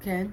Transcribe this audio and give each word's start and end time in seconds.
כן. 0.00 0.26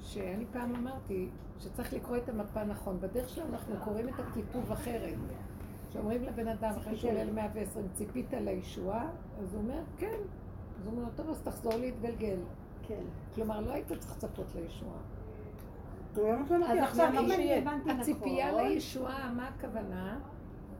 שאני 0.00 0.44
פעם 0.52 0.74
אמרתי 0.74 1.28
שצריך 1.58 1.92
לקרוא 1.92 2.16
את 2.16 2.28
המפה 2.28 2.64
נכון. 2.64 3.00
בדרך 3.00 3.28
שלנו 3.28 3.48
אנחנו 3.52 3.74
קוראים 3.84 4.08
את 4.08 4.14
הכיתוב 4.18 4.72
אחרת. 4.72 5.14
כשאומרים 5.90 6.22
לבן 6.22 6.48
אדם, 6.48 6.70
אחרי 6.76 6.96
שהוא 6.96 7.10
עולה 7.10 7.24
ל-120, 7.24 7.94
ציפית 7.94 8.32
לישועה? 8.32 9.06
אז 9.42 9.54
הוא 9.54 9.62
אומר, 9.62 9.80
כן. 9.98 10.18
אז 10.80 10.86
הוא 10.86 10.96
אומר, 10.96 11.08
טוב, 11.16 11.30
אז 11.30 11.42
תחזור 11.42 11.74
להתגלגל. 11.74 12.36
כן. 12.88 13.02
כלומר, 13.34 13.60
לא 13.60 13.72
היית 13.72 13.86
צריך 13.88 14.16
לצפות 14.16 14.46
לישועה. 14.54 14.98
אז 16.66 16.78
עכשיו, 16.78 17.12
אם 17.12 17.32
אני 17.32 17.58
הבנתי 17.58 17.88
נכון... 17.88 18.00
הציפייה 18.00 18.62
לישועה, 18.62 19.32
מה 19.32 19.48
הכוונה? 19.48 20.18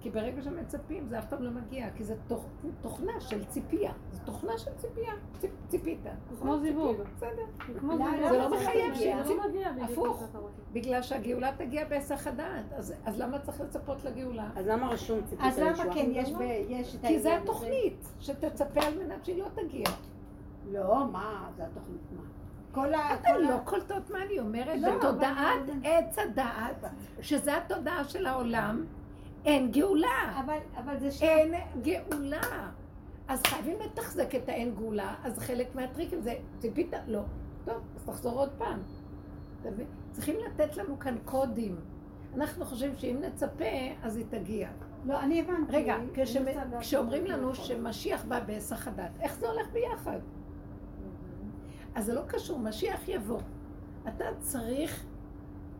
כי 0.04 0.10
ברגע 0.10 0.42
שמצפים 0.42 1.06
זה 1.08 1.18
אף 1.18 1.24
פעם 1.28 1.42
לא 1.42 1.50
מגיע, 1.50 1.86
כי 1.96 2.04
זה 2.04 2.14
תוכ... 2.28 2.44
תוכנה 2.80 3.20
של 3.20 3.44
ציפייה. 3.44 3.92
זה 4.12 4.20
תוכנה 4.24 4.58
של 4.58 4.70
ציפייה. 4.76 5.12
ציפ... 5.38 5.50
ציפית. 5.68 5.98
כמו 6.40 6.58
זיווג. 6.58 6.96
בסדר. 7.16 7.42
כמו 7.80 7.92
לא. 7.98 8.28
זה 8.30 8.38
לא 8.38 8.50
מחייב 8.50 8.94
זה 8.94 9.00
שיוצאים. 9.00 9.38
לא 9.78 9.84
הפוך. 9.84 10.22
בגלל 10.72 11.02
שהגאולה 11.02 11.50
תגיע 11.56 11.84
בהיסח 11.84 12.26
הדעת. 12.26 12.72
אז, 12.72 12.94
אז 13.04 13.18
למה 13.20 13.38
צריך 13.38 13.60
לצפות 13.60 14.04
לגאולה? 14.04 14.48
אז 14.56 14.66
למה 14.66 14.88
רשום 14.88 15.20
ציפית 15.24 15.40
אז 15.46 15.58
למה? 15.58 15.94
כן, 15.94 16.06
יש 16.10 16.32
ב- 16.32 16.40
יש 16.68 16.94
את 16.94 17.00
כי 17.06 17.18
זה? 17.20 17.36
התוכנית, 17.36 18.08
שתצפה 18.20 18.80
על 18.86 18.98
מנת 18.98 19.24
שהיא 19.24 19.42
לא 19.42 19.48
תגיע. 19.54 19.86
לא, 20.72 21.06
מה, 21.12 21.50
זה 21.56 21.62
התוכנית, 21.64 22.00
מה? 22.16 22.22
כל 22.72 22.94
ה... 22.94 23.14
אתן 23.14 23.40
לא 23.40 23.56
קולטות 23.64 24.10
מה 24.10 24.22
אני 24.22 24.38
אומרת? 24.38 24.80
לא, 24.80 24.98
בתודעת 24.98 25.62
אבל- 25.68 25.78
עץ 25.84 26.18
הדעת, 26.18 26.84
שזה 27.20 27.56
התודעה 27.56 28.04
של 28.04 28.26
העולם, 28.26 28.84
אין 29.44 29.70
גאולה. 29.70 30.40
אבל, 30.44 30.58
אבל 30.76 30.98
זה 30.98 31.10
שם. 31.10 31.24
אין 31.26 31.54
גאולה. 31.82 32.70
אז 33.28 33.42
חייבים 33.46 33.76
לתחזק 33.84 34.34
את 34.34 34.48
האין 34.48 34.74
גאולה, 34.74 35.14
אז 35.24 35.38
חלק 35.38 35.74
מהטריקים 35.74 36.20
זה, 36.20 36.34
ציפית? 36.58 36.92
לא. 37.06 37.20
טוב, 37.64 37.76
אז 37.96 38.04
תחזור 38.04 38.38
עוד 38.38 38.50
פעם. 38.58 38.78
צריכים 40.12 40.36
לתת 40.46 40.76
לנו 40.76 40.98
כאן 40.98 41.16
קודים. 41.24 41.76
אנחנו 42.34 42.64
חושבים 42.64 42.96
שאם 42.96 43.16
נצפה, 43.20 43.64
אז 44.02 44.16
היא 44.16 44.24
תגיע. 44.28 44.68
לא, 45.04 45.20
אני 45.20 45.40
הבנתי. 45.40 45.72
רגע, 45.76 45.96
כשמ- 46.14 46.80
כשאומרים 46.80 47.24
לנו. 47.26 47.54
שמשיח 47.54 48.24
בא 48.24 48.40
בהיסח 48.40 48.88
הדת, 48.88 49.10
איך 49.20 49.36
זה 49.38 49.48
הולך 49.48 49.66
ביחד? 49.72 50.18
אז 51.94 52.04
זה 52.06 52.14
לא 52.14 52.20
קשור, 52.26 52.58
משיח 52.58 53.08
יבוא. 53.08 53.40
אתה 54.08 54.24
צריך 54.38 55.04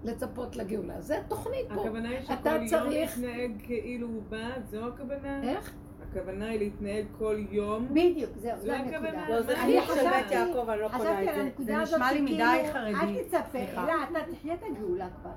לצפות 0.04 0.56
לגאולה. 0.56 1.00
זה 1.00 1.18
התוכנית 1.18 1.66
פה. 1.74 1.80
הכוונה 1.80 2.08
היא 2.08 2.18
אתה 2.18 2.34
שכל 2.36 2.48
יום 2.48 2.66
צריך- 2.68 3.18
להתנהג 3.18 3.50
כאילו 3.62 4.06
הוא 4.08 4.22
בא, 4.28 4.48
זו 4.70 4.86
הכוונה? 4.88 5.42
איך? 5.42 5.74
הכוונה 6.10 6.48
היא 6.48 6.58
להתנהג 6.58 7.04
כל 7.18 7.36
יום. 7.50 7.86
בדיוק, 7.90 8.30
זהו, 8.36 8.58
זו. 8.60 8.72
הנקודה. 8.72 9.28
לא, 9.28 9.42
זה 9.42 9.62
אני 9.62 9.80
חיוך 9.80 9.86
של 9.94 10.10
בית 10.10 10.30
יעקב, 10.30 10.68
אני 10.68 10.80
לא 10.80 10.88
קונה 10.96 11.22
את 11.22 11.28
זה. 11.58 11.64
זה 11.64 11.76
נשמע 11.76 12.12
לי 12.12 12.20
מדי 12.20 12.68
חרדי. 12.72 12.94
אל 12.94 13.22
תצפה, 13.22 13.38
סליחה. 13.50 13.86
לא, 13.86 13.92
אתה 14.10 14.32
תחיה 14.32 14.54
את 14.54 14.62
הגאולה 14.70 15.08
כבר. 15.20 15.30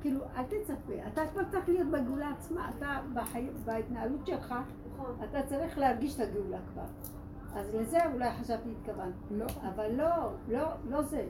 כאילו, 0.00 0.20
אל 0.36 0.42
תצפה, 0.42 0.92
אתה 1.12 1.22
כבר 1.32 1.42
צריך 1.50 1.68
להיות 1.68 1.88
בגאולה 1.88 2.30
עצמה, 2.38 2.70
אתה. 2.78 3.00
בהתנהלות 3.64 4.26
שלך, 4.26 4.54
נכון. 4.94 5.16
אתה 5.30 5.42
צריך 5.42 5.78
להרגיש 5.78 6.14
את 6.14 6.20
הגאולה 6.20 6.58
כבר. 6.72 6.82
אז 7.60 7.74
לזה 7.74 7.98
אולי 8.12 8.30
חשבתי 8.30 8.68
התכוונת. 8.80 9.12
לא. 9.30 9.46
אבל 9.74 9.90
לא, 9.96 10.06
לא, 10.48 10.64
לא 10.90 11.02
זה. 11.02 11.24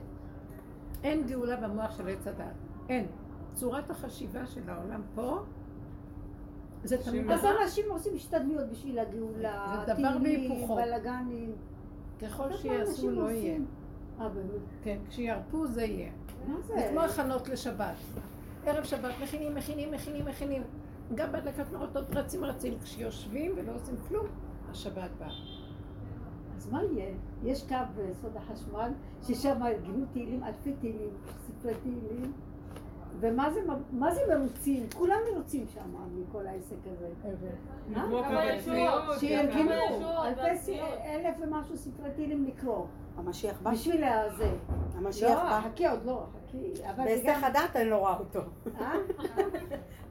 אין 1.06 1.26
גאולה 1.26 1.56
במוח 1.56 1.96
של 1.96 2.08
עץ 2.08 2.26
הדת. 2.26 2.44
אין. 2.88 3.06
צורת 3.54 3.90
החשיבה 3.90 4.46
של 4.46 4.70
העולם 4.70 5.02
פה, 5.14 5.38
זה 6.84 7.02
תמיד 7.04 7.30
אז 7.30 7.44
אנשים 7.62 7.84
עושים 7.88 8.12
השתדלויות 8.16 8.70
בשביל 8.70 8.98
הגאולה, 8.98 9.84
זה 9.86 9.94
דבר 9.94 10.18
טילים. 10.22 10.68
בלאגנים. 10.68 11.52
ככל 12.22 12.52
שיעשו 12.56 13.10
לא. 13.10 13.30
יהיה. 13.30 13.58
אה? 14.20 14.28
כן, 14.82 14.98
כשירפו 15.08 15.66
זה 15.66 15.84
יהיה. 15.84 16.10
מה 16.46 16.60
זה 16.60 16.74
זה? 16.74 16.88
כמו 16.90 17.00
הכנות 17.00 17.48
לשבת. 17.48 17.96
ערב 18.66 18.84
שבת 18.84 19.14
מכינים, 19.22 19.54
מכינים, 19.54 19.90
מכינים, 19.90 20.24
מכינים. 20.24 20.62
גם 21.14 21.32
בהדלקת 21.32 21.72
נרות 21.72 21.96
עוד 21.96 22.16
רצים 22.16 22.44
רצים. 22.44 22.78
כשיושבים 22.84 23.52
ולא 23.56 23.72
עושים 23.74 23.94
כלום, 24.08 24.26
השבת 24.70 25.10
באה. 25.18 25.55
אז 26.66 26.72
מה 26.72 26.82
יהיה? 26.82 27.14
יש 27.44 27.64
קו 27.68 27.76
ביסוד 27.96 28.36
החשמל, 28.36 28.90
ששם 29.22 29.62
ארגנו 29.62 30.06
תהילים, 30.12 30.44
אלפי 30.44 30.72
תהילים, 30.80 31.10
ספרי 31.46 31.74
תהילים, 31.82 32.32
ומה 33.20 33.50
זה, 33.50 33.60
מה 33.92 34.14
זה 34.14 34.20
מרוצים? 34.34 34.86
כולם 34.96 35.18
מרוצים 35.32 35.66
שם 35.74 35.94
מכל 36.14 36.46
העסק 36.46 36.76
הזה. 37.24 37.50
והצניעות. 40.36 40.90
אלף 41.04 41.36
ומשהו 41.40 41.76
ספרי 41.76 42.10
תהילים 42.10 42.44
לקרוא, 42.44 42.86
המשיח 43.16 43.60
בא? 43.62 43.70
בשביל 43.70 44.04
הזה. 44.04 44.50
המשיח 44.94 45.38
לא, 45.38 45.44
בא? 45.44 45.60
חכי 45.60 45.86
עוד 45.86 46.04
לא, 46.04 46.26
חכי, 46.48 46.72
בהיסח. 46.96 47.38
הדעת 47.42 47.76
אני 47.76 47.90
לא 47.90 47.96
רואה 47.96 48.18
אותו. 48.18 48.40
אה? 48.80 48.92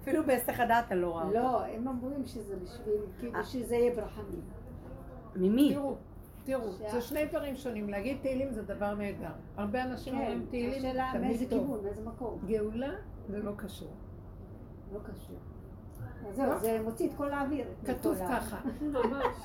אפילו 0.02 0.24
בהיסח 0.24 0.60
הדעת 0.60 0.92
אני 0.92 1.02
לא 1.02 1.08
רואה 1.08 1.24
אותו. 1.24 1.34
לא, 1.34 1.66
הם 1.66 1.88
אומרים 1.88 2.26
שזה 2.26 2.56
בשביל, 2.56 3.02
כאילו 3.20 3.46
שזה 3.46 3.76
יהיה 3.76 3.96
ברחמים. 3.96 4.42
ממי? 5.36 5.74
תראו, 5.74 5.96
תראו, 6.46 6.72
זה 6.92 7.02
שני 7.02 7.26
דברים 7.26 7.56
שונים. 7.56 7.90
להגיד 7.90 8.18
תהילים 8.22 8.52
זה 8.54 8.62
דבר 8.62 8.96
נהדר. 8.96 9.32
הרבה 9.58 9.84
אנשים 9.84 10.14
כן, 10.14 10.20
אומרים 10.20 10.46
תהילים, 10.50 10.78
השאלה 10.80 11.12
מאיזה 11.22 11.38
תמיד 11.46 11.50
טוב. 11.50 11.68
כיוון, 11.68 11.84
מאיזה 11.84 12.02
מקום. 12.06 12.40
גאולה 12.48 12.92
זה 13.30 13.44
לא 13.44 13.52
קשור. 13.58 13.94
לא 14.94 15.00
קשור. 15.00 15.36
אז 16.30 16.36
זהו, 16.36 16.60
זה 16.60 16.82
מוציא 16.84 17.10
את 17.10 17.14
כל 17.18 17.32
האוויר. 17.32 17.66
כתוב 17.86 18.18
ככה. 18.30 18.60
ממש. 18.82 19.36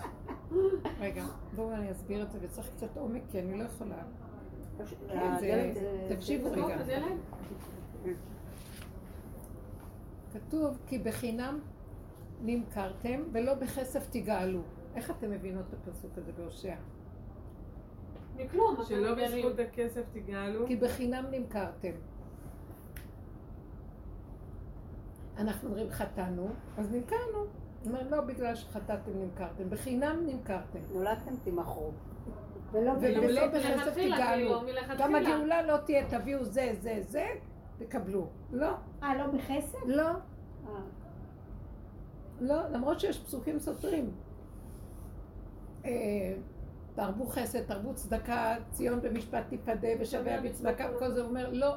רגע, 1.00 1.24
בואו 1.56 1.72
אני 1.72 1.90
אסביר 1.92 2.22
את 2.22 2.30
זה, 2.32 2.38
וצריך 2.42 2.68
קצת 2.76 2.96
עומק, 2.96 3.22
כי 3.30 3.40
אני 3.40 3.58
לא 3.58 3.64
יכולה. 3.64 4.02
כן, 5.08 5.36
זה- 5.40 6.06
תקשיבו 6.08 6.50
רגע. 6.52 6.76
כתוב 10.32 10.78
כי 10.86 10.98
בחינם 10.98 11.58
נמכרתם 12.42 13.20
ולא 13.32 13.54
בכסף 13.54 14.08
תגאלו. 14.10 14.60
איך 14.94 15.10
אתם 15.10 15.30
מבינות 15.30 15.64
את 15.74 15.88
הפסוק 15.88 16.10
הזה 16.18 16.32
בהושע? 16.32 16.74
מכלום. 18.36 18.76
שלא. 18.88 19.14
בזכות 19.14 19.58
הכסף 19.58 20.02
תגאלו. 20.12 20.66
כי 20.66 20.76
בחינם 20.76 21.24
נמכרתם. 21.30 21.92
אנחנו 25.38 25.68
אומרים 25.68 25.90
חטאנו, 25.90 26.48
אז 26.78 26.90
נמכרנו. 26.90 27.44
אומר, 27.86 28.02
לא 28.10 28.20
בגלל 28.20 28.54
שחטאתם 28.54 29.10
נמכרתם, 29.14 29.70
בחינם 29.70 30.26
נמכרתם. 30.26 30.78
נולדתם 30.92 31.36
תימכרו. 31.44 31.90
ולא 32.72 32.94
בכסף 33.46 33.94
תגאלו. 33.94 34.62
גם 34.98 35.14
הגאולה 35.14 35.62
לא 35.62 35.76
תהיה, 35.76 36.08
תביאו 36.08 36.44
זה, 36.44 36.72
זה, 36.80 36.98
זה, 37.00 37.26
תקבלו. 37.78 38.26
לא, 38.52 38.70
אה, 39.02 39.18
לא 39.18 39.26
בכסף? 39.26 39.78
לא, 39.86 40.02
אה. 40.02 40.80
לא, 42.40 42.68
למרות 42.68 43.00
שיש 43.00 43.18
פסוקים 43.18 43.58
סותרים. 43.58 44.10
אה, 45.84 46.34
תרבו 46.94 47.26
חסד, 47.26 47.64
תרבו 47.64 47.94
צדקה, 47.94 48.54
ציון 48.70 49.00
במשפט 49.00 49.48
תיפדה 49.48 49.88
ושביה 50.00 50.40
בצדקה 50.40 50.86
וכל 50.96 51.12
זה, 51.12 51.20
הוא 51.20 51.28
אומר, 51.28 51.50
לא. 51.52 51.74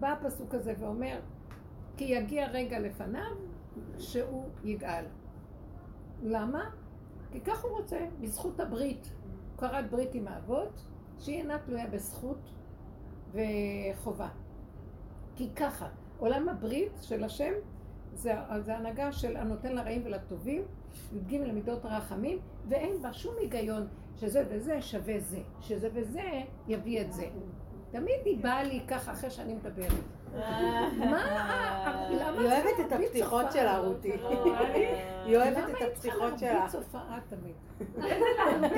בא 0.00 0.12
הפסוק 0.12 0.54
הזה 0.54 0.74
ואומר, 0.78 1.20
כי 1.96 2.04
יגיע 2.04 2.48
רגע 2.48 2.78
לפניו 2.78 3.36
שהוא 3.98 4.48
יגאל. 4.64 5.04
למה? 6.22 6.70
כי 7.32 7.40
כך 7.40 7.64
הוא 7.64 7.70
רוצה, 7.78 7.98
בזכות 8.20 8.60
הברית. 8.60 9.12
הוא 9.50 9.58
כרת 9.58 9.90
ברית 9.90 10.14
עם 10.14 10.28
האבות, 10.28 10.84
שהיא 11.18 11.38
אינה 11.38 11.58
תלויה 11.58 11.86
בזכות 11.86 12.50
וחובה. 13.32 14.28
כי 15.36 15.48
ככה, 15.56 15.88
עולם 16.18 16.48
הברית 16.48 16.92
של 17.02 17.24
השם 17.24 17.52
זה, 18.12 18.32
זה 18.60 18.76
הנהגה 18.76 19.12
של 19.12 19.36
הנותן 19.36 19.72
לרעים 19.72 20.02
ולטובים, 20.04 20.62
י"ג 21.12 21.34
למידות 21.34 21.84
הרחמים, 21.84 22.38
ואין 22.68 23.02
בה 23.02 23.12
שום 23.12 23.34
היגיון 23.40 23.86
שזה 24.16 24.44
וזה 24.50 24.82
שווה 24.82 25.20
זה, 25.20 25.38
שזה 25.60 25.88
וזה 25.94 26.22
יביא 26.68 27.00
את 27.00 27.12
זה. 27.12 27.26
תמיד 27.90 28.20
היא 28.24 28.42
באה 28.42 28.62
לי 28.62 28.80
ככה 28.88 29.12
אחרי 29.12 29.30
שאני 29.30 29.54
מדברת. 29.54 29.92
מה? 30.32 31.24
למה 32.10 32.40
היא 32.40 32.46
אוהבת 32.48 32.64
צריכה 32.64 32.82
את 32.86 32.90
להרביץ 32.90 33.08
הפתיחות? 33.08 33.52
שלה, 33.52 33.78
רותי. 33.78 34.12
היא 34.12 35.36
אוהבת 35.36 35.56
למה 35.56 35.70
את 35.70 35.76
היא 35.80 35.86
הפתיחות 35.86 36.30
צריכה 36.34 36.38
שלה. 36.38 36.52
להרביץ 36.54 36.74
הופעה 36.74 37.18
תמיד? 37.28 37.54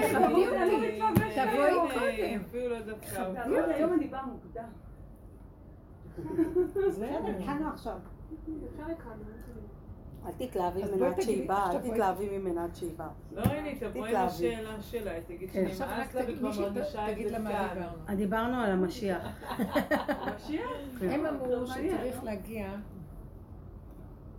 תכבדי 0.00 0.46
אותי, 0.50 1.00
תבואי 1.34 1.74
קודם. 1.94 2.70
לא 2.70 2.80
דווקא. 2.80 3.32
תעמוד, 3.34 3.58
היום 3.74 3.92
אני 3.92 4.06
באה 4.08 4.26
מוקדם. 4.26 4.68
בסדר, 6.88 7.20
התחלנו 7.38 7.68
עכשיו. 7.68 7.96
אל 10.26 10.32
תתלהבי 10.46 10.82
ממנה 10.82 11.06
עד 11.08 11.20
שהיא 11.20 11.48
באה, 11.48 11.70
אל. 11.72 11.78
תתלהבי 11.78 12.38
ממנה 12.38 12.64
עד 12.64 12.74
שהיא 12.74 12.90
באה. 12.96 13.08
לא, 13.32 13.42
הנה, 13.42 13.68
היא 13.68 13.80
תבוא 13.80 14.00
עם 14.00 14.06
תתלהבי. 14.06 14.26
השאלה 14.26 14.82
שלה, 14.82 15.20
תגיד 15.26 15.50
כן. 15.50 15.64
רק 15.64 15.72
שנמאס 15.72 16.14
לה 16.14 16.22
וכבר 16.28 16.48
מרגישה 16.48 17.10
את 17.10 17.16
זה 17.16 17.22
כאן. 17.30 17.46
דיברנו. 17.46 18.16
דיברנו 18.16 18.60
על 18.60 18.70
המשיח. 18.70 19.22
משיח? 20.36 20.70
הם 21.00 21.26
אמרו 21.26 21.66
שצריך 21.66 22.24
להגיע, 22.24 22.66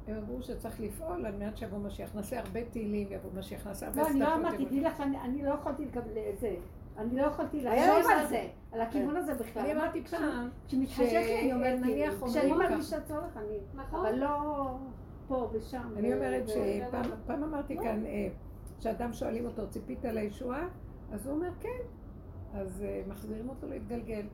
הם 0.08 0.16
אמרו 0.18 0.42
שצריך 0.42 0.80
לפעול 0.80 1.26
על 1.26 1.36
מנת 1.36 1.58
שיבוא 1.58 1.78
משיח. 1.78 2.16
נעשה 2.16 2.40
הרבה 2.40 2.60
תהילים, 2.72 3.08
יבוא 3.12 3.30
משיח, 3.40 3.68
נעשה 3.68 3.88
הרבה 3.88 4.02
לא, 4.02 4.08
אני 4.08 4.20
לא 4.20 4.36
אמרתי, 4.36 4.66
תדעי 4.66 4.81
לך, 4.81 5.02
אני 5.02 5.18
אני 5.22 5.44
לא 5.44 5.54
יכולתי 5.54 5.86
לקבל 5.86 6.18
את 6.34 6.40
זה. 6.40 6.56
אני 6.98 7.16
לא 7.16 7.22
יכולתי 7.22 7.64
לחשוב 7.64 8.12
על 8.12 8.28
זה, 8.28 8.48
על 8.72 8.81
הכיוון 8.81 9.18
הזה 9.18 9.34
בכלל. 9.34 9.64
אני 9.64 9.74
אמרתי 9.74 10.04
פעם, 10.04 10.50
כשמתחשק 10.68 11.02
לי 11.02 11.42
אני 11.42 11.54
אומרת, 11.54 11.80
אומרים 11.80 12.12
כשאני. 12.28 12.52
מרגישה 12.52 13.02
צורך 13.02 13.38
אני, 13.38 13.58
נכון. 13.76 14.00
אבל 14.00 14.16
לא 14.16 14.68
פה 15.27 15.50
ושם. 15.54 15.89
אני 15.98 16.13
אומרת 16.13 16.44
שפעם 16.48 17.04
פעם 17.25 17.44
אמרתי 17.44 17.77
כאן, 17.77 18.06
אה, 18.06 18.27
שאדם 18.80 19.13
שואלים 19.13 19.45
אותו, 19.45 19.69
ציפית 19.69 20.06
לישועה? 20.06 20.68
אז 21.12 21.27
הוא 21.27 21.36
אומר, 21.36 21.50
כן. 21.60 21.80
אז 22.54 22.83
אה, 22.83 23.01
מחזירים 23.07 23.50
אותו 23.50 23.68
להתגלגל. 23.68 24.25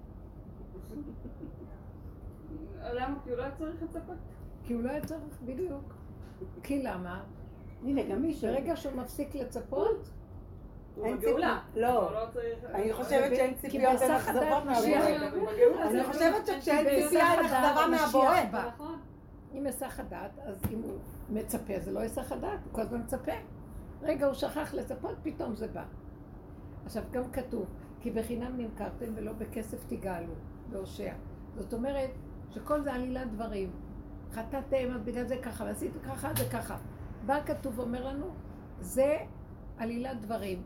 למה? 2.94 3.16
כי 3.24 3.30
הוא 3.30 3.38
לא 3.38 3.44
היה 3.44 3.52
צריך 3.58 3.84
לצפות. 3.84 4.16
כי 4.64 4.74
הוא 4.74 4.84
לא 4.84 4.90
היה 4.90 5.06
צריך, 5.06 5.42
בדיוק. 5.46 5.94
כי 6.64 6.84
למה? 6.84 7.24
הנה, 7.86 8.04
גם 8.04 8.22
מי 8.22 8.34
ש... 8.34 8.44
ברגע 8.46 8.76
שהוא 8.76 8.94
מפסיק 8.96 9.36
לצפות, 9.36 10.10
אין 11.04 11.18
בגאולה. 11.18 11.60
ציפי- 11.74 11.80
לא. 11.82 12.12
לא. 12.12 12.24
אני 12.74 12.94
חושבת 12.94 13.36
שאין 13.36 13.54
ציפיות 13.56 13.94
ואכזבות 14.10 14.42
הדעת 14.44 14.66
מהבורא. 14.66 15.88
אני 15.90 16.04
חושבת 16.04 16.48
שכשאין 16.48 16.86
ציפייה 17.04 17.34
אין 17.34 17.46
אכזבה 17.46 17.86
מהבורא. 17.92 18.36
אם 19.54 19.66
היסח 19.66 20.00
הדעת, 20.00 20.40
אז 20.40 20.62
אם 20.72 20.82
הוא 20.82 20.98
מצפה, 21.30 21.74
זה 21.80 21.92
לא 21.92 22.00
היסח 22.00 22.32
הדעת, 22.32 22.60
הוא 22.66 22.74
כל 22.74 22.82
הזמן 22.82 23.02
מצפה. 23.02 23.32
רגע, 24.02 24.26
הוא 24.26 24.34
שכח 24.34 24.74
לצפות, 24.74 25.16
פתאום 25.24 25.56
זה 25.56 25.68
בא. 25.68 25.84
עכשיו, 26.86 27.04
גם 27.12 27.32
כתוב, 27.32 27.66
כי 28.02 28.12
בחינם 28.12 28.58
נמכרתם 28.58 29.06
ולא 29.16 29.34
בכסף 29.34 29.84
תגאלו, 29.88 30.34
בהושע. 30.70 31.14
זאת 31.58 31.74
אומרת, 31.74 32.10
שכל 32.50 32.82
זה 32.82 32.94
עלילת 32.94 33.32
דברים. 33.32 33.72
חטאתם, 34.32 34.92
אז 34.96 35.02
בגלל 35.02 35.28
זה 35.28 35.38
ככה, 35.38 35.64
ועשיתם 35.64 36.00
ככה, 36.00 36.32
זה 36.38 36.50
ככה. 36.52 36.78
בא 37.26 37.40
כתוב 37.46 37.80
ואומר 37.80 38.08
לנו, 38.08 38.26
זה 38.80 39.18
עלילת 39.78 40.22
דברים. 40.22 40.64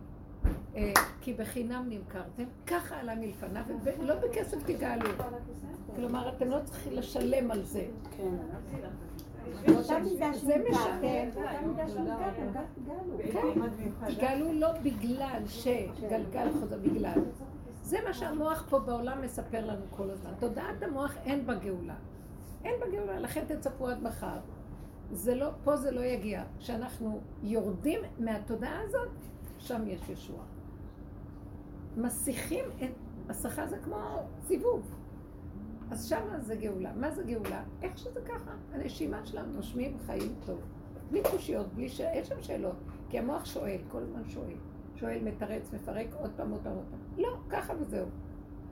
אה, 0.76 0.94
כי 1.22 1.34
בחינם 1.34 1.86
נמכרתם, 1.90 2.44
ככה 2.68 2.96
עלה 3.00 3.16
מלפניו, 3.16 3.64
ולא 3.84 4.16
בכסף 4.16 4.58
תגאלו. 4.66 5.10
כלומר, 5.96 6.30
אתם 6.30 6.50
לא 6.50 6.58
צריכים 6.64 6.94
לשלם 6.94 7.52
על 7.52 7.64
זה. 7.64 7.86
באותה 9.68 10.00
מידה. 10.00 10.32
כן, 11.02 11.30
תגאלו 14.08 14.54
לא 14.54 14.72
בגלל 14.72 15.44
שגלגל 15.48 16.52
חוזר, 16.60 16.78
בגלל. 16.78 17.20
זה 17.82 17.98
מה 18.08 18.14
שהמוח 18.14 18.66
פה 18.70 18.80
בעולם 18.80 19.22
מספר 19.22 19.66
לנו 19.66 19.86
כל 19.90 20.10
הזמן. 20.10 20.32
תודעת 20.40 20.84
המוח 20.84 21.18
אין 21.26 21.46
בה 21.46 21.56
גאולה. 21.56 21.96
אין 22.64 22.74
בה 22.80 22.86
גאולה, 22.92 23.20
לכן 23.20 23.46
תצפו 23.48 23.88
עד 23.88 24.04
מחר. 24.04 24.38
זה 25.12 25.36
לא, 25.36 25.50
פה 25.64 25.76
זה 25.76 25.92
לא 25.92 26.02
יגיע. 26.02 26.44
כשאנחנו 26.60 27.20
יורדים 27.44 28.00
מהתודעה 28.20 28.82
הזאת, 28.82 29.10
שם 29.66 29.88
יש 29.88 30.10
ישועה. 30.10 30.46
מסיחים 31.98 32.66
את, 32.84 32.92
מסכה 33.28 33.68
זה 33.68 33.78
כמו 33.78 33.98
סיבוב. 34.42 34.96
אז 35.92 36.10
שמה 36.10 36.40
זה 36.40 36.56
גאולה. 36.56 36.94
מה 36.94 37.12
זה 37.12 37.24
גאולה? 37.24 37.64
איך 37.82 37.98
שזה 37.98 38.22
ככה. 38.22 38.52
הנשימה 38.74 39.26
שלנו 39.26 39.54
נושמים 39.54 39.98
חיים 40.06 40.36
טוב. 40.46 40.60
בלי 41.12 41.22
קושיות, 41.32 41.74
בלי 41.74 41.90
ש... 41.90 42.02
אין 42.02 42.24
שם 42.24 42.42
שאלות. 42.42 42.76
כי 43.10 43.20
המוח 43.20 43.46
שואל, 43.46 43.82
כל 43.88 44.02
הזמן 44.02 44.30
שואל. 44.30 44.56
שואל, 44.96 45.24
מתרץ, 45.24 45.74
מפרק, 45.74 46.08
עוד 46.20 46.32
פעם, 46.36 46.52
עוד 46.52 46.62
פעם, 46.64 46.76
עוד 46.76 46.86
פעם. 46.92 47.00
לא, 47.18 47.38
ככה 47.50 47.74
וזהו. 47.80 48.08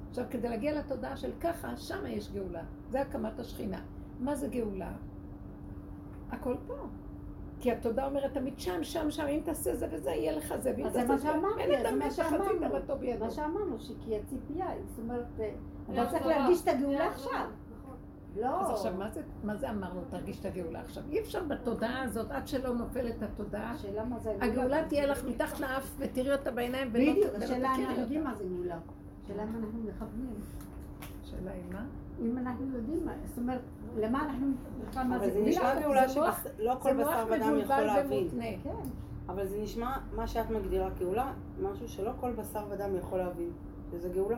עכשיו, 0.10 0.25
כדי 0.30 0.50
להגיע 0.50 0.80
לתודעה 0.80 1.18
של 1.18 1.31
ככה, 1.40 1.78
שמה 1.78 2.10
יש 2.10 2.31
גאולה. 2.31 2.63
זה 2.90 3.01
הקמת 3.01 3.40
השכינה. 3.40 3.81
מה 4.19 4.36
זה 4.36 4.48
גאולה? 4.48 4.92
הכל 6.30 6.56
פה. 6.68 6.75
כי 7.59 7.71
התודה 7.71 8.05
אומרת 8.05 8.33
תמיד 8.33 8.59
שם, 8.59 8.83
שם, 8.83 9.11
שם, 9.11 9.25
אם 9.25 9.39
תעשה 9.45 9.75
זה 9.75 9.88
וזה, 9.91 10.09
יהיה 10.09 10.31
לך 10.31 10.53
זה, 10.59 10.73
ואם 10.77 10.85
אז 10.85 10.94
זה 10.94 11.03
תעשה 11.07 11.38
מה 11.38 11.47
זה, 11.55 11.61
אין 11.61 12.00
מה 12.00 12.05
מת 12.05 12.11
חצי. 12.11 12.59
תאוותו 12.59 12.97
בידו. 12.97 13.25
מה 13.25 13.31
שאמרנו, 13.31 13.79
שכי 13.79 14.15
הציפייה, 14.15 14.67
זאת 14.88 15.00
אומרת, 15.00 15.25
אתה 15.94 16.05
צריך. 16.11 16.25
להרגיש 16.25 16.61
את 16.61 16.67
הגאולה. 16.67 17.07
עכשיו. 17.07 17.45
לא. 18.35 18.61
אז 18.61 18.69
עכשיו, 18.69 18.94
מה 18.97 19.09
זה, 19.09 19.21
מה 19.44 19.55
זה 19.55 19.69
אמרנו, 19.69 20.01
תרגיש 20.09 20.39
את 20.39 20.45
הגאולה 20.45 20.81
עכשיו? 20.81 21.03
אי 21.09 21.19
אפשר 21.19 21.44
בתודעה 21.44 22.03
הזאת, 22.03 22.31
עד 22.31 22.47
שלא 22.47 22.73
נופלת 22.73 23.23
התודעה, 23.23 23.71
השאלה 23.71 24.06
מה 24.06 24.19
זה 24.19 24.35
הגאולה 24.41 24.88
תהיה 24.88 25.06
לך 25.06 25.25
מתחת 25.25 25.59
לאף 25.59 25.95
ותראי 25.99 26.31
אותה 26.31 26.51
בעיניים 26.51 26.89
ולא 26.94 27.11
בדיוק, 27.11 27.33
ולא 27.35 27.44
השאלה 27.44 27.69
אנחנו 27.69 27.83
תכירי 27.83 28.01
יודעים 28.01 28.21
אותה. 28.21 28.31
מה 28.31 28.35
זה 28.35 28.44
גאולה. 28.44 28.77
השאלה 29.23 29.44
אם 29.44 29.49
אנחנו 29.56 29.79
מכוונים. 29.83 30.35
שאלה 31.23 31.51
היא 31.51 31.63
מה? 31.71 31.85
אם 32.21 32.38
אנחנו 32.38 32.65
יודעים 32.75 33.06
מה, 33.06 33.11
זאת 33.25 33.38
אומרת, 33.38 33.61
למה 33.98 34.24
אנחנו 34.24 34.48
בכלל 34.88 35.07
מה 35.07 35.16
אבל 35.16 35.25
זה 35.25 35.31
זה 35.31 35.40
גאולה? 35.40 35.50
נשמע 35.50 35.81
גאולה 35.81 36.07
זה 36.07 36.13
שלא 36.13 36.75
כל 36.80 36.95
זה 36.95 37.04
בשר 37.04 37.25
ודם 37.31 37.60
יכול 37.60 37.81
להבין. 37.81 38.28
כן. 38.63 38.69
אבל 39.30 39.48
זה 39.48 39.62
נשמע, 39.62 39.98
מה 40.16 40.28
שאת 40.28 40.50
מגדירה 40.50 40.90
גאולה, 41.00 41.34
משהו 41.62 41.90
שלא 41.90 42.12
כל 42.19 42.31
בשר 42.31 42.66
ודם 42.69 42.95
יכול 42.95 43.18
להבין. 43.18 43.50
שזה 43.92 44.10
גאולה. 44.10 44.38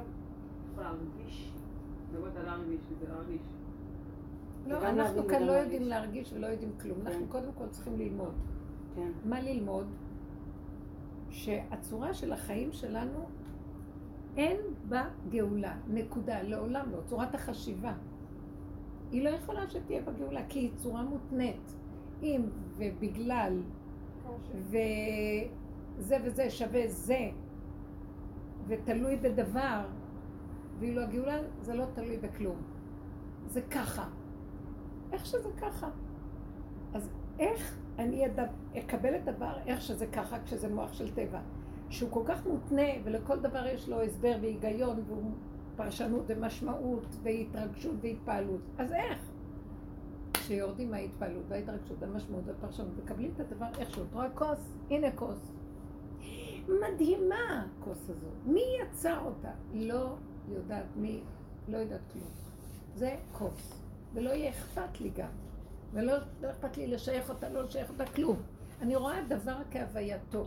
לא, 4.68 4.78
אנחנו 4.78 5.28
כאן 5.28 5.44
לא. 5.44 5.52
יודעים 5.52 5.84
להרגיש 5.84 6.34
ולא 6.34 6.48
יודעים 6.48 6.72
כלום. 6.81 6.98
אנחנו 7.06 7.19
כן. 7.19 7.31
קודם 7.31 7.52
כל 7.57 7.68
צריכים 7.72 8.00
ללמוד. 8.00 8.34
כן. 8.96 9.12
מה 9.25 9.42
ללמוד? 9.42 9.88
שהצורה 11.30 12.13
של 12.13 12.34
החיים 12.34 12.72
שלנו, 12.72 13.25
אין 14.38 14.57
בה 14.90 15.06
גאולה. 15.30 15.75
נקודה. 15.88 16.42
לעולם 16.42 16.92
לא. 16.92 16.98
צורת 17.06 17.36
החשיבה. 17.36 17.94
היא 19.15 19.23
לא 19.23 19.29
יכולה 19.29 19.69
שתהיה 19.69 20.01
בה 20.01 20.12
גאולה, 20.12 20.41
כי 20.50 20.59
היא 20.59 20.71
צורה 20.75 21.03
מותנית. 21.03 21.75
אם 22.23 22.41
ובגלל 22.77 23.62
וזה 24.56 26.17
וזה 26.23 26.50
שווה 26.50 26.88
זה, 26.88 27.29
ותלוי 28.67 29.15
בדבר, 29.15 29.85
ואילו 30.79 31.01
הגאולה 31.01 31.38
זה 31.62 31.73
לא 31.73 31.85
תלוי 31.94 32.17
בכלום. 32.17 32.56
זה 33.47 33.62
ככה. 33.62 34.09
איך 35.12 35.25
שזה 35.25 35.50
ככה. 35.57 35.89
אז 36.94 37.09
איך 37.39 37.77
אני 38.00 38.25
אדע, 38.25 38.45
אקבל 38.77 39.15
את 39.15 39.27
הדבר 39.27 39.57
איך 39.65 39.81
שזה 39.81 40.07
ככה 40.07 40.44
כשזה 40.44 40.73
מוח 40.73 40.94
של 40.94 41.15
טבע, 41.15 41.39
שהוא 41.89 42.11
כל 42.11 42.23
כך 42.25 42.45
מותנה 42.45 42.89
ולכל 43.03 43.39
דבר 43.39 43.65
יש 43.68 43.89
לו 43.89 44.01
הסבר 44.01 44.35
והיגיון 44.41 45.03
והוא 45.07 45.31
פרשנות 45.75 46.24
ומשמעות 46.27 47.16
והתרגשות 47.24 47.95
והתפעלות. 48.01 48.62
אז 48.77 48.92
איך? 48.94 49.19
כשיורדים 50.33 50.92
מההתפעלות 50.92 51.44
וההתרגשות, 51.48 52.04
המשמעות 52.04 52.44
והפרשנות, 52.48 52.98
מקבלים 53.04 53.31
את 53.36 53.39
הדבר 53.39 53.66
איכשהו. 53.80 54.04
את 54.04 54.13
רואה 54.13 54.30
כוס? 54.30 54.77
הנה 54.89 55.12
כוס. 55.12 55.51
מדהימה 56.68 57.66
הכוס 57.80 58.10
הזו. 58.10 58.27
מי 58.45 58.62
יצר 58.81 59.19
אותה? 59.25 59.51
לא 59.74 60.16
יודעת 60.50 60.86
מי, 60.95 61.22
לא 61.68 61.78
יודעת 61.78 62.02
כלום. 62.14 62.30
זה 62.95 63.16
כוס. 63.31 63.81
ולא 64.14 64.30
יהיה 64.30 64.49
אכפת 64.49 65.02
לי 65.02 65.09
גם. 65.09 65.30
ולא 65.94 66.14
לא 66.42 66.49
אכפת 66.49 66.78
לי 66.78 66.88
לשייך 66.88 67.30
אותה, 67.30 67.49
לא 67.49 67.64
לשייך 67.64 67.90
אותה, 67.90 68.06
כלום. 68.06 68.38
אני 68.81 68.95
רואה 68.95 69.23
דבר 69.28 69.57
כהווייתו, 69.71 70.45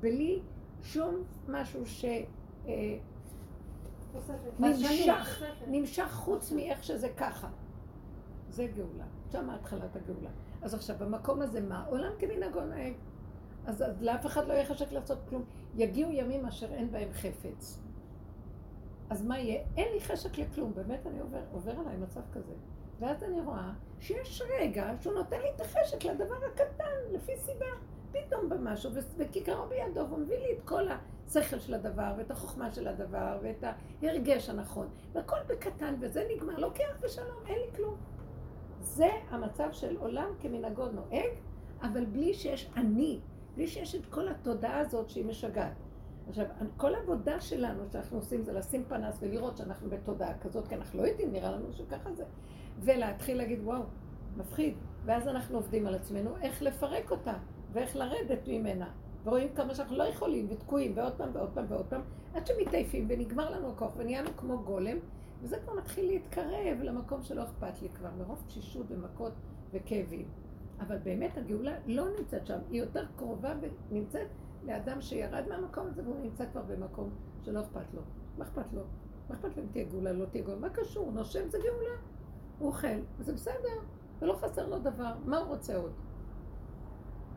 בלי 0.00 0.40
שום 0.82 1.14
משהו 1.48 1.86
ש... 1.86 2.04
נמשך, 4.58 5.42
נמשך 5.66 6.10
חוץ 6.12 6.52
מאיך 6.52 6.84
שזה 6.84 7.08
ככה. 7.16 7.48
זה 8.48 8.66
גאולה. 8.66 9.04
שם 9.32 9.50
התחלת 9.50 9.96
הגאולה. 9.96 10.30
אז 10.62 10.74
עכשיו, 10.74 10.96
במקום 10.98 11.42
הזה 11.42 11.60
מה? 11.60 11.84
עולם 11.88 12.12
כמנהגו 12.18 12.60
נוהג. 12.60 12.92
אז, 13.66 13.82
אז 13.82 14.02
לאף 14.02 14.26
אחד 14.26 14.48
לא 14.48 14.52
יהיה 14.52 14.66
חשק 14.66 14.92
לעשות 14.92 15.18
כלום. 15.28 15.44
יגיעו 15.74 16.12
ימים 16.12 16.46
אשר 16.46 16.72
אין 16.74 16.90
בהם 16.90 17.12
חפץ. 17.12 17.78
אז 19.10 19.24
מה 19.24 19.38
יהיה? 19.38 19.62
אין 19.76 19.92
לי 19.92 20.00
חשק 20.00 20.38
לכלום, 20.38 20.72
באמת 20.74 21.06
אני 21.06 21.20
עובר, 21.20 21.40
עובר 21.52 21.72
עליי 21.80 21.96
מצב 21.96 22.20
כזה. 22.32 22.52
ואז 23.00 23.22
אני 23.22 23.40
רואה 23.40 23.72
שיש 24.00 24.42
רגע 24.58 24.92
שהוא 25.00 25.14
נותן 25.14 25.40
לי 25.40 25.50
את 25.56 25.60
החשק 25.60 26.04
לדבר 26.04 26.36
הקטן, 26.52 27.12
לפי 27.12 27.32
סיבה. 27.36 27.66
פתאום 28.12 28.48
במשהו, 28.48 28.90
וכיכרו 29.16 29.66
בידו, 29.66 30.08
והוא 30.08 30.18
מביא 30.18 30.38
לי 30.38 30.52
את 30.52 30.60
כל 30.64 30.88
השכל 31.36 31.58
של 31.58 31.74
הדבר, 31.74 32.14
ואת 32.16 32.30
החוכמה 32.30 32.72
של 32.72 32.88
הדבר, 32.88 33.38
ואת 33.42 33.64
ההרגש 34.02 34.48
הנכון. 34.48 34.88
והכל 35.12 35.36
בקטן, 35.46 35.94
וזה 36.00 36.26
נגמר, 36.36 36.58
לוקח 36.58 36.96
בשלום, 37.00 37.46
אין 37.46 37.58
לי 37.58 37.76
כלום. 37.76 37.96
זה 38.80 39.08
המצב 39.30 39.68
של 39.72 39.96
עולם 39.96 40.28
כמנהגו 40.40 40.88
נוהג, 40.88 41.30
אבל 41.82 42.04
בלי 42.04 42.34
שיש 42.34 42.70
אני, 42.76 43.20
בלי 43.54 43.66
שיש 43.66 43.94
את 43.94 44.06
כל 44.06 44.28
התודעה 44.28 44.78
הזאת 44.78 45.10
שהיא 45.10 45.24
משגעת. 45.24 45.72
עכשיו, 46.28 46.46
כל 46.76 46.94
העבודה 46.94 47.40
שלנו 47.40 47.82
שאנחנו 47.92 48.18
עושים 48.18 48.42
זה 48.42 48.52
לשים 48.52 48.84
פנס 48.88 49.18
ולראות 49.22 49.56
שאנחנו 49.56 49.90
בתודעה 49.90 50.38
כזאת, 50.38 50.68
כי 50.68 50.74
אנחנו 50.74 51.02
לא 51.02 51.06
יודעים, 51.06 51.32
נראה 51.32 51.50
לנו 51.50 51.72
שככה 51.72 52.12
זה. 52.12 52.24
ולהתחיל 52.80 53.36
להגיד, 53.36 53.60
וואו, 53.62 53.82
מפחיד. 54.36 54.74
ואז 55.04 55.28
אנחנו 55.28 55.56
עובדים 55.56 55.86
על 55.86 55.94
עצמנו 55.94 56.30
איך 56.42 56.62
לפרק 56.62 57.10
אותה, 57.10 57.34
ואיך 57.72 57.96
לרדת 57.96 58.48
ממנה. 58.48 58.90
ורואים 59.24 59.48
כמה 59.54 59.74
שאנחנו 59.74 59.96
לא 59.96 60.04
יכולים, 60.04 60.46
ותקועים, 60.50 60.92
ועוד 60.96 61.12
פעם 61.12 61.30
ועוד 61.32 61.50
פעם 61.54 61.64
ועוד 61.68 61.86
פעם, 61.86 62.00
עד 62.34 62.46
שמתעייפים 62.46 63.06
ונגמר 63.08 63.50
לנו 63.50 63.70
הכוח, 63.70 63.92
ונהיינו 63.96 64.30
כמו 64.36 64.58
גולם, 64.62 64.96
וזה 65.42 65.56
כבר 65.58 65.74
מתחיל 65.74 66.06
להתקרב 66.06 66.78
למקום 66.82 67.22
שלא 67.22 67.42
אכפת 67.42 67.82
לי 67.82 67.88
כבר, 67.88 68.08
מרוב 68.18 68.42
תשישות 68.46 68.86
ומכות 68.88 69.32
וכאבים. 69.72 70.28
אבל 70.80 70.98
באמת 70.98 71.36
הגאולה 71.36 71.74
לא 71.86 72.04
נמצאת 72.18 72.46
שם, 72.46 72.58
היא 72.70 72.80
יותר 72.80 73.04
קרובה 73.16 73.54
ונמצאת 73.90 74.26
לאדם 74.64 75.00
שירד 75.00 75.44
מהמקום 75.48 75.86
הזה 75.86 76.02
והוא 76.04 76.20
נמצא 76.22 76.44
כבר 76.52 76.62
במקום 76.62 77.10
שלא 77.42 77.60
אכפת 77.60 77.94
לו. 77.94 78.00
מה 78.38 78.44
אכפת 78.44 78.72
לו? 78.72 78.82
מה 79.28 79.34
אכפת 79.34 79.56
לו 79.56 79.62
אם 79.62 79.68
תהיה 79.72 79.84
גאולה, 79.84 80.12
לא 80.12 80.24
תהיה 80.24 80.44
גאולה? 80.44 80.60
מה 80.60 80.68
קשור? 80.68 81.10
נושם 81.12 81.48
זה 81.48 81.58
גאולה. 81.58 81.96
הוא 82.58 82.68
אוכל, 82.68 82.88
וזה 83.18 83.32
בסדר, 83.32 83.78
ולא 84.22 84.32
חסר 84.32 84.68
לו 84.68 84.78
דבר. 84.78 85.12
מה 85.24 85.38
הוא 85.38 85.48
רוצה 85.48 85.76
עוד? 85.76 85.92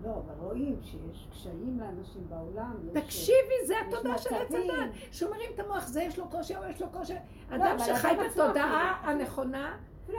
לא, 0.06 0.12
אבל 0.12 0.34
רואים 0.40 0.80
שיש 0.82 1.28
קשיים 1.32 1.80
לאנשים 1.80 2.30
בעולם. 2.30 2.76
תקשיבי, 2.94 3.66
זה 3.68 3.74
התודעה 3.88 4.18
של 4.18 4.36
עץ. 4.36 4.52
הדת. 4.52 4.94
שהוא 5.12 5.32
מרים 5.32 5.50
את 5.56 5.60
המוח, 5.60 5.88
זה 5.88 6.02
יש 6.02 6.20
לו 6.20 6.30
קושי, 6.30 6.56
או 6.56 6.62
יש 6.70 6.82
לו 6.82 6.90
קושי. 6.90 7.14
אדם 7.50 7.80
שחי 7.80 8.12
אדם 8.12 8.20
עצמו 8.20 8.44
בתודעה. 8.44 9.02
הנכונה 9.04 9.78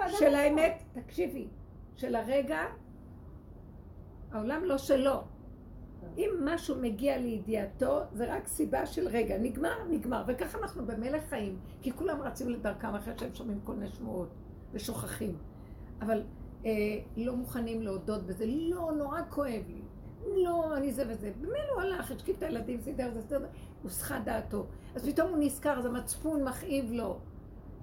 של. 0.08 0.34
האמת, 0.34 0.82
תקשיבי, 0.92 1.48
של 1.96 2.14
הרגע, 2.14 2.60
העולם 4.32 4.64
לא 4.64 4.78
שלו. 4.78 5.22
אם 6.18 6.30
משהו 6.44 6.76
מגיע 6.80 7.18
לידיעתו, 7.18 8.00
זה 8.12 8.34
רק 8.34 8.46
סיבה 8.48 8.86
של 8.86 9.08
רגע, 9.08 9.38
נגמר, 9.38 9.84
נגמר. 9.90 10.24
וככה 10.26 10.58
אנחנו 10.58 10.86
במלך 10.86 11.22
חיים, 11.28 11.58
כי 11.82 11.92
כולם 11.92 12.22
רצים 12.22 12.48
לדרכם 12.48 12.94
אחרי 12.94 13.14
שהם 13.18 13.34
שומעים 13.34 13.60
כל 13.64 13.72
מיני 13.72 13.90
שמועות 13.90 14.28
ושוכחים. 14.72 15.38
אבל 16.00 16.22
אה, 16.66 16.72
לא 17.16 17.36
מוכנים 17.36 17.82
להודות 17.82 18.26
בזה, 18.26 18.46
לא, 18.46 18.92
נורא 18.98 19.20
כואב 19.28 19.62
לי. 19.68 19.82
לא, 20.44 20.76
אני 20.76 20.92
זה 20.92 21.04
וזה. 21.08 21.32
במילא 21.40 21.72
הוא 21.74 21.80
הלך, 21.80 22.10
השקיע 22.10 22.34
את 22.34 22.42
הילדים, 22.42 22.80
סידר, 22.80 23.10
זה 23.14 23.22
סידר, 23.22 23.46
הוסחה 23.82 24.18
דעתו. 24.18 24.66
אז 24.94 25.08
פתאום 25.08 25.30
הוא 25.30 25.38
נזכר, 25.40 25.78
אז 25.78 25.86
המצפון 25.86 26.44
מכאיב 26.44 26.92
לו. 26.92 27.18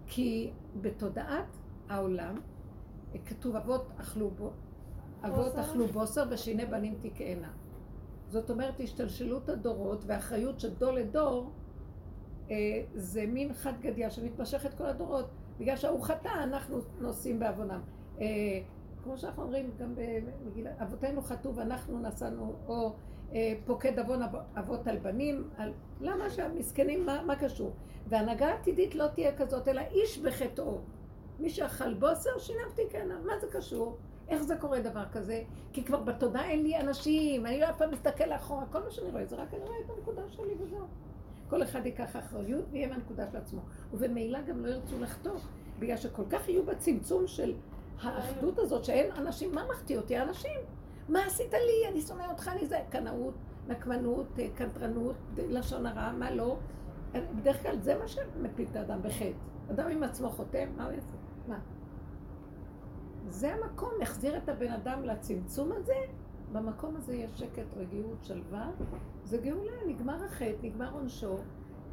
כי 0.08 0.52
בתודעת 0.82 1.58
העולם, 1.90 2.36
כתוב 3.26 3.56
אבות 3.56 3.88
אכלו 3.98 4.30
בו, 4.30 4.52
אבות. 5.24 5.56
אכלו 5.56 5.88
בוסר 5.88 6.24
ושיני 6.30 6.66
בנים 6.66 6.96
תקהנה. 7.02 7.52
זאת 8.30 8.50
אומרת, 8.50 8.80
השתלשלות 8.80 9.50
הדורות 9.50 10.04
והאחריות 10.08 10.60
של 10.60 10.74
דור 10.74 10.92
לדור, 10.92 11.52
אה, 12.52 12.56
זה 12.94 13.26
מין 13.26 13.54
חד 13.54 13.74
גדיה 13.82 14.10
שמתמשכת 14.10 14.74
כל 14.74 14.86
הדורות. 14.86 15.26
בגלל 15.60 15.76
שההוא 15.76 16.04
חטא, 16.04 16.30
אנחנו 16.44 16.80
נושאים 17.00 17.40
בעוונם. 17.40 17.82
אה, 18.22 18.26
כמו 19.04 19.18
שאנחנו 19.18 19.44
אומרים 19.44 19.72
גם 19.80 19.96
במגילת, 19.96 20.82
אבותינו 20.82 21.22
חטאו 21.22 21.56
ואנחנו 21.56 22.00
נסענו, 22.00 22.54
או 22.68 22.94
אה, 23.34 23.54
פוקד 23.66 24.00
עוון 24.00 24.24
אב- 24.24 24.60
אבות 24.60 24.88
על 24.88 24.98
בנים, 24.98 25.50
על... 25.58 25.74
למה 26.02 26.30
שהמסכנים, 26.30 27.06
מה, 27.06 27.24
מה 27.24 27.36
קשור? 27.36 27.74
והנהגה 28.08 28.54
עתידית 28.54 28.96
לא 28.96 29.08
תהיה 29.08 29.38
כזאת, 29.38 29.68
אלא 29.68 29.82
איש 29.92 30.20
בחטאו. 30.20 30.78
מי 31.40 31.50
שאכל 31.50 31.94
בוסר, 31.94 32.40
שיניו 32.40 32.66
תקהנה. 32.76 33.20
מה 33.26 33.34
זה 33.42 33.48
קשור? 33.52 33.98
איך 34.28 34.44
זה 34.44 34.56
קורה 34.56 34.80
דבר 34.80 35.06
כזה? 35.12 35.44
כי 35.74 35.84
כבר 35.84 36.00
בתודעה 36.00 36.50
אין 36.50 36.64
לי 36.64 36.80
אנשים, 36.80 37.46
אני 37.46 37.60
לא 37.60 37.70
אף 37.70 37.78
פעם 37.78 37.92
מסתכל 37.92 38.26
לאחורה, 38.26 38.66
כל 38.72 38.84
מה 38.84 38.92
שאני 38.92 39.12
רואה 39.12 39.26
זה 39.26 39.36
רק 39.36 39.54
אני 39.54 39.64
רואה 39.64 39.80
את 39.86 39.90
הנקודה 39.98 40.22
שלי 40.30 40.54
וזהו. 40.60 40.86
כל 41.50 41.64
אחד 41.64 41.86
ייקח 41.86 42.16
אחריות 42.16 42.66
ויהיה 42.72 42.88
מהנקודה 42.88 43.28
של 43.32 43.38
עצמו. 43.38 43.62
ובמילא 43.94 44.42
גם 44.42 44.66
לא 44.66 44.72
ירצו 44.72 45.00
לחתוך, 45.00 45.48
בגלל 45.80 45.98
שכל 45.98 46.24
כך 46.30 46.50
יהיו 46.50 46.66
בצמצום 46.66 47.28
של 47.28 47.54
האחדות 48.04 48.60
הזאת, 48.60 48.86
שאין 48.86 49.12
אנשים, 49.12 49.56
מה 49.56 49.64
מחטיא 49.70 49.98
אותי? 49.98 50.20
אנשים. 50.20 50.60
מה 51.10 51.26
עשית 51.26 51.54
לי? 51.54 51.92
אני 51.92 52.02
שונא 52.02 52.24
אותך, 52.30 52.48
אני 52.48 52.68
זה. 52.68 52.80
קנאות, 52.90 53.34
נקמנות, 53.68 54.40
אה, 54.40 54.48
קנטרנות, 54.56 55.16
לשון 55.38 55.86
הרע, 55.86 56.12
מה 56.12 56.32
לא? 56.32 56.58
בדרך 57.36 57.62
כלל 57.62 57.80
זה 57.80 57.98
מה 58.00 58.08
שמפיל 58.08 58.68
את 58.72 58.76
האדם 58.76 59.02
בחטא. 59.02 59.32
אדם 59.72 59.90
עם 59.90 60.04
עצמו 60.04 60.30
חותם, 60.30 60.68
מה 60.78 60.86
הוא 60.86 60.94
יעשה? 60.94 61.16
מה? 61.48 61.60
זה 63.30 63.54
המקום, 63.54 63.92
החזיר 64.02 64.38
את 64.38 64.50
הבן 64.50 64.72
אדם 64.72 65.04
לצמצום 65.04 65.72
הזה, 65.72 65.96
במקום 66.52 66.96
הזה 66.96 67.16
יש 67.16 67.32
שקט, 67.36 67.78
רגיעות, 67.78 68.18
שלווה, 68.24 68.72
זה 69.24 69.38
גאולה, 69.38 69.72
נגמר 69.88 70.24
החטא, 70.26 70.58
נגמר 70.64 70.94
עונשו, 70.94 71.38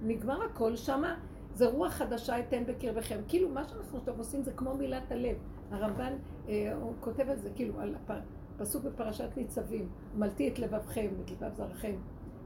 נגמר 0.02 0.42
הכל, 0.42 0.76
שמה 0.76 1.16
זה 1.54 1.68
רוח 1.68 1.92
חדשה 1.92 2.40
אתן 2.40 2.64
בקרבכם. 2.66 3.20
כאילו 3.28 3.48
מה 3.48 3.64
שאנחנו 3.64 3.98
עושים 4.18 4.42
זה 4.42 4.52
כמו 4.52 4.74
מילת 4.74 5.12
הלב. 5.12 5.36
הרמב"ן, 5.70 6.12
אה, 6.48 6.72
הוא 6.80 6.92
כותב 7.00 7.30
על 7.30 7.36
זה, 7.38 7.48
כאילו, 7.54 7.80
על 7.80 7.94
הפ- 7.94 8.22
פסוק 8.58 8.84
בפרשת 8.84 9.28
ניצבים, 9.36 9.88
מלטי 10.16 10.48
את 10.48 10.58
לבבכם, 10.58 11.08
את 11.24 11.30
לבב 11.30 11.54
זרעכם, 11.54 11.94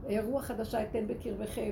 אה, 0.09 0.19
רוח 0.25 0.43
חדשה 0.45 0.83
אתן 0.83 1.07
בקרבכם, 1.07 1.71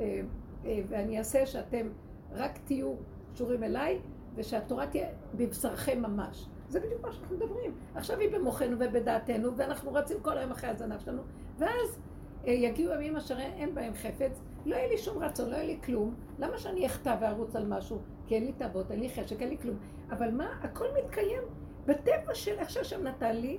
אה, 0.00 0.20
אה, 0.64 0.80
ואני 0.88 1.18
אעשה 1.18 1.46
שאתם 1.46 1.86
רק 2.32 2.58
תהיו 2.64 2.94
קשורים 3.34 3.62
אליי, 3.64 3.98
ושהתורה 4.34 4.86
תהיה 4.86 5.06
בבשרכם 5.34 6.02
ממש. 6.02 6.46
זה 6.68 6.80
בדיוק 6.80 7.02
מה 7.06 7.12
שאנחנו 7.12 7.36
מדברים. 7.36 7.72
עכשיו 7.94 8.18
היא 8.18 8.30
במוחנו 8.32 8.76
ובדעתנו, 8.80 9.56
ואנחנו 9.56 9.92
רצים 9.92 10.16
כל 10.22 10.38
היום 10.38 10.50
אחרי 10.50 10.70
הזנב 10.70 10.98
שלנו, 11.00 11.22
ואז 11.58 12.00
אה, 12.46 12.52
יגיעו 12.52 12.92
ימים 12.94 13.16
אשר 13.16 13.38
אין 13.40 13.74
בהם 13.74 13.94
חפץ, 13.94 14.40
לא 14.66 14.76
יהיה 14.76 14.88
לי 14.88 14.98
שום 14.98 15.18
רצון, 15.22 15.50
לא 15.50 15.54
יהיה 15.54 15.66
לי 15.66 15.78
כלום. 15.84 16.14
למה 16.38 16.58
שאני 16.58 16.86
אחטא 16.86 17.16
וארוץ 17.20 17.56
על 17.56 17.66
משהו? 17.68 17.98
כי 18.26 18.34
אין 18.34 18.44
לי 18.44 18.52
תאוות, 18.52 18.90
אין 18.90 19.00
לי 19.00 19.08
חשק, 19.10 19.40
אין 19.40 19.48
לי 19.48 19.58
כלום. 19.58 19.76
אבל 20.12 20.30
מה, 20.30 20.58
הכל 20.62 20.86
מתקיים 20.98 21.42
בטבע 21.86 22.34
של 22.34 22.58
איך 22.58 22.70
שהשם 22.70 23.02
נתן 23.02 23.36
לי, 23.36 23.58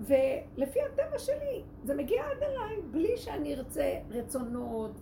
ולפי 0.00 0.78
הטבע 0.82 1.18
שלי, 1.18 1.62
זה 1.84 1.94
מגיע 1.94 2.22
עד 2.24 2.42
אליי, 2.42 2.82
בלי 2.90 3.16
שאני 3.16 3.54
ארצה 3.54 3.98
רצונות 4.10 5.00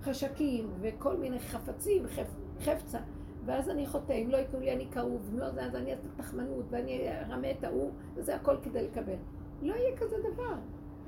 וחשקים 0.00 0.70
וכל 0.80 1.16
מיני 1.16 1.38
חפצים, 1.38 2.06
חפ, 2.06 2.28
חפצה. 2.60 2.98
ואז 3.44 3.70
אני 3.70 3.86
חוטא, 3.86 4.12
אם 4.12 4.30
לא 4.30 4.36
ייתנו 4.36 4.60
לי 4.60 4.72
אני 4.72 4.86
כאוב, 4.90 5.30
אם 5.32 5.38
לא 5.38 5.50
זה, 5.50 5.64
אז 5.64 5.74
אני 5.74 5.92
אעשה 5.92 6.08
תחמנות 6.16 6.64
ואני 6.70 7.08
ארמה 7.08 7.50
את 7.50 7.64
ההוא, 7.64 7.90
וזה 8.14 8.36
הכל 8.36 8.56
כדי 8.62 8.82
לקבל. 8.82 9.16
לא 9.62 9.74
יהיה 9.74 9.96
כזה 9.96 10.16
דבר. 10.32 10.54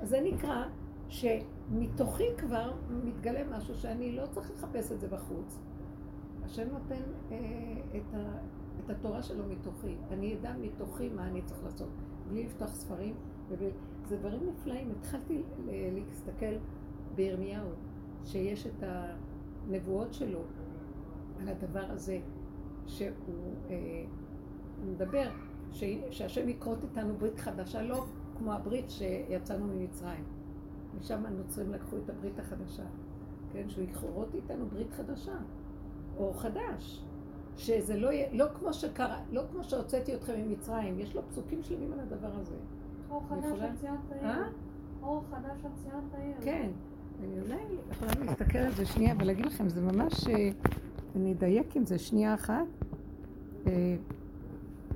אז 0.01 0.09
זה 0.09 0.21
נקרא 0.21 0.65
שמתוכי 1.09 2.27
כבר 2.37 2.71
מתגלה 2.89 3.43
משהו 3.57 3.75
שאני 3.75 4.15
לא 4.15 4.25
צריך 4.31 4.51
לחפש 4.51 4.91
את 4.91 4.99
זה 4.99 5.07
בחוץ. 5.07 5.59
השם 6.45 6.67
נותן 6.69 7.01
אה, 7.31 7.37
את, 7.95 8.13
ה, 8.13 8.37
את 8.91 8.95
התורה 8.95 9.23
שלו 9.23 9.43
מתוכי. 9.47 9.95
אני 10.11 10.35
אדע 10.35 10.53
מתוכי 10.61 11.09
מה 11.09 11.27
אני 11.27 11.41
צריך 11.41 11.63
לעשות. 11.63 11.89
בלי 12.29 12.43
לפתוח 12.43 12.73
ספרים. 12.73 13.15
ובלי... 13.49 13.69
זה 14.07 14.17
דברים 14.17 14.39
נפלאים. 14.49 14.91
התחלתי 14.99 15.41
להסתכל 15.67 16.55
בירמיהו, 17.15 17.69
שיש 18.25 18.67
את 18.67 18.83
הנבואות 18.83 20.13
שלו 20.13 20.39
על 21.39 21.49
הדבר 21.49 21.85
הזה, 21.89 22.19
שהוא 22.87 23.09
אה, 23.69 24.03
מדבר, 24.85 25.29
ש, 25.71 25.83
שהשם 26.11 26.49
יכרות 26.49 26.83
איתנו 26.83 27.13
ברית 27.17 27.39
חדשה, 27.39 27.81
לא 27.81 28.05
כמו 28.37 28.53
הברית 28.53 28.89
שיצאנו 28.89 29.67
ממצרים. 29.67 30.23
משם 30.99 31.25
הנוצרים 31.25 31.73
לקחו 31.73 31.97
את 31.97 32.09
הברית 32.09 32.39
החדשה, 32.39 32.85
כן? 33.53 33.69
שהוא 33.69 33.83
יכרות 33.83 34.35
איתנו 34.35 34.65
ברית 34.65 34.91
חדשה, 34.91 35.37
או 36.17 36.33
חדש. 36.33 37.03
שזה 37.59 37.97
לא 37.97 38.11
יהיה, 38.11 38.27
לא 38.33 38.45
כמו 38.59 38.73
שקרה, 38.73 39.19
לא 39.31 39.41
כמו 39.51 39.63
שהוצאתי 39.63 40.15
אתכם 40.15 40.33
ממצרים, 40.37 40.99
יש 40.99 41.15
לו 41.15 41.21
פסוקים 41.29 41.63
שלמים 41.63 41.93
על 41.93 41.99
הדבר 41.99 42.31
הזה. 42.41 42.55
אור 43.09 43.23
חדש? 43.29 43.61
על 43.61 43.75
ציינת 43.81 44.11
העיר. 44.11 44.25
אה? 44.25 44.47
אור 45.03 45.23
חדש 45.31 45.65
על 45.65 45.71
ציינת 45.83 46.13
העיר. 46.13 46.35
כן. 46.41 46.69
אני 47.23 47.41
אולי 47.41 47.61
יכולה 47.91 48.11
להסתכל 48.25 48.57
על 48.57 48.71
זה 48.71 48.85
שנייה 48.85 49.15
ולהגיד 49.19 49.45
לכם, 49.45 49.69
זה 49.69 49.81
ממש... 49.81 50.27
אה, 50.27 50.49
אני 51.15 51.33
אדייק 51.33 51.75
עם 51.75 51.85
זה 51.85 51.99
שנייה 51.99 52.33
אחת. 52.33 52.65
אה, 53.67 53.95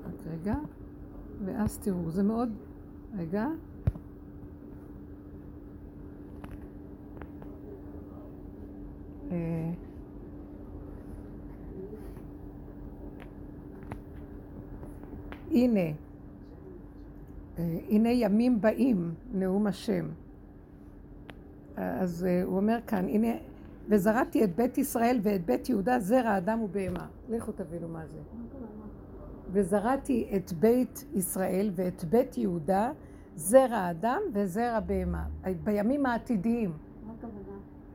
רק 0.05 0.27
רגע. 0.32 0.55
ואז 1.46 1.77
תראו, 1.77 2.12
זה 2.12 2.24
מאוד... 2.24 2.50
רגע. 3.17 3.48
אה, 9.32 9.72
הנה, 15.53 15.79
אה, 15.79 17.77
הנה 17.89 18.10
ימים 18.10 18.62
באים, 18.62 19.13
נאום 19.33 19.67
השם. 19.67 20.05
אז 21.75 22.25
אה, 22.29 22.43
הוא 22.43 22.57
אומר 22.57 22.79
כאן, 22.88 23.07
הנה, 23.10 23.27
וזרעתי 23.89 24.43
את 24.43 24.55
בית 24.55 24.77
ישראל 24.77 25.19
ואת 25.24 25.45
בית 25.45 25.69
יהודה 25.69 26.00
זרע 26.00 26.38
אדם 26.38 26.62
ובהמה. 26.62 27.07
לכו 27.29 27.51
תבינו 27.51 27.88
מה 27.88 28.05
זה. 28.07 28.19
וזרעתי 29.51 30.29
את 30.36 30.53
בית 30.53 31.05
ישראל 31.13 31.72
ואת 31.75 32.03
בית 32.03 32.38
יהודה 32.38 32.91
זרע 33.36 33.91
אדם 33.91 34.22
וזרע 34.33 34.79
בהמה. 34.79 35.25
בימים 35.63 36.05
העתידיים. 36.05 36.72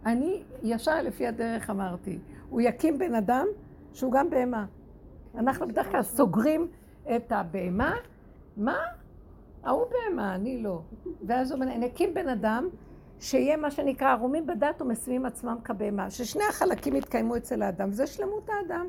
אני 0.07 0.43
ישר 0.63 1.03
לפי 1.03 1.27
הדרך 1.27 1.71
אמרתי, 1.71 2.19
הוא 2.51 2.61
יקים 2.61 2.99
בן 2.99 3.15
אדם 3.15 3.47
שהוא 3.93 4.13
גם 4.13 4.31
בהמה. 4.31 4.67
אנחנו 5.35 5.69
בדרך 5.69 5.91
כלל 5.91 6.03
סוגרים 6.03 6.69
את 7.17 7.33
הבהמה, 7.33 7.95
מה? 8.57 8.79
ההוא 9.63 9.85
בהמה, 9.91 10.35
אני 10.35 10.63
לא. 10.63 10.83
ואז 11.27 11.51
הוא 11.51 11.63
אומר, 11.63 11.77
נקים 11.79 12.15
בן 12.15 12.29
אדם 12.29 12.69
שיהיה 13.21 13.57
מה 13.57 13.71
שנקרא 13.71 14.13
ערומים 14.13 14.47
בדת 14.47 14.83
ומשימים 14.83 15.27
עצמם 15.27 15.57
כבהמה, 15.65 16.11
ששני 16.11 16.45
החלקים 16.51 16.97
יתקיימו 16.97 17.37
אצל 17.37 17.63
האדם, 17.63 17.89
וזה 17.91 18.07
שלמות 18.07 18.49
האדם. 18.49 18.87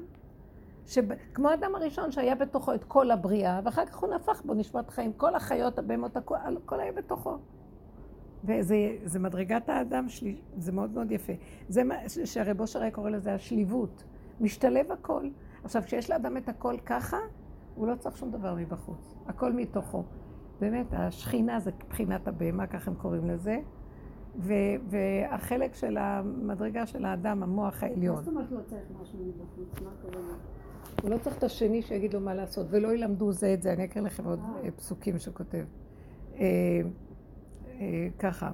שכמו 0.86 1.50
האדם 1.50 1.76
הראשון 1.76 2.12
שהיה 2.12 2.36
בתוכו 2.36 2.74
את 2.74 2.84
כל 2.84 3.12
הבריאה, 3.12 3.60
ואחר 3.64 3.86
כך 3.86 3.98
הוא 3.98 4.16
נפח 4.16 4.42
בו 4.42 4.54
נשמת 4.54 4.90
חיים, 4.90 5.14
כל 5.14 5.36
החיות, 5.36 5.80
הבהמות, 5.80 6.18
הכל, 6.18 6.36
הכל 6.66 6.80
היה 6.80 6.92
בתוכו. 6.92 7.38
וזה 8.44 8.76
זה 9.04 9.20
מדרגת 9.20 9.70
האדם 9.70 10.10
שלי, 10.10 10.42
זה 10.58 10.72
מאוד 10.72 10.92
מאוד 10.92 11.12
יפה. 11.12 11.34
זה 11.68 11.84
מה 11.84 11.96
שהרב 12.26 12.62
אושר 12.62 12.82
היה 12.82 12.92
קורא 12.92 13.10
לזה 13.10 13.34
השליבות. 13.34 14.04
משתלב 14.42 14.92
הכל. 14.92 15.30
עכשיו, 15.64 15.82
כשיש 15.86 16.10
לאדם 16.10 16.38
את 16.38 16.50
הכל 16.50 16.78
ככה, 16.86 17.18
הוא 17.80 17.88
לא 17.88 17.96
צריך 17.96 18.18
שום 18.18 18.32
דבר 18.32 18.56
מבחוץ. 18.56 19.16
הכל 19.28 19.54
מתוכו. 19.54 20.04
באמת, 20.60 20.86
השכינה 20.92 21.60
זה 21.60 21.72
בחינת 21.90 22.28
הבהמה, 22.28 22.68
ככה 22.68 22.92
הם 22.92 22.98
קוראים 22.98 23.28
לזה. 23.28 23.60
ו- 24.40 24.54
והחלק 24.90 25.76
של 25.76 25.98
המדרגה 25.98 26.86
של 26.86 27.06
האדם, 27.06 27.44
המוח 27.44 27.84
מה 27.84 27.90
העליון. 27.90 28.16
זאת 28.16 28.28
אומרת 28.28 28.52
לא 28.52 28.60
צריך 28.66 28.84
משהו 29.02 29.20
מבחוץ? 29.20 29.82
מה 29.84 29.90
הכוונה? 30.00 30.34
הוא 31.02 31.10
לא 31.10 31.18
צריך 31.18 31.38
את 31.38 31.44
השני 31.44 31.82
שיגיד 31.82 32.14
לו 32.14 32.20
מה 32.20 32.34
לעשות, 32.34 32.68
ולא 32.70 32.94
ילמדו 32.94 33.32
זה 33.32 33.54
את 33.54 33.62
זה. 33.62 33.74
אני 33.74 33.86
אקריא 33.86 34.06
לכם 34.06 34.26
עוד 34.26 34.40
אה. 34.64 34.72
פסוקים 34.72 35.20
שכותב. 35.20 35.66
אה, 36.36 36.82
אה, 37.66 38.08
ככה. 38.20 38.52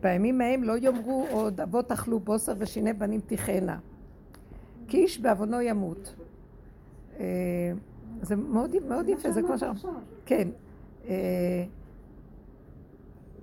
בימים 0.00 0.40
ההם 0.40 0.62
לא 0.62 0.78
יאמרו 0.78 1.26
עוד 1.30 1.60
אבות 1.60 1.92
אכלו 1.92 2.20
בוסר 2.20 2.52
ושיני 2.58 2.92
בנים 2.92 3.20
תכהנה. 3.26 3.78
כי 4.88 4.96
איש 4.96 5.20
בעוונו 5.20 5.60
ימות. 5.60 6.14
אה, 7.20 7.72
זה 8.22 8.36
מאוד, 8.36 8.76
מאוד 8.88 9.08
יפה, 9.08 9.30
זה 9.30 9.42
כמו. 9.42 9.58
שאמרת. 9.58 9.76
כן. 10.26 10.48
אה, 11.08 11.64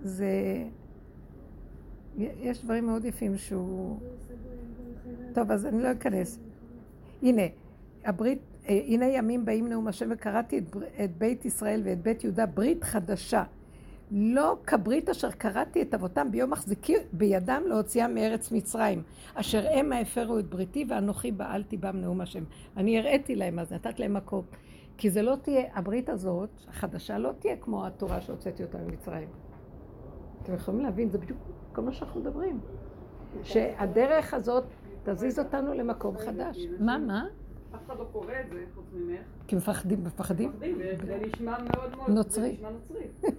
זה... 0.04 0.64
יש 2.18 2.64
דברים 2.64 2.86
מאוד 2.86 3.06
יפים 3.06 3.38
שהוא... 3.38 3.98
טוב, 5.34 5.52
אז 5.52 5.66
אני 5.66 5.84
לא 5.84 5.92
אכנס. 5.92 6.40
הנה, 7.22 7.42
הברית, 8.06 8.40
אה, 8.70 8.82
הנה 8.88 9.06
ימים 9.06 9.46
באים 9.46 9.68
נאום 9.68 9.88
השם 9.88 10.10
וקראתי 10.12 10.58
את, 10.58 10.76
את 11.04 11.18
בית 11.18 11.46
ישראל 11.46 11.82
ואת 11.86 12.02
בית 12.02 12.24
יהודה 12.24 12.46
ברית 12.46 12.84
חדשה. 12.84 13.44
לא 14.12 14.58
כברית 14.68 15.10
אשר 15.10 15.32
קראתי 15.32 15.82
את 15.82 15.94
אבותם 15.94 16.32
ביום 16.32 16.52
מחזיקי 16.52 16.96
בידם 17.14 17.64
להוציאם 17.66 18.14
מארץ 18.16 18.52
מצרים, 18.52 19.04
אשר 19.34 19.68
המה 19.72 20.00
הפרו 20.00 20.40
את 20.40 20.50
בריתי 20.50 20.86
ואנוכי 20.90 21.32
בעלתי 21.32 21.78
בם 21.78 21.98
נאום 21.98 22.22
השם. 22.22 22.44
אני 22.78 23.00
הראיתי 23.00 23.36
להם 23.36 23.60
אז, 23.60 23.74
נתת 23.74 24.00
להם 24.00 24.14
מקום. 24.14 24.46
כי 24.98 25.10
זה 25.10 25.22
לא 25.22 25.36
תהיה, 25.42 25.64
הברית 25.74 26.10
הזאת, 26.10 26.50
החדשה, 26.68 27.18
לא 27.18 27.32
תהיה 27.40 27.56
כמו 27.58 27.88
התורה 27.88 28.22
שהוצאתי 28.22 28.64
אותה 28.64 28.78
ממצרים. 28.78 29.28
אתם 30.44 30.54
יכולים 30.54 30.80
להבין, 30.82 31.10
זה 31.10 31.18
בדיוק 31.18 31.40
כל 31.74 31.82
מה 31.82 31.94
שאנחנו 31.94 32.22
מדברים. 32.22 32.60
שהדרך 33.44 34.34
הזאת 34.34 34.64
תזיז 35.04 35.40
אותנו 35.40 35.74
למקום 35.74 36.18
חדש. 36.18 36.58
מה, 36.80 36.98
מה? 36.98 37.26
אף 37.76 37.86
אחד 37.88 38.00
לא 38.00 38.06
קורא 38.12 38.26
את 38.26 38.50
זה 38.50 38.64
חוץ 38.76 38.86
ממך. 38.94 39.20
כי 39.48 39.56
מפחדים, 39.56 40.04
מפחדים? 40.04 40.50
מפחדים, 40.50 40.78
זה 41.06 41.20
נשמע 41.26 41.58
מאוד 41.74 41.96
מאוד... 41.96 42.10
נוצרי. 42.10 42.50
זה 42.50 42.54
נשמע 42.54 42.70
נוצרי. 42.70 43.32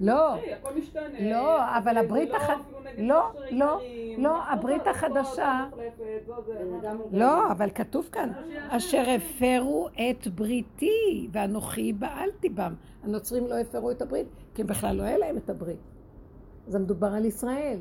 לא. 0.00 0.34
נוצרי, 0.34 0.52
הכל 0.54 0.74
משתנה. 0.78 1.30
לא, 1.30 1.78
אבל 1.78 1.96
הברית 1.96 2.30
לא 2.30 2.36
הח- 2.36 2.50
אפילו 2.50 2.80
נגד 2.80 2.98
לא, 2.98 3.30
לא, 3.50 3.50
לא, 3.50 3.80
לא 4.18 4.42
הברית 4.52 4.86
החדשה- 4.86 5.64
לא 5.72 6.92
לא, 7.12 7.52
אבל 7.52 7.70
כתוב 7.74 8.08
כאן, 8.12 8.32
אשר 8.68 9.02
הפרו 9.16 9.88
את 9.88 10.28
בריתי, 10.28 11.28
ואנוכי 11.32 11.92
בעלתי 11.92 12.48
בם. 12.48 12.74
הנוצרים 13.04 13.46
לא 13.46 13.58
הפרו 13.58 13.90
את 13.90 14.02
הברית, 14.02 14.26
כי 14.54 14.64
בכלל 14.64 14.96
לא 14.96 15.02
היה 15.02 15.18
להם 15.18 15.36
את 15.36 15.50
הברית. 15.50 15.78
זה 16.66 16.78
מדובר 16.78 17.06
על 17.06 17.24
ישראל. 17.24 17.78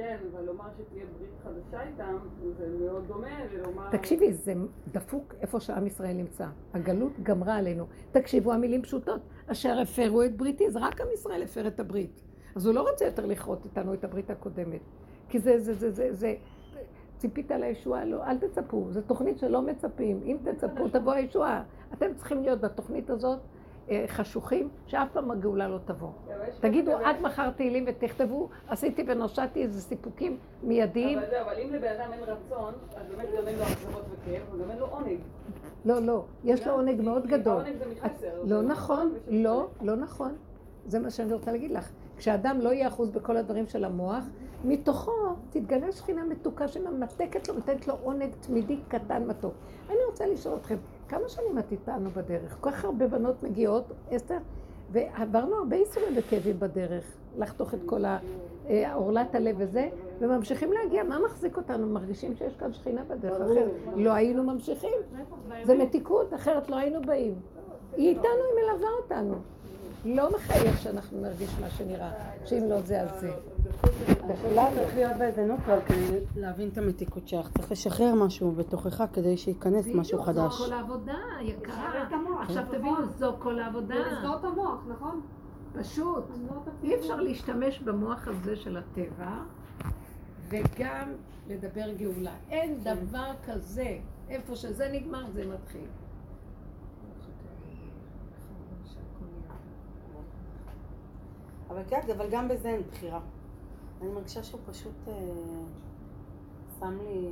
כן, 0.00 0.16
אבל 0.32 0.44
לומר 0.44 0.64
שתהיה 0.78 1.04
ברית 1.18 1.30
חדשה 1.44 1.82
איתם, 1.82 2.16
זה 2.58 2.66
מאוד 2.80 3.04
דומה 3.06 3.44
ללומר... 3.52 3.90
תקשיבי, 3.90 4.32
זה 4.32 4.54
דפוק 4.92 5.34
איפה 5.40 5.60
שעם 5.60 5.86
ישראל 5.86 6.12
נמצא. 6.12 6.46
הגלות 6.74 7.12
גמרה 7.22 7.56
עלינו. 7.56 7.86
תקשיבו, 8.12 8.52
המילים 8.52 8.82
פשוטות. 8.82 9.20
אשר 9.46 9.78
הפרו 9.78 10.22
את 10.22 10.36
בריתי, 10.36 10.70
זה 10.70 10.78
רק 10.78 11.00
עם 11.00 11.06
ישראל 11.14 11.42
הפר 11.42 11.66
את 11.66 11.80
הברית. 11.80 12.20
אז 12.56 12.66
הוא 12.66 12.74
לא 12.74 12.90
רוצה 12.90 13.04
יותר 13.04 13.26
לכרות 13.26 13.64
איתנו 13.64 13.94
את 13.94 14.04
הברית 14.04 14.30
הקודמת. 14.30 14.80
כי 15.28 15.38
זה, 15.38 15.58
זה, 15.58 15.74
זה, 15.74 15.90
זה, 15.90 16.08
זה, 16.12 16.34
ציפית 17.16 17.50
לישועה? 17.50 18.04
לא, 18.04 18.24
אל 18.24 18.38
תצפו. 18.38 18.86
זו 18.90 19.00
תוכנית 19.00 19.38
שלא 19.38 19.62
מצפים. 19.62 20.20
אם 20.24 20.36
תצפו, 20.44 20.88
תבוא 20.88 21.12
הישועה. 21.12 21.62
אתם 21.92 22.14
צריכים 22.14 22.42
להיות 22.42 22.60
בתוכנית 22.60 23.10
הזאת 23.10 23.38
חשוכים, 24.06 24.68
שאף 24.86 25.08
פעם 25.12 25.30
הגאולה 25.30 25.68
לא 25.68 25.78
תבוא. 25.84 26.08
תגידו 26.60 26.92
עד 26.96 27.16
מחר 27.22 27.50
תהילים 27.50 27.84
ותכתבו, 27.88 28.48
עשיתי 28.68 29.04
ונושעתי 29.06 29.62
איזה 29.62 29.80
סיפוקים 29.80 30.36
מיידיים. 30.62 31.18
אבל 31.18 31.26
זהו, 31.30 31.40
אבל 31.46 31.54
אם 31.58 31.72
לבן 31.74 31.86
אדם 32.00 32.12
אין 32.12 32.22
רצון, 32.22 32.72
אז 32.96 33.06
באמת 33.16 33.28
גם 33.38 33.48
אין 33.48 33.56
לו 33.58 33.62
אכזבות 33.64 34.02
וכאב, 34.10 34.42
וגם 34.54 34.70
אין 34.70 34.78
לו 34.78 34.86
עונג. 34.86 35.18
לא, 35.84 35.98
לא, 36.02 36.24
יש 36.44 36.66
לו 36.66 36.72
עונג 36.72 37.00
מאוד 37.00 37.26
גדול. 37.26 37.54
עונג 37.54 37.76
זה 37.78 37.84
מחסר. 37.94 38.42
לא 38.44 38.62
נכון, 38.62 39.12
ושזה- 39.14 39.30
לא, 39.42 39.68
לא 39.82 39.96
נכון. 39.96 40.34
זה 40.86 40.98
מה 40.98 41.10
שאני 41.10 41.32
רוצה 41.32 41.52
להגיד 41.52 41.70
לך. 41.70 41.90
כשאדם 42.16 42.58
לא 42.60 42.68
יהיה 42.72 42.88
אחוז 42.88 43.10
בכל 43.10 43.36
הדברים 43.36 43.66
של 43.66 43.84
המוח, 43.84 44.24
מתוכו 44.64 45.12
תתגלה 45.50 45.92
שכינה 45.92 46.24
מתוקה 46.24 46.68
שממתקת 46.68 47.48
לו, 47.48 47.54
נותנת 47.54 47.88
לו 47.88 47.94
עונג 48.02 48.30
תמידי 48.40 48.78
קטן 48.88 49.26
מתוק. 49.26 49.54
אני 49.88 49.98
רוצה 50.10 50.26
לשאול 50.26 50.56
אתכם, 50.56 50.76
כמה 51.08 51.28
שנים 51.28 51.58
את 51.58 51.72
איתנו 51.72 52.10
בדרך? 52.10 52.56
כל 52.60 52.70
כך 52.70 52.84
הרבה 52.84 53.06
בנות 53.06 53.42
מגיעות, 53.42 53.84
אסתר, 54.16 54.38
ועברנו 54.92 55.56
הרבה 55.56 55.76
ייסורים 55.76 56.12
וכאבים 56.16 56.60
בדרך, 56.60 57.04
לחתוך 57.38 57.74
את 57.74 57.80
כל 57.86 58.04
ה- 58.04 58.18
אה, 58.68 58.94
עורלת 58.94 59.34
הלב 59.34 59.54
וזה, 59.58 59.88
וממשיכים 60.20 60.72
להגיע. 60.72 61.02
מה 61.02 61.18
מחזיק 61.24 61.56
אותנו? 61.56 61.86
מרגישים 61.86 62.34
שיש 62.36 62.56
כאן 62.56 62.72
שכינה 62.72 63.02
בדרך, 63.04 63.40
אחרת 63.40 63.70
לא 63.96 64.10
היינו 64.12 64.42
ממשיכים. 64.42 64.90
זה 65.64 65.74
מתיקות, 65.78 66.34
אחרת 66.34 66.70
לא 66.70 66.76
היינו 66.76 67.00
באים. 67.02 67.34
היא 67.96 68.08
איתנו, 68.08 68.24
היא 68.24 68.64
מלווה 68.74 68.88
אותנו. 69.02 69.34
לא 70.04 70.30
מחייב 70.34 70.74
שאנחנו 70.76 71.20
נרגיש 71.20 71.50
מה 71.60 71.70
שנראה, 71.70 72.10
שאם 72.44 72.64
לא 72.68 72.80
זה 72.80 73.00
אז 73.02 73.20
זה. 73.20 73.30
צריך 73.80 74.94
להיות 74.94 75.16
באיזה 75.18 75.44
נוטרל 75.46 75.80
כדי 75.86 76.20
להבין 76.36 76.68
את 76.68 76.78
המתיקות 76.78 77.28
שלך. 77.28 77.48
צריך 77.50 77.72
לשחרר 77.72 78.14
משהו 78.14 78.52
בתוכך 78.52 79.04
כדי 79.12 79.36
שייכנס 79.36 79.86
משהו 79.94 80.22
חדש. 80.22 80.54
זו 80.58 80.64
כל 80.64 80.72
העבודה, 80.72 81.18
יקרה. 81.40 82.08
עכשיו 82.42 82.64
תבינו, 82.70 83.06
זו 83.18 83.36
כל 83.38 83.58
העבודה. 83.58 83.94
ולסגור 83.94 84.36
את 84.36 84.44
המוח, 84.44 84.84
נכון? 84.88 85.20
פשוט. 85.72 86.24
את 86.24 86.84
אי 86.84 86.94
אפשר 86.94 87.16
להשתמש 87.16 87.80
במוח 87.80 88.28
הזה 88.28 88.56
של 88.56 88.76
הטבע 88.76 89.42
וגם 90.48 91.12
לדבר 91.48 91.92
גאולה. 91.96 92.34
אין 92.50 92.80
דבר 92.84 93.32
כזה. 93.46 93.98
איפה 94.28 94.56
שזה 94.56 94.88
נגמר, 94.92 95.24
זה 95.32 95.46
מתחיל. 95.46 95.86
אבל 101.70 101.82
כן, 101.88 102.00
אבל 102.16 102.26
גם 102.30 102.48
בזה 102.48 102.68
אין 102.68 102.82
בחירה. 102.90 103.20
אני 104.00 104.08
מרגישה 104.08 104.42
שהוא 104.42 104.60
פשוט 104.66 105.08
אה, 105.08 105.14
שם 106.80 106.98
לי... 106.98 107.28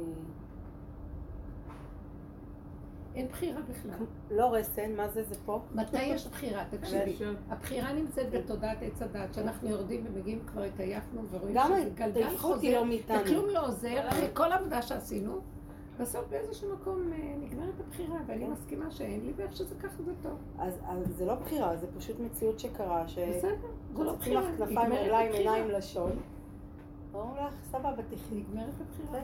אין 3.15 3.29
בחירה 3.29 3.61
בכלל. 3.61 4.07
לא 4.31 4.55
רסן, 4.55 4.97
מה 4.97 5.09
זה 5.09 5.23
זה 5.23 5.35
פה? 5.45 5.61
מתי 5.75 6.03
יש 6.03 6.27
בחירה? 6.27 6.65
תקשיבי. 6.71 7.17
הבחירה 7.49 7.93
נמצאת 7.93 8.31
בתודעת 8.31 8.79
עץ 8.83 9.03
הדת, 9.03 9.35
שאנחנו 9.35 9.69
יורדים 9.69 10.05
ומגיעים 10.07 10.41
כבר 10.47 10.63
התעייפנו 10.63 11.23
ורואים 11.31 11.57
שזה 11.67 11.91
גלגל 11.95 12.37
חוזר, 12.37 12.71
לא 12.71 12.87
מאיתנו. 12.87 13.21
וכלום 13.21 13.47
לא 13.49 13.67
עוזר, 13.67 14.09
אחרי 14.09 14.29
כל 14.35 14.53
העבודה 14.53 14.83
שעשינו, 14.83 15.41
בסוף 16.01 16.25
באיזשהו 16.31 16.75
מקום 16.75 17.13
אה, 17.13 17.35
נגמרת 17.41 17.81
הבחירה, 17.81 18.19
ואני 18.27 18.49
מסכימה 18.49 18.91
שאין 18.91 19.21
לי, 19.27 19.33
ואיך 19.37 19.57
שזה 19.57 19.75
ככה 19.83 20.03
זה 20.03 20.13
טוב. 20.23 20.39
אז, 20.59 20.75
אז 20.89 20.99
זה 21.17 21.27
לא 21.27 21.35
בחירה, 21.35 21.77
זה 21.77 21.87
פשוט 21.99 22.21
מציאות 22.21 22.61
שקרה, 22.61 23.09
ש... 23.09 23.19
בסדר, 23.19 23.51
זה 23.97 24.05
לא 24.05 24.11
חוצצים 24.11 24.35
לך 24.35 24.45
בחירה. 24.45 24.67
כנפיים, 24.67 24.93
רגליים. 24.93 25.33
עיניים, 25.33 25.71
לשון. 25.71 26.11
אומרים 27.15 27.47
לך, 27.47 27.53
סבבה. 27.63 28.03
נגמרת 28.33 28.75
הבחירה. 28.81 29.21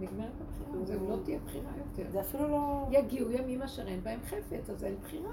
נגמרת 0.00 0.32
הבחירה, 0.40 0.84
זהו, 0.84 1.10
לא 1.10 1.16
תהיה 1.24 1.38
בחירה 1.46 1.70
יותר. 1.76 2.10
זה 2.10 2.20
אפילו 2.20 2.48
לא... 2.48 2.86
יגיעו 2.90 3.30
ימים 3.30 3.62
אשר 3.62 3.88
אין 3.88 4.00
בהם 4.02 4.20
חפץ, 4.24 4.70
אז 4.70 4.84
אין 4.84 4.96
בחירה. 5.02 5.30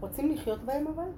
רוצים 0.00 0.30
לחיות 0.32 0.60
בהם 0.62 0.86
אבל? 0.86 1.08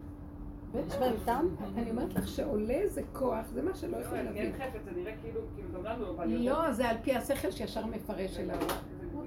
יש 0.86 0.96
בהם 0.96 1.14
טעם? 1.24 1.48
אני 1.76 1.90
אומרת 1.90 2.14
לך 2.14 2.28
שעולה 2.28 2.74
איזה 2.74 3.02
כוח, 3.12 3.46
זה 3.46 3.62
מה 3.62 3.74
שלא 3.74 3.98
לא, 3.98 4.04
יכולה 4.04 4.18
אין 4.20 4.26
להבין. 4.26 4.52
חפץ, 4.52 4.80
זה 4.84 4.90
נראה 4.90 5.12
כאילו, 5.22 5.40
כאילו 5.54 5.68
גם 5.72 5.84
לנו, 5.84 6.10
אבל... 6.10 6.30
יותר- 6.32 6.62
לא, 6.62 6.72
זה 6.72 6.88
על 6.88 6.96
פי 7.02 7.16
השכל 7.16 7.50
שישר 7.50 7.86
מפרש 7.86 8.38
אליו. 8.38 8.56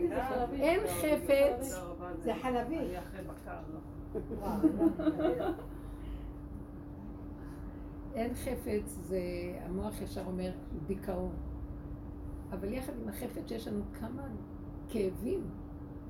זה 0.09 0.15
אין 0.53 0.79
חפץ. 0.87 1.81
זה 2.23 2.33
חלבי. 2.41 2.79
אין 8.17 8.33
חפץ, 8.33 8.97
זה, 9.07 9.19
המוח 9.65 10.01
ישר 10.01 10.25
אומר 10.25 10.51
דיכאון. 10.87 11.31
אבל 12.51 12.73
יחד 12.73 12.93
עם 13.01 13.09
החפץ 13.09 13.47
שיש 13.47 13.67
לנו 13.67 13.83
כמה 13.99 14.23
כאבים. 14.89 15.49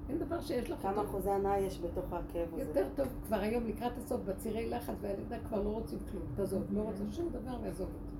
אין 0.10 0.20
דבר 0.20 0.42
שיש 0.42 0.70
לך 0.70 0.82
כמה. 0.82 1.04
אחוזי 1.04 1.30
הנאה 1.30 1.60
יש 1.60 1.82
בתוך 1.82 2.14
הכאב 2.14 2.54
הזה? 2.54 2.62
יותר 2.62 2.88
טוב, 2.96 3.08
כבר 3.28 3.36
היום 3.36 3.68
לקראת 3.68 3.98
הסוף, 3.98 4.22
בצירי 4.22 4.70
לחץ 4.70 4.96
והלידה 5.02 5.40
כבר 5.40 5.64
לא 5.64 5.70
רוצים 5.70 6.00
כלום. 6.12 6.24
תעזוב, 6.36 6.64
לא 6.70 6.82
רוצה 6.82 7.04
שום 7.12 7.30
דבר 7.30 7.58
ועזוב 7.64 7.90
אותי. 7.94 8.16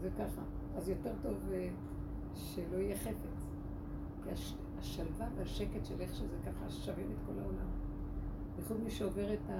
זה 0.00 0.10
ככה. 0.10 0.42
אז 0.76 0.88
יותר 0.88 1.12
טוב 1.22 1.34
אה, 1.52 1.68
שלא 2.34 2.76
יהיה 2.76 2.96
חפץ. 2.96 3.46
כי 4.24 4.30
הש, 4.30 4.54
השלווה 4.78 5.28
והשקט 5.36 5.84
של 5.84 6.00
איך 6.00 6.14
שזה 6.14 6.36
ככה 6.46 6.70
שווים 6.70 7.06
את 7.12 7.26
כל 7.26 7.40
העולם. 7.40 7.70
בייחוד 8.56 8.80
מי 8.80 8.90
שעובר 8.90 9.34
את 9.34 9.50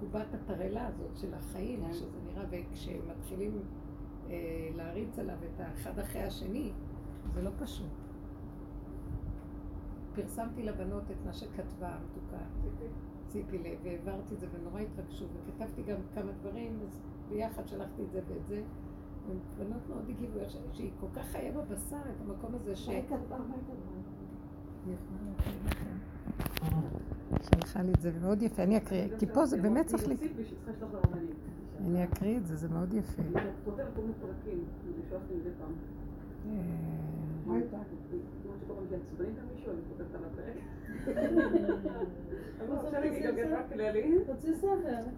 קובת 0.00 0.34
התרעלה 0.34 0.86
הזאת 0.86 1.16
של 1.16 1.34
החיים, 1.34 1.84
כן. 1.86 1.92
שזה 1.92 2.18
נראה, 2.26 2.44
וכשמתחילים 2.50 3.62
אה, 4.30 4.68
להריץ 4.74 5.18
עליו 5.18 5.36
את 5.54 5.60
האחד 5.60 5.98
אחרי 5.98 6.22
השני, 6.22 6.72
זה 7.34 7.42
לא 7.42 7.50
פשוט. 7.58 7.86
פרסמתי 10.14 10.62
לבנות 10.62 11.10
את 11.10 11.16
מה 11.26 11.32
שכתבה 11.32 11.88
המתוקה 11.88 12.44
ציפי 13.28 13.58
לב, 13.58 13.78
והעברתי 13.82 14.34
את 14.34 14.40
זה 14.40 14.46
ונורא 14.52 14.80
התרגשו, 14.80 15.24
וכתבתי 15.46 15.82
גם 15.82 15.96
כמה 16.14 16.32
דברים, 16.32 16.78
אז 16.82 17.00
ביחד 17.28 17.68
שלחתי 17.68 18.02
את 18.02 18.10
זה 18.10 18.20
ואת 18.28 18.46
זה. 18.46 18.62
ובנות 19.28 19.88
מאוד 19.88 20.08
הגיבו, 20.08 20.38
שהיא 20.72 20.90
כל 21.00 21.06
כך 21.14 21.24
חיה 21.24 21.52
בבשר 21.52 21.96
את 21.96 22.20
המקום 22.20 22.54
הזה 22.54 22.76
ש... 22.76 22.88
מה 22.88 22.94
היא 22.94 23.02
כתבה? 23.02 23.38
מה 23.38 23.54
היא 23.54 24.96
כתבה? 26.56 27.00
שלחה 27.54 27.82
לי 27.82 27.92
את 27.92 28.00
זה, 28.00 28.10
ומאוד 28.14 28.42
יפה. 28.42 28.62
אני 28.62 28.76
אקריא, 28.76 29.08
כי 29.18 29.26
פה 29.26 29.46
זה 29.46 29.56
באמת 29.62 29.86
צריך... 29.86 30.08
לי-. 30.08 30.16
אני 31.80 32.04
אקריא 32.04 32.36
את 32.36 32.46
זה, 32.46 32.56
זה 32.56 32.68
מאוד 32.68 32.94
יפה. 32.94 33.22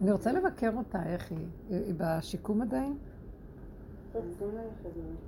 אני 0.02 0.12
רוצה 0.12 0.32
לבקר 0.32 0.70
אותה, 0.76 1.02
איך 1.06 1.30
היא? 1.30 1.46
היא 1.70 1.94
בשיקום 1.96 2.62
עדיין? 2.62 2.96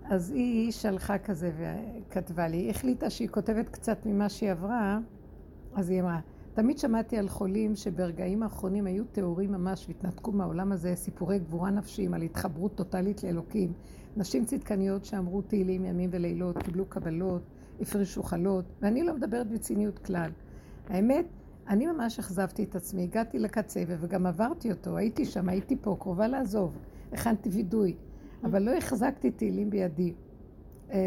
אז 0.05 0.31
היא 0.31 0.73
שלחה 0.73 1.19
כזה 1.19 1.51
וכתבה 1.59 2.49
לי, 2.49 2.57
היא 2.57 2.71
החליטה 2.71 3.11
שהיא 3.11 3.29
כותבת 3.29 3.69
קצת 3.69 4.07
ממה 4.07 4.29
שהיא 4.29 4.51
עברה, 4.51 4.99
אז 5.75 5.91
היא 5.91 6.01
אמרה, 6.01 6.21
תמיד 6.61 6.79
שמעתי 6.79 7.17
על 7.17 7.29
חולים 7.29 7.77
שברגעים 7.77 8.43
האחרונים 8.43 8.87
היו 8.87 9.05
טהורים 9.05 9.53
ממש 9.53 9.85
והתנתקו 9.89 10.33
מהעולם 10.33 10.73
הזה, 10.73 10.95
סיפורי 10.95 11.39
גבורה 11.39 11.71
נפשיים 11.71 12.15
על 12.15 12.23
התחברות 12.23 12.75
טוטלית 12.75 13.25
לאלוקים. 13.25 13.73
נשים 14.17 14.45
צדקניות 14.45 15.05
שאמרו 15.05 15.43
תהילים 15.43 15.85
ימים 15.85 16.11
ולילות, 16.13 16.59
קיבלו 16.59 16.87
קבלות, 16.87 17.43
הפרישו 17.81 18.23
חלות, 18.23 18.65
ואני 18.83 19.03
לא 19.03 19.15
מדברת 19.15 19.51
בציניות 19.51 19.99
כלל. 19.99 20.31
האמת, 20.89 21.27
אני 21.69 21.87
ממש 21.87 22.19
אכזבתי 22.19 22.65
את 22.65 22.77
עצמי, 22.77 23.03
הגעתי 23.03 23.39
לקצה 23.39 23.83
וגם 23.87 24.27
עברתי 24.27 24.71
אותו, 24.71 24.97
הייתי 24.97 25.25
שם, 25.25 25.49
הייתי 25.49 25.77
פה, 25.81 25.97
קרובה 26.01 26.29
לעזוב, 26.29 26.79
הכנתי 27.13 27.49
וידוי, 27.49 27.97
אבל 28.45 28.63
לא 28.63 28.71
החזקתי 28.71 29.31
תהילים 29.31 29.71
בידי. 29.71 30.15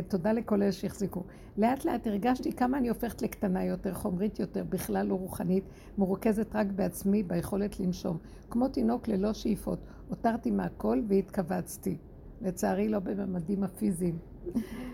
תודה 0.07 0.33
לכל 0.33 0.61
אלה 0.61 0.71
שהחזיקו. 0.71 1.23
לאט 1.57 1.85
לאט 1.85 2.07
הרגשתי 2.07 2.53
כמה 2.53 2.77
אני 2.77 2.89
הופכת 2.89 3.21
לקטנה 3.21 3.65
יותר, 3.65 3.93
חומרית 3.93 4.39
יותר, 4.39 4.63
בכלל 4.69 5.05
לא 5.07 5.15
רוחנית, 5.15 5.63
מרוכזת 5.97 6.55
רק 6.55 6.67
בעצמי, 6.67 7.23
ביכולת 7.23 7.79
לנשום. 7.79 8.17
כמו 8.49 8.67
תינוק 8.67 9.07
ללא 9.07 9.33
שאיפות, 9.33 9.79
הותרתי 10.09 10.51
מהכל 10.51 11.01
והתכווצתי. 11.07 11.97
לצערי 12.41 12.89
לא 12.89 12.99
בממדים 12.99 13.63
הפיזיים. 13.63 14.17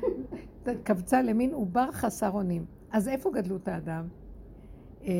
קבצה 0.84 1.21
למין 1.21 1.54
עובר 1.54 1.91
חסר 1.91 2.30
אונים. 2.30 2.65
אז 2.91 3.08
איפה 3.08 3.32
גדלות 3.34 3.67
האדם? 3.67 4.08
אה, 5.04 5.12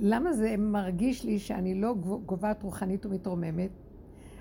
למה 0.00 0.32
זה 0.32 0.54
מרגיש 0.58 1.24
לי 1.24 1.38
שאני 1.38 1.74
לא 1.74 1.94
גו- 1.94 2.20
גוועת 2.26 2.62
רוחנית 2.62 3.06
ומתרוממת? 3.06 3.70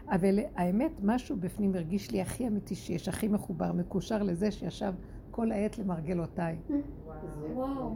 אבל 0.09 0.39
האמת, 0.55 0.91
משהו 1.03 1.37
בפנים 1.39 1.75
הרגיש 1.75 2.11
לי 2.11 2.21
הכי 2.21 2.47
אמיתי 2.47 2.75
שיש, 2.75 3.07
הכי 3.07 3.27
מחובר, 3.27 3.71
מקושר 3.71 4.23
לזה 4.23 4.51
שישב 4.51 4.93
כל 5.31 5.51
העת 5.51 5.77
למרגלותיי. 5.77 6.57
וואו. 7.53 7.95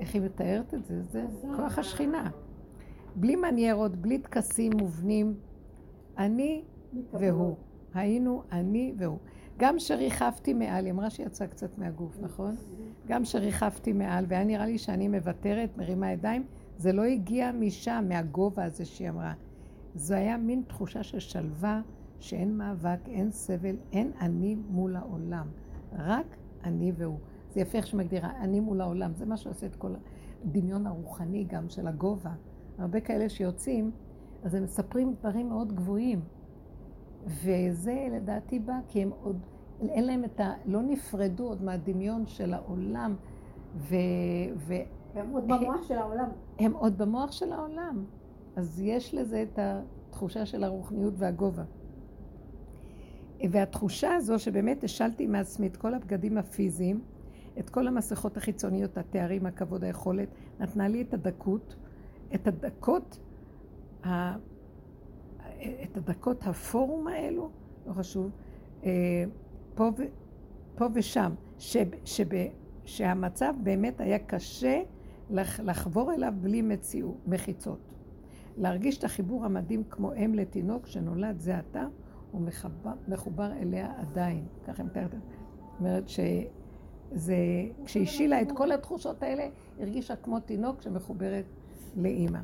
איך 0.00 0.14
היא 0.14 0.22
מתארת 0.22 0.74
את 0.74 0.84
זה? 0.84 1.02
זה 1.02 1.24
כוח 1.56 1.78
השכינה. 1.78 2.30
בלי 3.16 3.36
מניירות, 3.36 3.96
בלי 3.96 4.18
טקסים 4.18 4.72
מובנים, 4.78 5.34
אני 6.18 6.64
והוא. 7.12 7.56
היינו 7.94 8.42
אני 8.52 8.94
והוא. 8.98 9.18
גם 9.58 9.78
שריחפתי 9.78 10.54
מעל, 10.54 10.84
היא 10.84 10.92
אמרה 10.92 11.10
שיצא 11.10 11.46
קצת 11.46 11.78
מהגוף, 11.78 12.18
נכון? 12.20 12.54
גם 13.06 13.24
שריחפתי 13.24 13.92
מעל, 13.92 14.24
והיה 14.28 14.44
נראה 14.44 14.66
לי 14.66 14.78
שאני 14.78 15.08
מוותרת, 15.08 15.76
מרימה 15.76 16.12
ידיים, 16.12 16.44
זה 16.78 16.92
לא 16.92 17.02
הגיע 17.02 17.52
משם, 17.52 18.04
מהגובה 18.08 18.64
הזה 18.64 18.84
שהיא 18.84 19.10
אמרה. 19.10 19.32
זו 19.96 20.14
היה 20.14 20.36
מין 20.36 20.62
תחושה 20.66 21.02
של 21.02 21.18
שלווה, 21.18 21.80
שאין 22.20 22.56
מאבק, 22.58 22.98
אין 23.06 23.30
סבל, 23.30 23.76
אין 23.92 24.12
אני 24.20 24.56
מול 24.68 24.96
העולם. 24.96 25.46
רק 25.92 26.36
אני 26.64 26.92
והוא. 26.96 27.18
זה 27.50 27.60
יפה 27.60 27.78
איך 27.78 27.86
שמגדירה, 27.86 28.30
אני 28.40 28.60
מול 28.60 28.80
העולם. 28.80 29.14
זה 29.14 29.26
מה 29.26 29.36
שעושה 29.36 29.66
את 29.66 29.76
כל 29.76 29.94
הדמיון 30.44 30.86
הרוחני 30.86 31.44
גם 31.44 31.68
של 31.68 31.86
הגובה. 31.86 32.32
הרבה 32.78 33.00
כאלה 33.00 33.28
שיוצאים, 33.28 33.90
אז 34.42 34.54
הם 34.54 34.62
מספרים 34.62 35.14
דברים 35.20 35.48
מאוד 35.48 35.72
גבוהים. 35.72 36.20
וזה 37.26 38.08
לדעתי 38.12 38.58
בא 38.58 38.78
כי 38.88 39.02
הם 39.02 39.10
עוד, 39.22 39.38
אין 39.80 40.04
להם 40.04 40.24
את 40.24 40.40
ה... 40.40 40.52
לא 40.66 40.82
נפרדו 40.82 41.48
עוד 41.48 41.62
מהדמיון 41.62 42.26
של 42.26 42.54
העולם, 42.54 43.16
ו... 43.76 43.94
ו... 44.56 44.74
הם 45.14 45.30
עוד 45.30 45.44
במוח 45.48 45.82
של 45.82 45.98
העולם. 45.98 46.28
הם 46.58 46.72
עוד 46.72 46.98
במוח 46.98 47.32
של 47.32 47.52
העולם. 47.52 48.04
אז 48.56 48.80
יש 48.80 49.14
לזה 49.14 49.42
את 49.42 49.58
התחושה 49.62 50.46
של 50.46 50.64
הרוחניות 50.64 51.14
והגובה. 51.16 51.64
והתחושה 53.50 54.14
הזו 54.14 54.38
שבאמת 54.38 54.84
השלתי 54.84 55.26
מעצמי 55.26 55.66
את 55.66 55.76
כל 55.76 55.94
הבגדים 55.94 56.38
הפיזיים, 56.38 57.00
את 57.58 57.70
כל 57.70 57.86
המסכות 57.86 58.36
החיצוניות, 58.36 58.98
התארים, 58.98 59.46
הכבוד, 59.46 59.84
היכולת, 59.84 60.28
נתנה 60.60 60.88
לי 60.88 61.02
את 61.02 61.14
הדקות, 61.14 61.76
את 62.34 62.46
הדקות, 62.46 63.18
ה... 64.04 64.36
את 65.82 65.96
הדקות 65.96 66.46
הפורום 66.46 67.08
האלו, 67.08 67.50
לא 67.86 67.92
חשוב, 67.92 68.30
אה, 68.84 69.24
פה. 69.74 69.90
פה 70.76 70.86
ושם, 70.94 71.32
שב... 71.58 71.86
שב... 72.04 72.28
שהמצב 72.84 73.54
באמת 73.62 74.00
היה 74.00 74.18
קשה 74.18 74.82
לח... 75.30 75.60
לחבור 75.60 76.12
אליו 76.12 76.32
בלי 76.40 76.62
מציאו, 76.62 77.14
מחיצות. 77.26 77.85
להרגיש 78.56 78.98
את 78.98 79.04
החיבור 79.04 79.44
המדהים 79.44 79.84
כמו 79.90 80.12
אם 80.14 80.34
לתינוק 80.34 80.86
שנולד 80.86 81.40
זה 81.40 81.58
עתה, 81.58 81.86
הוא 82.30 82.40
מחבר, 82.40 82.92
מחובר 83.08 83.52
אליה 83.52 83.92
עדיין. 83.98 84.44
ככה 84.66 84.82
היא 84.82 84.86
מתארת. 84.86 85.10
זאת 85.12 85.80
אומרת 85.80 86.08
שזה, 86.08 87.36
כשהשילה 87.84 88.42
את 88.42 88.52
כל 88.54 88.72
התחושות 88.72 89.22
האלה, 89.22 89.48
הרגישה 89.80 90.16
כמו 90.16 90.40
תינוק 90.40 90.82
שמחוברת 90.82 91.44
לאימא. 91.96 92.40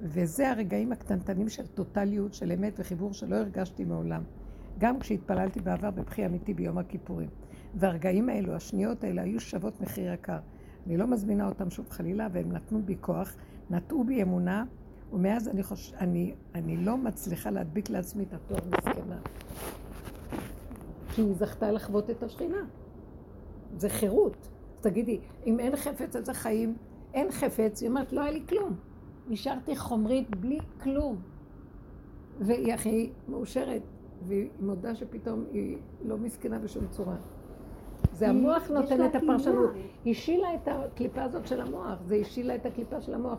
וזה 0.00 0.50
הרגעים 0.50 0.92
הקטנטנים 0.92 1.48
של 1.48 1.66
טוטליות, 1.66 2.34
של 2.34 2.52
אמת 2.52 2.72
וחיבור 2.78 3.12
שלא 3.12 3.36
הרגשתי 3.36 3.84
מעולם. 3.84 4.22
גם 4.78 5.00
כשהתפללתי 5.00 5.60
בעבר 5.60 5.90
בבכי 5.90 6.26
אמיתי 6.26 6.54
ביום 6.54 6.78
הכיפורים. 6.78 7.28
והרגעים 7.74 8.28
האלו, 8.28 8.54
השניות 8.54 9.04
האלה, 9.04 9.22
היו 9.22 9.40
שוות 9.40 9.80
מחיר 9.80 10.12
יקר. 10.12 10.38
אני 10.86 10.96
לא 10.96 11.06
מזמינה 11.06 11.48
אותם 11.48 11.70
שוב 11.70 11.90
חלילה, 11.90 12.28
והם 12.32 12.52
נתנו 12.52 12.82
בי 12.82 12.96
כוח, 13.00 13.36
נטעו 13.70 14.04
בי 14.04 14.22
אמונה, 14.22 14.64
ומאז 15.12 15.48
אני, 15.48 15.62
חוש... 15.62 15.92
אני, 16.00 16.34
אני 16.54 16.76
לא 16.76 16.96
מצליחה 16.96 17.50
להדביק 17.50 17.90
לעצמי 17.90 18.24
את 18.24 18.32
התואר 18.32 18.60
מסכנה. 18.78 19.18
כי 21.14 21.22
היא 21.22 21.34
זכתה 21.34 21.72
לחוות 21.72 22.10
את 22.10 22.22
השכינה. 22.22 22.64
זה 23.76 23.88
חירות. 23.88 24.48
תגידי, 24.80 25.20
אם 25.46 25.60
אין 25.60 25.76
חפץ 25.76 26.16
אז 26.16 26.28
החיים, 26.28 26.76
אין 27.14 27.30
חפץ, 27.30 27.80
היא 27.80 27.88
אומרת, 27.88 28.12
לא 28.12 28.20
היה 28.20 28.30
לי 28.30 28.42
כלום. 28.48 28.76
נשארתי 29.28 29.76
חומרית 29.76 30.36
בלי 30.36 30.58
כלום. 30.82 31.16
והיא 32.40 32.74
הכי 32.74 33.10
מאושרת, 33.28 33.82
והיא 34.26 34.48
מודה 34.60 34.94
שפתאום 34.94 35.44
היא 35.52 35.78
לא 36.04 36.18
מסכנה 36.18 36.58
בשום 36.58 36.86
צורה. 36.90 37.16
זה 38.12 38.28
המוח 38.28 38.70
נותן 38.70 39.06
את 39.06 39.14
הפרשנות. 39.14 39.70
השילה 40.06 40.54
את 40.54 40.68
הקליפה 40.68 41.22
הזאת 41.22 41.46
של 41.46 41.60
המוח, 41.60 41.98
זה 42.06 42.14
השילה 42.14 42.54
את 42.54 42.66
הקליפה 42.66 43.00
של 43.00 43.14
המוח. 43.14 43.38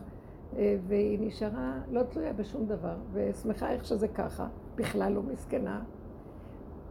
אה, 0.58 0.76
והיא 0.86 1.18
נשארה 1.20 1.80
לא 1.90 2.02
תלויה 2.02 2.32
בשום 2.32 2.66
דבר, 2.66 2.94
ושמחה 3.12 3.72
איך 3.72 3.84
שזה 3.84 4.08
ככה, 4.08 4.46
בכלל 4.76 5.12
לא 5.12 5.22
מסכנה. 5.22 5.82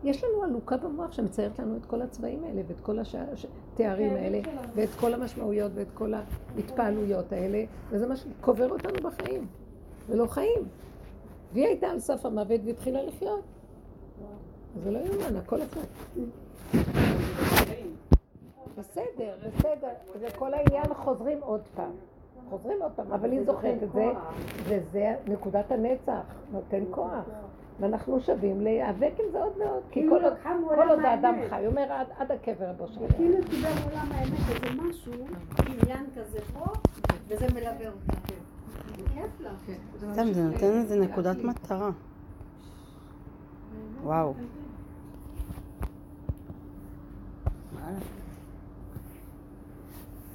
יש 0.03 0.23
לנו 0.23 0.43
עלוקה 0.43 0.77
במוח 0.77 1.11
שמציירת 1.11 1.59
לנו 1.59 1.77
את 1.77 1.85
כל 1.85 2.01
הצבעים 2.01 2.43
האלה, 2.43 2.61
ואת 2.67 2.79
כל 2.81 2.99
התארים 2.99 4.13
האלה. 4.13 4.39
ואת 4.75 4.89
כל 4.99 5.13
המשמעויות, 5.13 5.71
ואת 5.75 5.91
כל 5.93 6.13
ההתפעלויות 6.13 7.31
האלה, 7.31 7.63
וזה 7.89 8.07
מה 8.07 8.15
שקובר 8.15 8.69
אותנו 8.71 9.09
בחיים, 9.09 9.47
ולא 10.09 10.27
חיים. 10.27 10.67
והיא 11.53 11.67
הייתה 11.67 11.87
על 11.87 11.99
סף 11.99 12.25
המוות 12.25 12.61
והתחילה 12.65 13.03
לחיות. 13.03 13.43
זה 14.83 14.91
לא 14.91 14.99
יאומן, 14.99 15.35
הכל 15.35 15.61
אחד. 15.61 15.87
בסדר, 18.77 19.35
בסדר, 19.47 19.89
זה 20.19 20.27
כל 20.35 20.53
העניין 20.53 20.93
חוזרים 20.93 21.37
עוד 21.41 21.61
פעם. 21.75 21.91
חוזרים 22.49 22.77
עוד 22.81 22.91
פעם, 22.95 23.11
אבל 23.11 23.31
היא 23.31 23.43
זוכרת 23.45 23.83
את 23.83 23.91
זה, 23.91 24.11
וזה 24.63 25.15
נקודת 25.27 25.71
הנצח, 25.71 26.21
נותן 26.51 26.83
כוח. 26.91 27.09
ואנחנו 27.79 28.19
שווים 28.21 28.61
להיאבק 28.61 29.11
עם 29.19 29.25
זה 29.31 29.43
עוד 29.43 29.53
ועוד, 29.57 29.83
כי 29.91 29.99
כאילו 29.99 30.17
כל 30.75 30.89
עוד- 30.89 30.99
האדם. 31.05 31.35
חי, 31.49 31.59
הוא 31.59 31.67
אומר 31.67 31.91
עד- 31.91 32.31
הקבר 32.31 32.69
הבא 32.69 32.87
שלו. 32.87 33.07
כאילו 33.15 33.37
קיבל 33.49 33.69
עולם 33.85 34.07
האמת 34.11 34.39
איזה 34.49 34.81
משהו, 34.81 35.13
עניין 35.83 36.05
כזה 36.17 36.39
פה, 36.53 36.65
וזה 37.27 37.45
מלווה 37.53 37.87
אותה. 37.87 38.13
כיף 39.13 39.41
לה. 39.41 39.49
כן. 39.65 39.73
סתם, 40.13 40.33
זה 40.33 40.43
נותן 40.43 40.65
איזה 40.65 40.99
נקודת 40.99 41.37
מטרה. 41.43 41.89
וואו. 44.03 44.33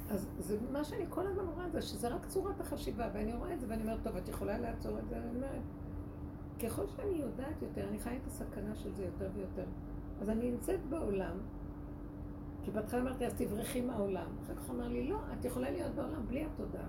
אז 0.09 0.27
זה 0.39 0.57
מה 0.71 0.83
שאני 0.83 1.05
כל 1.09 1.27
הזמן 1.27 1.45
רואה 1.55 1.69
זה 1.69 1.81
שזה 1.81 2.07
רק 2.07 2.25
צורת 2.25 2.61
החשיבה, 2.61 3.09
ואני 3.13 3.33
רואה 3.33 3.53
את 3.53 3.59
זה 3.59 3.65
ואני 3.69 3.81
אומרת, 3.81 3.99
טוב, 4.03 4.15
את 4.15 4.29
יכולה 4.29 4.57
לעצור 4.57 4.99
את 4.99 5.09
זה? 5.09 5.17
אני 5.17 5.35
אומרת, 5.35 5.61
ככל 6.63 6.87
שאני 6.87 7.15
יודעת 7.15 7.61
יותר, 7.61 7.87
אני 7.89 7.99
חיה 7.99 8.17
את 8.17 8.27
הסכנה 8.27 8.75
של 8.75 8.95
זה 8.95 9.03
יותר 9.03 9.29
ויותר. 9.35 9.65
אז 10.21 10.29
אני 10.29 10.51
נמצאת 10.51 10.79
בעולם, 10.89 11.37
כי 12.63 12.71
בהתחלה 12.71 13.01
אמרתי, 13.01 13.25
אז 13.25 13.33
תברחי 13.33 13.81
מהעולם. 13.81 14.27
אחר 14.43 14.55
כך 14.55 14.69
אמר 14.69 14.87
לי, 14.87 15.07
לא, 15.07 15.19
את 15.39 15.45
יכולה 15.45 15.71
להיות 15.71 15.95
בעולם 15.95 16.27
בלי 16.27 16.45
התודעה. 16.45 16.87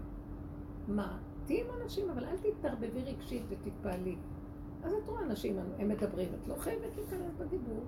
מה? 0.88 1.18
תהיי 1.46 1.60
עם 1.60 1.66
אנשים, 1.82 2.10
אבל 2.10 2.24
אל 2.24 2.36
תתערבבי 2.36 3.02
רגשית 3.02 3.42
ותתפעלי. 3.48 4.16
אז 4.82 4.92
את 4.92 5.08
רואה 5.08 5.22
אנשים, 5.22 5.58
הם 5.78 5.88
מדברים, 5.88 6.28
את 6.42 6.48
לא 6.48 6.54
חייבת 6.54 6.96
להיכנס 6.96 7.34
בדיבור. 7.38 7.84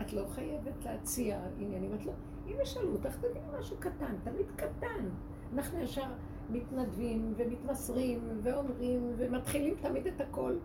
את 0.00 0.12
לא 0.12 0.26
חייבת 0.28 0.84
להציע 0.84 1.40
עניינים, 1.58 1.94
את 1.94 2.06
לא... 2.06 2.12
אם 2.46 2.56
ישאלו 2.62 2.92
אותך, 2.92 3.16
תגידי 3.16 3.38
משהו 3.58 3.76
קטן, 3.80 4.14
תמיד 4.24 4.46
קטן. 4.56 5.08
אנחנו 5.54 5.78
ישר 5.78 6.06
מתנדבים 6.50 7.34
ומתמסרים 7.36 8.20
ואומרים 8.42 9.12
ומתחילים 9.16 9.74
תמיד 9.80 10.06
את 10.06 10.20
הכל. 10.20 10.56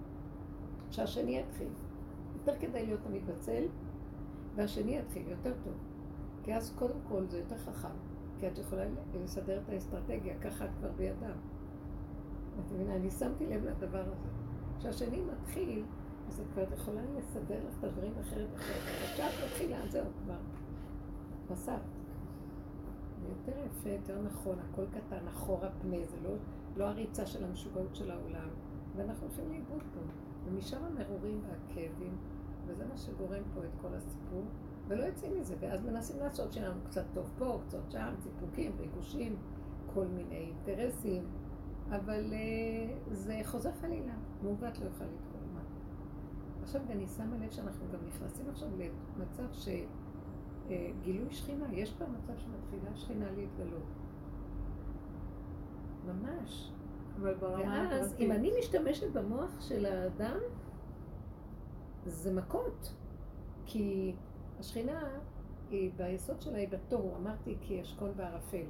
שהשני 0.91 1.39
יתחיל. 1.39 1.67
יותר 2.33 2.59
כדאי 2.59 2.85
להיות 2.85 2.99
תמיד 3.03 3.27
בצל, 3.27 3.63
והשני 4.55 4.97
יתחיל 4.97 5.27
יותר 5.27 5.53
טוב. 5.63 5.73
כי 6.43 6.55
אז 6.55 6.73
קודם 6.75 6.99
כל 7.07 7.25
זה 7.25 7.39
יותר 7.39 7.57
חכם. 7.57 7.95
כי 8.39 8.47
את 8.47 8.57
יכולה 8.57 8.83
לסדר 9.23 9.59
את 9.63 9.69
האסטרטגיה, 9.69 10.39
ככה 10.39 10.65
את 10.65 10.69
כבר 10.79 10.91
בידם. 10.97 11.31
את 12.59 12.71
מבינה? 12.71 12.95
אני 12.95 13.11
שמתי 13.11 13.45
לב 13.45 13.65
לדבר 13.65 14.03
הזה. 14.11 14.27
כשהשני 14.79 15.21
מתחיל, 15.21 15.83
אז 16.27 16.39
את 16.39 16.45
כבר 16.53 16.73
יכולה 16.73 17.01
לסדר 17.17 17.59
לך 17.67 17.79
את 17.79 17.83
הדברים 17.83 18.13
אחרת 18.21 18.49
אחרת. 18.55 19.13
כשאת 19.13 19.33
מתחילה, 19.45 19.87
זהו 19.87 20.05
כבר. 20.23 20.37
זה 21.55 23.27
יותר 23.29 23.65
יפה, 23.65 23.89
יותר 23.89 24.21
נכון, 24.21 24.55
הכל 24.59 24.85
קטן, 24.85 25.27
אחורה 25.27 25.69
פנה, 25.81 26.05
זה 26.05 26.17
לא, 26.23 26.29
לא 26.77 26.87
הריצה 26.87 27.25
של 27.25 27.43
המשוגעות 27.43 27.95
של 27.95 28.11
העולם. 28.11 28.49
ואנחנו 28.95 29.27
הולכים 29.27 29.49
לאיבוד 29.49 29.81
פה. 29.93 30.01
ומשם 30.45 30.77
המרורים 30.83 31.41
והכאבים, 31.47 32.17
וזה 32.67 32.85
מה 32.85 32.97
שגורם 32.97 33.43
פה 33.53 33.59
את 33.59 33.81
כל 33.81 33.93
הסיפור, 33.95 34.43
ולא 34.87 35.03
יוצאים 35.03 35.39
מזה, 35.39 35.55
ואז 35.59 35.85
מנסים 35.85 36.19
לעשות 36.19 36.53
שיהיה 36.53 36.69
לנו 36.69 36.81
קצת 36.85 37.05
טוב 37.13 37.31
פה, 37.37 37.59
קצת 37.67 37.91
שם, 37.91 38.13
סיפוקים, 38.19 38.71
ריגושים, 38.79 39.35
כל 39.93 40.05
מיני 40.07 40.35
אינטרסים, 40.35 41.23
אבל 41.89 42.33
uh, 42.33 43.13
זה 43.13 43.41
חוזר 43.43 43.71
חלילה, 43.81 44.13
מעוות 44.43 44.79
לא 44.79 44.85
יוכל 44.85 45.03
לתקול 45.03 45.41
מה. 45.53 45.61
עכשיו 46.63 46.81
אני 46.89 47.07
שמה 47.07 47.37
לב 47.37 47.51
שאנחנו 47.51 47.85
גם 47.93 47.99
נכנסים 48.07 48.49
עכשיו 48.49 48.69
למצב 49.17 49.53
שגילוי 49.53 49.87
uh, 50.71 51.33
שכינה, 51.33 51.65
יש 51.73 51.93
כבר 51.93 52.05
מצב 52.05 52.33
שמתחילה 52.37 52.95
שכינה 52.95 53.25
להתגלות. 53.31 53.83
ממש. 56.05 56.71
אבל 57.21 57.33
ברמה 57.33 57.87
ואז 57.91 58.07
הפרטית. 58.07 58.19
אם 58.19 58.31
אני 58.31 58.51
משתמשת 58.59 59.11
במוח 59.11 59.61
של 59.61 59.85
האדם, 59.85 60.37
זה 62.05 62.33
מכות. 62.33 62.93
כי 63.65 64.13
השכינה, 64.59 65.09
היא 65.69 65.91
ביסוד 65.97 66.41
שלה 66.41 66.57
היא 66.57 66.67
בתוהו, 66.69 67.15
אמרתי 67.15 67.55
כי 67.61 67.81
אשכול 67.81 68.11
בערפל. 68.11 68.65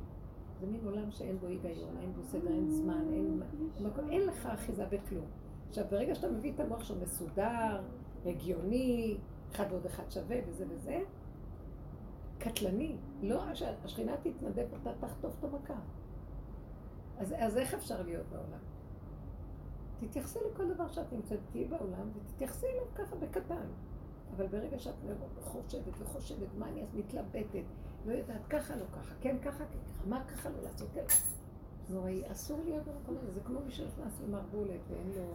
זה 0.60 0.68
מין 0.68 0.86
עולם 0.86 1.12
שאין 1.12 1.38
בו 1.40 1.48
היגיון, 1.48 1.98
אין 2.02 2.14
בו 2.14 2.24
סדר, 2.24 2.48
אין 2.48 2.70
זמן, 2.70 3.06
אין, 3.14 3.42
מקום, 3.82 4.10
אין 4.10 4.22
לך 4.22 4.46
אחיזה 4.46 4.86
בכלום. 4.86 5.26
עכשיו, 5.70 5.86
ברגע 5.92 6.16
שאתה 6.16 6.32
מביא 6.32 6.54
את 6.54 6.60
המוח 6.60 6.84
שהוא 6.84 6.98
מסודר, 7.02 7.82
הגיוני, 8.26 9.18
אחד 9.52 9.66
ועוד 9.70 9.86
אחד 9.86 10.12
שווה 10.12 10.38
וזה 10.48 10.66
וזה, 10.70 11.00
קטלני. 12.42 12.96
לא, 13.22 13.44
השכינה 13.86 14.18
תתנדב, 14.18 14.68
אתה 14.82 14.92
תחטוף 15.00 15.34
את 15.40 15.44
המכה. 15.44 15.80
אז, 17.18 17.36
אז 17.38 17.58
איך 17.58 17.74
אפשר 17.74 18.02
להיות 18.02 18.26
בעולם? 18.30 18.60
תתייחסי 20.00 20.40
לכל 20.52 20.74
דבר 20.74 20.88
שאת 20.88 21.14
נמצאת, 21.14 21.40
תהיי 21.52 21.66
בעולם 21.66 22.10
ותתייחסי 22.16 22.66
אליו 22.66 22.84
ככה 22.96 23.16
בקטן. 23.16 23.68
אבל 24.36 24.48
ברגע 24.48 24.80
שאת 24.80 24.94
חושבת 25.42 25.94
וחושבת, 26.00 26.48
מה 26.58 26.68
אני 26.68 26.84
אז 26.84 26.96
מתלבטת, 26.96 27.64
לא 28.06 28.14
יודעת 28.14 28.46
ככה, 28.50 28.76
לא 28.76 28.86
ככה, 28.92 29.16
כן 29.22 29.38
ככה, 29.42 29.66
כן 29.66 29.80
ככה, 29.88 30.10
מה 30.10 30.24
ככה 30.28 30.50
לא 30.50 30.62
לעשות, 30.64 30.90
כן. 30.94 31.06
נוראי, 31.90 32.32
אסור 32.32 32.60
להיות 32.66 32.84
במקום 32.86 33.18
הזה, 33.18 33.32
זה 33.32 33.40
כמו 33.40 33.60
מי 33.66 33.72
שנכנס 33.72 34.22
למערבולת 34.28 34.80
ואין 34.90 35.12
לו, 35.18 35.34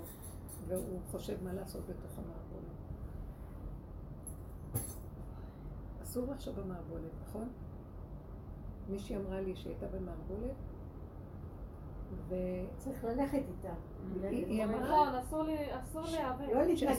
והוא 0.66 1.00
חושב 1.10 1.44
מה 1.44 1.52
לעשות 1.52 1.82
בתוך 1.86 2.18
המערבולת. 2.18 2.45
אסור 6.06 6.26
לחשוב 6.32 6.60
במערבולת, 6.60 7.10
נכון? 7.28 7.48
מישהי 8.88 9.16
אמרה 9.16 9.40
לי 9.40 9.56
שהיא 9.56 9.72
הייתה 9.72 9.86
במערבולת, 9.86 10.56
והיא 12.28 12.66
צריך 12.76 13.04
ללכת 13.04 13.42
איתה. 13.48 13.74
היא 14.22 14.64
אמרה 14.64 14.80
נכון, 14.80 15.14
אסור 15.14 15.42
להיאבק. 15.42 16.48
לא 16.54 16.62
להתנגד. 16.62 16.90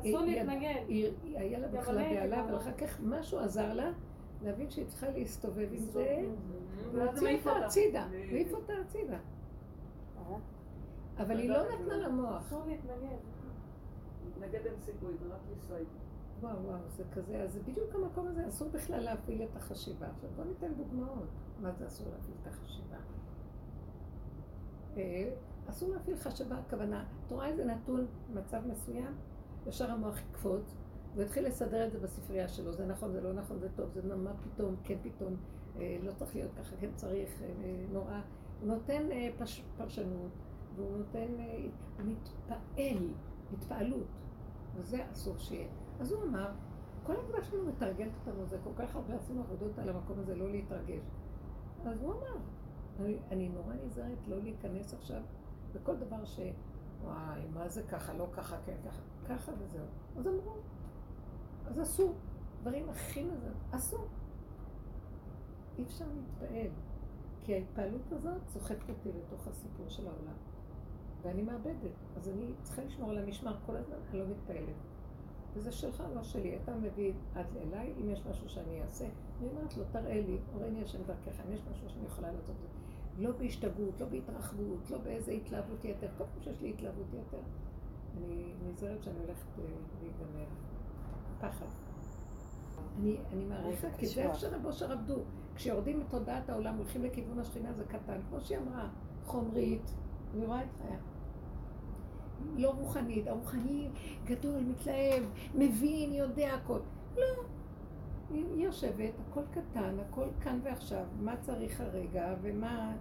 אסור 0.00 0.20
להתנגד. 0.20 0.82
היה 1.22 1.58
לה 1.58 1.68
בהלה, 1.68 2.26
לי 2.26 2.40
אבל. 2.40 2.56
אחר 2.56 2.72
כך 2.72 3.00
משהו 3.00 3.38
עזר 3.38 3.72
לה 3.72 3.90
להבין 4.42 4.70
שהיא 4.70 4.86
צריכה 4.86 5.10
להסתובב 5.10 5.68
עם 5.72 5.84
זה, 5.84 6.24
ולהוציא 6.92 7.38
אותה. 7.38 7.66
הצידה. 7.66 8.06
להעיף 8.10 8.52
אותה 8.52 8.72
הצידה. 8.84 9.18
אה? 10.18 10.36
אבל 11.18 11.38
היא 11.38 11.50
לא 11.50 11.62
נתנה 11.74 11.96
למוח. 11.96 12.46
אסור 12.46 12.62
להתנגד. 12.66 13.16
להתנגד 14.24 14.66
אין 14.66 14.74
סיכוי, 14.80 15.14
זה 15.16 15.34
רק 15.34 15.40
לסייג. 15.56 15.86
וואו, 16.44 16.64
וואו, 16.64 16.78
זה 16.88 17.04
כזה, 17.12 17.42
אז 17.42 17.52
זה 17.52 17.60
בדיוק 17.60 17.94
המקום 17.94 18.26
הזה, 18.26 18.48
אסור 18.48 18.68
בכלל 18.68 19.00
להפעיל 19.00 19.42
את 19.42 19.56
החשיבה. 19.56 20.06
עכשיו 20.06 20.30
בוא 20.36 20.44
ניתן 20.44 20.74
דוגמאות. 20.74 21.28
מה 21.60 21.72
זה 21.72 21.86
אסור 21.86 22.06
להפעיל 22.12 22.36
את 22.42 22.46
החשיבה? 22.46 22.96
אה, 24.96 25.30
אסור 25.70 25.88
להפעיל 25.92 26.16
חשיבה, 26.16 26.58
הכוונה, 26.58 27.04
את 27.26 27.32
רואה 27.32 27.46
איזה 27.46 27.64
נתון, 27.64 28.06
מצב 28.34 28.60
מסוים, 28.66 29.14
ישר 29.66 29.90
המוח 29.90 30.18
יקפוץ, 30.18 30.74
ויתחיל 31.14 31.46
לסדר 31.46 31.86
את 31.86 31.92
זה 31.92 31.98
בספרייה 31.98 32.48
שלו, 32.48 32.72
זה 32.72 32.86
נכון, 32.86 33.12
זה 33.12 33.20
לא 33.20 33.32
נכון, 33.32 33.58
זה 33.58 33.68
טוב, 33.76 33.90
זה 33.94 34.16
מה 34.16 34.32
פתאום, 34.42 34.76
כן 34.84 34.96
פתאום, 35.02 35.36
אה, 35.78 35.96
לא 36.02 36.12
צריך 36.12 36.34
להיות 36.34 36.50
ככה, 36.58 36.76
כן 36.80 36.90
צריך, 36.94 37.42
אה, 37.42 37.84
נורא. 37.92 38.20
הוא 38.60 38.68
נותן 38.68 39.02
פש, 39.38 39.64
פרשנות, 39.76 40.30
והוא 40.76 40.98
נותן, 40.98 41.26
הוא 41.98 42.06
מתפעל, 42.06 43.08
התפעלות, 43.52 44.06
וזה 44.76 45.04
אסור 45.12 45.38
שיהיה. 45.38 45.83
אז 46.00 46.12
הוא 46.12 46.22
אמר, 46.22 46.50
כל 47.02 47.16
העבודה 47.16 47.44
שלנו 47.44 47.64
מתרגלת 47.66 48.12
אותנו, 48.20 48.46
זה 48.46 48.58
כל 48.64 48.70
כך 48.76 48.96
הרבה 48.96 49.14
עשינו 49.14 49.40
עבודות 49.40 49.78
על 49.78 49.88
המקום 49.88 50.18
הזה, 50.18 50.34
לא 50.34 50.50
להתרגש. 50.50 51.02
אז 51.86 52.02
הוא 52.02 52.12
אמר, 52.12 52.36
אני, 53.00 53.18
אני 53.30 53.48
נורא 53.48 53.74
נזהרת 53.84 54.28
לא 54.28 54.42
להיכנס 54.42 54.94
עכשיו 54.94 55.22
בכל 55.74 55.96
דבר 55.96 56.24
ש... 56.24 56.40
וואי, 57.02 57.40
מה 57.54 57.68
זה 57.68 57.82
ככה, 57.82 58.14
לא 58.14 58.26
ככה, 58.32 58.56
כן 58.66 58.76
ככה, 58.86 59.02
ככה 59.28 59.52
וזהו. 59.58 59.84
אז 60.16 60.26
אמרו, 60.26 60.54
אז 61.66 61.82
אסור. 61.82 62.14
דברים 62.64 62.90
הכי 62.90 63.24
מזה, 63.24 63.50
אסור. 63.70 64.06
אי 65.78 65.84
אפשר 65.84 66.04
להתפעל, 66.14 66.70
כי 67.42 67.54
ההתפעלות 67.54 68.12
הזאת 68.12 68.48
סוחפת 68.48 68.90
אותי 68.90 69.08
לתוך 69.12 69.48
הסיפור 69.48 69.88
של 69.88 70.06
העולם. 70.06 70.36
ואני 71.22 71.42
מאבדת, 71.42 71.92
אז 72.16 72.28
אני 72.28 72.52
צריכה 72.62 72.84
לשמור 72.84 73.10
על 73.10 73.18
המשמר 73.18 73.56
כל 73.66 73.76
הזמן, 73.76 73.96
אני 74.10 74.18
לא 74.18 74.26
מתפעלת. 74.26 74.76
וזה 75.54 75.72
שלך, 75.72 76.02
לא 76.14 76.22
שלי. 76.22 76.56
אתה 76.56 76.76
מביא 76.76 77.12
עד 77.34 77.46
אליי, 77.56 77.92
אם 78.00 78.10
יש 78.10 78.26
משהו 78.30 78.48
שאני 78.48 78.82
אעשה, 78.82 79.04
אני 79.04 79.48
אומרת 79.48 79.76
לו, 79.76 79.84
תראה 79.92 80.20
לי, 80.20 80.38
הורני 80.52 80.82
השם 80.82 80.98
דרכך, 81.06 81.40
אם 81.46 81.52
יש 81.52 81.60
משהו 81.70 81.88
שאני 81.88 82.06
יכולה 82.06 82.32
לעשות 82.32 82.50
את 82.50 82.60
זה. 82.60 82.84
לא 83.18 83.32
בהשתגעות, 83.32 84.00
לא 84.00 84.06
בהתרחבות, 84.06 84.90
לא 84.90 84.98
באיזה 84.98 85.32
התלהבות 85.32 85.84
יתר. 85.84 86.08
כל 86.18 86.24
פעם 86.24 86.42
שיש 86.42 86.60
לי 86.60 86.70
התלהבות 86.70 87.06
יתר, 87.12 87.40
אני 88.16 88.44
נזהרת 88.68 89.02
שאני 89.02 89.18
הולכת 89.18 89.58
אה, 89.58 89.64
להיגמר. 90.02 90.46
פחד. 91.40 91.66
אני, 92.98 93.16
אני 93.32 93.44
מעריכה, 93.44 93.88
כי 93.98 94.06
זה. 94.06 94.22
איך 94.22 94.38
שרב 94.38 94.66
אושר 94.66 94.92
עבדו. 94.92 95.22
כשיורדים 95.54 96.00
מתודעת 96.00 96.48
העולם, 96.48 96.76
הולכים 96.76 97.04
לכיוון 97.04 97.38
השכינה, 97.38 97.72
זה 97.72 97.84
קטן. 97.84 98.20
כמו 98.28 98.40
שהיא 98.40 98.58
אמרה, 98.58 98.88
חומרית, 99.24 99.94
אני 100.34 100.46
רואה 100.46 100.62
את 100.62 100.68
חיה. 100.82 100.98
לא 102.56 102.70
רוחנית, 102.70 103.26
הרוחני 103.26 103.88
גדול, 104.24 104.60
מתלהב, 104.60 105.22
מבין, 105.54 106.12
יודע 106.12 106.54
הכל. 106.54 106.78
לא. 107.16 107.44
היא 108.30 108.44
יושבת, 108.56 109.12
הכל 109.28 109.42
קטן, 109.50 109.96
הכל 110.00 110.26
כאן 110.40 110.60
ועכשיו, 110.62 111.04
מה 111.20 111.36
צריך 111.36 111.80
הרגע 111.80 112.34
ומה... 112.42 112.92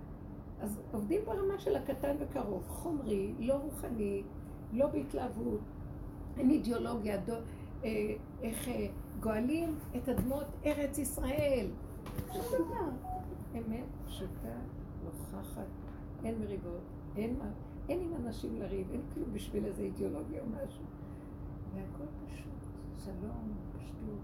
אז 0.62 0.82
עובדים 0.91 1.21
ברמה 1.25 1.60
של 1.60 1.75
הקטן 1.75 2.15
וקרוב, 2.19 2.63
חומרי, 2.67 3.34
לא 3.39 3.53
רוחני, 3.53 4.23
לא 4.73 4.88
בהתלהבות, 4.88 5.60
אין 6.38 6.49
אידיאולוגיה, 6.49 7.17
דו, 7.17 7.34
אה, 7.84 7.89
איך 8.41 8.67
אה, 8.67 8.88
גואלים 9.19 9.77
את 9.97 10.10
אדמות 10.10 10.45
ארץ 10.65 10.97
ישראל. 10.97 11.67
שום 12.34 12.41
דבר. 12.56 12.89
אמת 13.53 13.86
פשוטה, 14.06 14.56
נוכחת, 15.03 15.67
אין 16.25 16.39
מריבות, 16.39 16.82
אין 17.15 17.38
מה, 17.39 17.45
אין 17.89 18.00
עם 18.02 18.26
אנשים 18.26 18.56
לריב, 18.60 18.91
אין 18.91 19.02
כלום 19.13 19.34
בשביל 19.34 19.65
איזה 19.65 19.82
אידיאולוגיה 19.82 20.41
או 20.41 20.48
משהו. 20.48 20.84
והכל 21.76 22.06
פשוט, 22.26 22.72
שלום, 22.98 23.54
פשטות. 23.78 24.19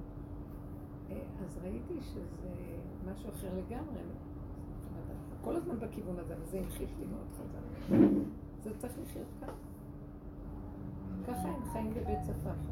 אה, 1.09 1.21
אז 1.45 1.57
ראיתי 1.63 2.01
שזה 2.01 2.49
משהו 3.05 3.29
אחר 3.29 3.49
לגמרי. 3.57 4.01
כל 5.41 5.55
הזמן 5.55 5.79
בכיוון 5.79 6.19
הזה, 6.19 6.35
וזה 6.41 6.59
המחיש 6.59 6.89
לי 6.99 7.05
מאוד 7.05 7.27
חזק. 7.33 7.95
זה 8.63 8.77
צריך 8.77 8.93
לחיות 8.99 9.27
ככה. 9.41 9.51
ככה 11.27 11.47
הם 11.49 11.65
חיים 11.65 11.93
בבית 11.93 12.19
צפאפא. 12.23 12.71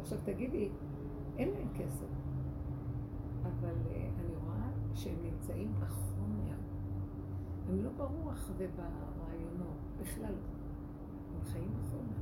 עכשיו 0.00 0.18
תגידי, 0.24 0.68
אין 1.38 1.48
להם 1.48 1.68
כסף, 1.74 2.06
אבל 3.42 3.74
uh, 3.88 4.20
אני 4.20 4.34
רואה 4.44 4.70
שהם 4.94 5.16
נמצאים 5.22 5.72
בחומר. 5.80 6.56
הם 7.68 7.84
לא 7.84 7.90
ברוח 7.96 8.50
וברעיונות, 8.56 9.19
בכלל. 10.00 10.34
הם 11.34 11.44
חיים 11.44 11.70
בחומר. 11.78 12.20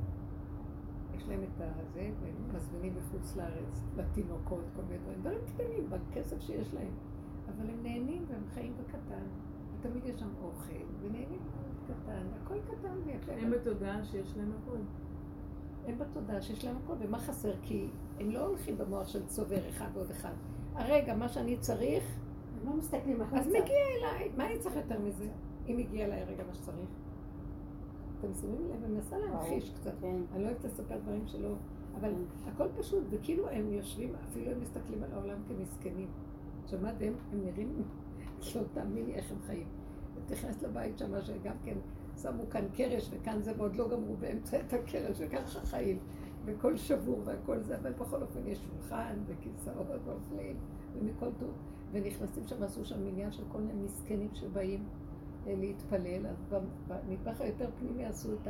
יש 1.15 1.27
להם 1.27 1.43
את 1.43 1.61
הזה, 1.61 2.11
והם 2.21 2.35
מזמינים 2.55 2.95
בחוץ 2.95 3.35
לארץ, 3.35 3.83
לתינוקות, 3.97 4.63
כל 4.75 4.81
מיני 4.81 4.97
דברים, 4.97 5.19
דברים 5.21 5.39
קטנים 5.53 5.89
בכסף 5.89 6.41
שיש 6.41 6.73
להם. 6.73 6.91
אבל 7.47 7.69
הם 7.69 7.83
נהנים 7.83 8.25
והם 8.29 8.43
חיים 8.53 8.73
בקטן. 8.77 9.23
ותמיד 9.79 10.05
יש 10.05 10.19
שם 10.19 10.29
אוכל, 10.43 10.73
ונהנים 11.01 11.39
קטן, 11.87 12.27
הכל 12.43 12.59
קטן 12.67 12.97
ויפה. 13.05 13.31
הם 13.31 13.51
בתודעה 13.51 14.03
שיש 14.03 14.37
להם 14.37 14.51
הכל. 14.61 14.77
הם 15.87 15.97
בתודעה 15.97 16.41
שיש 16.41 16.65
להם 16.65 16.75
הכל, 16.83 16.93
ומה 16.99 17.19
חסר? 17.19 17.53
כי 17.61 17.87
הם 18.19 18.31
לא 18.31 18.47
הולכים 18.47 18.77
במוח 18.77 19.07
של 19.07 19.25
צובר 19.25 19.69
אחד 19.69 19.87
ועוד 19.93 20.11
אחד. 20.11 20.33
הרגע, 20.73 21.15
מה 21.15 21.29
שאני 21.29 21.57
צריך, 21.57 22.03
הם 22.61 22.69
לא 22.69 22.77
מסתכלים 22.77 23.21
החוצה. 23.21 23.39
אז 23.39 23.47
מגיע 23.47 23.77
אליי. 23.99 24.31
מה 24.37 24.45
אני 24.45 24.59
צריך 24.59 24.75
יותר 24.75 24.99
מזה? 24.99 25.27
אם 25.67 25.77
הגיע 25.77 26.05
אליי 26.05 26.21
הרגע 26.21 26.43
מה 26.47 26.53
שצריך. 26.53 26.89
אתם 28.19 28.33
שמים 28.33 28.69
לב, 28.69 28.83
אני 28.83 28.93
מנסה 28.93 29.17
להמחיש 29.17 29.69
קצת. 29.69 29.93
כן. 30.01 30.21
אני 30.33 30.43
לא 30.43 30.47
אוהבת 30.49 30.65
לספר 30.65 30.97
דברים 30.97 31.27
שלא... 31.27 31.53
אבל 31.99 32.13
הכל 32.45 32.67
פשוט, 32.77 33.03
וכאילו 33.09 33.49
הם 33.49 33.73
יושבים, 33.73 34.13
אפילו 34.29 34.51
הם 34.51 34.61
מסתכלים 34.61 35.03
על 35.03 35.13
העולם 35.13 35.37
כמסכנים. 35.47 36.07
שמעתם? 36.65 37.13
הם 37.31 37.39
נראים, 37.43 37.83
לא 38.55 38.61
תאמיני 38.73 39.13
איך 39.13 39.31
הם 39.31 39.37
חיים. 39.45 39.67
תכנס 40.27 40.63
לבית 40.63 40.97
שם, 40.97 41.21
שגם 41.21 41.55
כן 41.63 41.77
שמו 42.21 42.49
כאן 42.49 42.65
קרש, 42.73 43.09
וכאן 43.13 43.41
זה, 43.41 43.51
ועוד 43.57 43.75
לא 43.75 43.89
גמרו 43.89 44.15
באמצע 44.17 44.59
את 44.59 44.73
הקרש, 44.73 45.17
וככה 45.19 45.59
חיים. 45.59 45.99
וכל 46.45 46.77
שבור 46.77 47.21
והכל 47.25 47.59
זה, 47.59 47.77
אבל 47.77 47.91
בכל 47.91 48.21
אופן 48.21 48.39
יש 48.47 48.59
שולחן 48.59 49.17
וכיסאות 49.27 49.87
ואוכלים, 50.05 50.57
ומכל 50.93 51.29
טוב. 51.39 51.51
ונכנסים 51.91 52.47
שם, 52.47 52.63
עשו 52.63 52.85
שם 52.85 53.03
מניין 53.05 53.31
של 53.31 53.43
כל 53.51 53.61
מיני 53.61 53.81
מסכנים 53.81 54.29
שבאים 54.33 54.83
להתפלל, 55.55 56.27
אז 56.27 56.35
במטבח 56.87 57.41
היותר 57.41 57.69
פנימי 57.79 58.05
עשו 58.05 58.33
את 58.33 58.47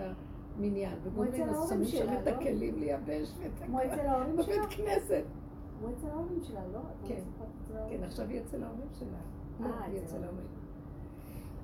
המניין. 0.57 0.97
כמו 1.13 1.23
אצל 1.23 1.49
ההורים 1.49 1.67
שמים 1.69 1.85
שם 1.85 2.13
את 2.13 2.27
לא? 2.27 2.31
הכלים 2.31 2.79
לייבש 2.79 3.33
ואת 3.39 3.51
כמו 3.65 3.79
אצל 3.79 3.99
ההורים 3.99 4.35
בבית 4.35 4.45
שלה? 4.45 4.67
כנסת. 4.69 5.23
כמו 5.79 5.89
אצל 5.89 6.07
ההורים 6.07 6.43
שלה, 6.43 6.61
לא? 6.73 6.79
כן. 7.07 7.21
כן, 7.89 8.03
עכשיו 8.03 8.27
היא 8.29 8.41
אצל 8.41 8.63
ההורים 8.63 8.87
שלה. 8.99 9.17
לא, 9.59 9.65
אה, 9.65 9.85
היא 9.85 9.99
אצל 10.03 10.23
ההורים. 10.23 10.47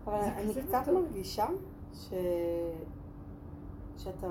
אבל 0.05 0.19
אני 0.19 0.53
קצת. 0.67 0.87
מרגישה 0.87 1.47
ש... 1.93 2.13
שאתה... 3.97 4.27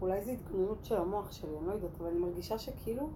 אולי 0.00 0.24
זו 0.24 0.30
התגוננות 0.30 0.84
של 0.84 0.96
המוח 0.96 1.32
שלי, 1.32 1.50
אני 1.58 1.66
לא 1.66 1.72
יודעת, 1.72 1.90
אבל 2.00 2.08
אני 2.08 2.18
מרגישה 2.18 2.58
שכאילו 2.58 3.08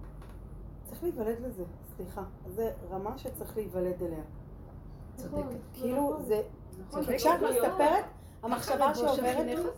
צריך 0.83 1.03
להיוולד 1.03 1.39
לזה, 1.39 1.63
סליחה. 1.95 2.23
זה 2.47 2.71
רמה 2.89 3.17
שצריך 3.17 3.57
להיוולד 3.57 4.03
אליה. 4.03 4.23
צודקת. 5.15 5.55
כאילו, 5.73 6.21
זה... 6.21 6.41
נכון. 6.79 7.03
כשאת 7.17 7.41
לא 7.41 7.49
מספרת, 7.51 8.05
המחשבה 8.43 8.95
שעוברת... 8.95 9.47
לא 9.57 9.71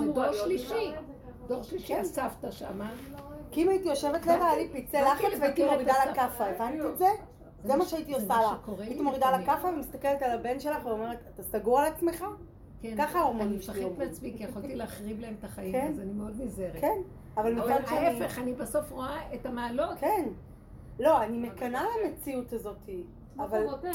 זה 0.00 0.12
דור 0.12 0.24
להיות 0.24 0.36
שלישי. 0.44 0.92
דור 1.46 1.62
שלישי, 1.62 1.94
כן. 1.94 2.00
הסבתא 2.00 2.50
שמה. 2.50 2.90
כי 3.50 3.62
אם 3.62 3.68
הייתי 3.68 3.88
יושבת 3.88 4.26
לידה, 4.26 4.46
היה 4.46 4.56
לי 4.56 4.68
פצעי 4.68 5.02
באתי 5.02 5.22
לחץ 5.22 5.40
והייתי 5.40 5.62
לבקר 5.62 5.64
את 5.64 5.70
מורידה 5.70 6.04
לה. 6.06 6.14
כאפה, 6.14 6.44
הבנת 6.46 6.84
את 6.92 6.98
זה? 6.98 7.08
זה 7.64 7.76
מה 7.76 7.84
שהייתי 7.84 8.14
עושה 8.14 8.26
לה. 8.40 8.56
הייתי 8.78 9.02
מורידה 9.02 9.30
לה. 9.30 9.46
כאפה 9.46 9.68
ומסתכלת 9.68 10.22
על 10.22 10.30
הבן 10.30 10.60
שלך 10.60 10.84
ואומרת, 10.84 11.18
אתה 11.34 11.42
סגור 11.42 11.80
על 11.80 11.86
עצמך? 11.86 12.24
כן. 12.82 12.94
ככה 12.98 13.18
ההורמונים 13.18 13.52
אני 13.52 13.62
שלי 13.62 13.72
מפחדת 13.72 13.90
אומרים. 13.90 14.08
מעצמי, 14.08 14.34
כי 14.36 14.44
יכולתי 14.44 14.76
להחריב 14.76 15.20
להם 15.20 15.34
את 15.38 15.44
החיים, 15.44 15.72
כן. 15.72 15.92
אז 15.92 16.00
אני 16.00 16.12
מאוד 16.12 16.40
נזהרת. 16.40 16.80
כן, 16.80 16.98
אבל 17.36 17.54
מצד 17.54 17.80
שני... 17.86 17.98
ההפך, 17.98 18.38
אני 18.38 18.52
בסוף 18.52 18.92
רואה 18.92 19.34
את 19.34 19.46
המעלות. 19.46 19.98
כן. 19.98 20.28
לא, 20.98 21.22
אני 21.22 21.38
מקנאה 21.38 21.84
למציאות 22.04 22.52
הזאת, 22.52 22.76
אבל... 23.44 23.66
זה 23.82 23.90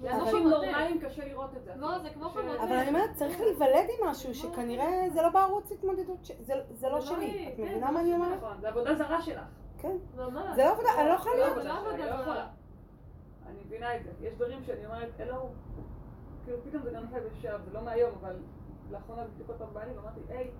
לאנשים 0.00 0.24
חובותך. 0.42 0.44
נורמליים 0.44 1.00
קשה 1.00 1.24
לראות 1.24 1.50
את 1.56 1.64
זה. 1.64 1.72
לא, 1.76 1.98
זה 1.98 2.10
כמו 2.10 2.28
חובותך. 2.28 2.60
אבל 2.62 2.72
אני 2.72 2.88
אומרת, 2.88 3.10
צריך 3.14 3.40
להיוולד 3.40 3.86
עם 4.00 4.08
משהו 4.08 4.34
שכנראה 4.34 5.10
זה 5.12 5.22
לא 5.22 5.28
בערוץ 5.28 5.72
התמודדות, 5.72 6.18
זה- 6.40 6.54
זה 6.74 6.88
לא 6.88 7.00
זה 7.00 7.06
שלי. 7.06 7.48
את 7.48 7.56
כן, 7.56 7.62
מבינה 7.62 7.86
זה 7.86 7.92
מה 7.92 8.00
אני 8.00 8.14
אומרת? 8.14 8.38
נכון, 8.38 8.60
זה 8.60 8.68
עבודה 8.68 8.94
זרה 8.94 9.22
שלך. 9.22 9.42
כן. 9.78 9.96
ממש. 10.16 10.56
זה 10.56 10.64
לא 10.64 10.70
עבודה, 10.70 10.88
אני 11.00 11.08
לא 11.08 11.14
יכולה 11.14 11.34
זה 11.36 11.40
להיות. 11.42 11.56
עבודה 11.56 11.68
לא 11.74 11.84
לא 11.84 11.90
עבודה. 12.14 12.24
זרה. 12.24 12.46
אני 13.46 13.58
מבינה 13.66 13.96
את 13.96 14.04
זה. 14.04 14.10
יש 14.20 14.34
דברים 14.34 14.62
שאני 14.64 14.86
אומרת, 14.86 15.20
אלוהו, 15.20 15.48
כאילו 16.44 16.58
פתאום 16.64 16.82
זה 16.82 16.90
גם 16.90 17.02
נופל 17.02 17.20
בשלב, 17.20 17.60
זה 17.64 17.72
לא 17.72 17.80
מהיום, 17.82 18.10
אבל 18.20 18.36
לאחרונה 18.90 19.22
בדיוק 19.34 19.48
עוד 19.48 19.58
פעם 19.58 19.68
בא 19.72 19.84
לי 19.84 19.90
ואמרתי, 19.96 20.20
היי, 20.28 20.50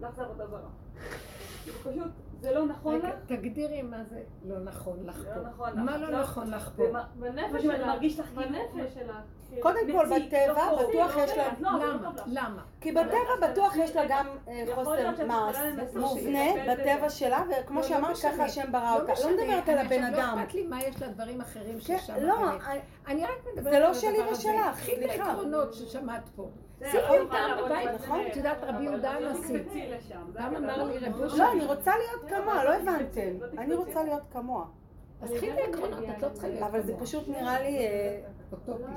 לך 0.00 0.14
זה 0.16 0.22
עבודה 0.22 0.46
זרה. 0.46 0.60
כאילו 1.64 1.78
פשוט, 1.78 2.12
זה 2.44 2.52
לא 2.54 2.66
נכון 2.66 2.98
לך. 2.98 3.14
תגדירי 3.26 3.82
מה 3.82 3.96
זה 4.10 4.20
לא 4.44 4.58
נכון 4.58 4.96
לך 5.06 5.16
זה 5.18 5.28
לא 5.28 5.34
פה. 5.34 5.48
נכון. 5.48 5.80
מה 5.80 5.96
לא 5.98 6.08
לא, 6.12 6.20
נכון 6.20 6.50
לך 6.50 6.70
פה? 6.76 6.82
זה 6.86 6.92
בנפש 7.14 7.62
שלך. 7.62 7.90
כאילו- 8.00 8.14
בנפש 8.34 8.94
שלך. 8.94 9.16
קודם 9.60 9.92
כל, 9.92 10.06
בטבע 10.06 10.72
לא 10.72 10.88
בטוח 10.88 11.16
לא 11.16 11.22
יש 11.22 11.30
לא, 11.30 11.44
זה 11.44 11.60
לא 11.60 11.70
למה? 11.94 12.10
למה? 12.26 12.62
כי 12.80 12.92
בטבע 12.92 13.48
בטוח 13.50 13.76
יש 13.76 13.96
לה 13.96 14.02
גם 14.08 14.26
אה, 14.48 14.64
חוסר 14.74 15.24
מעש 15.26 15.56
מובנה 15.94 16.38
בטבע. 16.74 17.10
שלה, 17.10 17.42
וכמו 17.62 17.80
לא, 17.80 17.86
לא 17.86 17.88
שאמרת. 17.88 18.16
ככה 18.16 18.44
השם 18.44 18.72
ברא 18.72 18.94
אותה. 19.00 19.12
לא 19.24 19.30
מדברת 19.36 19.68
על 19.68 19.78
הבן 19.78 20.02
אדם. 20.02 20.36
לא 20.38 20.42
אכפת 20.42 20.54
לי 20.54 20.66
מה 20.66 20.82
יש 20.82 21.02
לדברים 21.02 21.40
אחרים 21.40 21.78
כן, 21.86 21.98
ששם. 21.98 22.14
לא, 22.20 22.34
אבל- 22.50 22.78
אני- 23.06 23.24
רק 23.24 23.30
מדברת 23.52 23.64
זה 23.72 23.78
לא 23.78 23.84
על 23.86 23.90
הדבר 23.90 23.94
שלי 24.00 24.22
הזה. 24.22 24.32
ושלך, 24.32 24.76
קחי 24.76 24.92
את 24.92 24.98
סליחה. 24.98 25.24
העקרונות 25.24 25.74
ששמעת 25.74 26.28
פה. 26.36 26.48
יכול 26.80 27.20
אותם 27.20 27.50
בבית, 27.64 27.88
בזה, 27.94 28.26
את 28.26 28.36
יודעת, 28.36 28.58
רבי 28.62 28.84
יהודה 28.84 29.20
לא 29.20 29.28
הנשיא. 29.28 29.58
גם. 30.34 30.56
אמר 30.56 30.84
לי 30.84 30.98
רב. 30.98 31.20
לא, 31.36 31.52
אני 31.52 31.64
רוצה 31.64 31.92
להיות 31.96 32.30
כמוה, 32.30 32.64
לא 32.64 32.70
לא 32.70 32.74
הבנתם. 32.76 33.58
אני 33.58 33.74
רוצה 33.74 34.04
להיות 34.04 34.22
כמוה. 34.30 34.64
אז 35.22 35.30
קחי 35.36 35.52
את 35.52 35.58
העקרונות, 35.58 35.98
את 36.16 36.22
לא 36.22 36.28
צריכה 36.28 36.48
להיות 36.48 36.62
אבל 36.62 36.82
זה. 36.82 36.94
פשוט 37.00 37.28
נראה 37.28 37.62
לי 37.62 37.78
אה. 37.78 38.20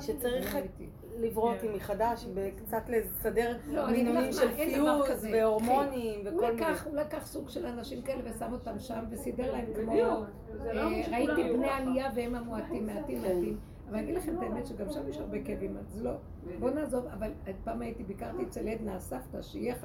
שצריך 0.00 0.54
לא 0.54 0.60
איתי. 0.60 0.88
לברוא 1.20 1.54
אותי 1.54 1.68
מחדש, 1.68 2.26
וקצת 2.34 2.82
לסדר 2.88 3.56
לא, 3.66 3.90
מינונים 3.90 4.32
של 4.32 4.54
פיוז. 4.54 5.24
והורמונים 5.32 6.26
הוא 6.26 6.36
וכל 6.36 6.52
מיני. 6.52 6.66
הוא 6.84 6.96
לקח 6.96 7.26
סוג 7.26 7.48
של 7.48 7.66
אנשים 7.66 8.02
כאלה 8.02 8.20
ושם 8.24 8.52
אותם 8.52 8.78
שם 8.78 9.04
וסידר 9.10 9.52
להם 9.52 9.66
כמו... 9.74 9.94
לא 9.94 10.24
אה, 10.66 10.86
ראיתי 11.10 11.52
בני. 11.52 11.68
עלייה 11.70 12.10
והם 12.14 12.34
המועטים, 12.34 12.86
מעטים 12.86 13.22
כן. 13.22 13.36
מעטים. 13.36 13.58
אבל 13.88 13.98
אגיד 13.98 14.14
לכם 14.14 14.36
את 14.36 14.42
האמת 14.42 14.66
שגם 14.66 14.90
שם 14.90 15.08
יש 15.08 15.18
הרבה 15.18 15.44
כאבים, 15.44 15.76
אז 15.76 16.02
לא. 16.02 16.12
בוא 16.60 16.70
נעזוב, 16.70 17.06
אבל 17.06 17.32
פעם 17.64 17.82
הייתי, 17.82 18.04
ביקרתי 18.04 18.42
אצל 18.42 18.68
עדנה 18.68 18.94
הסבתא, 18.94 19.42
שהיא 19.42 19.72
אח- 19.72 19.84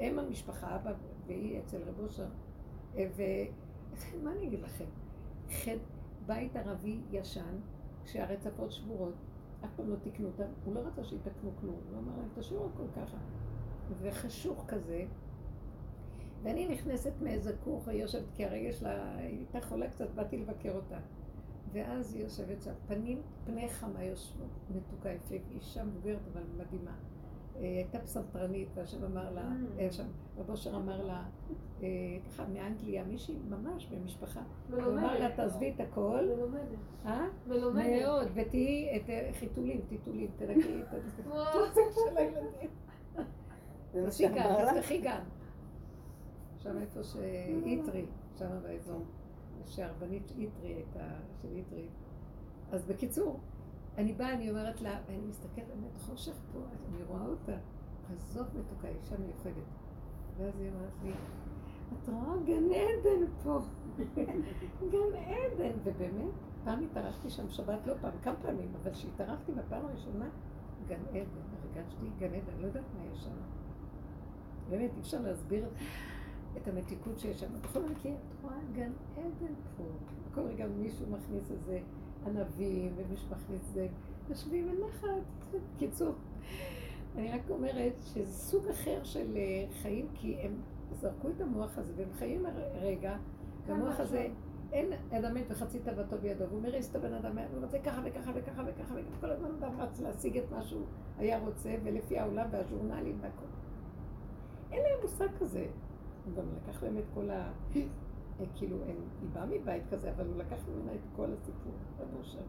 אם 0.00 0.18
המשפחה, 0.18 0.76
אבא 0.76 0.92
והיא 1.26 1.58
אצל 1.60 1.82
רב 1.86 2.00
אושר. 2.00 2.26
אה, 2.96 3.06
ומה 4.14 4.32
אני 4.32 4.46
אגיד 4.46 4.60
לכם? 4.60 4.84
חד, 5.50 5.76
בית 6.26 6.56
ערבי 6.56 7.00
ישן, 7.10 7.56
שהרצפות 8.04 8.72
שבורות, 8.72 9.14
אף 9.64 9.70
פעם 9.76 9.90
לא 9.90 9.96
תיקנו 9.96 10.26
אותם, 10.26 10.44
הוא 10.64 10.74
לא 10.74 10.80
רצה 10.80 11.04
שיתקנו 11.04 11.50
כלום, 11.60 11.76
הוא 11.90 11.98
אמר 11.98 12.12
להם, 12.18 12.28
תשאירו 12.34 12.66
הכל 12.74 13.00
ככה. 13.00 13.16
וחשוך 14.02 14.64
כזה, 14.68 15.04
ואני 16.42 16.68
נכנסת 16.68 17.12
מאיזה 17.22 17.52
כוך, 17.64 17.88
היא 17.88 18.02
יושבת, 18.02 18.24
כי 18.34 18.44
הרגע 18.44 18.72
שלה, 18.72 19.16
הייתה 19.16 19.60
חולה 19.60 19.88
קצת, 19.90 20.10
באתי 20.14 20.36
לבקר 20.36 20.72
אותה. 20.74 20.98
ואז 21.72 22.14
היא 22.14 22.22
יושבת 22.24 22.62
שם, 22.62 22.72
פנים, 22.86 23.22
פני 23.44 23.68
חמה 23.68 24.04
יושבות, 24.04 24.48
מתוקה 24.70 25.08
יפה, 25.10 25.34
אישה 25.54 25.84
מבוגרת 25.84 26.20
אבל 26.32 26.42
מדהימה. 26.58 26.90
אה, 27.56 27.60
היא 27.60 27.76
הייתה 27.76 27.98
פסנתרנית, 27.98 28.68
והשם 28.74 29.04
אמר 29.04 29.30
לה, 29.32 29.42
Mm. 29.42 29.80
אה, 29.80 29.92
שם, 29.92 30.06
רב 30.38 30.50
אושר 30.50 30.76
אמר 30.76 31.04
לה, 31.06 31.22
אה, 31.82 31.86
ככה 32.28 32.44
מאנגליה, 32.46 33.04
מישהי 33.04 33.34
ממש 33.48 33.86
במשפחה, 33.86 34.40
הוא 34.70 34.82
אמר 34.82 35.18
לה. 35.18 35.36
תעזבי 35.36 35.72
את 35.74 35.80
הכל, 35.80 36.24
מלומדת. 36.36 36.78
אה? 37.06 37.26
מלומדת. 37.46 38.02
מאוד, 38.02 38.28
ותהיי 38.34 38.96
את 38.96 39.10
אה, 39.10 39.30
חיתולים, 39.32 39.80
טיטולים, 39.88 40.30
תנקי 40.36 40.82
את. 40.82 40.86
הטיטולים 40.94 41.92
של 42.10 42.16
הילדים. 42.16 42.70
תעשי 43.92 44.28
גן? 44.28 44.64
תפתחי 44.72 44.98
גן. 45.00 45.22
שם 46.58 46.78
איפה 46.78 47.04
שאיטרי, 47.04 48.06
שם 48.38 48.46
באזור, 48.62 49.02
שהרבנית 49.66 50.32
איטרי 50.38 50.74
הייתה, 50.74 51.08
של 51.42 51.48
איטרי. 51.56 51.88
אז 52.72 52.84
בקיצור, 52.84 53.40
אני 53.98 54.12
באה, 54.12 54.34
אני 54.34 54.50
אומרת 54.50 54.80
לה, 54.80 54.98
ואני 55.06 55.26
מסתכלת, 55.28 55.64
באמת 55.68 55.98
חושך 55.98 56.34
פה, 56.52 56.58
אני 56.88 57.02
רואה 57.02 57.26
אותה, 57.26 57.56
כזאת 58.08 58.46
מתוקה, 58.54 58.88
אישה 58.88 59.16
מיוחדת. 59.18 59.66
ואז 60.36 60.60
היא 60.60 60.70
אומרת 60.70 60.92
לי, 61.02 61.12
את 61.92 62.08
רואה 62.08 62.36
גן 62.44 62.64
עדן 62.64 63.26
פה, 63.42 63.58
גן 64.92 65.16
עדן. 65.26 65.72
ובאמת, 65.84 66.30
פעם 66.64 66.84
התארחתי 66.84 67.30
שם 67.30 67.48
שבת, 67.48 67.86
לא 67.86 67.94
פעם, 68.00 68.12
כמה 68.22 68.36
פעמים, 68.42 68.72
אבל 68.82 68.92
כשהתארחתי 68.92 69.52
בפעם 69.52 69.86
הראשונה, 69.86 70.28
גן 70.88 71.00
עדן, 71.08 71.40
הרגשתי 71.62 72.06
גן 72.18 72.34
עדן, 72.34 72.60
לא 72.60 72.66
יודעת 72.66 72.84
מה 72.98 73.04
יש 73.12 73.24
שם. 73.24 73.30
באמת, 74.70 74.90
אי 74.94 75.00
אפשר 75.00 75.20
להסביר 75.20 75.66
את 75.66 75.72
המתיקות 76.64 77.18
שיש 77.18 77.40
שם. 77.40 77.46
בכל 77.62 77.80
מקרה, 77.80 78.12
את 78.12 78.42
רואה 78.42 78.56
גן 78.74 78.92
עדן 79.16 79.54
פה. 79.76 79.84
בכל 80.30 80.40
רגע 80.40 80.66
מישהו 80.66 81.06
מכניס 81.10 81.50
איזה 81.50 81.80
ענבים, 82.26 82.92
ומישהו 82.96 83.28
מכניס 83.30 83.62
זה, 83.72 83.86
יושבים 84.28 84.68
בנחת. 84.68 85.08
קיצור, 85.78 86.14
אני 87.16 87.32
רק 87.32 87.50
אומרת 87.50 87.92
שזה 87.98 88.32
סוג 88.32 88.68
אחר 88.68 89.04
של 89.04 89.36
אה, 89.36 89.64
חיים, 89.82 90.08
כי 90.14 90.36
הם 90.40 90.60
זרקו 90.92 91.28
את 91.28 91.40
המוח 91.40 91.78
הזה, 91.78 91.92
והם 91.96 92.12
חיים 92.18 92.46
רגע, 92.80 93.16
והמוח 93.66 94.00
הזה... 94.00 94.28
אין 94.72 94.92
אדם 95.10 95.34
מת 95.34 95.44
וחצי 95.50 95.78
תאוותו 95.78 96.16
בידו, 96.18 96.44
והוא 96.48 96.62
מריס 96.62 96.90
את 96.90 96.96
הבן 96.96 97.14
אדם, 97.14 97.38
הוא 97.38 97.62
רוצה 97.62 97.78
ככה 97.78 98.00
וככה 98.04 98.30
וככה 98.34 98.62
וככה, 98.66 98.94
וכל 99.18 99.30
הזמן 99.30 99.50
אדם 99.58 99.80
רץ 99.80 100.00
להשיג 100.00 100.38
את 100.38 100.50
מה 100.50 100.62
שהוא 100.62 100.84
היה 101.18 101.38
רוצה, 101.38 101.74
ולפי 101.84 102.18
העולם 102.18 102.46
והז'ורנלים 102.50 103.18
והכל. 103.20 103.46
אין 104.72 104.82
להם 104.82 104.98
מושג 105.02 105.28
כזה. 105.40 105.66
הוא 106.26 106.34
גם 106.34 106.44
לקח 106.56 106.82
להם 106.82 106.98
את 106.98 107.04
כל 107.14 107.30
ה... 107.30 107.52
כאילו, 108.54 108.76
היא 108.86 109.28
באה 109.32 109.46
מבית 109.46 109.82
כזה, 109.90 110.10
אבל 110.10 110.26
הוא 110.26 110.36
לקח 110.36 110.56
ממנה 110.68 110.94
את 110.94 111.00
כל 111.16 111.32
הסיפור, 111.32 111.72
רבו 111.98 112.24
שם. 112.24 112.42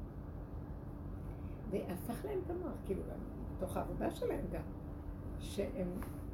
והפך 1.70 2.26
להם 2.26 2.40
את 2.46 2.50
המוח, 2.50 2.74
כאילו, 2.86 3.02
גם 3.12 3.18
בתוך 3.58 3.78
העבודה 3.78 4.12
שלהם 4.12 4.46
גם, 4.52 4.62
שהם 5.40 5.88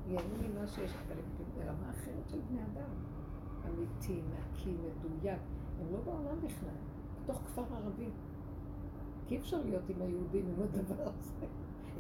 ייהנו 0.08 0.36
ממה 0.42 0.68
שיש, 0.68 0.92
אבל 1.08 1.16
הם 1.20 1.46
ברמה 1.58 1.90
אחרת 1.90 2.30
של 2.30 2.40
בני 2.50 2.60
אדם. 2.64 2.90
אמיתי, 3.68 4.22
נקי, 4.22 4.72
מדויק. 4.72 5.40
הם 5.80 5.94
לא 5.94 6.00
בעולם 6.06 6.38
בכלל, 6.44 6.70
בתוך 7.24 7.38
כפר 7.38 7.64
ערבי. 7.76 8.10
כי 9.28 9.36
אי 9.36 9.40
אפשר 9.40 9.62
להיות 9.66 9.90
עם 9.90 10.02
היהודים 10.02 10.46
עם 10.48 10.64
הדבר 10.64 11.12
הזה. 11.20 11.46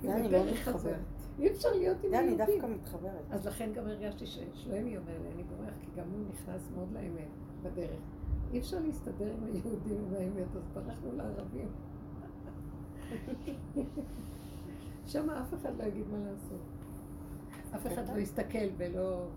זה 0.01 0.15
אני 0.15 0.31
לא 0.31 0.39
מתחברת. 0.51 0.99
אי 1.39 1.51
אפשר 1.51 1.69
להיות 1.69 1.97
עם 2.03 2.13
היהודים. 2.13 2.38
זה 2.38 2.45
אני 2.45 2.57
דווקא 2.57 2.73
מתחברת. 2.73 3.25
אז 3.31 3.47
לכן 3.47 3.69
גם 3.73 3.88
הרגשתי 3.88 4.25
ששלומי 4.25 4.97
אומר 4.97 5.21
לי, 5.23 5.29
אני 5.36 5.43
בורח, 5.43 5.73
כי 5.81 5.88
גם 5.95 6.05
הוא 6.11 6.23
נכנס 6.34 6.69
מאוד 6.75 6.91
לאמת 6.93 7.27
בדרך. 7.63 7.99
אי 8.53 8.59
אפשר 8.59 8.79
להסתדר 8.79 9.31
עם 9.31 9.43
היהודים 9.43 9.97
עם 10.07 10.13
האמת, 10.13 10.55
אז 10.55 10.63
ברחנו 10.73 11.11
לערבים. 11.15 11.67
שם 15.11 15.29
אף 15.29 15.53
אחד 15.53 15.77
לא 15.77 15.84
יגיד 15.84 16.05
מה 16.11 16.17
לעשות. 16.17 16.61
אף 17.75 17.88
אחד 17.88 18.09
לא 18.09 18.17
יסתכל 18.17 18.67
ולא... 18.77 19.27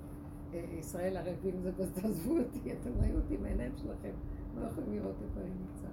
אה, 0.55 0.65
ישראל 0.79 1.17
ערבים 1.17 1.61
זה 1.63 1.73
בזה, 1.73 2.01
תעזבו 2.01 2.39
אותי, 2.39 2.73
אתם 2.73 2.91
ראו 3.01 3.17
אותי 3.17 3.35
עם 3.35 3.45
העיניים 3.45 3.73
שלכם, 3.77 4.11
לא 4.57 4.67
יכולים 4.67 4.93
לראות 4.93 5.15
איפה 5.23 5.41
אני 5.41 5.51
נמצא. 5.51 5.89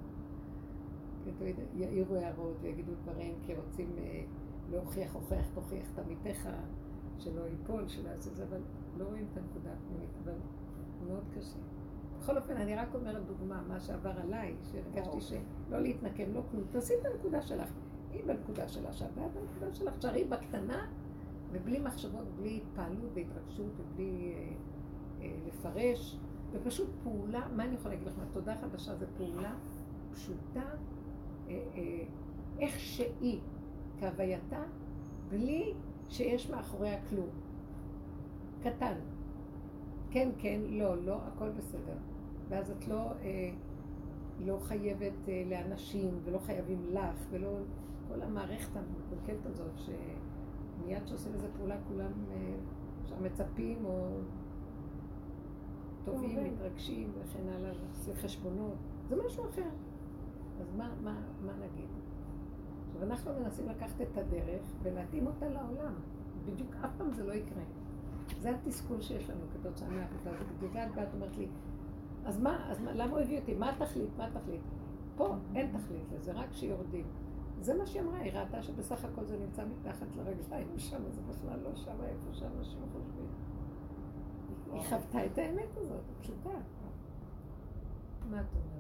יעירו 1.76 2.16
הערות 2.16 2.58
ויגידו 2.62 2.92
דברים 3.04 3.36
כי 3.46 3.56
רוצים 3.56 3.90
אה, 3.98 4.24
להוכיח, 4.72 5.14
הוכיח, 5.14 5.46
תוכיח 5.54 5.92
את 5.94 6.00
עמיתך, 6.00 6.50
שלא 7.20 7.42
ייפול, 7.42 7.88
שלא 7.88 8.10
יעשה 8.10 8.30
זה, 8.34 8.44
אבל 8.44 8.62
לא 8.98 9.06
רואים 9.06 9.28
את 9.32 9.38
הנקודה 9.38 9.70
הפנימית, 9.74 10.10
אבל 10.24 10.34
מאוד 11.08 11.24
קשה. 11.38 11.60
בכל 12.20 12.38
אופן, 12.38 12.58
אני 12.58 12.76
רק 12.76 12.96
אומרת 12.96 13.26
דוגמה, 13.26 13.62
מה 13.68 13.80
שעבר 13.80 14.20
עליי, 14.20 14.56
שהרגשתי 14.72 15.22
שלא 15.22 15.80
להתנקם, 15.80 16.34
לא 16.34 16.42
כלום. 16.52 16.64
תעשי 16.72 16.94
את 17.02 17.06
הנקודה 17.06 17.42
שלך. 17.42 17.70
היא 18.12 18.24
בנקודה 18.26 18.68
שלה, 18.68 18.94
שאת 18.94 19.16
בנקודה 19.16 19.74
שלך, 19.74 19.98
תשארי 19.98 20.24
בקטנה, 20.24 20.88
ובלי 21.52 21.80
מחשבות, 21.80 22.28
בלי 22.38 22.58
התפעלות 22.58 23.12
והתרגשות 23.14 23.72
ובלי 23.78 24.34
אה, 24.34 24.54
אה, 25.22 25.32
לפרש, 25.48 26.18
ופשוט 26.52 26.90
פעולה, 27.04 27.48
מה 27.56 27.64
אני 27.64 27.76
יכולה 27.76 27.94
להגיד 27.96 28.08
לך? 28.08 28.14
תודה 28.34 28.56
חדשה 28.56 28.96
זה 28.96 29.06
פעולה 29.18 29.54
פשוטה, 30.14 30.62
אה, 31.50 31.60
אה, 31.76 32.04
איך 32.60 32.80
שהיא, 32.80 33.40
כהווייתה, 34.04 34.64
בלי 35.30 35.74
שיש 36.10 36.50
מאחוריה 36.50 36.98
כלום. 37.10 37.30
קטן. 38.64 38.96
כן, 40.12 40.30
כן, 40.38 40.62
לא, 40.70 41.06
לא, 41.06 41.18
הכל 41.24 41.50
בסדר. 41.50 41.98
ואז 42.50 42.72
את 42.72 42.88
לא, 42.88 43.12
אה, 43.22 43.52
לא 44.40 44.58
חייבת 44.60 45.30
אה, 45.30 45.44
לאנשים, 45.50 46.20
ולא 46.24 46.38
חייבים 46.38 46.86
לך, 46.92 47.26
ולא 47.32 47.58
כל 48.08 48.22
המערכת 48.22 48.70
המקולקלת 48.76 49.46
הזאת, 49.46 49.78
ש... 49.78 49.90
מיד 50.86 51.08
שעושים 51.08 51.34
איזה 51.34 51.48
פעולה 51.58 51.76
כולם 51.88 52.12
אה, 52.32 53.20
מצפים 53.22 53.86
או 53.86 54.08
טובים, 56.04 56.54
מתרגשים 56.54 57.12
וכן 57.20 57.50
הלאה, 57.50 57.72
עושים 57.92 58.14
חשבונות, 58.14 58.76
זה 59.10 59.16
משהו 59.26 59.50
אחר. 59.50 59.70
אז 60.62 60.76
מה, 60.78 60.90
מה, 61.04 61.22
מה 61.46 61.54
נגיד? 61.56 62.03
עכשיו 62.94 63.12
אנחנו 63.12 63.32
מנסים 63.34 63.70
לקחת 63.70 64.02
את 64.02 64.18
הדרך 64.18 64.62
ולהתאים 64.84 65.28
אותה 65.28 65.50
לעולם. 65.50 65.94
בדיוק 66.46 66.76
אף 66.86 66.90
פעם 66.98 67.14
זה 67.14 67.24
לא 67.24 67.34
יקרה. 67.34 67.64
זה 68.42 68.50
התסכול 68.50 69.02
שיש 69.02 69.30
לנו 69.30 69.42
כתוצאה 69.54 69.90
מהעבודה 69.90 70.32
הזאת. 70.32 70.48
בגלל 70.60 70.90
זה 70.96 71.04
את 71.04 71.14
אומרת 71.14 71.38
לי, 71.38 71.48
אז 72.26 72.40
מה, 72.40 72.72
אז 72.72 72.82
מה, 72.82 72.94
למה 72.94 73.12
הוא 73.12 73.20
הביא 73.20 73.40
אותי? 73.40 73.54
מה 73.54 73.70
התכלית? 73.70 74.10
מה 74.18 74.26
התכלית? 74.26 74.62
פה 75.16 75.36
אין 75.56 75.78
תכלית 75.78 76.12
לזה, 76.16 76.32
רק 76.32 76.50
כשיורדים. 76.52 77.06
זה 77.60 77.74
מה 77.74 77.86
שהיא 77.86 78.02
אמרה, 78.02 78.20
היא 78.20 78.32
ראתה 78.34 78.64
שבסך 78.64 79.06
הכל 79.06 79.26
זה 79.26 79.38
נמצא 79.38 79.64
מתחת 79.66 80.08
לרגליים 80.16 80.80
שם, 80.80 81.02
זה 81.12 81.22
בכלל 81.30 81.60
לא 81.60 81.76
שם 81.76 81.96
איפה 82.04 82.34
שאנשים 82.34 82.80
חושבים. 82.92 83.28
היא 84.74 84.82
חוותה 84.82 85.26
את 85.26 85.38
האמת 85.38 85.78
הזאת, 85.78 86.04
פשוטה. 86.22 86.50
מה 88.30 88.42
את 88.42 88.46
אומרת? 88.56 88.73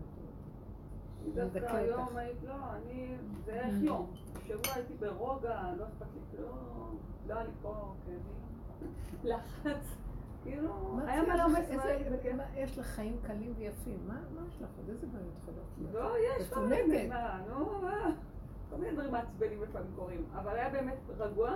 דווקא 1.33 1.75
היום 1.75 2.07
לא, 2.43 2.53
אני, 2.75 3.15
זה 3.45 3.51
איך 3.51 3.75
mm. 3.81 3.85
יום. 3.85 4.11
שבוע 4.47 4.73
הייתי 4.75 4.93
ברוגע, 4.93 5.61
לא 5.77 5.83
אכפת 5.83 6.05
לי 6.15 6.37
כלום, 6.37 6.97
לא 7.27 7.33
היה 7.33 7.43
לי 7.43 7.51
פה 7.61 7.93
כאבים, 8.05 8.43
לחץ. 9.23 9.97
כאילו, 10.43 10.99
היה 11.07 11.23
מלא 11.23 11.45
עומס 11.45 11.69
יש 12.55 12.77
לך 12.77 12.85
חיים 12.85 13.17
קלים 13.21 13.53
ויפים, 13.57 13.99
מה 14.07 14.21
יש 14.47 14.61
לך 14.61 14.69
עוד? 14.77 14.89
איזה 14.89 15.07
בעיות 15.07 15.33
להיות? 15.77 15.93
לא, 15.93 16.15
יש 16.19 16.49
כל 16.49 16.65
מיני, 16.65 17.07
מה, 17.07 17.41
נו, 17.49 17.81
מה. 17.81 18.11
כל 18.69 18.75
מיני 18.77 18.93
דברים 18.93 19.11
מעצבנים 19.11 19.63
לפעמים 19.63 19.91
קורים, 19.95 20.25
אבל 20.33 20.55
היה 20.55 20.69
באמת 20.69 20.97
רגוע, 21.17 21.51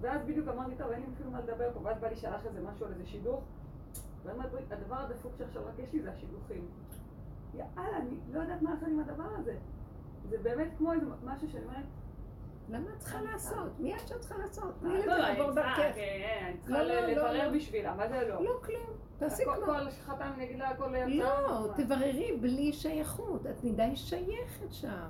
ואז 0.00 0.20
בדיוק 0.26 0.48
אמרתי, 0.48 0.74
טוב, 0.78 0.90
אין 0.90 1.00
לי 1.00 1.06
אפילו 1.14 1.30
מה 1.30 1.40
לדבר 1.40 1.70
פה, 1.74 1.80
ואז 1.82 1.98
בא 2.00 2.08
לי 2.08 2.16
שלח 2.16 2.46
איזה 2.46 2.60
משהו 2.60 2.86
על 2.86 2.92
איזה 2.92 3.06
שידוך, 3.06 3.44
ואמרתי, 4.24 4.56
הדבר 4.70 4.96
הדפוק 4.96 5.32
שעכשיו 5.38 5.62
רק 5.66 5.78
יש 5.78 5.92
לי 5.92 6.02
זה 6.02 6.10
השידוכים. 6.10 6.66
יאללה, 7.58 7.96
אני 7.96 8.16
לא 8.32 8.40
יודעת 8.40 8.62
מה 8.62 8.70
לעשות 8.70 8.88
עם 8.88 9.00
הדבר 9.00 9.28
הזה. 9.38 9.56
זה 10.28 10.38
באמת 10.42 10.68
כמו 10.78 10.92
איזה 10.92 11.06
משהו 11.24 11.48
שאני 11.48 11.64
אומרת... 11.64 11.84
למה 12.70 12.90
את 12.94 12.98
צריכה 12.98 13.22
לעשות? 13.22 13.80
מי 13.80 13.96
את 13.96 14.08
שאת 14.08 14.20
צריכה 14.20 14.38
לעשות? 14.38 14.74
תני 14.80 14.98
לזה 14.98 15.06
לעבור 15.06 15.50
דרכך. 15.50 15.92
אני 16.48 16.58
צריכה 16.58 16.82
לברר 16.82 17.50
בשבילה, 17.54 17.94
מה 17.94 18.08
זה 18.08 18.28
לא? 18.28 18.44
לא 18.44 18.60
כלום. 18.62 18.96
תעשי 19.18 19.44
כמו... 19.44 19.54
כל 19.66 19.90
חתם 19.90 20.30
אני 20.34 20.44
אגיד 20.44 20.58
לה 20.58 20.68
הכל... 20.68 20.96
לא, 21.06 21.68
תבררי 21.76 22.36
בלי 22.40 22.72
שייכות. 22.72 23.46
את 23.46 23.64
מדי 23.64 23.96
שייכת 23.96 24.72
שם. 24.72 25.08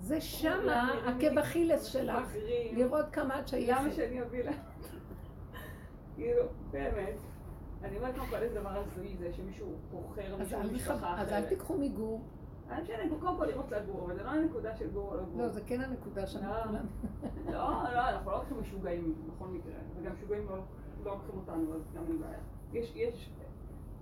זה 0.00 0.20
שמה 0.20 0.92
עקב 1.06 1.38
אכילס 1.38 1.84
שלך, 1.84 2.32
לראות 2.72 3.06
כמה 3.12 3.40
את 3.40 3.48
שייכת. 3.48 3.80
למה 3.80 3.92
שאני 3.92 4.22
אביא 4.22 4.44
לה? 4.44 4.52
כאילו, 6.14 6.42
באמת. 6.70 7.33
אני 7.84 7.96
אומרת 7.96 8.14
קודם 8.14 8.26
כל 8.26 8.36
איזה 8.36 8.60
דבר 8.60 8.70
הזוי 8.70 9.16
זה 9.16 9.32
שמישהו 9.32 9.66
בוחר 9.90 10.36
מישהו 10.36 10.62
משפחה 10.72 11.14
אחרת. 11.14 11.26
אז 11.26 11.32
אל 11.32 11.44
תיקחו 11.48 11.78
מגור. 11.78 12.22
אני 12.70 12.82
משנה, 12.82 12.96
קודם 13.20 13.36
כל 13.36 13.46
לראות 13.46 13.70
לגור, 13.70 14.04
אבל 14.04 14.14
זה 14.14 14.22
לא 14.22 14.30
הנקודה 14.30 14.76
של 14.76 14.90
גור 14.90 15.08
או 15.10 15.16
לא 15.16 15.22
גור. 15.22 15.42
לא, 15.42 15.48
זה 15.48 15.60
כן 15.66 15.80
הנקודה 15.80 16.26
שאנחנו 16.26 16.54
לא. 16.54 16.64
כולם. 16.64 16.86
לא, 17.54 17.92
לא, 17.94 18.08
אנחנו 18.08 18.30
לא 18.30 18.36
הולכים 18.36 18.60
משוגעים 18.60 19.14
בכל 19.26 19.46
מקרה, 19.46 19.72
וגם 19.96 20.12
משוגעים 20.12 20.46
לא, 20.48 20.56
לא 21.04 21.12
לוקחים 21.12 21.34
אותנו, 21.36 21.74
אז 21.74 21.82
גם 21.96 22.02
אין 22.08 22.20
בעיה. 22.20 22.38
יש, 22.72 22.92
יש, 22.96 23.30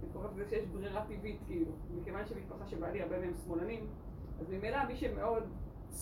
אני 0.03 0.13
קוראת 0.13 0.31
לזה 0.33 0.51
שיש 0.51 0.67
ברירה 0.67 1.05
טבעית, 1.09 1.41
כאילו, 1.47 1.73
מכיוון 1.95 2.27
שמשפחה 2.27 2.67
שבעלי 2.67 3.03
הרבה 3.03 3.19
מהם 3.19 3.35
שמאלנים, 3.45 3.87
אז 4.41 4.47
ממילא 4.51 4.85
מי 4.89 4.97
שמאוד 4.97 5.43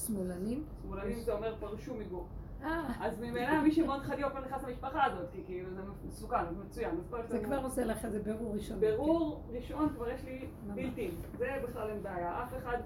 שמאלנים? 0.07 0.65
שמאלנים 0.83 1.21
זה 1.21 1.33
אומר 1.33 1.57
פרשו 1.61 1.95
מגור. 1.95 2.27
אה. 2.65 2.93
אז 3.01 3.21
ממילא 3.21 3.61
מי 3.63 3.73
שמאוד 3.73 4.03
חדי 4.03 4.25
אופן 4.25 4.39
נכנס 4.45 4.65
למשפחה 4.65 5.05
הזאת, 5.05 5.31
כי 5.33 5.43
כאילו 5.47 5.75
זה 5.75 5.81
מסוכן, 6.09 6.55
זה 6.55 6.65
מצוין. 6.65 7.01
זה 7.29 7.45
כבר 7.45 7.63
עושה 7.63 7.85
לך 7.85 8.05
איזה 8.05 8.23
בירור 8.23 8.55
ראשון. 8.55 8.81
בירור 8.81 9.43
ראשון 9.51 9.89
כבר 9.95 10.09
יש 10.09 10.25
לי 10.25 10.47
בלתי, 10.75 11.11
זה 11.39 11.63
בכלל 11.69 11.91
אין 11.91 12.03
בעיה. 12.03 12.43
אף 12.43 12.55
אחד 12.59 12.79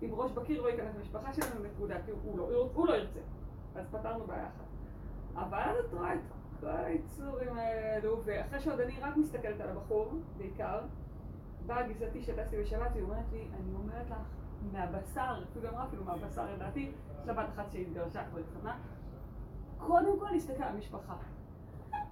עם 0.00 0.14
ראש 0.14 0.32
בקיר 0.32 0.62
לא 0.62 0.68
ייכנס 0.68 0.96
למשפחה 0.96 1.32
שלנו, 1.32 1.64
נקודה, 1.64 1.96
כי 2.04 2.10
הוא 2.24 2.86
לא 2.86 2.96
ירצה. 2.96 3.20
אז 3.74 3.86
פתרנו 3.90 4.26
בעיה 4.26 4.46
אחת. 4.46 4.64
אבל 5.34 5.58
אז 5.58 5.84
את 5.84 5.94
רואה 5.94 6.14
את 6.14 6.20
כל 6.60 6.66
היצורים 6.66 7.58
האלו, 7.58 8.20
ואחרי 8.24 8.60
שעוד 8.60 8.80
אני 8.80 9.00
רק 9.00 9.16
מסתכלת 9.16 9.60
על 9.60 9.68
הבחור, 9.68 10.12
בעיקר, 10.38 10.80
באה 11.66 11.88
גיסתי 11.88 12.22
שטסתי 12.22 12.56
בשבת, 12.60 12.90
והיא 12.92 13.02
אומרת 13.02 13.24
לי, 13.32 13.48
אני 13.54 13.74
אומרת 13.74 14.10
לך, 14.10 14.16
מהבשר, 14.72 15.42
אפילו 15.50 15.68
אמרה 15.68 15.84
אפילו 15.84 16.04
מהבשר 16.04 16.54
לדעתי, 16.54 16.92
יש 17.20 17.26
לה 17.26 17.34
בת 17.34 17.48
אחת 17.54 17.72
שהתגרשה 17.72 18.24
כבר 18.30 18.38
התחתנה, 18.38 18.76
קודם 19.86 20.20
כל 20.20 20.28
להסתכל 20.32 20.62
על 20.62 20.74
המשפחה. 20.74 21.14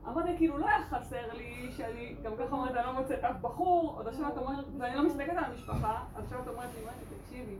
אמרתי, 0.08 0.36
כאילו, 0.36 0.58
לא 0.58 0.66
היה 0.66 0.84
חסר 0.90 1.32
לי 1.32 1.72
שאני 1.72 2.14
גם 2.22 2.32
ככה 2.38 2.56
אומרת, 2.56 2.76
אני 2.76 2.86
לא 2.86 3.00
מוצאת 3.00 3.24
אף 3.24 3.36
בחור, 3.40 3.94
עוד 3.96 4.08
עכשיו 4.08 4.28
את 4.28 4.38
אומרת, 4.38 4.64
ואני 4.78 4.96
לא 4.96 5.06
מסתכלת 5.06 5.36
על 5.36 5.44
המשפחה, 5.44 6.04
אז 6.14 6.24
עכשיו 6.24 6.42
את 6.42 6.48
אומרת 6.48 6.68
לי, 6.74 6.86
תקשיבי, 7.18 7.56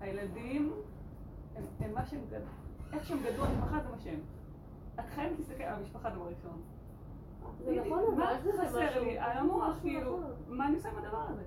הילדים 0.00 0.72
הם 1.80 1.94
מה 1.94 2.06
שהם 2.06 2.20
גדלו. 2.28 2.46
איך 2.92 3.06
שהם 3.06 3.18
גדלו, 3.24 3.44
המשפחה 3.44 3.80
זה 3.80 3.88
מה 3.88 3.98
שהם. 3.98 4.20
את 4.94 5.04
חייבת 5.14 5.38
להסתכל 5.38 5.62
על 5.62 5.74
המשפחה 5.74 6.10
דבר 6.10 6.28
ראשון. 6.28 6.62
זה 7.64 7.80
נכון, 7.86 8.04
אבל 8.08 8.24
מה 8.24 8.34
בזה 8.40 8.52
חסר 8.62 9.00
לי? 9.02 9.18
על 9.18 9.32
זה 9.34 9.40
המוח, 9.40 9.76
כאילו, 9.80 10.20
נכון. 10.20 10.32
מה 10.56 10.66
אני 10.66 10.76
עושה 10.76 10.88
עם 10.88 10.98
הדבר 10.98 11.24
הזה? 11.28 11.42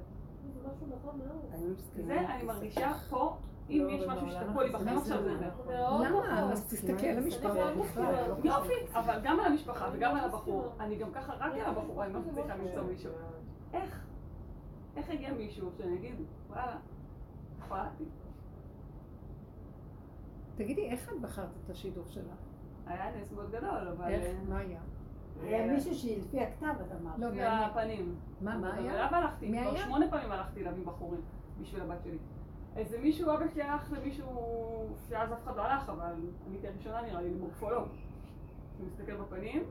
זה 0.54 0.70
משהו 0.70 0.88
נכון 1.00 1.20
מאוד. 1.20 1.76
זה, 2.06 2.20
אני 2.20 2.44
מרגישה 2.44 2.94
פה, 3.10 3.38
אם 3.70 3.88
לא, 3.88 3.92
יש 3.92 4.08
משהו 4.08 4.32
שתקוע 4.32 4.64
לי 4.64 4.70
בחיים 4.70 4.98
עכשיו 4.98 5.24
זה 5.24 5.34
למה? 5.34 6.10
נכון. 6.10 6.30
אז 6.30 6.66
תסתכל 6.66 7.06
על 7.06 7.18
המשפחה. 7.18 7.74
מסכימה. 7.76 8.12
יופי, 8.44 8.74
אבל 8.94 9.20
גם 9.24 9.40
על 9.40 9.46
המשפחה 9.46 9.90
וגם 9.94 10.16
על 10.16 10.24
הבחור. 10.24 10.74
אני 10.80 10.96
גם 10.96 11.12
ככה 11.12 11.34
רק 11.34 11.54
על 11.54 11.66
הבחורה, 11.66 12.06
אני 12.06 12.14
לא 12.14 12.20
מצליחה 12.20 12.56
למצוא 12.56 12.82
מישהו. 12.84 13.12
איך? 13.74 14.06
איך 14.96 15.10
הגיע 15.10 15.34
מישהו 15.34 15.72
שאני 15.78 15.96
אגיד, 15.96 16.16
וואלה, 16.50 16.78
יכולתי. 17.60 18.04
תגידי, 20.56 20.90
איך 20.90 21.10
את 21.14 21.22
בחרת 21.22 21.50
את 21.66 21.70
השידור 21.70 22.04
שלך? 22.08 22.36
היה 22.86 23.22
נס 23.22 23.32
מאוד 23.32 23.52
גדול, 23.52 23.88
אבל... 23.98 24.06
איך? 24.08 24.24
אה, 24.26 24.34
מה 24.50 24.58
היה? 24.58 24.80
היה 25.44 25.74
מישהו 25.74 25.96
שלפי 25.96 26.40
הכתב, 26.40 26.66
את 26.66 26.92
אמרת. 27.02 27.20
לא, 27.20 27.28
לפי 27.28 27.38
מעניין. 27.38 27.64
הפנים. 27.64 28.16
מה, 28.42 28.58
מה 28.58 28.74
היה? 28.74 29.08
הלכתי, 29.08 29.50
מי 29.50 29.62
כבר 29.62 29.70
היה? 29.70 29.86
שמונה 29.86 30.06
פעמים 30.10 30.32
הלכתי 30.32 30.62
אליו 30.62 30.74
עם 30.76 30.86
בחורים, 30.86 31.22
בשביל 31.62 31.82
הבת 31.82 32.04
שלי. 32.04 32.18
איזה 32.78 33.00
מישהו, 33.00 33.34
אבא 33.34 33.48
שלי 33.48 33.64
הלך 33.64 33.92
למישהו 33.92 34.28
שאז 35.10 35.34
אף 35.34 35.44
אחד 35.44 35.58
לא 35.58 35.62
הלך, 35.62 35.90
אבל 35.90 36.06
אני 36.48 36.56
הייתי 36.56 36.68
הראשונה 36.68 37.02
נראה 37.02 37.22
לי, 37.22 37.30
למורפולוג. 37.30 37.88
הוא 38.78 38.88
מסתכל 38.88 39.16
בפנים, 39.16 39.64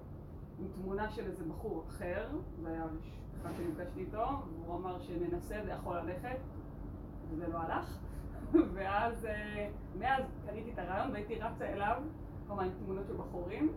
עם 0.59 0.67
תמונה 0.75 1.11
של 1.11 1.27
איזה 1.27 1.45
בחור 1.45 1.85
אחר, 1.89 2.29
זה 2.63 2.69
היה 2.69 2.85
אחד 3.43 3.51
שנפגשתי 3.57 4.01
איתו, 4.01 4.27
והוא 4.65 4.77
אמר 4.77 5.01
שננסה 5.01 5.57
זה 5.65 5.71
יכול 5.71 5.97
ללכת, 5.97 6.37
וזה 7.31 7.49
לא 7.49 7.59
הלך. 7.59 7.99
ואז, 8.75 9.27
אה, 9.27 9.71
מאז 9.99 10.25
קניתי 10.47 10.71
את 10.73 10.79
הרעיון 10.79 11.11
והייתי 11.13 11.35
רצה 11.35 11.67
אליו, 11.67 12.03
כלומר 12.47 12.63
עם 12.63 12.71
תמונות 12.85 13.07
של 13.07 13.17
בחורים, 13.17 13.73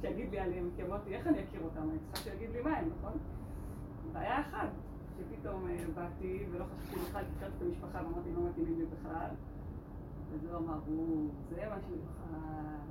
שיגיד 0.00 0.30
לי 0.30 0.38
עליהם, 0.38 0.70
כי 0.76 0.82
אמרתי, 0.82 1.14
איך 1.14 1.26
אני 1.26 1.44
אכיר 1.44 1.60
אותם? 1.64 1.90
אני 1.90 1.98
צריכה 1.98 2.30
שיגיד 2.30 2.50
לי 2.50 2.60
מה 2.60 2.70
הם, 2.70 2.90
נכון? 2.98 3.12
והיה 4.12 4.40
אחד, 4.40 4.66
שפתאום 5.18 5.66
אה, 5.68 5.84
באתי 5.94 6.46
ולא 6.50 6.64
חשבתי 6.64 7.00
בכלל, 7.00 7.24
הכרתי 7.36 7.54
את 7.56 7.62
המשפחה 7.62 7.98
ואמרתי, 8.04 8.32
לא 8.32 8.48
מתאימים 8.48 8.78
לי 8.78 8.84
בכלל. 8.86 9.28
אז 10.34 10.44
הוא 10.44 10.56
אמר, 10.56 10.78
הוא, 10.86 11.30
זה 11.50 11.62
משהו 11.76 11.90
מיוחד, 11.90 12.84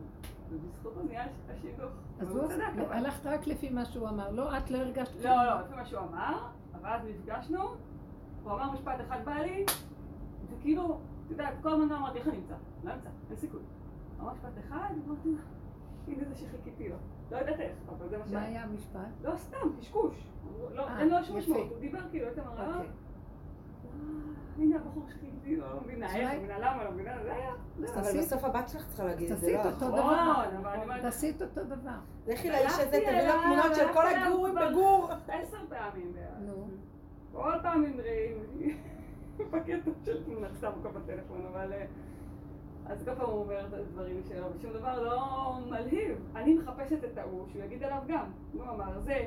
ובזכותו 0.49 1.03
נהיה 1.03 1.25
השידוך. 1.49 1.91
אז 2.19 2.29
הוא 2.29 2.47
צדק, 2.47 2.87
הלכת 2.89 3.25
רק 3.25 3.47
לפי 3.47 3.69
מה 3.69 3.85
שהוא 3.85 4.09
אמר. 4.09 4.31
לא, 4.31 4.57
את 4.57 4.71
לא 4.71 4.77
הרגשת 4.77 5.15
לא, 5.23 5.45
לא, 5.45 5.61
לפי 5.61 5.75
מה 5.75 5.85
שהוא 5.85 5.99
אמר, 5.99 6.47
אבל 6.73 6.89
אז 6.89 7.01
נפגשנו, 7.05 7.63
הוא 8.43 8.51
אמר 8.51 8.71
משפט 8.71 9.01
אחד 9.07 9.25
בא 9.25 9.33
לי, 9.33 9.65
וכאילו, 10.49 10.99
את 11.25 11.31
יודעת, 11.31 11.53
כל 11.61 11.73
הזמן 11.73 11.91
אמרתי, 11.91 12.19
איך 12.19 12.27
אני 12.27 12.37
אמצא? 12.37 12.55
לא 12.83 12.93
אמצא, 12.93 13.09
אין 13.29 13.37
סיכוי. 13.37 13.61
אמר 14.19 14.33
משפט 14.33 14.51
אחד, 14.67 14.89
אמרתי, 15.07 15.29
הנה 16.07 16.23
זה 16.29 16.35
שחיכיתי 16.35 16.89
לו. 16.89 16.95
לא 17.31 17.37
יודעת 17.37 17.59
איך, 17.59 17.71
אבל 17.89 18.09
זה 18.09 18.17
מה 18.17 18.23
מה 18.23 18.29
שהיה. 18.29 18.43
היה 18.45 18.63
המשפט? 18.63 18.99
לא, 19.23 19.35
סתם, 19.37 19.67
קשקוש. 19.79 20.15
לא, 20.73 20.87
אה, 20.87 20.99
אין 20.99 21.09
לו 21.09 21.23
שום. 21.23 21.37
משמעות, 21.37 21.69
הוא 21.71 21.79
דיבר 21.79 21.99
כאילו, 22.11 22.25
הייתם 22.27 22.41
הרעיון. 22.45 22.73
אוקיי. 22.75 22.89
הנה 24.57 24.75
הבחור 24.75 25.03
שחיכיתי 25.09 25.55
לו, 25.55 25.65
לא 25.75 25.81
מבינה 25.85 26.05
אז 26.09 26.15
איך, 26.15 26.31
לא 26.33 26.37
מבינה 26.39 26.59
למה, 26.59 26.83
לא 26.83 26.91
מבינה, 26.91 27.23
זה 27.23 27.33
היה. 27.33 27.49
אז 27.83 27.91
אבל 27.93 28.01
תעשי- 28.01 28.17
בסוף 28.19 28.43
הבת 28.43 28.69
שלך 28.69 28.87
צריכה 28.87 29.03
להגיד 29.03 29.31
את 29.31 29.37
זה, 29.39 29.45
תעשי 29.45 29.53
לא 29.57 29.61
את 29.61 29.65
אותו 29.65 29.85
את. 29.87 29.91
דבר. 29.91 30.43
נכון, 30.61 31.01
תעשי 31.01 31.29
את 31.29 31.41
אותו 31.41 31.63
דבר. 31.63 31.91
לכי 32.27 32.49
לאיש 32.49 32.73
הזה, 32.73 32.85
תביא 32.85 32.99
לו 32.99 33.09
אליו, 33.09 33.39
תמונות 33.43 33.75
של 33.75 33.93
כל 33.93 34.03
הגורים 34.07 34.55
בגור. 34.55 35.09
עשר 35.27 35.57
פעמים 35.69 36.13
בערך. 36.13 36.37
נו. 36.39 36.67
כל 37.31 37.51
פעם 37.61 37.83
עם 37.85 37.99
רעים, 37.99 38.37
בקטע 39.51 39.91
של 40.05 40.23
תמונה, 40.23 40.47
סתם 40.57 40.69
בטלפון, 40.95 41.45
אבל... 41.51 41.71
אז 42.85 43.03
כל 43.03 43.15
פעם 43.15 43.29
הוא 43.29 43.39
אומר 43.43 43.65
את 43.67 43.73
הדברים 43.73 44.21
שלו, 44.29 44.45
ושום 44.57 44.71
דבר 44.73 45.03
לא 45.03 45.57
מלהיב. 45.69 46.17
אני 46.35 46.53
מחפשת 46.53 47.03
את 47.03 47.17
ההוא, 47.17 47.45
שהוא 47.51 47.63
יגיד 47.63 47.83
עליו 47.83 48.01
גם. 48.07 48.25
הוא 48.53 48.63
אמר, 48.63 48.99
זה 48.99 49.25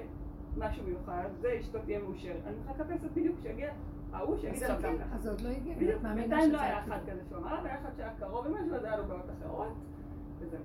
משהו 0.56 0.84
מיוחד, 0.84 1.28
זה 1.40 1.56
אשתו 1.60 1.78
תהיה 1.84 1.98
מאושרת. 1.98 2.40
אני 2.46 2.56
מחפשת 2.66 3.10
בדיוק 3.14 3.36
שיגיע 3.42 3.70
ההוא 4.12 4.36
שיגיד 4.36 4.62
אז 4.62 4.70
עליו 4.70 4.82
גם 4.82 4.94
חכי, 4.96 5.04
ככה. 5.04 5.14
אז 5.16 5.22
זה 5.22 5.30
עוד 5.30 5.40
לא 5.40 5.48
הגיע. 5.48 5.74
בדיוק, 5.74 6.02
בינתיים 6.02 6.52
לא 6.52 6.60
היה. 6.60 6.84
אחד 6.84 6.98
כזה 7.10 7.20
שהוא 7.28 7.38
אמר, 7.38 7.64
היה 7.64 7.80
אחד 7.80 7.90
שהיה 7.96 8.10
קרוב 8.18 8.46
למשהו, 8.46 8.74
אז 8.74 8.84
היה 8.84 8.96
לו 8.96 9.04
בעיות 9.04 9.24
אחרות, 9.40 9.72
וזהו. 10.38 10.60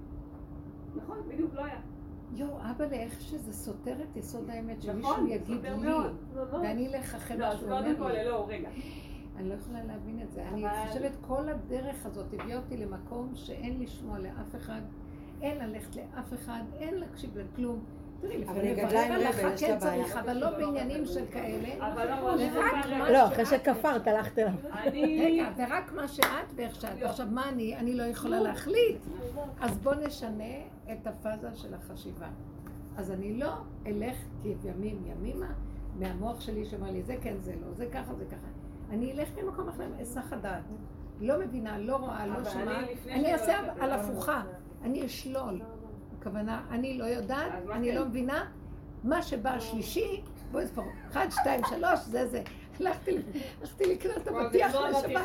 נכון, 0.96 1.18
בדיוק 1.28 1.54
לא 1.54 1.66
היה. 1.66 1.80
יואו, 2.34 2.58
אבא, 2.72 2.86
איך 2.92 3.22
שזה 3.22 3.54
סותר 3.54 3.96
את 4.02 4.18
יסוד 4.18 4.50
האמת, 4.50 4.82
שמישהו 4.82 5.12
נכון, 5.12 5.28
יגיד 5.28 5.62
לי, 5.66 5.76
מאוד. 5.78 6.16
ממש. 6.36 6.48
ואני 6.52 6.88
אלך 6.88 7.16
אחרי 7.16 7.38
לא, 7.38 7.46
מה 7.46 7.52
אז 7.52 7.58
שהוא 7.58 7.70
קודם 7.70 7.86
אומר 7.86 7.98
כל, 7.98 8.12
לי. 8.12 8.26
לא, 8.26 8.46
רגע. 8.50 8.70
אני 9.38 9.50
לא 9.50 9.54
יכולה 9.54 9.84
להבין 9.84 10.22
את 10.22 10.32
זה. 10.32 10.44
אני 10.48 10.66
חושבת 10.88 11.12
כל 11.22 11.50
הדרך 11.50 12.06
הזאת 12.06 12.34
הביאה 12.34 12.58
אותי 12.58 12.78
למקום 12.78 13.32
שאין 13.36 13.80
לשמוע 13.80 14.20
לאף 14.20 14.56
אחד, 14.56 14.82
אין 15.42 15.58
ללכת 15.58 15.96
לאף 15.96 16.34
אחד, 16.34 16.62
אין 16.80 16.94
להקשיב 16.94 17.38
לכלום. 17.38 17.84
תראי, 18.22 18.36
אבל 18.36 18.42
לפעמים 18.42 18.76
גדלה 18.76 19.06
עם 19.06 19.12
רבל, 19.12 19.54
יש 19.54 19.64
לה 19.64 19.68
כן 19.68 19.80
בעיה. 19.80 20.20
אבל 20.20 20.38
לא 20.38 20.50
בעניינים 20.50 21.06
של 21.06 21.26
כאלה. 21.32 21.88
אבל 21.92 22.10
לא, 22.10 22.38
זה 22.38 22.50
לא, 23.12 23.28
אחרי 23.28 23.46
שכפרת 23.46 24.08
הלכת 24.08 24.40
אליו. 24.40 24.54
אני... 24.74 25.26
רגע, 25.26 25.50
ורק 25.58 25.92
מה 25.92 26.08
שאת 26.08 26.26
ואיך 26.56 26.82
שאת. 26.82 27.04
עכשיו, 27.04 27.28
מה 27.32 27.50
אני? 27.50 27.78
אני 27.78 27.94
לא 27.96 28.04
יכולה 28.04 28.40
להחליט. 28.40 28.98
אז 29.62 29.78
בוא 29.78 29.94
נשנה 29.94 30.54
את 30.92 31.08
הפאזה 31.08 31.56
של 31.56 31.74
החשיבה. 31.74 32.28
אז 32.98 33.12
אני 33.12 33.34
לא 33.38 33.52
אלך 33.88 34.18
כימים 34.62 35.04
ימימה 35.06 35.52
מהמוח 36.00 36.42
שלי 36.42 36.66
שאומר 36.66 36.92
לי 36.92 37.04
זה 37.04 37.16
כן, 37.22 37.36
זה 37.40 37.54
לא, 37.62 37.74
זה 37.74 37.86
ככה, 37.92 38.14
זה 38.14 38.26
ככה. 38.26 38.48
אני 38.92 39.12
אלך 39.12 39.30
ממקום 39.44 39.70
אחר, 39.70 39.84
היסח 39.98 40.34
הדעת. 40.34 40.62
לא 41.22 41.40
מבינה, 41.40 41.78
לא 41.80 41.96
רואה, 41.96 42.28
לא 42.28 42.44
שומעת. 42.50 42.86
אני 43.10 43.34
אעשה 43.34 43.60
על 43.60 43.70
אליו- 43.82 44.00
הפוכה. 44.00 44.44
אני 44.84 45.06
אשלול. 45.06 45.62
הכוונה, 46.20 46.62
אני 46.72 46.98
לא 46.98 47.04
יודעת, 47.06 47.52
אני 47.72 47.92
כן? 47.92 47.96
לא 47.98 48.06
מבינה. 48.06 48.46
מה 49.04 49.22
שבא 49.22 49.50
השלישי, 49.50 50.22
בואי 50.52 50.64
נספור, 50.64 50.84
אחד, 51.12 51.28
שתיים, 51.30 51.62
שלוש, 51.70 52.00
זה 52.00 52.28
זה. 52.28 52.42
הלכתי 52.80 53.18
לקנות 53.94 54.28
אבטיח 54.28 54.76
לשבת. 54.76 55.22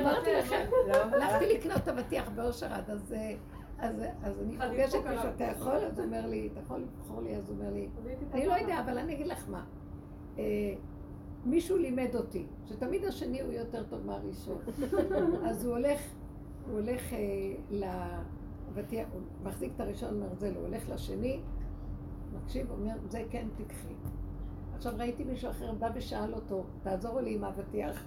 אמרתי 0.00 0.32
לכם, 0.32 0.64
לא, 0.88 0.94
הלכתי 0.96 1.54
לקנות 1.54 1.88
אבטיח 1.88 2.28
באושרד, 2.34 2.90
אז, 2.90 3.12
אה, 3.12 3.32
אז, 3.78 3.94
אז 4.22 4.40
אני 4.42 4.56
פוגשת 4.56 4.94
מישהו, 4.94 5.06
עליו. 5.08 5.28
אתה 5.36 5.44
יכול? 5.44 5.72
אז 5.72 5.98
הוא 5.98 6.06
אומר 6.06 6.26
לי, 6.26 6.48
אתה 6.52 6.60
יכול 6.60 6.80
לבחור 6.98 7.22
לי? 7.22 7.36
אז 7.36 7.48
הוא 7.50 7.56
אומר 7.58 7.70
לי, 7.72 7.88
אני 8.32 8.46
לא 8.46 8.52
יודע, 8.54 8.80
אבל 8.80 8.98
אני 8.98 9.14
אגיד 9.14 9.26
לך 9.26 9.44
מה. 9.48 9.64
מישהו 11.44 11.76
לימד 11.76 12.16
אותי, 12.16 12.46
שתמיד 12.66 13.04
השני 13.04 13.40
הוא 13.40 13.52
יותר 13.52 13.84
טוב 13.84 14.06
מהראשון. 14.06 14.58
אז 15.48 15.64
הוא 15.64 15.76
הולך, 15.76 16.00
הוא 16.66 16.80
הולך 16.80 17.12
אה, 17.12 17.18
לאבטיח, 17.70 19.08
הוא 19.12 19.20
מחזיק 19.42 19.72
את 19.76 19.80
הראשון, 19.80 20.14
אומר 20.14 20.34
זה 20.34 20.50
לא, 20.50 20.60
הולך 20.60 20.88
לשני, 20.88 21.40
מקשיב, 22.32 22.70
אומר, 22.70 22.94
זה 23.08 23.22
כן 23.30 23.48
תקחי. 23.56 23.94
עכשיו 24.74 24.92
ראיתי 24.98 25.24
מישהו 25.24 25.50
אחר 25.50 25.72
בא 25.72 25.90
ושאל 25.94 26.34
אותו, 26.34 26.64
תעזור 26.82 27.20
לי 27.20 27.34
עם 27.34 27.44
האבטיח. 27.44 28.04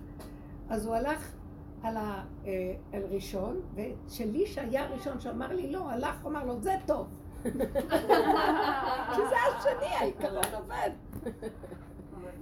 אז 0.70 0.86
הוא 0.86 0.96
הלך 0.96 1.36
על 1.84 1.98
ה, 1.98 2.24
אה, 2.46 2.76
ראשון, 3.12 3.62
ושלי 3.76 4.48
שהיה 4.48 4.84
הראשון 4.84 5.20
שאמר 5.20 5.54
לי 5.54 5.72
לא, 5.72 5.90
הלך, 5.90 6.26
אמר 6.26 6.46
לו, 6.46 6.62
זה 6.62 6.74
טוב. 6.86 7.08
כי 9.14 9.22
זה 9.30 9.36
השני, 9.58 9.96
העיקרון 10.00 10.54
עובד. 10.54 10.92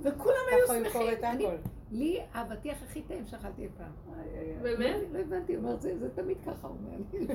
וכולם 0.02 0.36
היו 0.52 0.66
ככה 0.66 0.74
הוא 0.76 0.86
ימכור 0.86 1.12
את 1.12 1.18
שמחים. 1.22 1.47
הכל. 1.49 1.56
לי 1.91 2.20
האבטיח 2.34 2.78
הכי 2.84 3.02
טעים 3.02 3.26
שאכלתי 3.26 3.62
אי 3.62 3.68
פעם. 3.78 4.16
באמת? 4.62 4.95
לא 5.14 5.20
הבנתי, 5.20 5.56
הוא 5.56 5.64
אומר, 5.64 5.76
זה 5.80 5.97
זה 5.99 6.10
תמיד 6.16 6.38
ככה, 6.45 6.68
הוא 6.68 6.78
אומר 6.86 6.97
לי. 7.14 7.28
לא 7.28 7.34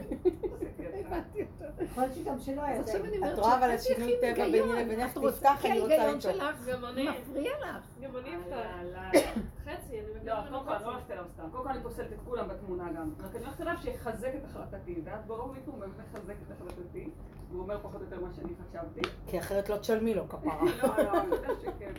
הבנתי 1.07 1.43
אותו. 1.43 1.85
יכול 1.85 2.03
להיות 2.03 2.15
שגם 2.15 2.39
שלא 2.39 2.63
היה 2.63 2.77
אז 2.81 2.87
עכשיו 2.89 3.05
אני 3.05 3.17
אומרת, 3.17 3.33
את 3.33 3.39
רואה 3.39 3.59
אבל 3.59 3.71
השינוי 3.71 4.13
"איך 4.23 4.37
טבע? 4.37 4.45
ביני 4.51 4.85
לבינך, 4.85 5.13
את 5.13 5.17
רוצה- 5.17 5.37
תפתח, 5.37 5.65
אני 5.65 5.81
רוצה 5.81 5.95
ההיגיון 5.95 6.15
איתו." 6.17 6.21
שלך 6.33 6.67
גם 6.69 6.85
אני. 6.85 7.09
מפריע 7.11 7.51
לך. 7.61 7.85
גם 8.03 8.17
אני 8.17 8.31
אפתח. 8.37 9.41
חצי, 9.65 10.01
אני 10.01 10.07
לא, 10.09 10.15
מכירה 10.17 10.47
קודם 10.51 10.65
כל 10.67 10.73
אני 10.75 10.85
לא. 10.85 10.91
הולכת 10.91 11.11
אליו 11.11 11.25
סתם. 11.35 11.45
קודם 11.53 11.65
כל 11.65 11.71
אני 11.71 11.83
פוסלת 11.83 12.13
את 12.13 12.19
כולם 12.25 12.49
בתמונה 12.49 12.93
גם. 12.93 13.11
רק 13.25 13.37
אני 13.37 13.45
הולכת 13.45 13.61
אליו 13.61 13.75
שיחזק 13.83 14.31
את 14.37 14.45
החלטתי. 14.45 15.01
ואת 15.05 15.27
ברוב 15.27 15.57
מקום 15.63 15.81
באמת 15.81 15.95
מחזק 16.13 16.35
את 16.47 16.53
החלטתי. 16.53 17.11
והוא 17.51 17.63
אומר 17.63 17.79
פחות 17.83 18.01
או 18.01 18.07
יותר 18.11 18.21
מה 18.21 18.33
שאני 18.37 18.53
חשבתי. 18.71 19.01
כי 19.27 19.39
אחרת 19.39 19.69
לא 19.69 19.77
תשלמי 19.77 20.15
לו 20.15 20.29
כפרה. 20.29 20.61
לא, 20.83 21.05
לא, 21.05 21.21
אני 21.21 21.35
יודעת 21.37 21.61
שכן. 21.63 21.93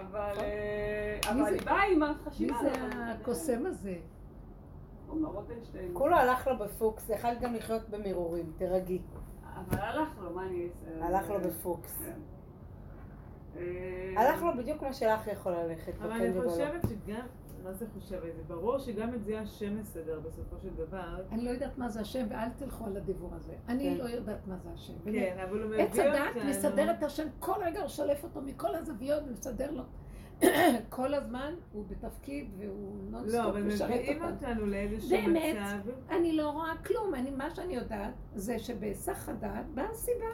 אבל 0.00 0.38
אה, 0.38 1.18
מי 1.34 1.42
אבל 1.42 1.42
זה- 1.44 1.48
אני 1.48 1.64
באה 1.64 1.82
עם 1.82 1.98
מי 1.98 2.06
החשיבה. 2.06 2.56
זה 2.62 2.70
הזאת. 2.70 3.20
הקוסם 3.20 3.66
הזה? 3.66 3.94
כולו 5.92 6.16
הלך 6.16 6.46
לו 6.46 6.58
בפוקס, 6.58 7.08
יכל 7.10 7.28
גם 7.40 7.54
לחיות 7.54 7.88
במרורים, 7.88 8.52
תירגעי. 8.58 9.00
אבל 9.54 9.78
הלך 9.78 10.08
לו, 10.20 10.30
מה 10.34 10.46
אני 10.46 10.68
אעשה? 10.68 11.06
הלך 11.06 11.30
לו 11.30 11.40
בפוקס. 11.40 11.98
כן. 11.98 12.12
אה, 13.56 14.14
הלך 14.16 14.42
לו 14.42 14.56
בדיוק 14.56 14.82
מה 14.82 14.92
שלך 14.92 15.26
יכול 15.26 15.52
ללכת, 15.52 15.92
אבל 16.02 16.10
אני. 16.12 16.42
חושבת 16.50 16.80
שגם, 16.88 17.26
מה 17.64 17.72
זה 17.72 17.86
חושבת? 17.94 18.36
זה 18.36 18.42
ברור 18.48 18.78
שגם 18.78 19.14
את 19.14 19.24
זה 19.24 19.40
השם 19.40 19.78
מסדר 19.78 20.20
בסופו 20.20 20.56
של 20.62 20.70
דבר. 20.76 21.22
אני 21.32 21.44
לא 21.44 21.50
יודעת 21.50 21.78
מה 21.78 21.88
זה 21.88 22.00
השם, 22.00 22.26
ואל 22.30 22.48
תלכו 22.56 22.86
על 22.86 22.96
הדיבור 22.96 23.30
הזה. 23.34 23.52
אני 23.68 23.84
כן. 23.90 24.04
לא 24.04 24.08
יודעת 24.08 24.46
מה 24.46 24.56
זה 24.56 24.68
השם. 24.74 24.92
באמת. 25.04 25.18
כן, 25.18 25.38
אבל 25.48 25.62
הוא 25.62 25.70
מביא 25.70 25.82
עץ 25.82 25.98
הדעת 25.98 26.36
אותנו. 26.36 26.50
מסדר 26.50 26.90
את 26.90 27.02
השם, 27.02 27.26
כל 27.38 27.54
רגע 27.64 27.80
הוא 27.80 27.88
שולף 27.88 28.24
אותו 28.24 28.40
מכל 28.40 28.74
הזוויות 28.74 29.22
ומסדר 29.28 29.70
לו 29.70 29.82
כל 30.96 31.14
הזמן 31.14 31.54
הוא 31.72 31.84
בתפקיד 31.88 32.50
והוא 32.58 32.96
לא, 33.10 33.18
נונסטופ 33.18 33.46
אבל 33.46 33.62
משרת 33.62 33.90
מביאים 33.90 34.22
אותנו. 34.22 34.34
אותנו 34.34 34.66
לאיזשהו 34.66 35.10
באמת, 35.10 35.56
מצב. 35.56 35.90
אני 36.10 36.36
לא 36.36 36.50
רואה 36.50 36.72
כלום, 36.86 37.14
אני, 37.14 37.30
מה 37.30 37.54
שאני 37.54 37.74
יודעת 37.74 38.14
זה 38.34 38.58
שבהיסח 38.58 39.28
הדעת 39.28 39.66
באה 39.74 39.90
הסיבה. 39.90 40.26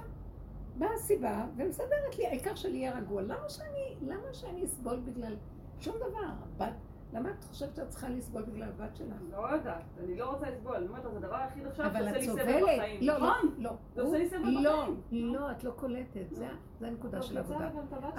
באה 0.78 0.94
הסיבה 0.94 1.46
ומסדרת 1.56 2.18
לי, 2.18 2.26
העיקר 2.26 2.54
שלי 2.54 2.76
יהיה 2.76 2.98
רגוע. 2.98 3.22
למה 3.22 3.48
שאני, 3.48 3.96
למה 4.02 4.32
שאני 4.32 4.64
אסבול 4.64 5.00
בגלל 5.04 5.36
שום 5.80 5.96
דבר? 5.96 6.28
בת, 6.56 6.72
למה 7.12 7.30
את 7.30 7.44
חושבת 7.44 7.76
שאת 7.76 7.88
צריכה 7.88 8.08
לסבול 8.08 8.42
בגלל 8.42 8.68
הבת 8.68 8.96
שלך? 8.96 9.16
לא 9.30 9.54
יודעת, 9.54 9.82
אני 10.04 10.16
לא 10.16 10.30
רוצה 10.30 10.50
לסבול, 10.50 10.74
אני 10.76 10.86
אומרת, 10.86 11.02
זה 11.02 11.08
הדבר 11.16 11.36
היחיד 11.36 11.66
עכשיו 11.66 11.86
אבל 11.86 11.98
שעושה 11.98 12.10
את 12.10 12.14
לי 12.16 12.26
סבל 12.26 12.40
סובלת. 12.40 12.62
בחיים. 12.78 13.00
לא, 13.02 13.14
לא, 13.18 13.18
נכון? 13.18 13.54
לא. 13.58 13.70
זה 13.94 14.02
עושה 14.02 14.18
לי 14.18 14.28
סבל 14.28 14.48
לא, 14.48 14.82
בחיים. 14.82 15.34
לא, 15.34 15.50
את 15.50 15.64
לא 15.64 15.70
קולטת. 15.70 16.34
זה 16.80 16.86
הנקודה 16.86 17.22
של 17.22 17.34
לא, 17.34 17.38
העבודה. 17.38 17.68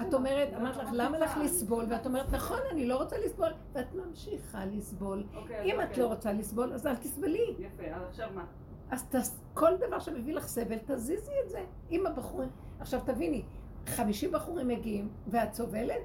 את. 0.08 0.14
אומרת, 0.14 0.48
אמרת 0.56 0.76
לך, 0.76 0.88
את 0.88 0.92
למה 0.92 1.18
לך. 1.18 1.36
לסבול? 1.44 1.84
ואת 1.88 2.06
אומרת, 2.06 2.26
נכון, 2.32 2.58
אני 2.72 2.86
לא 2.86 2.96
רוצה 3.02 3.16
לסבול, 3.18 3.48
ואת 3.72 3.94
ממשיכה 3.94 4.64
לסבול. 4.64 5.24
אוקיי, 5.36 5.72
אם 5.72 5.80
את 5.80 5.88
אוקיי. 5.88 6.02
לא 6.02 6.08
רוצה 6.08 6.32
לסבול, 6.32 6.72
אז 6.72 6.86
אל 6.86 6.96
תסבלי. 6.96 7.54
יפה, 7.58 7.82
אז 7.94 8.02
עכשיו 8.08 8.28
מה? 8.34 8.44
אז. 8.90 9.36
כל 9.54 9.70
דבר 9.86 9.98
שמביא 9.98 10.34
לך 10.34 10.46
סבל, 10.46 10.78
תזיזי 10.86 11.32
את 11.44 11.50
זה. 11.50 11.64
אם 11.90 12.06
הבחורים... 12.06 12.48
עכשיו 12.80 13.00
תביני, 13.04 13.42
50 13.86 14.32
בחורים 14.32 14.68
מגיעים 14.68 15.08
ואת 15.26 15.54
סובלת, 15.54 16.00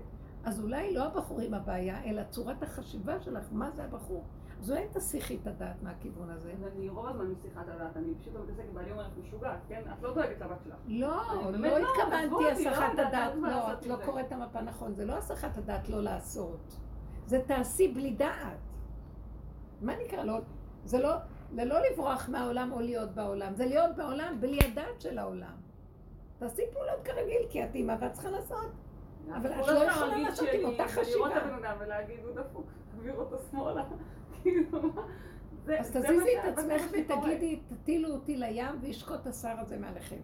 אז 0.46 0.60
אולי 0.60 0.94
לא 0.94 1.04
הבחורים 1.04 1.54
הבעיה, 1.54 2.04
אלא 2.04 2.24
צורת 2.30 2.64
החשיבה 2.64 3.20
שלך, 3.20 3.48
מה 3.52 3.72
זה 3.72 3.84
הבחור. 3.84 4.24
אז 4.60 4.72
אולי 4.72 4.88
תסיכי 4.92 5.38
את 5.42 5.48
הדעת 5.48 5.84
מהכיוון 5.84 6.30
הזה. 6.30 6.54
אני 6.76 6.90
רוב 6.90 7.08
הזמן 7.08 7.26
משיחת 7.26 7.68
הדעת, 7.68 7.98
אני 7.98 8.16
פשוט 8.20 8.34
לא 8.34 8.42
מתעסקת, 8.44 8.70
ואני 8.74 8.92
אומרת, 8.92 9.12
משוגעת, 9.18 9.60
כן? 9.68 9.82
את 9.94 10.04
לא 10.04 10.14
דואגת 10.14 10.42
לבת 10.42 10.58
שלך. 10.64 10.76
לא, 10.88 11.08
לא 11.52 11.58
לא, 11.58 11.78
התכוונתי 11.78 12.30
לא 12.30 12.50
הסחת 12.50 12.92
יודעת, 12.92 13.08
הדעת, 13.08 13.34
לא, 13.36 13.50
לעשות 13.50 13.80
את 13.80 13.88
לא. 13.88 13.96
קוראת 14.06 14.26
את 14.28 14.32
המפה 14.32 14.62
נכון, 14.62 14.94
זה 14.94 15.06
לא 15.06 15.14
הסחת 15.14 15.58
הדעת 15.58 15.90
לא 15.90 16.04
לעשות. 16.04 16.78
זה 17.26 17.42
תעשי 17.48 17.88
בלי 17.94 18.12
דעת. 18.12 18.58
מה 19.82 19.94
נקרא 20.06 20.24
לא? 20.24 20.40
זה 20.86 21.00
לא, 21.00 21.16
זה 21.52 21.66
לא 21.66 21.76
לברוח 21.92 22.30
מהעולם 22.30 22.72
או 22.72 22.80
להיות 22.80 23.10
בעולם, 23.12 23.56
זה 23.56 23.66
להיות 23.66 23.96
בעולם 23.96 24.38
בלי 24.40 24.60
הדעת 24.72 25.02
של 25.02 25.18
העולם. 25.18 25.56
תעשי 26.40 26.62
פעולות 26.74 27.02
כרגיל, 27.04 27.42
כי 27.50 27.64
את 27.64 27.76
אימא 27.76 27.96
ואת 28.00 28.14
צריכה 28.14 28.30
לעשות. 28.30 28.72
אבל 29.34 29.52
את 29.52 29.68
לא 29.68 29.84
יכולה 29.84 30.18
לעשות 30.18 30.48
עם 30.54 30.66
אותה 30.66 30.84
ולראות 30.84 30.92
חשיבה. 30.92 31.28
את 31.28 31.44
הבן 31.44 31.54
אדם 31.54 31.76
ולהגיד, 31.80 32.20
הוא 32.24 32.36
דפוק, 32.36 32.66
תעביר 32.92 33.16
אותו 33.16 33.38
שמאלה. 33.52 33.84
כאילו, 34.42 34.80
אז 35.80 35.92
תזיזי 35.92 36.40
את 36.40 36.58
עצמך. 36.58 36.82
ותגידי, 36.92 37.60
תטילו 37.68 38.10
אותי 38.10 38.38
לים 38.38 38.76
וישקוט 38.82 39.28
השר 39.28 39.60
הזה 39.60 39.78
מעליכם. 39.78 40.20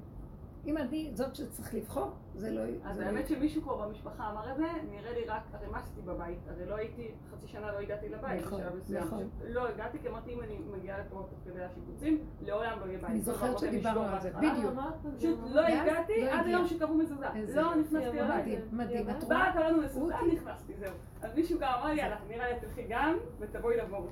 אם 0.66 0.78
אני 0.78 1.12
זאת 1.14 1.36
שצריך 1.36 1.74
לבחור, 1.74 2.12
זה 2.36 2.52
לא... 2.52 2.62
אז 2.84 2.96
זה 2.96 3.02
לא- 3.02 3.08
האמת 3.08 3.28
שמישהו 3.28 3.62
פה 3.62 3.86
במשפחה 3.86 4.32
אמר 4.32 4.52
את 4.52 4.58
זה, 4.58 4.64
נראה 4.92 5.12
לי 5.14 5.26
רק, 5.28 5.42
הרי 5.54 5.68
מה 5.72 5.78
עשיתי 5.78 6.02
בבית? 6.02 6.38
הרי 6.50 6.66
לא 6.66 6.76
הייתי, 6.76 7.12
חצי 7.32 7.48
שנה 7.48 7.72
לא 7.72 7.80
הגעתי 7.80 8.10
לבית 8.10 8.46
נכון, 8.46 8.60
בשלב 8.62 8.76
מסוים. 8.76 9.04
נכון. 9.04 9.30
לא 9.48 9.68
הגעתי, 9.68 10.00
כי 10.00 10.08
אמרתי, 10.10 10.34
אם 10.34 10.42
אני 10.42 10.58
מגיעה 10.78 11.00
לפה 11.00 11.26
תוך 11.30 11.40
כדי 11.46 11.64
השיפוצים, 11.64 12.18
לעולם 12.42 12.80
לא 12.80 12.86
יהיה 12.86 12.98
בית. 13.00 13.10
אני 13.10 13.22
זוכרת 13.22 13.60
שדיברנו 13.60 14.00
"לשבור 14.02 14.16
על 14.16 14.22
זה, 14.22 14.30
בהתחלה". 14.32 14.54
בדיוק. 14.54 14.74
פשוט. 15.18 15.40
לא 15.52 15.62
הגעתי 15.62 16.26
לא 16.26 16.32
עד. 16.32 16.46
היום 16.48 16.66
שקבעו 16.68 16.98
מזוזה. 16.98 17.26
לא 17.56 17.76
נכנסתי. 17.76 17.98
לבית. 18.20 18.48
מדהים, 18.48 18.68
מדהים. 18.72 19.10
את 19.10 19.24
רואה? 19.24 19.38
באה, 19.38 19.54
קראנו 19.54 19.82
מזוזה. 19.82 20.14
נכנסתי, 20.34 20.74
זהו. 20.80 20.94
אז 21.22 21.36
מישהו 21.36 21.60
גם 21.60 21.72
אמר 21.80 21.86
לי, 21.94 22.00
יאללה, 22.02 22.18
נראה 22.30 22.54
לי 22.54 22.60
תלכי 22.60 22.82
גם, 22.90 23.18
ותבואי 23.40 23.78
לבוא. 23.78 24.08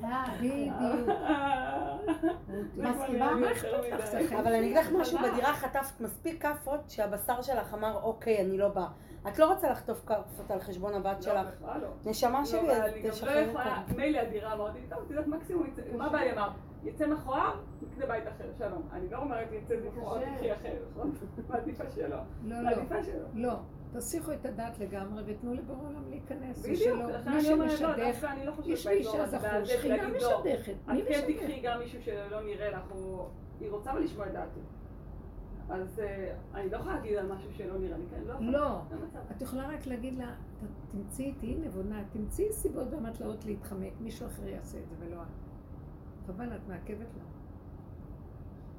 אבל 4.40 4.52
אני 4.52 4.66
אגיד 4.66 4.76
לך. 4.76 4.92
משהו, 5.00 5.18
בדירה 5.18 5.52
חטפת 5.52 6.00
מספיק 6.00 6.42
כאפות 6.42 6.80
שהבשר 6.90 7.42
שלך 7.42 7.74
אמר 7.74 7.98
אוקיי, 8.02 8.40
אני 8.40 8.58
לא 8.58 8.68
באה. 8.68 8.88
את 9.28 9.38
לא 9.38 9.52
רוצה 9.52 9.70
לחטוף 9.70 10.02
כאפות 10.06 10.50
על 10.50 10.60
חשבון 10.60 10.94
הבת 10.94 11.16
לא, 11.16 11.22
שלך. 11.22 11.46
בכלל 11.56 11.80
לא. 11.80 11.88
נשמה 12.10 12.38
לא, 12.38 12.44
שלי, 12.44 12.60
גם 12.60 12.66
לא 13.26 13.50
אותה. 13.50 13.76
מילא 13.96 14.18
הדירה 14.18 14.52
אמרתי, 14.52 14.78
טוב, 14.90 14.98
את 15.06 15.10
יודעת, 15.10 15.26
מקסימום, 15.26 15.66
יצא- 15.66 15.96
מה 15.96 16.08
בעיה 16.08 16.32
אמר? 16.32 16.48
יצא 16.84 17.06
מכוער, 17.06 17.54
נקנה 17.82 18.06
בית 18.06 18.24
אחר, 18.28 18.44
שלום. 18.58 18.82
אני 18.92 19.08
לא 19.10 19.18
אומרת 19.18 19.48
יצא 19.52 19.74
מכוער. 19.86 20.18
תקחי 20.20 20.52
אחר, 20.52 20.72
נכון? 20.90 21.12
מעדיפה 21.48 21.84
שלא. 21.94 22.16
לא, 22.44 22.56
לא, 23.34 23.52
לא. 23.94 24.00
תסיכו 24.00 24.32
את 24.32 24.46
הדעת 24.46 24.78
לגמרי 24.78 25.22
ותנו 25.26 25.54
לבורא 25.54 25.88
עולם 25.88 26.08
להיכנס. 26.10 26.58
בדיוק. 26.66 26.98
לכן 27.10 27.30
אני 27.30 27.52
אומרת, 27.52 27.80
לא, 27.80 27.96
דווקא 27.96 28.26
אני 28.26 28.46
לא 28.46 28.52
חושבת 28.52 28.94
באזור 28.96 29.20
הזה, 29.22 29.66
שכינה 29.66 30.08
לא, 30.08 30.16
משדכת. 30.16 30.72
את 30.84 30.88
מי 30.88 31.02
כן? 31.08 31.20
תקחי 31.32 31.60
גם 31.60 31.78
מישהו 31.78 32.02
שלא 32.02 32.40
נראה 32.44 32.70
לך. 32.70 32.92
היא 33.60 33.70
רוצה 33.70 33.92
אבל 33.92 34.00
לשמוע 34.00 34.26
את 34.26 34.32
דעתי. 34.32 34.60
אז 35.70 35.98
אה, 36.00 36.34
אני 36.54 36.70
לא 36.70 36.76
יכולה 36.76 36.94
להגיד 36.94 37.16
על 37.16 37.32
משהו 37.32 37.50
שלא 37.52 37.78
נראה 37.78 37.98
לי, 37.98 38.04
כן? 38.10 38.22
לא. 38.26 38.34
לא. 38.52 38.80
את 39.36 39.42
יכולה 39.42 39.68
רק 39.68 39.86
להגיד 39.86 40.18
לה, 40.18 40.26
"ת- 40.60 40.90
תמצאי, 40.92 41.32
תהיי 41.38 41.54
נבונה, 41.56 42.02
תמצאי 42.12 42.52
סיבות 42.52 42.86
והמטלאות 42.90 43.44
להתחמק, 43.44 43.92
מישהו 44.00 44.26
אחר 44.26 44.48
יעשה 44.48 44.78
את 44.78 44.88
זה 44.88 45.06
ולא 45.06 45.22
את. 45.22 45.26
חבל, 46.26 46.52
את 46.56 46.68
מעכבת 46.68 46.98
לה. 47.16 47.22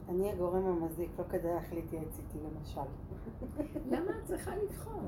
אני 0.10 0.32
הגורם 0.32 0.68
המזיק, 0.68 1.10
לא 1.20 1.24
כדאי 1.24 1.56
לך 1.56 1.74
להתייעץ 1.74 2.20
איתי 2.20 2.38
למשל. 2.46 2.82
למה 3.92 4.12
את 4.12 4.26
צריכה 4.26 4.52
לבחור? 4.56 5.02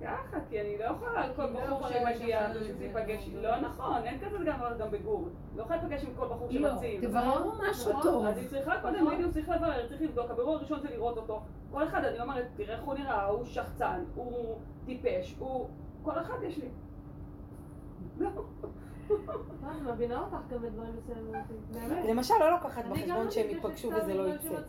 ככה, 0.00 0.36
כי 0.48 0.60
אני 0.60 0.78
לא 0.78 0.84
יכולה 0.84 1.24
על 1.24 1.34
כל 1.36 1.42
לא 1.42 1.76
בחור 1.76 1.88
שמגיע. 1.88 2.48
ייפגש, 2.80 3.28
לא 3.34 3.60
נכון, 3.60 4.02
אין 4.04 4.20
כזה 4.20 4.38
דבר 4.38 4.76
גם 4.78 4.90
בגור. 4.90 5.28
לא 5.56 5.62
יכולה 5.62 5.76
להיפגש 5.76 6.04
עם 6.04 6.14
כל 6.16 6.26
בחור 6.26 6.48
לא, 6.50 6.70
שמציעים. 6.70 7.00
תבררו 7.00 7.52
משהו 7.70 7.90
נכון? 7.90 8.02
טוב. 8.02 8.24
אז 8.24 8.36
היא 8.38 8.48
צריכה 8.48 8.80
קודם, 8.82 8.94
נכון. 8.94 9.14
בדיוק 9.14 9.32
צריך 9.32 9.48
לברר, 9.48 9.88
צריך 9.88 10.02
לבדוק. 10.02 10.30
הבירור 10.30 10.56
הראשון 10.56 10.80
זה 10.80 10.90
לראות 10.90 11.16
אותו. 11.16 11.40
כל 11.70 11.84
אחד, 11.84 12.04
אני 12.04 12.20
אומרת, 12.20 12.46
תראה 12.56 12.74
איך 12.74 12.84
הוא 12.84 12.94
נראה, 12.94 13.24
הוא 13.24 13.44
שחצן, 13.44 14.04
הוא 14.14 14.58
טיפש, 14.86 15.36
הוא... 15.38 15.68
כל 16.02 16.20
אחד 16.20 16.34
יש 16.42 16.58
לי. 16.58 16.68
אני 19.10 19.92
מבינה 19.92 20.20
אותך 20.20 20.36
גם 20.50 20.62
בדברים 20.62 20.96
מסוימים. 20.96 21.32
באמת. 21.72 22.04
למשל, 22.08 22.34
לא 22.40 22.50
לוקחת 22.50 22.84
אני 22.84 22.90
בחשבון 22.90 23.30
שהם 23.30 23.46
מתעקשת 23.46 23.64
ייפגשו 23.64 23.88
וזה 23.88 24.14
לא 24.14 24.34
יצא. 24.34 24.60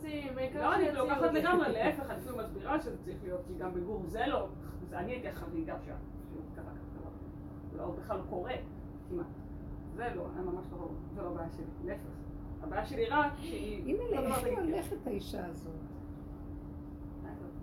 לא, 0.54 0.74
אני. 0.74 0.92
לוקחת 0.92 1.32
לגמרי, 1.32 1.72
להפך, 1.72 2.10
אני 2.10 2.18
אפילו 2.18 2.36
מסבירה 2.38 2.80
שזה 2.80 2.96
צריך 3.04 3.16
להיות, 3.22 3.40
כי 3.46 3.54
גם 3.58 3.74
בגור 3.74 4.02
זה 4.06 4.26
לא, 4.26 4.48
זה 4.88 4.98
אני 4.98 5.12
הייתי 5.12 5.28
החריגה 5.28 5.76
שם. 5.86 5.94
זה 7.72 7.78
לא 7.78 7.90
בכלל 7.90 8.16
לא 8.16 8.22
קורה, 8.30 8.52
כמעט. 9.08 9.26
זה 9.96 10.12
לא, 10.14 10.24
זה 10.36 10.42
ממש 10.42 10.66
לא, 10.72 10.88
זה 11.14 11.22
לא 11.22 11.28
הבעיה 11.28 11.48
שלי, 11.50 11.64
להפך. 11.84 12.00
הבעיה 12.62 12.86
שלי 12.86 13.06
רק 13.06 13.32
שהיא... 13.36 13.84
אימא'לה, 13.84 14.20
דבר 14.20 14.34
איך 14.34 14.44
היא 14.44 14.56
תגיד 14.56 14.58
כן. 14.58 14.72
הולכת 14.72 15.06
האישה 15.06 15.46
הזאת? 15.46 15.72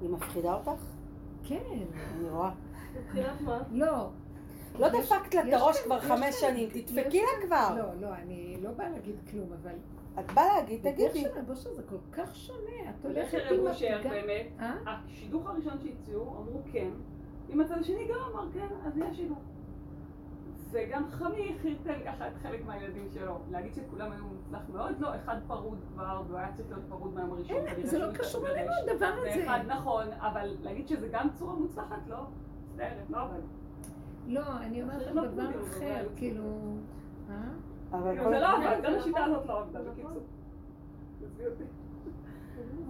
היא 0.02 0.10
מפחידה 0.10 0.54
אותך? 0.54 0.84
כן. 1.44 1.64
אני 2.20 2.30
רואה. 2.30 2.52
מבחינת 3.00 3.42
מה? 3.42 3.60
לא. 3.72 4.10
לא 4.80 4.86
יש- 4.88 4.94
דפקת 4.94 5.36
לה 5.36 5.42
את 5.42 5.46
יש 5.48 5.54
הראש 5.54 5.82
כבר 5.82 5.98
יש 5.98 6.04
חמש 6.04 6.36
שנים, 6.36 6.70
יש 6.74 6.82
תדפקי 6.82 7.22
לה 7.22 7.46
כבר. 7.48 7.76
לא, 7.78 8.02
לא, 8.02 8.14
אני 8.16 8.58
לא 8.62 8.72
באה 8.72 8.90
להגיד 8.90 9.16
כלום, 9.32 9.48
אבל... 9.62 9.72
את 10.20 10.32
באה 10.32 10.46
להגיד, 10.58 10.80
בדרך 10.82 10.96
תגידי. 11.12 11.22
של 11.22 11.38
הבושר 11.40 11.74
זה 11.74 11.84
כל 11.84 11.96
כך 12.12 12.36
שונה, 12.36 12.90
את 13.00 13.06
הולכת 13.06 13.38
עם 13.52 13.68
הפגם... 13.68 14.10
באמת, 14.10 14.48
אה? 14.60 14.74
השידוך 14.86 15.50
הראשון 15.50 15.74
שהציעו, 15.84 16.22
אמרו 16.22 16.62
כן, 16.72 16.90
אם 17.54 17.62
הצד 17.62 17.78
השני 17.80 18.08
גם 18.10 18.16
אמר 18.32 18.52
כן, 18.54 18.68
אז 18.86 18.98
יהיה 18.98 19.14
שידוך. 19.14 19.38
וגם 20.72 21.04
חמי 21.10 21.56
ככה 22.06 22.28
את 22.28 22.34
חלק 22.42 22.66
מהילדים 22.66 23.08
שלו. 23.14 23.38
להגיד 23.52 23.74
שכולם 23.74 24.12
היו 24.12 24.24
מוצלח 24.24 24.62
מאוד, 24.74 25.00
לא, 25.00 25.16
אחד 25.16 25.36
פרוד 25.48 25.78
כבר, 25.94 26.22
והוא 26.28 26.38
היה 26.40 26.52
צריך 26.56 26.70
להיות 26.70 26.84
פרוד 26.90 27.14
מהיום 27.14 27.32
הראשון. 27.32 27.56
אין, 27.68 27.86
זה 27.86 28.00
לא 28.00 28.12
קשור. 28.14 28.48
אלינו 28.48 28.72
הדבר 28.92 29.06
הזה. 29.06 29.44
ואחד 29.48 29.60
נכון, 29.68 30.06
אבל 30.20 30.56
להגיד 30.62 30.88
שזה 30.88 31.08
גם 31.12 31.28
צורה 31.34 31.54
מוצלחת, 31.54 32.08
לא. 32.08 32.18
מצטערת, 32.72 33.10
לא 33.10 33.22
עבד. 33.22 33.40
לא, 34.28 34.42
אני 34.62 34.82
אומרת 34.84 35.08
לא 35.16 35.26
דבר 35.28 35.44
אחר, 35.64 36.00
אבל- 36.00 36.10
כאילו... 36.16 36.44
אה? 37.30 37.36
אבל 37.92 38.18
כל- 38.24 38.30
זה 38.30 38.40
לא 38.40 38.48
עבד, 38.48 38.76
זה 38.82 38.88
גם 38.88 38.94
נכון. 38.94 39.00
השיטה 39.00 39.24
הזאת 39.24 39.46
לא 39.46 39.60
עבדה, 39.60 39.80
נכון. 39.80 39.92
בקיצור. 39.94 40.24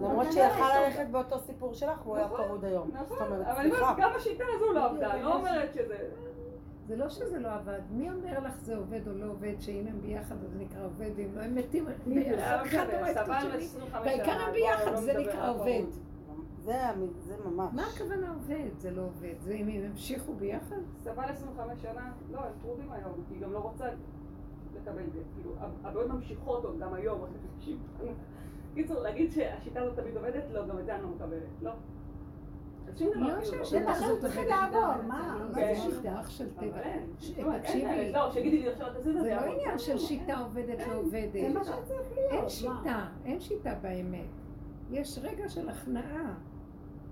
למרות 0.00 0.32
שיכל 0.32 0.78
ללכת 0.84 1.06
באותו 1.10 1.38
סיפור 1.38 1.74
שלך, 1.74 2.06
והוא 2.06 2.16
היה 2.16 2.28
פרוד 2.28 2.64
היום. 2.64 2.90
זאת 2.90 3.00
נכון, 3.12 3.32
אבל 3.32 3.42
אני 3.42 3.70
סליחה. 3.70 3.90
אומרת, 3.90 3.96
גם 3.98 4.10
השיטה 4.16 4.44
הזו 4.56 4.72
לא 4.72 4.84
עבדה, 4.84 5.12
אני 5.14 5.22
לא 5.22 5.34
אומרת 5.36 5.74
שזה... 5.74 5.96
זה 6.88 6.96
לא 6.96 7.08
שזה 7.08 7.38
לא 7.38 7.48
עבד. 7.52 7.80
מי 7.90 8.10
אומר 8.10 8.38
לך 8.40 8.56
זה 8.60 8.76
עובד 8.76 9.08
או 9.08 9.12
לא 9.12 9.24
עובד, 9.30 9.54
שאם 9.60 9.84
הם 9.88 10.00
ביחד 10.00 10.34
זה 10.40 10.58
נקרא 10.58 10.84
עובד, 10.84 11.10
ואם 11.16 11.28
לא 11.34 11.40
הם 11.40 11.54
מתים 11.54 11.86
אחד 11.88 12.58
הורג 12.92 13.08
את 13.08 13.14
סבל 13.24 13.34
השני. 13.34 13.54
25 13.64 14.06
והעיקר 14.06 14.30
הם 14.40 14.52
ביחד, 14.52 14.92
לא 14.92 15.00
זה 15.00 15.14
נקרא 15.18 15.50
עובד. 15.50 15.82
זה 16.66 16.82
זה 17.20 17.34
ממש. 17.44 17.70
מה 17.74 17.82
הכוונה 17.86 18.30
עובד? 18.30 18.68
זה 18.78 18.90
לא 18.90 19.02
עובד. 19.02 19.34
זה 19.40 19.54
אם 19.54 19.68
הם 19.68 19.90
המשיכו 19.90 20.34
ביחד? 20.34 20.76
סבל 21.00 21.24
25 21.24 21.82
שנה, 21.82 22.12
לא, 22.30 22.38
הם 22.38 22.52
פרודים 22.62 22.92
היום, 22.92 23.12
כי 23.28 23.34
היא 23.34 23.42
גם 23.42 23.52
לא 23.52 23.58
רוצה 23.58 23.84
לקבל 24.76 25.02
גט. 25.02 25.26
כאילו, 25.34 25.50
הבעיות 25.84 26.10
ממשיכות 26.10 26.64
עוד 26.64 26.78
גם 26.78 26.94
היום, 26.94 27.22
אחרי 27.22 27.36
90 27.58 27.78
שנה. 27.98 28.10
קיצור, 28.74 29.00
להגיד 29.00 29.30
שהשיטה 29.32 29.80
הזאת 29.80 29.96
תמיד 29.96 30.16
עובדת, 30.16 30.44
לא, 30.52 30.66
גם 30.66 30.78
את 30.78 30.84
זה 30.86 30.94
אני 30.94 31.02
לא 31.02 31.08
מקבלת. 31.08 31.42
לא. 31.62 31.70
לא 31.70 32.94
כאילו 32.96 33.44
שהשיטה 33.44 33.90
לכן 33.90 34.04
הזאת 34.04 34.20
צריכים. 34.20 34.48
לעבור, 34.48 35.02
מה? 35.08 35.36
לא, 35.40 35.46
מה 35.48 35.54
זה. 35.54 35.74
שיטה 35.76 36.20
אח 36.20 36.30
של 36.30 36.54
טבע. 36.54 36.78
תקשיבי. 37.14 38.12
לא, 38.12 38.28
את 38.28 39.04
זה, 39.04 39.12
זה 39.22 39.34
לא. 39.34 39.52
עניין 39.52 39.78
של 39.78 39.98
שיטה 39.98 40.38
עובדת 40.38 40.78
לא 40.78 40.84
זה 40.84 40.94
עובדת. 40.94 41.34
אין? 41.34 42.48
שיטה, 42.48 43.06
אין 43.24 43.40
שיטה 43.40 43.74
באמת. 43.82 44.26
יש 44.90 45.18
רגע 45.22 45.48
של 45.48 45.68
הכנעה, 45.68 46.34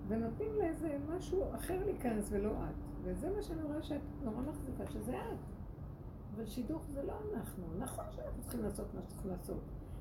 ונותנים 0.08 0.54
לאיזה 0.58 0.98
משהו 1.16 1.54
אחר 1.54 1.84
להיכנס 1.84 2.28
ולא 2.30 2.50
את. 2.50 2.74
וזה 3.02 3.30
מה 3.36 3.42
שאני 3.42 3.62
רואה 3.62 3.82
שאת 3.82 4.00
נורא 4.22 4.40
מחזיקה, 4.40 4.86
שזה 4.86 5.16
את. 5.16 5.38
אבל 6.34 6.46
שידוך 6.46 6.82
זה 6.94 7.02
לא 7.02 7.12
אנחנו. 7.34 7.64
נכון 7.78 8.04
שאנחנו 8.10 8.42
צריכים 8.42 8.62
לעשות 8.62 8.94
מה 8.94 9.00
שצריכים 9.02 9.30
לעשות, 9.30 9.60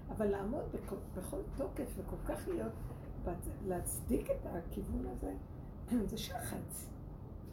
אבל 0.10 0.26
לעמוד 0.26 0.64
בכל, 0.72 0.95
בכל 1.16 1.38
תוקף 1.58 1.93
וכל 1.97 2.16
כך 2.26 2.47
להיות, 2.47 2.72
להצדיק 3.68 4.32
את 4.32 4.45
הכיוון 4.45 5.06
הזה, 5.08 5.34
זה 6.10 6.18
שחץ. 6.18 6.89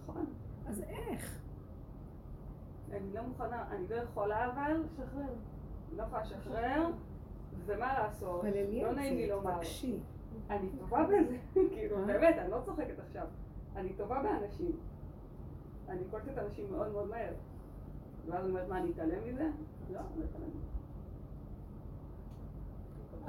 נכון. 0.03 0.26
אז 0.66 0.82
איך? 0.82 1.40
אני 2.92 3.12
לא 3.12 3.22
מוכנה, 3.22 3.64
אני 3.70 3.88
לא 3.88 3.94
יכולה 3.94 4.46
אבל, 4.46 4.82
שחרר. 4.96 5.22
אני 5.88 5.96
לא 5.98 6.03
יכולה 6.03 6.22
לשחרר, 6.22 6.86
ומה 7.66 7.98
לעשות, 7.98 8.44
לא 8.44 8.51
נעים 8.92 9.16
לי 9.16 9.28
לומר. 9.28 9.55
תבקשי. 9.55 10.01
אני 10.50 10.68
טובה 10.78 11.04
בזה, 11.04 11.36
כאילו, 11.70 11.96
אה? 11.98 12.04
באמת, 12.04 12.34
אני 12.38 12.50
לא 12.50 12.60
צוחקת 12.64 12.98
עכשיו. 13.06 13.26
אני 13.76 13.92
טובה 13.92 14.22
באנשים. 14.22 14.72
אני 15.88 16.00
קולטת 16.10 16.38
אנשים 16.38 16.70
מאוד 16.70 16.92
מאוד 16.92 17.08
מהר. 17.08 17.32
ואז 18.26 18.44
אני 18.44 18.50
אומרת, 18.50 18.68
מה, 18.68 18.78
אני 18.78 18.90
אתעלם 18.90 19.24
מזה? 19.28 19.50
לא, 19.92 20.00
לא 20.00 20.24
אתעלם 20.30 20.48
מזה. 20.48 20.66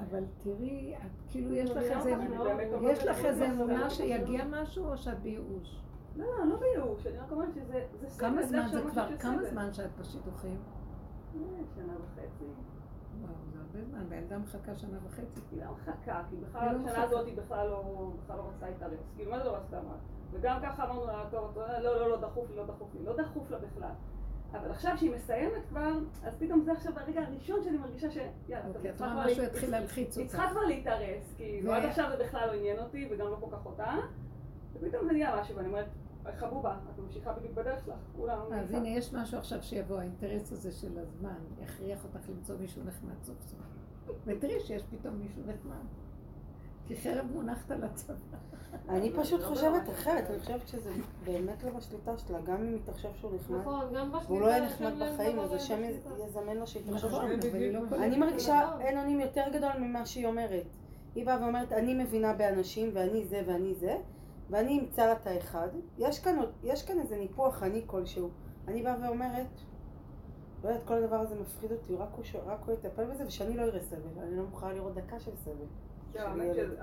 אבל 0.09 0.23
תראי, 0.43 0.95
את 0.95 1.01
כאילו 1.29 1.53
יש 1.53 1.69
לך 1.71 1.77
אני 1.77 1.95
איזה, 1.95 2.09
לא- 2.09 2.51
אני 2.51 2.73
אומרת 2.73 2.97
יש 2.97 3.03
לך 3.05 3.25
איזה 3.25 3.47
לא 3.47 3.53
אמונה 3.53 3.73
סובלת. 3.89 3.91
שיגיע 3.91 4.45
משהו 4.49 4.85
או 4.87 4.97
שאת 4.97 5.19
בייאוש? 5.19 5.81
לא, 6.15 6.25
לא, 6.25 6.45
לא 6.45 6.59
בייאוש, 6.59 7.07
אני 7.07 7.17
רק 7.17 7.31
אומרת 7.31 7.53
שזה 7.53 7.85
זה 8.01 8.09
סבל, 8.09 8.27
כמה 8.29 8.43
זמן 8.43 8.67
זה 8.71 8.81
כבר, 8.91 9.17
כמה. 9.19 9.43
זמן 9.43 9.73
שאת 9.73 9.89
בשידוכים? 9.99 10.57
אה, 11.35 11.39
שנה 11.75 11.93
וחצי. 11.93 12.45
הרבה 13.75 13.85
זמן, 13.85 14.05
והילדה 14.09 14.37
מחכה 14.37 14.75
שנה 14.75 14.97
וחצי. 15.05 15.39
היא 15.51 15.63
לא 15.63 15.71
מחכה, 15.71 16.21
כי 16.29 16.35
בכלל 16.35 16.75
לא 16.75 16.89
השנה. 16.89 17.03
הזאת 17.03 17.25
היא 17.25 17.37
בכלל 17.37 17.67
לא 17.67 18.11
לא 18.29 18.49
רצתה 18.49 18.69
להתארס. 18.69 18.99
כאילו, 19.15 19.31
מה 19.31 19.37
זה 19.37 19.43
לא 19.43 19.55
רצתה? 19.55 19.81
מה? 19.81 19.95
וגם 20.31 20.59
ככה 20.63 20.83
אמרנו 20.85 21.05
לה, 21.05 21.23
טוב, 21.31 21.57
לא, 21.57 21.81
לא, 21.81 22.09
לא, 22.09 22.21
דחוף 22.21 22.49
לי, 22.49 22.55
לא 22.55 22.65
דחוף 22.65 22.93
לי. 22.93 23.05
לא 23.05 23.17
דחוף 23.17 23.51
לה 23.51 23.57
בכלל. 23.57 23.91
אבל 24.51 24.71
עכשיו 24.71 24.97
שהיא 24.97 25.11
מסיימת 25.11 25.65
כבר, 25.69 25.91
אז 26.23 26.35
פתאום 26.39 26.61
זה 26.61 26.71
עכשיו 26.71 26.99
הרגע 26.99 27.21
הראשון 27.21 27.63
שאני 27.63 27.77
מרגישה 27.77 28.11
ש... 28.11 28.17
יאללה, 28.47 28.63
טוב, 28.73 28.75
אוקיי, 28.75 28.91
היא. 30.21 30.27
צריכה 30.27 30.49
כבר 30.51 30.61
להתארס, 30.61 31.33
כאילו, 31.37 31.73
עד 31.73 31.85
עכשיו 31.85 32.09
זה 32.17 32.23
בכלל 32.23 32.47
לא 32.47 32.53
עניין 32.53 32.79
אותי, 32.79 33.07
וגם 33.11 33.27
לא 33.27 33.37
כל 33.39 33.55
כך 33.55 33.65
אותה. 33.65 33.95
ופתאום 34.73 35.05
זה 35.05 35.11
נהיה 35.11 35.41
משהו, 35.41 35.55
ואני 35.55 35.67
אומרת, 35.67 35.87
חבובה, 36.39 36.77
את 36.93 36.99
ממשיכה 36.99 37.33
בדיוק 37.33 37.53
בדרך 37.53 37.85
שלך, 37.85 37.95
כולם... 38.15 38.39
אז 38.53 38.73
הנה, 38.73 38.89
יש 38.89 39.13
משהו 39.13 39.37
עכשיו 39.37 39.63
שיבוא, 39.63 39.99
האינטרס 39.99 40.51
הזה 40.51 40.71
של 40.71 40.99
הזמן, 40.99 41.39
יכריח 41.63 42.03
אותך 42.03 42.29
למצוא 42.29 42.55
מישהו 42.59 42.83
נחמד 42.83 43.23
סוף 43.23 43.41
סוף. 43.41 43.59
ותראי 44.25 44.59
שיש 44.59 44.83
פתאום 44.89 45.15
מישהו 45.15 45.41
נחמד. 45.41 45.85
כי 46.87 46.95
חרב 46.95 47.25
מונחת 47.33 47.71
על 47.71 47.83
הצבא. 47.83 48.15
אני 48.89 49.11
פשוט 49.13 49.41
לא 49.41 49.45
חושבת 49.45 49.89
אחרת. 49.89 50.29
אני 50.29 50.39
חושבת 50.39 50.67
שזה 50.67 50.89
באמת 51.25 51.63
לא 51.63 51.69
בשליטה 51.69 52.17
שלה, 52.17 52.41
גם 52.41 52.55
אם 52.55 52.73
היא 52.73 52.79
תחשוב 52.85 53.11
שהוא 53.19 53.31
נחמד, 53.35 53.57
נכון, 53.57 53.93
גם 53.95 54.11
בשליטה. 54.11 54.31
והוא 54.33 54.41
לא 54.41 54.47
יהיה 54.47 54.65
נחמד 54.65 54.93
להם 54.97 55.13
בחיים, 55.13 55.39
אז 55.39 55.53
השם. 55.53 55.81
יזמן 56.27 56.57
לו 56.57 56.67
שהיא 56.67 56.83
תחשוב 56.91 57.11
נכון, 57.11 57.41
שהוא 57.41 57.59
לא 57.73 57.79
קולטת. 57.79 58.03
אני 58.03 58.17
מרגישה 58.17 58.61
נכון. 58.67 58.81
אין 58.81 58.97
אונים 58.97 59.19
יותר 59.19 59.43
גדול 59.53 59.71
ממה 59.79 60.05
שהיא 60.05 60.25
אומרת. 60.25 60.65
היא 61.15 61.25
באה 61.25 61.41
ואומרת, 61.41 61.71
אני 61.71 62.03
מבינה 62.03 62.33
באנשים, 62.33 62.89
ואני 62.93 63.25
זה 63.25 63.41
ואני 63.47 63.75
זה, 63.75 63.97
ואני 64.51 64.79
אמצא 64.79 65.05
לה 65.05 65.11
את 65.13 65.27
האחד. 65.27 65.67
יש 65.97 66.19
כאן, 66.19 66.35
יש 66.63 66.83
כאן 66.85 66.99
איזה 66.99 67.17
ניפוח 67.17 67.63
אני 67.63 67.83
כלשהו. 67.87 68.29
אני 68.67 68.83
באה 68.83 68.95
ואומרת, 69.03 69.47
לא 70.63 70.69
יודעת, 70.69 70.83
כל 70.87 70.93
הדבר 70.93 71.15
הזה 71.15 71.35
מפחיד 71.41 71.71
אותי, 71.71 71.95
רק 71.95 72.09
הוא, 72.15 72.23
ש- 72.23 72.35
רק 72.35 72.59
הוא 72.65 72.73
יטפל 72.73 73.05
בזה, 73.05 73.23
ושאני 73.27 73.57
לא 73.57 73.61
אראה 73.61 73.79
סבל. 73.79 73.97
אני 74.23 74.37
לא 74.37 74.43
מוכנה 74.43 74.73
לראות 74.73 74.93
דקה 74.93 75.19
של 75.19 75.31
סבל. 75.35 75.53
לא. 76.15 76.53
שזה- 76.53 76.75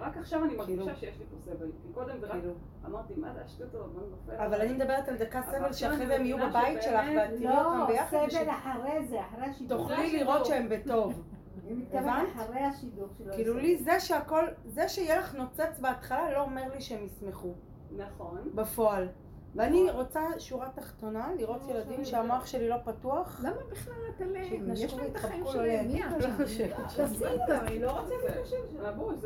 רק 0.00 0.16
עכשיו 0.16 0.44
אני 0.44 0.58
כאילו. 0.64 0.84
מרגישה 0.86 1.00
שיש 1.00 1.18
לי 1.18 1.24
פה 1.30 1.36
סבל. 1.44 1.66
כי 1.82 1.88
קודם 1.94 2.20
זה 2.20 2.26
רק 2.26 2.32
כאילו. 2.32 2.52
אמרתי, 2.86 3.14
מה 3.16 3.32
זה 3.34 3.40
השטות 3.44 3.74
הזאת, 3.74 3.86
מה 3.94 4.00
זה 4.04 4.10
נופל? 4.10 4.42
אבל 4.44 4.60
אני 4.60 4.72
מדברת 4.72 5.08
על 5.08 5.16
דקה 5.16 5.42
סבל 5.42 5.72
שאחרי 5.72 6.06
זה 6.06 6.14
הם 6.16 6.24
יהיו 6.26 6.36
בבית 6.48 6.82
שלך, 6.82 7.04
ואת 7.16 7.30
תראי 7.30 7.58
אותם 7.58 7.78
לא, 7.78 7.86
ביחד, 7.86 8.16
סבל 8.30 8.50
אחרי 8.50 9.06
זה, 9.06 9.20
אחרי. 9.20 9.50
ושתוכלי 9.50 10.18
לראות 10.18 10.46
שהם 10.46 10.68
בטוב. 10.68 11.12
היא 11.66 11.76
מתכוונת 11.76 12.06
הבנת? 12.06 12.28
אחרי 12.34 12.60
השידוך 12.60 13.10
שלו. 13.18 13.32
כאילו 13.34 13.58
לי 13.58 13.76
זה 13.76 14.00
שהכל, 14.00 14.44
זה 14.64 14.88
שיהיה 14.88 15.18
לך 15.18 15.34
נוצץ 15.34 15.78
בהתחלה 15.80 16.32
לא 16.32 16.40
אומר 16.40 16.62
לי 16.74 16.80
שהם 16.80 17.06
ישמחו. 17.06 17.52
נכון. 17.96 18.50
בפועל. 18.54 19.08
ואני 19.54 19.90
רוצה 19.90 20.20
שורה 20.38 20.68
תחתונה, 20.74 21.28
לראות 21.38 21.62
כמו 21.62 21.70
ילדים 21.70 22.04
שהמוח 22.04 22.46
שלי 22.46 22.68
לא 22.68 22.76
פתוח. 22.84 23.40
למה 23.44 23.56
בכלל 23.70 23.94
את 24.16 24.20
עליהם? 24.20 24.72
יש 24.74 24.94
להם 24.94 25.06
את 25.10 25.16
החיים 25.16 25.44
שלהם, 25.52 25.86
מי 25.86 26.04
את 26.04 26.10
ולא 26.16 26.20
שם? 26.20 26.44
חושבת. 26.44 26.76
תעשי 26.96 27.24
את 27.24 27.40
זה. 27.46 27.62
היא 27.62 27.80
לא 27.80 28.00
רוצה 28.00 28.14
להתקשר 28.24 28.56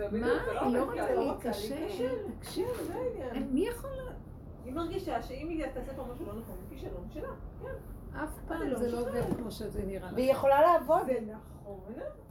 בדיוק, 0.06 0.12
מה? 0.12 0.28
לא 0.54 0.60
היא 0.60 0.74
לא 0.74 0.84
רוצה. 0.84 1.50
להתקשר, 1.50 2.14
תקשיב. 2.40 2.66
זה 2.86 2.94
העניין. 2.94 3.48
מי 3.52 3.66
יכול... 3.68 3.90
היא 4.64 4.74
מרגישה 4.74 5.22
שאם 5.22 5.48
היא 5.48 5.66
תעשה 5.74 5.94
פה 5.96 6.02
משהו 6.12 6.26
לא 6.26 6.32
נכון, 6.32 6.56
זה 6.60 6.66
כישלון 6.70 7.08
שלה. 7.14 7.28
אף 8.24 8.34
זה 8.34 8.40
פעם 8.48 8.62
לא 8.62 8.78
זה 8.78 8.90
לא. 8.92 9.00
עובד 9.00 9.22
כמו 9.36 9.50
שזה 9.50 9.84
נראה 9.86 10.06
לך. 10.08 10.14
והיא 10.16 10.32
יכולה 10.32 10.62
לעבוד. 10.62 11.06
זה 11.06 11.18
נכון, 11.26 11.80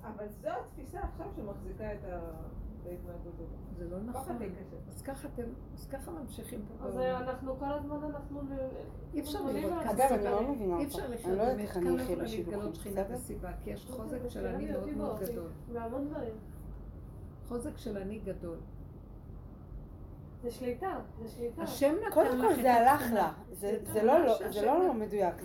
אבל 0.03 0.25
זו 0.41 0.49
התפיסה 0.49 0.99
עכשיו 0.99 1.25
שמחזיקה 1.35 1.93
את 1.93 2.03
ה- 2.03 2.19
את 2.81 2.87
ההתנהגות 2.87 3.33
הזאת. 3.33 3.47
זה 3.77 3.89
לא 3.89 3.97
נכון. 4.03 4.37
אז 4.89 5.01
ככה 5.01 5.27
אתם, 5.33 5.43
אז 5.73 5.87
ככה 5.87 6.11
ממשיכים 6.11 6.65
פה. 6.67 6.85
אז 6.87 6.93
בעולם. 6.93 7.21
אנחנו 7.21 7.55
כל 7.59 7.65
הזמן 7.65 7.97
אנחנו... 8.03 8.41
אי 9.13 9.19
אפשר 9.21 9.41
לראות 9.45 9.83
אגב, 9.85 10.11
אני. 10.11 10.23
לא 10.23 10.51
מבינה 10.51 10.77
אי 10.79 10.83
אותך. 10.85 10.95
אפשר 10.95 11.05
אני 11.05 11.15
לחיות 11.15 11.37
לא 11.37 11.41
יודעת 11.41 11.55
באמת, 11.55 11.67
איך 11.67 11.73
כאן 11.73 11.87
אני 11.87 11.97
לא 11.97 12.01
יכולה 12.01 12.23
להתגלות 12.23 12.75
שכינה? 12.75 13.01
וסיבה, 13.09 13.51
כי 13.63 13.69
יש 13.69 13.85
חוזק 13.91 14.19
של 14.29 14.45
אני 14.47 14.71
מאוד 14.71 14.89
מאוד 14.89 15.19
גדול. 15.19 15.49
חוזק 17.47 17.77
של 17.77 17.97
אני 17.97 18.19
גדול. 18.19 18.57
זה 20.43 20.51
שליטה, 20.51 20.87
זה 21.21 21.27
שליטה. 21.29 21.61
השם 21.61 21.93
נתן 21.95 22.07
לך 22.07 22.07
את 22.07 22.13
קודם 22.13 22.41
כל 22.41 22.61
זה 22.61 22.73
הלך. 22.73 23.01
לה. 23.13 23.31
זה- 23.51 23.77
לא- 24.03 24.19
לא- 24.19 24.35
לא. 24.65 24.87
לא 24.87 24.93
מדויק. 24.93 25.35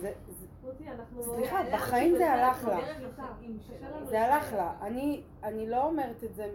סליחה, 1.21 1.57
בחיים 1.73 2.15
זה 2.17 2.31
הלך 2.31 2.65
לה. 2.67 2.77
זה 4.05 4.21
הלך 4.25 4.53
לה. 4.53 4.73
אני 4.81 5.23
אני 5.43 5.69
לא 5.69 5.85
אומרת 5.85 6.23
את 6.23 6.35
זה 6.35 6.49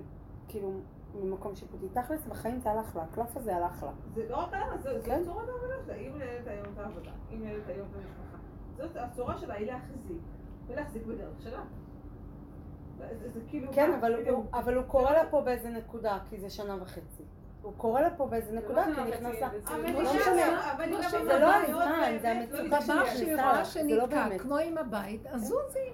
כאילו 0.48 0.72
ממקום 1.14 1.54
שיפוטי. 1.56 1.86
תכלס, 1.92 2.26
בחיים 2.26 2.60
זה 2.60 2.70
הלך 2.70 2.96
לה. 2.96 3.02
הקלף 3.02 3.36
הזה 3.36 3.56
הלך 3.56 3.82
לה. 3.82 3.90
זה 4.14 4.28
לא 4.28 4.36
רק 4.36 4.52
למה, 4.54 4.76
זה 4.78 4.90
צורת 5.24 5.48
העבודה 5.48 5.74
שלה. 5.86 5.94
היא 5.94 6.10
מנהלת 6.10 6.46
היום 6.46 6.66
את 6.74 6.78
העבודה, 6.78 7.10
היא 7.30 7.38
מנהלת 7.38 7.68
היום 7.68 7.86
את 7.90 7.96
המשפחה. 7.96 8.38
זאת 8.76 8.96
הצורה 8.96 9.38
שלה 9.38 9.54
היא 9.54 9.66
להחזיק, 9.66 10.18
ולהחזיק 10.66 11.02
בדרך 11.06 11.42
שלה. 11.42 11.62
זה 12.98 13.28
זה 13.34 13.40
כאילו... 13.48 13.72
כן, 13.72 13.90
מה, 13.90 13.98
אבל 13.98 14.14
כאילו- 14.16 14.36
הוא- 14.36 14.44
אבל 14.52 14.74
הוא 14.74 14.84
קורא 14.84 15.10
לה 15.10 15.30
פה 15.30 15.40
באיזה 15.40 15.70
נקודה, 15.70 16.18
כי 16.30 16.40
זה 16.40 16.50
שנה 16.50 16.76
וחצי. 16.82 17.22
הוא 17.68 17.74
קורא 17.76 18.00
לה 18.00 18.10
פה 18.10 18.26
באיזה 18.26 18.50
זה 18.50 18.56
נקודה, 18.56 18.88
לא 18.88 18.94
כי 18.94 19.10
נכנס 19.10 19.40
לה... 19.40 19.48
לא 19.70 19.84
היא 19.84 19.94
משנה. 19.94 21.22
זה 21.24 21.38
לא 21.38 21.48
בבית, 21.48 21.68
הזמן, 21.68 22.18
באמת, 22.22 22.50
זה 22.50 22.56
לא 22.58 22.70
המצוקה 22.76 23.04
לשנייה. 23.04 23.36
דבר 23.36 23.64
שהיא 23.64 23.84
נכנסה 23.84 23.86
רואה 23.86 23.88
לה, 23.88 23.88
זה 23.88 23.96
לא 23.96 24.06
באמת. 24.06 24.40
כמו 24.40 24.58
עם 24.58 24.78
הבית, 24.78 25.26
אז 25.26 25.40
זוזי. 25.42 25.90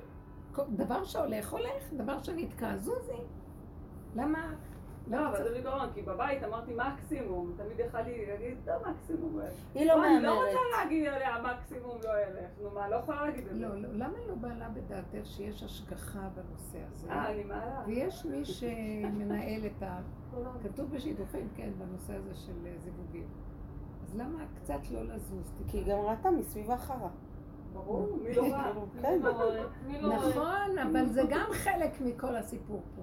דבר 0.68 1.04
שהולך, 1.04 1.52
הולך, 1.52 1.92
דבר 1.92 2.22
שנתקע, 2.22 2.76
זוזי. 2.76 3.12
למה? 4.14 4.54
לא, 5.08 5.28
אבל 5.28 5.42
זה 5.44 5.50
בעיקרון, 5.50 5.88
כי 5.94 6.02
בבית 6.02 6.42
אמרתי 6.44 6.72
מקסימום, 6.74 7.52
תמיד 7.56 7.78
יכלתי 7.80 8.26
להגיד, 8.26 8.58
טוב, 8.64 8.74
מקסימום. 8.88 9.38
היא 9.74 9.86
לא 9.86 10.04
אני 10.04 10.22
לא 10.22 10.34
מהמרת. 10.34 10.46
רוצה 10.46 10.60
להגיד 10.76 11.06
עליה 11.06 11.36
מקסימום 11.42 11.98
לא 12.04 12.10
ילך, 12.10 12.50
נו 12.62 12.70
מה, 12.70 12.88
לא 12.88 12.96
יכולה 12.96 13.26
להגיד 13.26 13.46
את 13.46 13.54
זה. 13.54 13.60
לא, 13.60 13.82
לא, 13.82 13.88
למה 13.92 14.18
לא 14.28 14.34
בעלה 14.34 14.68
בדעתך 14.68 15.26
שיש 15.26 15.62
השגחה 15.62 16.28
בנושא 16.34 16.78
הזה? 16.92 17.10
אה, 17.10 17.30
אני 17.30 17.44
מעלה. 17.44 17.82
ויש 17.86 18.24
מי 18.26 18.44
שמנהל 18.44 19.66
את 19.66 19.82
ה... 19.82 20.00
כתוב 20.62 20.90
בשידוכים, 20.90 21.48
כן, 21.56 21.70
בנושא 21.78 22.14
הזה 22.16 22.34
של 22.34 22.66
אה, 22.66 22.72
זיווגים. 22.78 23.26
אז 24.02 24.16
למה 24.16 24.38
קצת 24.56 24.90
לא 24.90 25.02
לזוז? 25.02 25.52
כי 25.68 25.78
היא 25.78 25.86
גם 25.86 25.98
ראתה 25.98 26.30
מסביבה 26.30 26.76
חרא. 26.76 27.08
ברור, 27.72 28.18
מי 28.22 28.34
לא 28.34 28.42
ראה? 28.42 28.72
כן. 29.02 29.18
לא 29.22 29.30
לא 29.30 30.16
רואה? 30.16 30.28
נכון, 30.28 30.78
אבל 30.78 31.06
זה 31.06 31.22
גם 31.28 31.46
חלק 31.52 32.00
מכל 32.00 32.36
הסיפור 32.36 32.82
פה. 32.96 33.02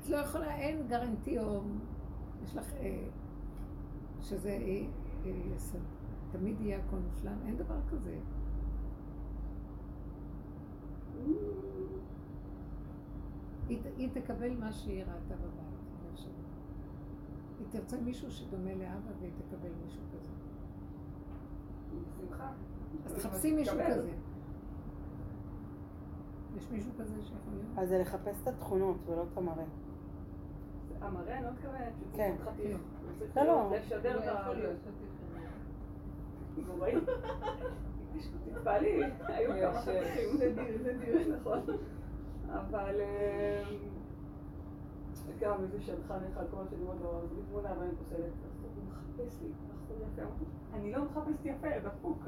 את 0.00 0.08
לא 0.08 0.16
יכולה, 0.16 0.54
אין 0.56 0.86
גרנטי 0.88 1.38
או... 1.38 1.60
יש 2.44 2.56
לך... 2.56 2.72
אה, 2.74 3.04
שזה 4.20 4.48
אה, 4.50 4.82
אה, 5.26 5.58
ס- 5.58 5.76
תמיד 6.32 6.60
יהיה 6.60 6.78
הכל 6.78 6.96
מושלם, 6.96 7.36
אין 7.46 7.56
דבר 7.56 7.76
כזה. 7.90 8.18
היא, 13.68 13.78
היא 13.96 14.08
תקבל 14.12 14.56
מה 14.56 14.72
שהיא 14.72 15.00
ראתה 15.04 15.34
בבית. 15.36 15.70
היא 17.58 17.66
תרצה 17.70 17.96
מישהו 18.00 18.30
שדומה 18.30 18.74
לאבא 18.74 19.10
והיא 19.20 19.32
תקבל 19.38 19.68
מישהו 19.84 20.02
כזה. 20.12 20.28
בשמחה. 22.00 22.50
אז 23.06 23.12
תחפשי 23.14 23.52
מישהו 23.54 23.74
תקבל. 23.74 23.92
כזה. 23.94 24.12
יש 26.56 26.70
מישהו 26.70 26.90
כזה 26.98 27.14
שיכול 27.22 27.52
להיות? 27.54 27.78
אז 27.78 27.88
זה 27.88 27.98
לחפש 27.98 28.42
את 28.42 28.48
התכונות 28.48 28.96
ולא 29.06 29.24
את 29.32 29.38
המראה. 29.38 29.64
המראה, 31.00 31.36
אני 31.36 31.44
לא 31.44 31.50
מתכוונת. 31.50 31.92
כן, 32.16 32.34
חתיך. 32.44 32.76
הוא 32.76 33.12
צריך 33.18 33.36
לא, 33.36 33.44
לא. 33.44 33.70
לשדר 33.76 34.18
את 34.18 34.24
יכול 34.24 34.54
להיות, 34.54 34.76
ה... 34.86 35.00
תתפעלי, 38.44 39.02
היו 39.28 39.50
כמה. 39.72 39.80
זה 39.82 40.92
דיון. 41.04 41.32
נכון. 41.40 41.60
אבל 42.52 43.00
אמ, 43.00 43.78
גם 45.40 45.62
איזה 45.62 45.80
שלחן 45.80 46.18
אחד, 46.32 46.44
כל 46.50 46.56
מה 46.56 46.64
שאני 46.70 46.82
אומרת 46.82 47.00
לו, 47.02 47.20
זה 47.28 47.42
תמונה 47.50 47.68
ואני 47.78 47.92
פוסלת. 47.96 48.32
מחפש 48.88 49.42
לי 49.42 49.48
אני 50.74 50.92
לא 50.92 51.04
מחפשת 51.04 51.44
יפה, 51.44 51.68
דפוק. 51.84 52.18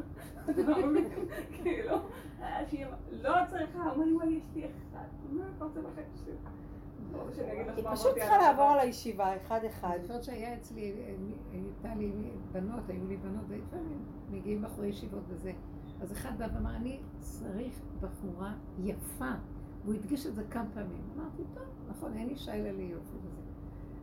אתה 0.50 0.62
לא 0.70 0.86
מבין? 0.86 1.28
כאילו, 1.52 1.96
אה, 2.40 2.62
לא 3.10 3.32
צריכה, 3.50 3.82
הוא 3.82 3.92
אומר 3.92 4.04
לי, 4.04 4.14
וואי, 4.14 4.28
יש 4.28 4.44
לי 4.54 4.64
אחד. 4.64 5.06
מה 5.30 5.44
אתה 5.56 5.64
רוצה 5.64 5.80
בחיים 5.80 6.06
שלי? 6.24 6.32
לא 7.12 7.24
היא 7.76 7.84
פשוט 7.92 8.14
צריכה 8.14 8.38
לעבור 8.38 8.64
על 8.64 8.78
הישיבה, 8.78 9.36
אחד-אחד. 9.36 9.94
אני 9.98 10.02
זוכרת 10.02 10.24
שהיה 10.24 10.54
אצלי, 10.54 10.94
הייתה 11.52 11.94
לי 11.94 12.12
בנות, 12.52 12.88
היו 12.88 13.06
לי 13.06 13.16
בנות, 13.16 13.44
מגיעים 14.30 14.62
בחורי 14.62 14.88
ישיבות 14.88 15.22
וזה. 15.28 15.52
אז 16.00 16.12
אחד 16.12 16.38
בא 16.38 16.46
ואמר, 16.54 16.76
אני 16.76 17.00
צריך 17.18 17.80
בחורה 18.00 18.54
יפה. 18.78 19.32
והוא 19.84 19.94
הדגיש 19.94 20.26
את 20.26 20.34
זה 20.34 20.42
כמה 20.50 20.66
פעמים. 20.74 21.02
אמרתי, 21.16 21.42
טוב, 21.54 21.64
נכון, 21.88 22.16
אין 22.16 22.28
אישה 22.28 22.54
אלא 22.54 22.70
לי 22.70 22.82
יופי 22.82 23.16
וזה. 23.22 23.40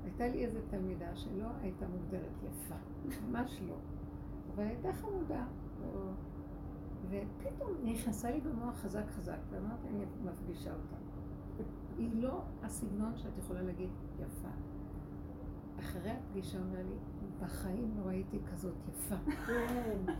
הייתה 0.04 0.28
לי 0.28 0.46
איזו 0.46 0.60
תלמידה 0.70 1.16
שלא 1.16 1.48
הייתה 1.62 1.86
מוגדרת 1.88 2.44
יפה, 2.44 2.76
ממש 3.28 3.62
לא. 3.68 3.76
אבל 4.56 4.64
הייתה 4.64 4.94
חמודה. 4.94 5.46
ופתאום 7.10 7.72
נכנסה 7.84 8.32
לי 8.32 8.42
במוח 8.42 8.76
חזק 8.76 9.04
חזק, 9.10 9.38
ואמרתי, 9.50 9.88
אני 9.88 10.06
מפגישה 10.26 10.72
אותה. 10.72 11.09
היא 12.00 12.10
לא 12.14 12.42
הסגנון 12.64 13.12
שאת 13.16 13.38
יכולה 13.38 13.62
להגיד 13.62 13.90
יפה. 14.20 14.48
אחרי 15.80 16.12
הפגישה 16.12 16.58
אומר 16.58 16.80
לי, 16.80 16.96
בחיים 17.42 17.94
לא 17.98 18.08
ראיתי 18.08 18.38
כזאת 18.54 18.74
יפה. 18.90 19.16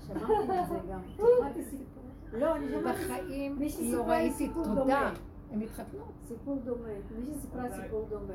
שמעתי 0.08 0.60
את 0.62 0.68
זה 0.70 0.80
גם. 0.92 1.00
שמעתי 1.38 1.64
סיפור. 1.64 2.04
לא, 2.34 2.56
אני 2.56 2.70
שמעתי 2.70 3.04
בחיים 3.04 3.60
לא 3.92 4.04
ראיתי 4.04 4.36
סיפור 4.36 4.64
תודה. 4.64 4.76
דומה. 4.76 5.14
הם 5.52 5.62
התחתנו. 5.62 6.04
סיפור 6.28 6.60
דומה. 6.66 6.90
מישהי 7.20 7.40
סיפרה. 7.42 7.84
סיפור 7.84 8.08
דומה. 8.10 8.34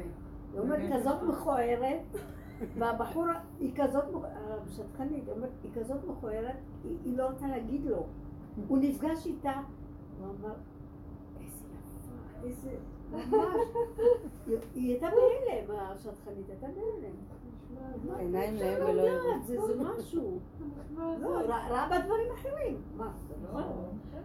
היא 0.53 0.61
אומרת 0.61 0.93
כזאת 0.93 1.23
מכוערת, 1.23 2.01
והבחור, 2.79 3.27
היא 3.61 3.73
כזאת, 3.77 4.05
השטחנית, 4.69 5.25
היא 5.27 5.35
אומרת, 5.35 5.51
היא 5.63 5.71
כזאת 5.75 6.05
מכוערת, 6.05 6.57
היא 6.85 7.17
לא 7.17 7.27
רוצה 7.27 7.47
להגיד 7.47 7.85
לו. 7.87 8.07
הוא 8.69 8.79
נפגש 8.79 9.27
איתה, 9.27 9.61
הוא 10.21 10.27
אמר, 10.27 10.55
איזה 11.41 11.67
יפה, 11.67 12.47
איזה... 12.47 12.77
ממש. 13.13 13.27
היא- 14.47 14.59
הייתה 14.91 15.07
בהלם, 15.07 15.81
השטחנית 15.81 16.49
הייתה 16.49 16.67
בהלם. 16.67 17.15
עיניים 18.19 18.55
להם 18.57 18.81
לא 18.81 18.85
ולא 18.89 19.03
יודעת. 19.03 19.45
זה 19.47 19.59
משהו. 19.83 20.39
לא, 20.97 21.29
ראה 21.29 21.69
ראה 21.69 21.89
בה 21.89 21.99
דברים 21.99 22.33
אחרים. 22.33 22.81
מה, 22.97 23.13
זה 23.29 23.35
לא? 23.53 23.61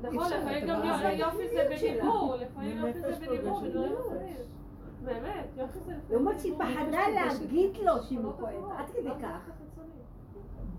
נכון, 0.02 0.24
אפשר, 0.24 0.38
לפעמים 0.40 0.68
גם. 0.68 0.82
יופי 1.18 1.50
זה 1.50 1.68
בדיבור, 1.72 2.36
לפעמים 2.36 2.78
יופי 2.78 3.00
זה 3.02 3.28
בדיבור. 3.28 3.62
באמת, 5.06 5.46
יופי 5.58 5.80
זה 6.08 6.16
אומרת 6.16 6.40
שהיא. 6.40 6.54
פחדה 6.58 7.02
להגיד 7.14 7.78
לו 7.78 8.04
שהיא 8.04 8.20
לא 8.20 8.30
מכוערת, 8.30 8.56
פחות, 8.60 8.72
עד 8.78 8.90
כדי 8.90 9.04
לא 9.04 9.14
כך. 9.22 9.50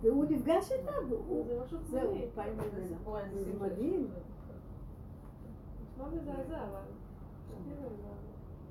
והוא 0.01 0.25
נפגש 0.31 0.73
איתה, 0.73 0.93
והוא... 1.09 1.47
זהו. 1.91 2.15
פעם 2.35 2.49
זה 3.45 3.53
מדהים. 3.61 4.09
נשמע 5.93 6.05
מזעזע, 6.09 6.57
אבל... 6.57 6.81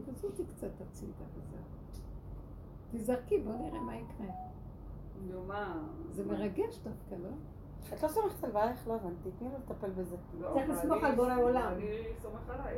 תזוזי 0.06 0.46
קצת 0.46 0.82
הצידה 0.82 1.26
וזהו. 1.36 1.60
תזרקי, 2.92 3.42
בוא 3.42 3.54
נראה 3.54 3.80
מה 3.82 3.96
יקרה. 3.96 4.28
נו, 5.28 5.44
מה? 5.44 5.84
זה 6.12 6.26
מרגש 6.26 6.80
דווקא, 6.84 7.16
לא? 7.16 7.30
את 7.94 8.04
לא 8.04 8.08
סומכת 8.08 8.44
על 8.44 8.52
בעלך? 8.52 8.88
לא 8.88 8.96
הבנתי. 8.96 9.30
תני 9.40 9.50
לו 9.50 9.58
לטפל 9.58 9.90
בזה. 9.90 10.16
לא, 10.40 10.52
צריך 10.54 10.70
לסמוך 10.70 11.04
על 11.04 11.16
בורא 11.16 11.36
עולם. 11.36 11.74
אני 11.74 12.04
סומך 12.22 12.50
עליי. 12.50 12.78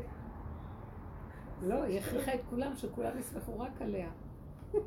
לא, 1.62 1.84
היא 1.84 2.00
הכריחה 2.00 2.34
את 2.34 2.40
כולם, 2.50 2.76
שכולם 2.76 3.18
יסמכו 3.20 3.60
רק 3.60 3.82
עליה. 3.82 4.10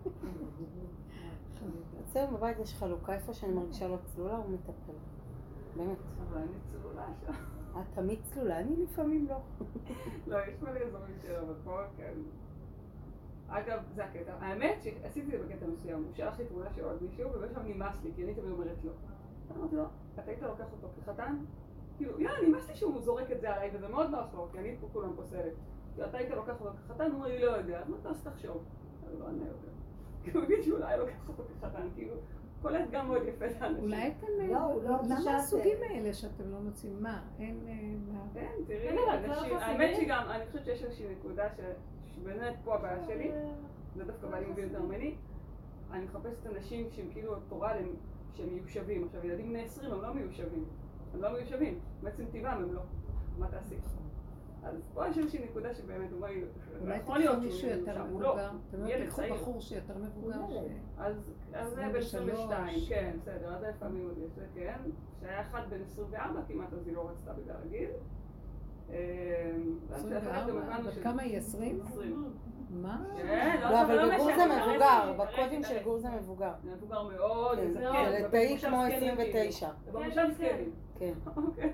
אצלנו 2.04 2.36
בבית 2.36 2.58
יש 2.58 2.74
חלוקה, 2.74 3.14
איפה 3.14 3.34
שאני 3.34 3.52
מרגישה 3.52 3.88
לא 3.88 3.96
צלולה, 4.04 4.36
הוא 4.36 4.50
מטפל. 4.50 4.92
באמת. 5.76 5.98
אבל 6.28 6.38
אני 6.38 6.56
צלולה 6.70 7.06
שם. 7.26 7.32
את 7.80 7.94
תמיד 7.94 8.18
צלולה, 8.22 8.60
אני 8.60 8.76
לפעמים 8.76 9.26
לא. 9.28 9.36
לא, 10.26 10.38
יש 10.48 10.62
מלא 10.62 10.80
אזורים 10.80 11.14
שלו, 11.22 11.38
אבל 11.38 11.54
פה 11.64 11.80
כן. 11.96 12.12
אגב, 13.48 13.82
זה 13.94 14.04
הקטע. 14.04 14.34
האמת 14.40 14.82
שעשיתי 14.82 15.36
את 15.36 15.40
זה 15.40 15.46
בקטע 15.46 15.66
מסוים. 15.66 16.04
הוא 16.04 16.12
שלח 16.14 16.38
לי 16.38 16.44
תמונה 16.46 16.70
של 16.70 16.84
עוד 16.84 17.02
מישהו, 17.02 17.30
ובשם 17.34 17.60
נמאס 17.64 17.94
לי, 18.04 18.10
כי 18.16 18.24
אני 18.24 18.34
תמיד 18.34 18.52
אומרת 18.52 18.76
לא. 18.84 18.92
אמרתי 19.56 19.76
לו, 19.76 19.84
אתה 20.14 20.22
היית 20.26 20.42
לוקח 20.42 20.72
אותו 20.72 20.88
כחתן? 20.96 21.36
כאילו, 21.96 22.20
יאללה, 22.20 22.48
נמאס 22.48 22.68
לי 22.68 22.74
שהוא 22.74 23.00
זורק 23.00 23.30
את 23.30 23.40
זה 23.40 23.54
עליי, 23.54 23.70
וזה 23.74 23.88
מאוד 23.88 24.10
נוח 24.10 24.34
לו, 24.34 24.48
כי 24.52 24.58
אני 24.58 24.76
פה 24.80 24.86
כולם 24.92 25.12
פוסלת. 25.16 25.52
כאילו, 25.94 26.08
אתה 26.08 26.18
היית 26.18 26.30
לוקח 26.30 26.60
אותו 26.60 26.76
כחתן? 26.88 27.04
הוא 27.04 27.14
אומר 27.14 27.28
לי, 27.28 27.38
לא 27.38 27.50
יודע. 27.50 27.80
אז 27.80 27.88
מה 27.88 27.96
אתה 28.00 28.08
עושה 28.08 28.30
תחשוב? 28.30 28.64
אני 29.10 29.20
לא 29.20 29.24
יותר. 29.24 29.68
כי 30.22 30.30
הוא 30.30 30.42
מבין 30.42 30.62
שאולי 30.62 30.98
לוקח 30.98 31.28
אותו 31.28 31.42
כחתן, 31.42 31.88
כאילו, 31.94 32.14
קולט 32.64 32.90
גם 32.90 33.06
מאוד 33.08 33.22
יפה 33.28 33.46
את 33.46 33.62
האנשים. 33.62 33.84
אולי 33.84 34.08
אתם... 34.18 34.26
לא, 34.52 34.58
הוא 34.58 34.82
לא 34.82 34.96
רוצה 34.96 35.14
למה 35.20 35.36
הסוגים 35.36 35.76
האלה 35.90 36.14
שאתם 36.14 36.50
לא 36.50 36.58
מוצאים? 36.60 37.02
מה? 37.02 37.22
אין... 37.38 37.58
אה, 37.68 37.74
מה? 38.12 38.20
כן, 38.34 38.50
תראי. 38.66 38.88
האמת 39.60 39.96
שגם, 39.96 40.26
אני 40.30 40.46
חושבת 40.46 40.64
שיש 40.64 40.84
איזושהי 40.84 41.06
נקודה 41.18 41.48
ש- 41.56 41.60
שבאמת 42.14 42.54
פה 42.64 42.74
הבעיה 42.74 43.02
שלי, 43.06 43.30
זה 43.96 44.04
דווקא 44.04 44.26
בעלי 44.26 44.46
מבין 44.46 44.64
יותר 44.68 44.82
ממני, 44.82 45.14
אני 45.92 46.04
מחפשת 46.04 46.46
אנשים 46.46 46.86
שהם 46.90 47.06
כאילו 47.12 47.36
התורה 47.36 47.72
שהם 48.34 48.48
מיושבים. 48.54 49.04
עכשיו, 49.04 49.26
ילדים 49.26 49.48
בני 49.48 49.62
20 49.62 49.92
הם 49.92 50.02
לא 50.02 50.14
מיושבים, 50.14 50.64
הם 51.14 51.22
לא 51.22 51.32
מיושבים, 51.32 51.78
בעצם 52.02 52.24
טבעם 52.32 52.62
הם 52.62 52.72
לא. 52.74 52.80
מה 53.38 53.48
תעשי? 53.48 53.74
אז 54.64 54.90
פה 54.94 55.08
יש 55.08 55.18
איזושהי 55.18 55.44
נקודה 55.44 55.74
שבאמת, 55.74 56.10
הוא 56.10 56.18
אומר 56.18 56.30
יכול 56.80 56.92
תיקחו 56.96 57.14
להיות 57.14 57.38
מישהו 57.38 57.68
יותר 57.68 57.98
לא. 57.98 58.04
מבוגר. 58.04 58.50
אתם 58.70 58.86
תיקחו 58.98 59.16
צעיר. 59.16 59.34
בחור 59.34 59.60
שיותר 59.60 59.94
מבוגר. 59.98 60.36
אז 60.98 61.32
אז 61.54 61.70
זה 61.70 61.82
בן 61.92 61.96
23. 61.96 62.40
22, 62.40 62.80
כן, 62.88 63.16
בסדר, 63.22 63.54
אז 63.54 63.60
זה 63.60 63.68
לפעמים 63.68 64.04
עוד 64.08 64.18
יש, 64.18 64.30
זה 64.30 64.44
כן. 64.54 64.78
שהיה 65.20 65.40
אחד 65.40 65.60
בן 65.70 65.82
24 65.82 66.40
כמעט, 66.48 66.72
אז 66.72 66.86
היא 66.86 66.94
לא 66.96 67.08
רצתה 67.10 67.32
בגלל 67.32 67.56
הגיל. 67.66 67.90
אה, 68.90 69.52
ואז 69.88 70.06
לאט 70.12 70.22
לאט 70.24 70.32
גם 70.48 70.58
24? 70.58 70.62
הבנו 70.74 70.86
בת 70.86 70.92
שזה- 70.92 71.02
כמה 71.02 71.22
היא? 71.22 71.36
20? 71.38 71.80
20. 71.82 72.32
מה? 72.70 73.04
כן, 73.16 73.56
לא, 73.62 73.82
אבל 73.82 73.94
לא 73.96 74.14
בגור 74.14 74.30
משנה, 74.30 74.54
זה 74.54 74.70
מבוגר, 74.70 75.12
בקודים 75.24 75.62
של. 75.64 75.82
גור 75.84 75.98
זה 75.98 76.08
מבוגר. 76.10 76.52
זה 76.64 76.70
מבוגר 76.72 77.02
מאוד, 77.02 77.58
כן, 77.58 77.66
זה 77.72 77.78
זה 77.80 77.86
זקן, 77.88 78.10
ליטאי 78.22 78.46
ובמושב 78.46 78.68
כמו 78.68 78.76
זקנים, 78.86 79.14
29. 79.14 79.68
כאילו. 79.84 80.00
במושב 80.00 80.26
זקנים. 80.34 80.72
כן. 80.98 81.12
אוקיי. 81.36 81.72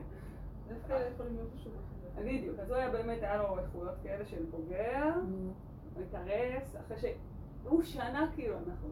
דווקא 0.68 1.02
יכולים 1.14 1.34
להיות 1.34 1.48
חשובים. 1.54 1.80
בדיוק, 2.18 2.58
אז 2.58 2.70
הוא 2.70 2.76
היה 2.76 2.90
באמת, 2.90 3.22
היה 3.22 3.36
לו 3.42 3.58
איכויות 3.58 3.94
כאלה 4.02 4.24
של 4.24 4.44
בוגר, 4.50 5.12
מתארס, 5.96 6.76
אחרי 6.76 6.98
ש... 6.98 7.04
הוא 7.64 7.82
שנה 7.82 8.26
כאילו, 8.34 8.56
אנחנו 8.56 8.88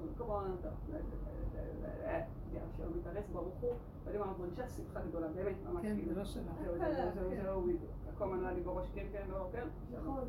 יאללה, 2.53 2.67
שהוא 2.77 2.97
מתארס 2.97 3.29
ברוך 3.33 3.55
הוא, 3.61 3.75
ואני 4.05 4.19
אומרת, 4.19 4.39
מרגישה 4.39 4.69
שמחה 4.69 5.01
גדולה, 5.01 5.29
באמת, 5.29 5.57
ממש 5.65 5.83
כן, 5.83 5.97
כאילו. 5.97 6.15
זה 6.15 6.19
לא 6.19 6.25
שלך. 6.25 6.53
זהו, 6.65 6.79
זהו, 6.79 7.11
זהו, 7.15 7.43
זהו, 7.43 7.63
בדיוק. 7.63 7.93
הכל 8.15 8.25
ענה 8.25 8.53
לי 8.53 8.61
בראש, 8.61 8.87
כן, 8.95 9.07
כן, 9.13 9.23
לא, 9.31 9.49
כן. 9.53 9.67
נכון. 9.93 10.25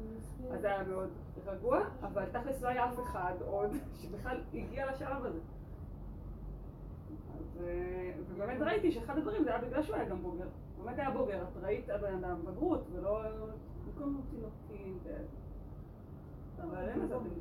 אז 0.52 0.64
היה 0.64 0.84
מאוד 0.84 1.10
רגוע, 1.46 1.80
אבל 2.02 2.26
תכלס 2.26 2.62
לא 2.62 2.68
היה 2.68 2.90
אף 2.90 3.00
אחד 3.00 3.34
עוד 3.46 3.72
שבכלל 3.98 4.42
הגיע 4.54 4.92
לשלב 4.92 5.26
הזה. 5.26 5.40
אה, 7.60 8.12
ובאמת 8.30 8.62
ראיתי 8.62 8.92
שאחד 8.92 9.18
הדברים 9.18 9.44
זה 9.44 9.50
היה 9.50 9.62
בגלל 9.62 9.84
שהוא 9.84 9.96
היה 9.96 10.10
גם 10.10 10.22
בוגר. 10.22 10.48
באמת 10.84 11.00
היה 11.00 11.12
בוגר, 11.12 11.44
את 11.44 11.64
ראית 11.64 11.90
הבן 11.90 12.14
אדם 12.24 12.46
בגרות, 12.46 12.88
ולא 12.94 13.22
במקום 13.86 14.22
תינוקים 14.30 14.98
ו... 15.04 15.10
אבל 16.64 16.90
אין 16.90 17.00
לזה 17.00 17.16
מישהו. 17.18 17.40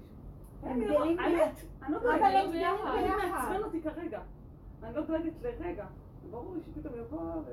הם 0.62 0.72
אני 0.72 0.86
לא- 0.88 0.96
גדלים 1.00 1.18
האמת, 1.20 1.60
אני 1.82 1.92
לא 1.94 1.98
דואגת, 1.98 2.22
הם 2.22 2.48
אני 2.48 2.52
ביחד. 2.52 3.28
מעצבן 3.32 3.64
אותי 3.64 3.82
כרגע. 3.82 4.20
אני 4.82 4.94
לא 4.94 5.02
דואגת 5.02 5.32
לרגע. 5.42 5.86
ברור 6.30 6.54
לי 6.54 6.60
שפתאום 6.62 6.94
יבוא 7.00 7.20
ו... 7.20 7.44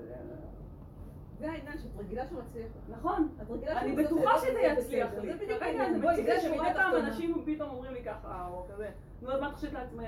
זה 1.39 1.51
העניין 1.51 1.77
שאת 1.77 1.91
רגילה 1.97 2.27
שהוא 2.27 2.39
מצליח. 2.39 2.67
נכון. 2.89 3.29
את 3.41 3.49
רגילה 3.51 3.81
אני 3.81 3.89
שהוא 3.91 4.01
עושה 4.01 4.15
בטוחה 4.15 4.35
את 4.35 4.41
שזה 4.41 4.59
יצליח. 4.59 5.09
לי. 5.21 5.33
זה 5.33 5.45
בדיוק 5.45 5.61
העניין. 5.61 6.01
זה 6.25 6.39
שמדי 6.41 6.73
פעם. 6.73 6.95
אנשים 6.95 7.43
פתאום 7.45 7.69
אומרים 7.69 7.93
לי 7.93 8.03
ככה, 8.03 8.47
או 8.51 8.65
כזה, 8.73 8.89
נו, 9.21 9.29
מה 9.41 9.49
את 9.49 9.53
חושבת 9.53 9.73
לעצמך? 9.73 10.03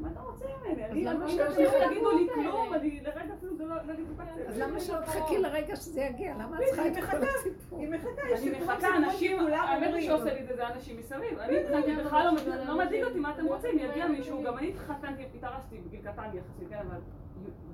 מה 0.00 0.08
אתה 0.12 0.20
רוצה 0.20 0.44
ממני? 0.46 0.84
אני 0.84 1.04
למה 1.04 1.24
אני 1.24 1.32
שלא 1.32 1.44
לא 1.44 1.50
חושבת? 1.50 1.70
שיגידו 1.70 2.10
לי 2.10 2.28
כלום, 2.34 2.74
אני 2.74 3.00
לרגע 3.00 3.34
אפילו 3.38 3.56
זה 3.56 3.64
לא 3.64 3.74
לא 3.86 3.94
דיברתי 3.94 4.30
זה. 4.36 4.48
אז 4.48 4.58
למה 4.58 4.80
שלא 4.80 5.00
תחכי 5.00 5.38
לרגע 5.38 5.76
שזה 5.76 6.00
יגיע? 6.00 6.34
למה 6.34 6.58
את 6.58 6.64
צריכה 6.66 6.88
את 6.88 7.10
כל 7.10 7.26
הסיפור? 7.38 7.78
היא 7.80 7.88
מחכה, 7.88 8.22
אני 8.36 8.64
מחכה, 8.64 8.96
אנשים, 8.96 9.46
האמת 9.46 9.94
היא. 9.94 10.06
שעושה 10.06 10.34
לי 10.34 10.40
את 10.40 10.46
זה, 10.46 10.56
זה 10.56 10.68
אנשים 10.68 10.98
מסביב. 10.98 11.38
אני 11.38 11.60
מבחינתי 11.60 11.96
בכלל 11.96 12.34
לא 12.46 12.64
לא 12.64 12.78
מדאיג 12.78 13.04
אותי 13.04 13.18
מה 13.18 13.34
אתם 13.34 13.46
רוצים, 13.46 13.78
יגיע 13.78 14.08
מישהו, 14.08 14.42
גם 14.42 14.58
אני 14.58 14.68
התחתנתי, 14.68 15.22
התארסתי 15.34 15.78
בגיל 15.78 16.00
קטן 16.00 16.30
יחסית, 16.34 16.68
כן, 16.68 16.78
אבל 16.90 17.00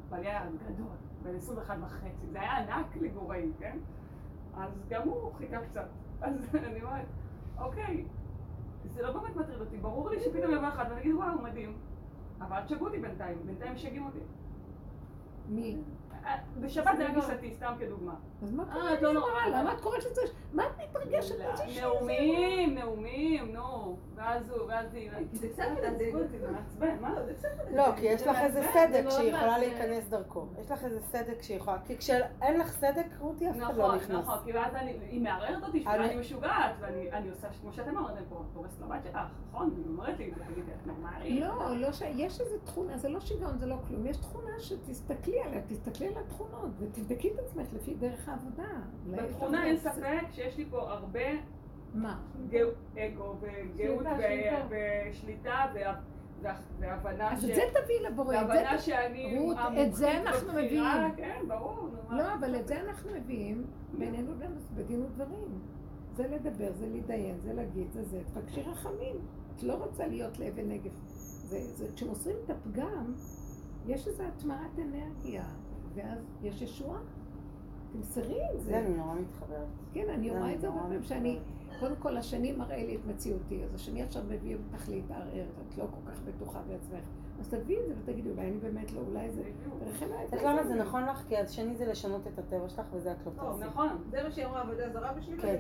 בעלי 0.09 0.27
היה 0.27 0.47
גדול, 0.69 0.87
בן 1.23 1.37
21 1.37 1.77
וחצי, 1.83 2.27
זה 2.33 2.41
היה 2.41 2.57
ענק 2.59 2.87
לגוראים, 3.01 3.53
כן? 3.59 3.79
אז 4.57 4.71
גם 4.89 5.03
הוא 5.03 5.33
חיכה 5.33 5.59
קצת. 5.71 5.87
אז 6.21 6.49
אני 6.67 6.83
אומרת, 6.83 7.07
אוקיי, 7.61 8.05
זה 8.85 9.03
לא 9.03 9.13
באמת 9.13 9.37
מטריד 9.37 9.61
אותי, 9.61 9.77
ברור 9.77 10.11
לי 10.11 10.21
שפתאום 10.21 10.53
יבוא 10.53 10.69
אחד 10.69 10.85
ואני 10.91 11.01
אגיד, 11.01 11.15
וואו, 11.15 11.43
מדהים. 11.43 11.79
אבל 12.49 12.57
אל 12.57 12.63
תשגעו 12.63 12.87
אותי 12.87 12.99
בינתיים, 12.99 13.39
בינתיים 13.47 13.75
משגעים 13.75 14.07
אותי. 14.07 14.19
מי? 15.49 15.77
בשבת 16.61 16.97
זה 16.97 17.07
היה 17.07 17.15
גיסתי, 17.15 17.55
סתם 17.55 17.73
כדוגמה. 17.81 18.15
אז 18.43 18.53
מה 18.53 18.63
אה, 18.69 18.73
קורה? 18.75 18.95
את 18.95 19.03
לא 19.03 19.13
נורא. 19.13 19.31
למה 19.53 19.73
את 19.73 19.81
קוראת 19.81 20.05
לזה? 20.05 20.21
מה 20.53 20.63
את 20.67 20.73
מתרגשת 20.89 21.35
מזה? 21.53 21.81
נאומים, 21.81 22.75
נאומים, 22.75 23.53
נו. 23.53 23.97
ואז 24.15 24.51
הוא, 24.51 24.69
ואז 24.69 24.95
היא, 24.95 25.11
כי 25.31 25.37
זה 25.39 25.49
קצת 25.49 25.65
מעצבן, 26.53 26.97
מה? 27.01 27.15
לא, 27.15 27.23
זה 27.25 27.33
בסדר. 27.33 27.65
לא, 27.77 27.97
כי 27.97 28.07
יש 28.07 28.27
לך 28.27 28.37
איזה 28.43 28.63
סדק 28.73 29.01
מאוד 29.05 29.11
שהיא 29.11 29.29
יכולה. 29.35 29.59
להיכנס 29.59 30.09
דרכו. 30.09 30.47
יש 30.61 30.71
לך 30.71 30.85
איזה 30.85 31.01
סדק 31.01 31.43
שהיא 31.43 31.57
יכולה... 31.57 31.79
כי 31.85 31.97
כשאין 31.99 32.61
לך 32.61 32.71
סדק, 32.73 33.07
רותי, 33.21 33.51
אף 33.51 33.57
אחד 33.63 33.77
לא 33.77 33.85
נכון, 33.87 33.97
נכנס. 33.97 34.25
נכון, 34.25 34.39
כי 34.45 34.53
ואז 34.53 34.75
אני- 34.75 34.99
היא 35.11 35.21
מערערת 35.23 35.63
אותי, 35.65 35.83
שאולי 35.83 35.99
אני- 35.99 36.09
אני 36.11 36.21
משוגעת, 36.21 36.73
ואני 36.81 37.11
אני 37.13 37.29
עושה, 37.31 37.47
כמו 37.61 37.73
שאתם 37.73 37.97
אמרתם 37.99 38.23
פה, 38.29 38.43
את 38.51 38.57
הורסת 38.57 38.81
לבית 38.81 39.03
שלך, 39.05 39.19
נכון? 39.53 39.71
היא 39.77 39.85
אומרת 39.87 40.19
לי, 40.19 40.31
תגידי, 40.31 40.71
את 40.83 40.87
נורמלית? 40.87 41.41
לא, 41.41 41.77
לא 41.77 41.93
ש... 41.93 42.03
יש 42.17 42.41
איזו 42.41 42.57
תכונה, 42.65 42.99
זה 42.99 43.09
לא 43.09 43.21
שיגעון, 43.21 43.59
זה 43.59 43.67
לא 43.67 43.77
כלום. 43.89 44.07
יש 44.07 44.17
תכונה 44.17 44.51
שתסתכלי 44.61 45.41
עליה, 45.41 45.61
תסתכלי 45.69 46.07
על 46.07 46.15
התכונות, 46.27 46.71
ותבדקי 46.79 47.31
את 47.35 47.39
עצמך 47.39 47.67
לפי 47.75 47.95
דרך 47.95 48.29
העבודה. 48.33 48.69
בתכונה 49.11 49.65
אין 49.65 49.77
ספק 49.77 50.21
שיש 50.31 50.57
לי 50.59 50.67
פה 50.71 50.91
הרבה 50.91 51.21
מה? 51.95 52.21
אגו 52.95 53.35
וגאות. 53.41 54.07
ושליטה 55.11 55.65
וה- 55.75 55.95
וה- 56.43 56.57
והבנה 56.81 57.33
אז 57.33 57.43
ש... 57.43 57.45
את 57.45 57.55
זה 57.55 57.63
תביאי 57.83 58.03
לבורא, 58.03 58.35
והבנה 58.37 58.79
שאני 58.79 59.39
רות, 59.39 59.57
את 59.87 59.95
זה 59.95 60.21
אנחנו 60.21 60.53
מביאים. 60.53 60.85
כן, 61.17 61.41
ברור. 61.49 61.89
לא, 62.11 62.35
אבל 62.35 62.57
את 62.57 62.67
זה 62.69 62.81
אנחנו 62.81 63.11
מביאים 63.15 63.65
בינינו 63.99 64.33
בדין 64.75 65.03
ודברים. 65.03 65.61
זה 66.17 66.29
לדבר, 66.29 66.73
זה 66.73 66.87
להתדיין, 66.89 67.39
זה 67.41 67.53
להגיד, 67.53 67.91
זה 67.93 68.03
זה. 68.03 68.21
תבקשי 68.35 68.63
רחמים. 68.63 69.17
את 69.57 69.63
לא 69.63 69.75
רוצה 69.75 70.07
להיות 70.07 70.39
לאבן 70.39 70.69
נגף. 70.69 70.93
זה, 71.45 71.61
זה, 71.61 71.87
כשמוסרים 71.95 72.37
את 72.45 72.51
הפגם, 72.51 73.13
יש 73.87 74.09
איזו 74.09 74.23
הטמעת 74.23 74.79
אנרגיה, 74.79 75.45
ואז 75.95 76.19
יש 76.43 76.63
ישועה. 76.63 77.01
תמסרי 77.93 78.41
את 78.55 78.61
זה 78.61 78.67
זה. 78.67 78.79
אני 78.79 78.95
נורא 78.95 79.15
מתחברת. 79.15 79.67
כן, 79.93 80.07
אני 80.15 80.31
רואה 80.31 80.55
את 80.55 80.61
זה 80.61 80.69
הרבה 80.69 80.81
פעמים, 80.81 81.03
שאני. 81.03 81.39
קודם 81.81 81.97
כל 81.97 82.17
השני 82.17 82.53
מראה 82.53 82.77
לי 82.77 82.97
את 82.97 83.01
מציאותי, 83.07 83.65
אז 83.65 83.75
השני 83.75 84.03
עכשיו 84.03 84.23
מביא 84.29 84.57
אותך 84.57 84.89
להתערער, 84.89 85.47
את 85.69 85.79
לא 85.79 85.85
כל 85.85 86.11
כך 86.11 86.21
בטוחה 86.23 86.61
בעצמך. 86.69 87.05
אז 87.41 87.49
תביאי 87.49 87.81
את 87.81 87.87
זה 87.87 87.95
ותגידי, 88.03 88.31
אולי 88.31 88.43
אני 88.43 88.59
באמת 88.59 88.93
לא, 88.93 89.01
אולי 89.09 89.31
זה... 89.31 89.43
תרחם 89.85 90.05
עליי, 90.05 90.25
את 90.25 90.33
יודעת 90.33 90.45
למה 90.45 90.65
זה 90.65 90.75
נכון 90.75 91.05
לך? 91.07 91.25
כי 91.29 91.37
השני 91.37 91.77
זה 91.77 91.87
לשנות 91.87 92.27
את 92.27 92.39
הטבע 92.39 92.69
שלך, 92.69 92.87
וזה 92.93 93.13
את 93.13 93.17
לא 93.27 93.31
טוב, 93.31 93.53
תעשי. 93.53 93.65
נכון. 93.71 93.89
זה 94.11 94.23
מה 94.23 94.31
שהיא 94.31 94.47
אמרה 94.47 94.61
עבודה 94.61 94.91
זרה 94.93 95.13
בשביל 95.13 95.41
כן, 95.41 95.57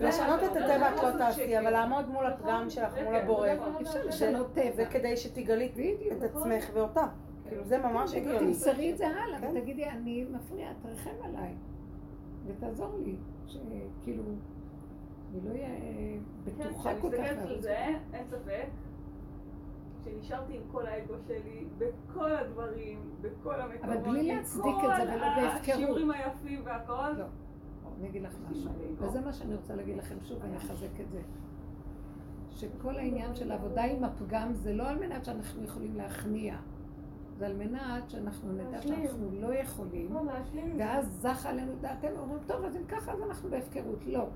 לשנות 0.00 0.40
את 0.44 0.50
הטבע 0.50 0.88
את 0.88 0.94
נכון, 0.96 1.12
לא 1.12 1.18
תעשי, 1.18 1.44
שקר. 1.44 1.60
אבל 1.60 1.70
לעמוד 1.70 2.08
מול 2.08 2.26
הפגם 2.26 2.70
שלך, 2.70 2.94
זה 2.94 3.04
מול 3.04 3.18
כן, 3.18 3.24
הבורא, 3.24 3.48
נכון. 3.54 3.74
אפשר 3.80 4.04
לשנות 4.06 4.46
טבע. 4.54 4.76
זה 4.76 4.84
כדי 4.84 5.16
שתגלי. 5.16 5.72
את 6.18 6.22
עצמך 6.22 6.70
ואותה. 6.74 7.06
כאילו 7.48 7.64
זה 7.64 7.78
ממש 7.78 8.12
כן, 8.12 8.18
הגיוני. 8.18 8.38
תמסרי 8.38 8.92
את 8.92 8.98
זה 8.98 9.08
הלאה, 9.08 9.40
כן. 9.40 9.54
ותגידי, 9.56 9.84
אני 9.84 10.24
מפריעה, 10.30 10.72
תרחם 10.82 11.24
עליי. 11.24 11.54
ותעזור 12.46 12.98
לי, 13.04 13.16
שכאילו, 13.46 14.22
אני 15.30 15.40
לא 15.44 15.50
אהיה 15.50 15.68
אה, 15.68 16.16
כן, 16.44 16.68
בטוחה 16.68 16.90
כשאני 16.90 17.00
כל 17.00 17.10
כך. 17.10 17.20
מסתכלת 17.20 17.50
על. 17.50 17.60
זה, 17.60 17.86
אין 18.12 18.26
ספק, 18.30 18.66
שנשארתי 20.04 20.56
עם 20.56 20.62
כל 20.72 20.86
האגו 20.86 21.14
שלי, 21.26 21.64
בכל 21.78 22.32
הדברים, 22.32 23.10
בכל 23.20 23.60
המקומות, 23.60 23.96
אבל 23.96 24.10
בלי 24.10 24.20
עם 24.20 24.36
להצדיק 24.36 24.62
כל 24.80 24.92
את 24.92 25.08
זה 25.08 25.14
ולא 25.14 25.26
בהפקרות. 25.36 25.76
השיעורים 25.76 26.10
היפים 26.10 26.60
והכל. 26.64 27.12
לא. 27.18 27.24
אני 27.98 28.08
אגיד 28.08 28.22
לך 28.22 28.36
משהו, 28.50 28.70
וזה 28.96 29.20
מה 29.20 29.32
שאני 29.32 29.54
רוצה 29.54 29.74
להגיד 29.74 29.96
לכם 29.96 30.14
שוב, 30.24 30.42
אני 30.42 30.56
אחזק 30.56 31.00
את 31.00 31.10
זה. 31.10 31.20
שכל 32.50 32.96
העניין 32.96 33.34
של 33.34 33.52
העבודה 33.52 33.84
עם 33.84 34.04
הפגם 34.04 34.52
זה 34.54 34.72
לא 34.72 34.88
על 34.88 34.98
מנת 34.98 35.24
שאנחנו 35.24 35.64
יכולים 35.64 35.96
להכניע, 35.96 36.56
זה 37.38 37.46
על 37.46 37.56
מנת 37.56 38.10
שאנחנו 38.10 38.52
נדע. 38.52 38.82
שאנחנו 38.82 39.30
לא 39.32 39.54
יכולים, 39.54 40.12
זה. 40.76 40.84
ואז 40.84 41.20
זכה 41.20 41.50
עלינו 41.50 41.72
דעתנו, 41.80 42.18
אומרים, 42.18 42.42
טוב, 42.46 42.64
אז 42.64 42.76
אם 42.76 42.84
ככה, 42.88 43.12
אז 43.12 43.22
אנחנו 43.22 43.50
בהפקרות. 43.50 44.06
לא, 44.06 44.26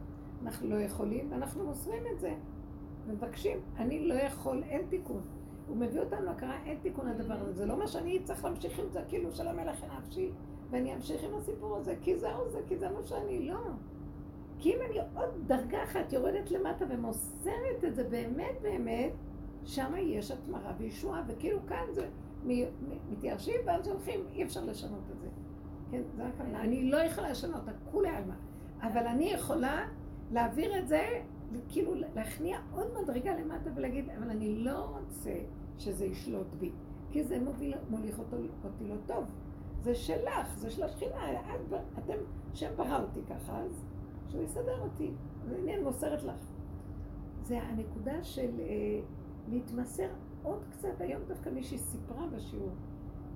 אנחנו 0.42 0.68
לא 0.68 0.80
יכולים, 0.80 1.32
ואנחנו 1.32 1.64
מוסרים 1.64 2.03
את 2.14 2.20
זה. 2.20 2.34
מבקשים, 3.09 3.59
אני 3.76 4.09
לא 4.09 4.14
יכול, 4.14 4.62
אין 4.62 4.86
תיקון. 4.88 5.22
הוא 5.68 5.76
מביא 5.76 6.01
אותנו 6.01 6.22
להכרה, 6.22 6.62
אין 6.64 6.78
תיקון 6.82 7.09
לדבר 7.09 7.34
הזה. 7.34 7.53
זה 7.53 7.66
לא 7.66 7.78
מה 7.78 7.86
שאני 7.86 8.22
צריך 8.24 8.44
להמשיך 8.44 8.78
עם 8.78 8.88
זה, 8.90 9.01
כאילו 9.09 9.32
של 9.32 9.48
המלך 9.48 9.84
הנפשי, 9.84 10.30
ואני 10.70 10.94
אמשיך 10.94 11.24
עם 11.24 11.34
הסיפור 11.34 11.76
הזה, 11.76 11.94
כי 12.03 12.18
זהו 12.18 12.48
זה, 12.48 12.61
כי 12.68 12.76
זה 12.76 12.88
מה 12.88 13.03
שאני, 13.03 13.48
לא. 13.48 13.59
כי 14.59 14.74
אם 14.74 14.78
אני 14.90 14.98
עוד 15.14 15.28
דרגה 15.46 15.84
אחת 15.84 16.12
יורדת 16.12 16.51
למטה 16.51 16.84
ומוסרת 16.88 17.84
את 17.88 17.94
זה 17.94 18.05
באמת 18.05 18.55
באמת, 18.62 19.12
שם 19.64 19.92
יש 19.98 20.30
התמרה 20.30 20.72
וישועה, 20.78 21.22
וכאילו 21.26 21.59
כאן 21.66 21.84
זה 21.92 22.09
מתייאשים 23.11 23.55
ואז 23.66 23.88
הולכים, 23.88 24.20
אי 24.32 24.43
אפשר 24.43 24.64
לשנות 24.64 25.03
את 25.12 25.20
זה. 25.20 25.28
כן, 25.91 26.03
זה 26.16 26.26
הכוונה. 26.26 26.61
אני 26.61 26.91
לא 26.91 26.97
יכולה 26.97 27.30
לשנות, 27.30 27.62
הכולי 27.68 28.09
עלמא. 28.09 28.34
אבל 28.82 29.07
אני 29.07 29.24
יכולה 29.24 29.86
להעביר 30.32 30.78
את 30.78 30.88
זה, 30.88 31.22
כאילו 31.68 31.95
להכניע 32.14 32.59
עוד 32.72 32.86
מדרגה 33.03 33.36
למטה 33.36 33.70
ולהגיד, 33.74 34.11
אבל 34.11 34.30
אני 34.30 34.59
לא 34.59 34.78
רוצה 34.78 35.34
שזה 35.78 36.05
ישלוט 36.05 36.55
בי, 36.59 36.70
כי 37.11 37.24
זה 37.24 37.41
מוביל, 37.41 37.74
מוליך 37.91 38.18
אותו, 38.18 38.36
אותי 38.64 38.88
לא 38.88 38.95
טוב. 39.07 39.24
זה 39.82 39.95
שלך, 39.95 40.55
זה 40.57 40.70
של 40.70 40.82
השכינה, 40.82 41.32
את, 41.32 41.74
אתם, 41.99 42.18
שם 42.55 42.70
ברא 42.76 43.03
אותי 43.03 43.20
ככה, 43.28 43.59
אז 43.59 43.84
שהוא 44.28 44.43
יסדר 44.43 44.80
אותי. 44.80 45.11
אז 45.45 45.53
הנה 45.53 45.74
אני 45.74 45.82
מוסרת 45.82 46.22
לך. 46.22 46.36
זה 47.43 47.59
הנקודה 47.62 48.24
של 48.24 48.51
אה, 48.61 49.01
להתמסר 49.49 50.09
עוד 50.43 50.64
קצת. 50.70 51.01
היום 51.01 51.22
דווקא 51.28 51.49
מישהי 51.49 51.78
סיפרה 51.78 52.26
בשיעור, 52.26 52.72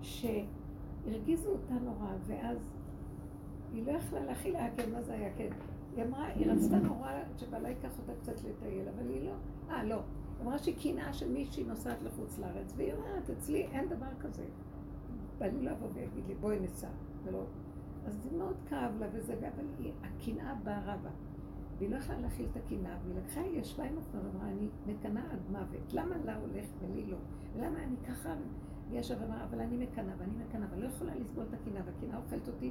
שהרגיזו 0.02 1.50
אותה 1.50 1.74
נורא, 1.74 2.12
ואז 2.26 2.58
היא 3.72 3.86
לא 3.86 3.92
יכלה 3.92 4.20
להכיל, 4.24 4.56
אה 4.56 4.68
כן, 4.76 4.92
מה 4.92 5.02
זה 5.02 5.12
היה, 5.12 5.30
כן. 5.36 5.48
היא 5.96 6.04
אמרה, 6.04 6.26
היא 6.26 6.50
רצתה 6.50 6.76
נורא 6.76 7.10
שבעלה 7.36 7.68
ייקח 7.68 7.98
אותה 7.98 8.12
קצת 8.20 8.44
לטייל, 8.44 8.88
אבל 8.88 9.08
היא 9.08 9.28
לא, 9.28 9.34
אה 9.70 9.84
לא. 9.84 9.94
היא 9.94 10.46
אמרה 10.46 10.58
שהיא 10.58 10.74
קנאה 10.82 11.12
של 11.12 11.32
מישהי 11.32 11.64
נוסעת 11.64 12.02
לחוץ 12.02 12.38
לארץ, 12.38 12.72
והיא 12.76 12.92
אומרת, 12.92 13.30
אצלי 13.30 13.62
אין 13.62 13.88
דבר 13.88 14.14
כזה. 14.20 14.44
בא 15.38 15.46
לי 15.46 15.62
לבוא 15.62 15.88
ויגיד 15.94 16.24
לי, 16.26 16.34
בואי 16.34 16.60
ניסע, 16.60 16.88
ולא. 17.24 17.44
אז 18.06 18.22
זה 18.22 18.38
מאוד 18.38 18.56
כאב 18.68 18.92
לה 19.00 19.06
וזה, 19.12 19.34
אבל 19.34 19.90
הקנאה 20.02 20.54
בערה 20.54 20.96
בה. 20.96 21.10
והיא 21.84 21.94
לא 21.94 21.98
יכלה 21.98 22.18
להכיל 22.18 22.46
את 22.52 22.56
הקנאה, 22.56 22.96
והיא 23.04 23.16
לקחה, 23.24 23.40
היא 23.40 23.60
ישבה 23.60 23.84
עם 23.84 23.98
עצמה 23.98 24.20
ואמרה, 24.24 24.48
אני 24.48 24.68
מקנאה 24.86 25.22
עד 25.32 25.40
מוות, 25.50 25.92
למה 25.92 26.16
לה 26.24 26.36
הולך 26.36 26.66
ולי 26.80 27.06
לא? 27.06 27.16
ולמה 27.54 27.82
אני 27.82 27.96
ככה? 28.08 28.34
והיא 28.88 29.00
ישבה 29.00 29.22
ואמרה, 29.22 29.44
אבל 29.44 29.60
אני 29.60 29.76
מקנאה, 29.76 30.14
ואני 30.18 30.32
מקנאה, 30.48 30.66
אבל 30.70 30.82
לא 30.82 30.88
יכולה 30.88 31.14
לסבול 31.14 31.44
את 31.48 31.54
הקנאה, 31.54 31.82
והקנאה 31.86 32.18
אוכלת 32.18 32.48
אותי, 32.48 32.70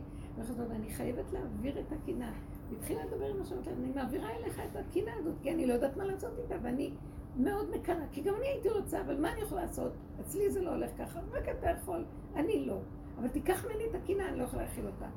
ואני 0.70 0.89
חייבת 0.89 1.32
להעביר 1.32 1.80
את 1.80 1.91
הקנאה. 1.91 2.32
היא 2.70 2.78
התחילה 2.78 3.05
לדבר 3.05 3.26
עם 3.26 3.41
השם, 3.41 3.55
אני 3.68 3.91
מעבירה 3.95 4.30
אליך 4.30 4.59
את 4.59 4.76
הקנאה 4.76 5.14
הזאת, 5.20 5.36
כי 5.41 5.51
אני 5.51 5.66
לא 5.66 5.74
יודעת 5.74 5.97
מה 5.97 6.05
לעשות 6.05 6.32
איתה, 6.43 6.55
ואני 6.61 6.93
מאוד 7.38 7.70
מקנאה, 7.76 8.05
כי 8.11 8.22
גם 8.22 8.34
אני 8.36 8.47
הייתי 8.47 8.70
רוצה, 8.70 9.01
אבל 9.01 9.22
מה 9.22 9.34
אני 9.34 9.41
יכולה 9.41 9.61
לעשות? 9.61 9.91
אצלי 10.22 10.51
זה 10.51 10.61
לא 10.61 10.70
הולך 10.70 10.91
ככה, 10.97 11.20
רק 11.32 11.49
אתה 11.49 11.70
יכול, 11.70 12.05
אני 12.36 12.66
לא. 12.66 12.80
אבל 13.20 13.28
תיקח 13.28 13.66
ממני 13.66 13.84
את 13.89 13.95
הקנאה, 13.95 14.30
אני 14.30 14.38
לא 14.38 14.43
יכולה 14.43 14.64
להכיל 14.64 14.86
אותה. 14.86 15.07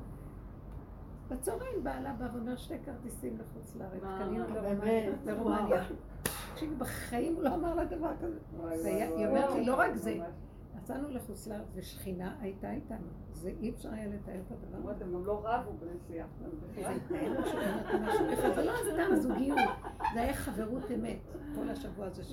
בצהריים 1.29 1.83
בעלה 1.83 2.13
בא 2.13 2.27
ואומר 2.33 2.55
שתי 2.55 2.75
כרטיסים 2.85 3.37
לחוץ 3.39 3.75
לארץ, 3.75 4.01
קנינו 4.01 4.45
מה, 4.49 4.61
לרומניה. 5.25 5.83
תקשיבי, 6.53 6.75
בחיים 6.75 7.35
הוא 7.35 7.43
לא 7.43 7.55
אמר 7.55 7.75
לה 7.75 7.85
דבר 7.85 8.11
כזה. 8.21 8.39
היא 9.15 9.27
אומרת 9.27 9.53
לי, 9.55 9.65
לא 9.65 9.75
רק 9.75 9.95
זה. 9.95 10.19
יצאנו 10.77 11.09
לחוץ 11.09 11.47
לארץ 11.47 11.67
ושכינה 11.75 12.35
הייתה 12.39 12.71
איתנו. 12.71 13.07
זה 13.31 13.51
אי 13.61 13.69
אפשר 13.69 13.89
היה 13.93 14.07
לתאר 14.07 14.41
את 14.47 14.51
הדבר 14.51 14.89
הזה. 14.89 15.05
הם 15.05 15.13
גם 15.13 15.25
לא 15.25 15.41
רבו 15.43 15.71
בנסיעה. 15.79 16.27
זה 18.55 18.63
לא 18.65 18.73
סתם 18.93 19.15
זוגיות, 19.15 19.59
זה 20.13 20.21
היה 20.21 20.33
חברות 20.33 20.91
אמת, 20.95 21.19
כל 21.55 21.69
השבוע 21.69 22.05
הזה. 22.05 22.23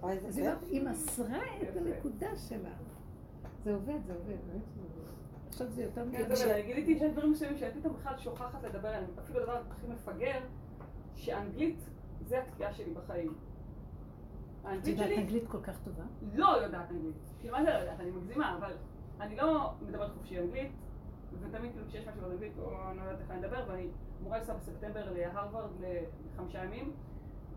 וואי, 0.00 0.18
אז 0.26 0.34
זה 0.34 0.54
היא 0.62 0.82
מסרה 0.88 1.38
את 1.62 1.76
הנקודה 1.76 2.36
שלה. 2.36 2.70
זה 3.64 3.74
עובד, 3.74 3.98
זה 4.06 4.14
עובד, 4.14 4.26
באמת 4.26 4.62
זה 4.74 4.80
עובד. 4.82 4.95
עכשיו 5.56 5.70
זה 5.70 5.82
יותר 5.82 6.04
כן, 6.12 6.50
אני 6.50 6.62
גיליתי 6.62 6.98
שיש 6.98 7.12
דברים 7.12 7.32
מסוימים 7.32 7.58
שאני 7.58 7.80
פתאום 7.80 7.94
בכלל 7.94 8.18
שוכחת 8.18 8.64
לדבר 8.64 8.88
עליהם. 8.88 9.10
אפילו 9.18 9.40
הדבר 9.40 9.60
הכי 9.70 9.86
מפגר, 9.86 10.38
שאנגלית 11.14 11.78
זה 12.20 12.42
התקיעה 12.42 12.72
שלי 12.72 12.94
בחיים. 12.94 13.34
את 14.62 14.86
יודעת 14.86 15.10
אנגלית 15.18 15.48
כל 15.48 15.60
כך 15.62 15.78
טובה? 15.84 16.02
לא 16.34 16.46
יודעת 16.46 16.90
אנגלית. 16.90 17.14
כאילו, 17.40 17.54
מה 17.54 17.64
זה 17.64 17.70
לא 17.70 17.74
יודעת? 17.74 18.00
אני 18.00 18.10
מגזימה, 18.10 18.56
אבל 18.58 18.72
אני 19.20 19.36
לא 19.36 19.72
מדברת 19.80 20.10
חופשי 20.10 20.38
אנגלית, 20.38 20.72
ותמיד 21.40 21.72
כאילו 21.72 21.86
כשיש 21.88 22.08
משהו 22.08 22.20
באנגלית, 22.20 22.52
או 22.58 22.90
אני 22.90 22.96
לא 22.96 23.02
יודעת 23.02 23.20
איך 23.20 23.30
אני 23.30 23.46
אדבר, 23.46 23.64
ואני 23.68 23.88
אמורה 24.20 24.38
לנסוע 24.38 24.54
בספטמבר 24.54 25.12
להרווארד 25.12 25.70
לחמישה 26.34 26.64
ימים, 26.64 26.92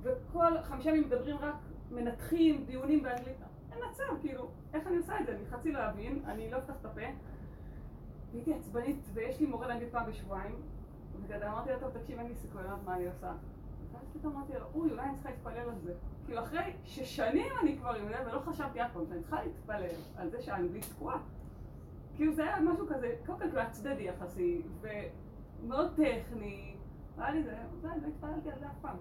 וכל 0.01 0.61
חמישה 0.63 0.89
ימים 0.89 1.03
מדברים 1.03 1.37
רק, 1.37 1.55
מנתחים, 1.91 2.65
דיונים 2.65 3.03
באנגלית. 3.03 3.37
אין 3.71 3.79
מצב, 3.91 4.21
כאילו, 4.21 4.49
איך 4.73 4.87
אני 4.87 4.97
עושה 4.97 5.19
את 5.19 5.25
זה? 5.25 5.31
אני 5.35 5.45
חצי 5.45 5.71
לא 5.71 5.89
אבין, 5.89 6.21
אני 6.25 6.51
לא 6.51 6.57
אפתח 6.57 6.73
את 6.81 6.85
הפה. 6.85 7.01
הייתי 8.33 8.53
עצבנית, 8.53 9.09
ויש 9.13 9.39
לי 9.39 9.45
מורה 9.45 9.67
לאנגלית 9.67 9.91
פעם 9.91 10.05
בשבועיים, 10.05 10.55
ואמרתי 11.27 11.69
לה, 11.69 11.79
טוב, 11.79 11.89
תקשיב, 11.89 12.19
אין 12.19 12.27
לי 12.27 12.35
סיכוי, 12.35 12.63
לא 12.63 12.67
יודעת 12.67 12.83
מה 12.85 12.95
אני 12.95 13.07
עושה. 13.07 13.31
ואז 13.91 14.09
פתאום 14.13 14.35
אמרתי 14.35 14.53
לה, 14.53 14.59
אוי, 14.75 14.91
אולי 14.91 15.01
אני 15.01 15.13
צריכה 15.15 15.29
להתפלל 15.29 15.69
על 15.69 15.79
זה. 15.83 15.93
כאילו, 16.25 16.39
אחרי 16.39 16.73
ששנים 16.83 17.51
אני 17.61 17.77
כבר 17.77 17.95
עם 17.95 18.07
זה, 18.07 18.15
ולא 18.25 18.39
חשבתי 18.39 18.81
אף 18.81 18.93
פעם 18.93 19.05
שאני 19.05 19.21
צריכה 19.21 19.43
להתפלל 19.43 19.83
על 20.15 20.29
זה 20.29 20.41
שהאנגלית 20.41 20.85
תקועה. 20.95 21.17
כאילו, 22.15 22.33
זה 22.33 22.43
היה 22.43 22.59
משהו 22.59 22.87
כזה, 22.87 23.15
קודם 23.25 23.39
כל 23.39 23.47
כאילו 23.47 23.71
צדדי 23.71 24.03
יחסי, 24.03 24.61
ומאוד 24.81 25.91
טכני. 25.95 26.75
היה 27.17 27.31
לי 27.31 27.43
זה, 27.43 27.57
לא 27.83 27.89
התפללתי 28.07 28.51
על 28.51 28.59
זה 28.59 28.65
אף 28.67 28.79
פעם. 28.81 28.97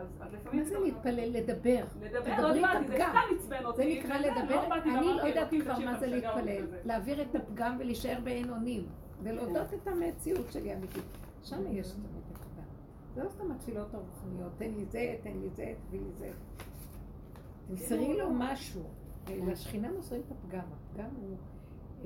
אז 0.00 0.34
לפעמים... 0.34 0.62
מה 0.62 0.68
זה 0.68 0.78
להתפלל? 0.78 1.32
לדבר. 1.32 1.84
לדבר, 2.00 2.40
לא 2.40 2.50
את 2.50 2.56
הבנתי, 2.56 2.88
זה. 2.88 2.94
סתם 2.94 3.34
עצבן 3.36 3.58
זה 3.60 3.66
אותי. 3.66 3.98
נקרא 3.98 4.16
וזה, 4.18 4.30
לדבר, 4.30 4.68
באתי 4.68 4.90
אני 4.90 5.06
לא 5.06 5.22
יודעת 5.22 5.52
אלוקים, 5.52 5.60
כבר 5.60 5.78
מה 5.78 5.98
זה 5.98 6.06
להתפלל. 6.06 6.66
להעביר 6.84 7.22
את 7.22 7.34
הפגם 7.34 7.76
ולהישאר 7.80 8.18
באין 8.24 8.50
אונים, 8.50 8.86
ולהודות 9.22 9.74
את 9.74 9.88
המציאות 9.88 10.52
שלי 10.52 10.72
האמיתית. 10.72 11.04
שם 11.42 11.62
יש 11.70 11.92
תמיד 11.92 12.06
את 12.32 12.36
הפגם. 12.36 12.64
זה 13.14 13.24
לא 13.24 13.28
סתם 13.28 13.52
התפילות 13.52 13.94
הרוחניות, 13.94 14.52
תן 14.58 14.70
לי 14.70 14.84
זה, 14.84 15.16
תן 15.22 15.32
לי 15.40 15.48
זה, 15.48 15.72
תביא 15.88 16.00
לי 16.00 16.12
זה. 16.18 16.30
תמסרי 17.68 18.18
לו 18.18 18.30
משהו. 18.30 18.82
לשכינה 19.46 19.92
מוסרים 19.92 20.22
את 20.26 20.32
הפגם, 20.32 20.64
הפגם 20.90 21.10
הוא... 21.20 21.36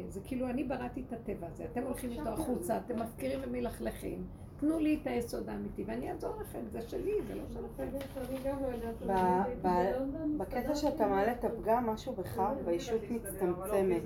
זה 0.09 0.21
כאילו 0.25 0.51
אני 0.51 0.65
בראתי 0.65 1.05
את 1.09 1.13
הטבע 1.13 1.47
הזה, 1.47 1.65
אתם 1.65 1.83
הולכים 1.83 2.11
איתו 2.11 2.29
החוצה, 2.29 2.77
אתם 2.77 3.03
מפקירים 3.03 3.41
ומלכלכים, 3.43 4.27
תנו 4.63 4.79
לי 4.79 4.99
את 5.03 5.07
היסוד 5.07 5.49
האמיתי 5.49 5.85
ואני 5.87 6.11
אעזור 6.11 6.37
לכם, 6.41 6.59
זה 6.69 6.83
שלי, 6.83 7.13
זה 7.27 7.35
לא 7.35 7.43
שלכם. 7.49 7.89
לא 7.93 9.15
בלונדון, 9.63 10.39
בקטע. 10.39 10.75
שאתה 10.75 11.07
מעלה 11.07 11.33
את 11.33 11.45
הפגם, 11.45 11.87
משהו 11.87 12.13
בך, 12.13 12.43
והישות 12.65 13.01
מצטמצמת. 13.11 14.03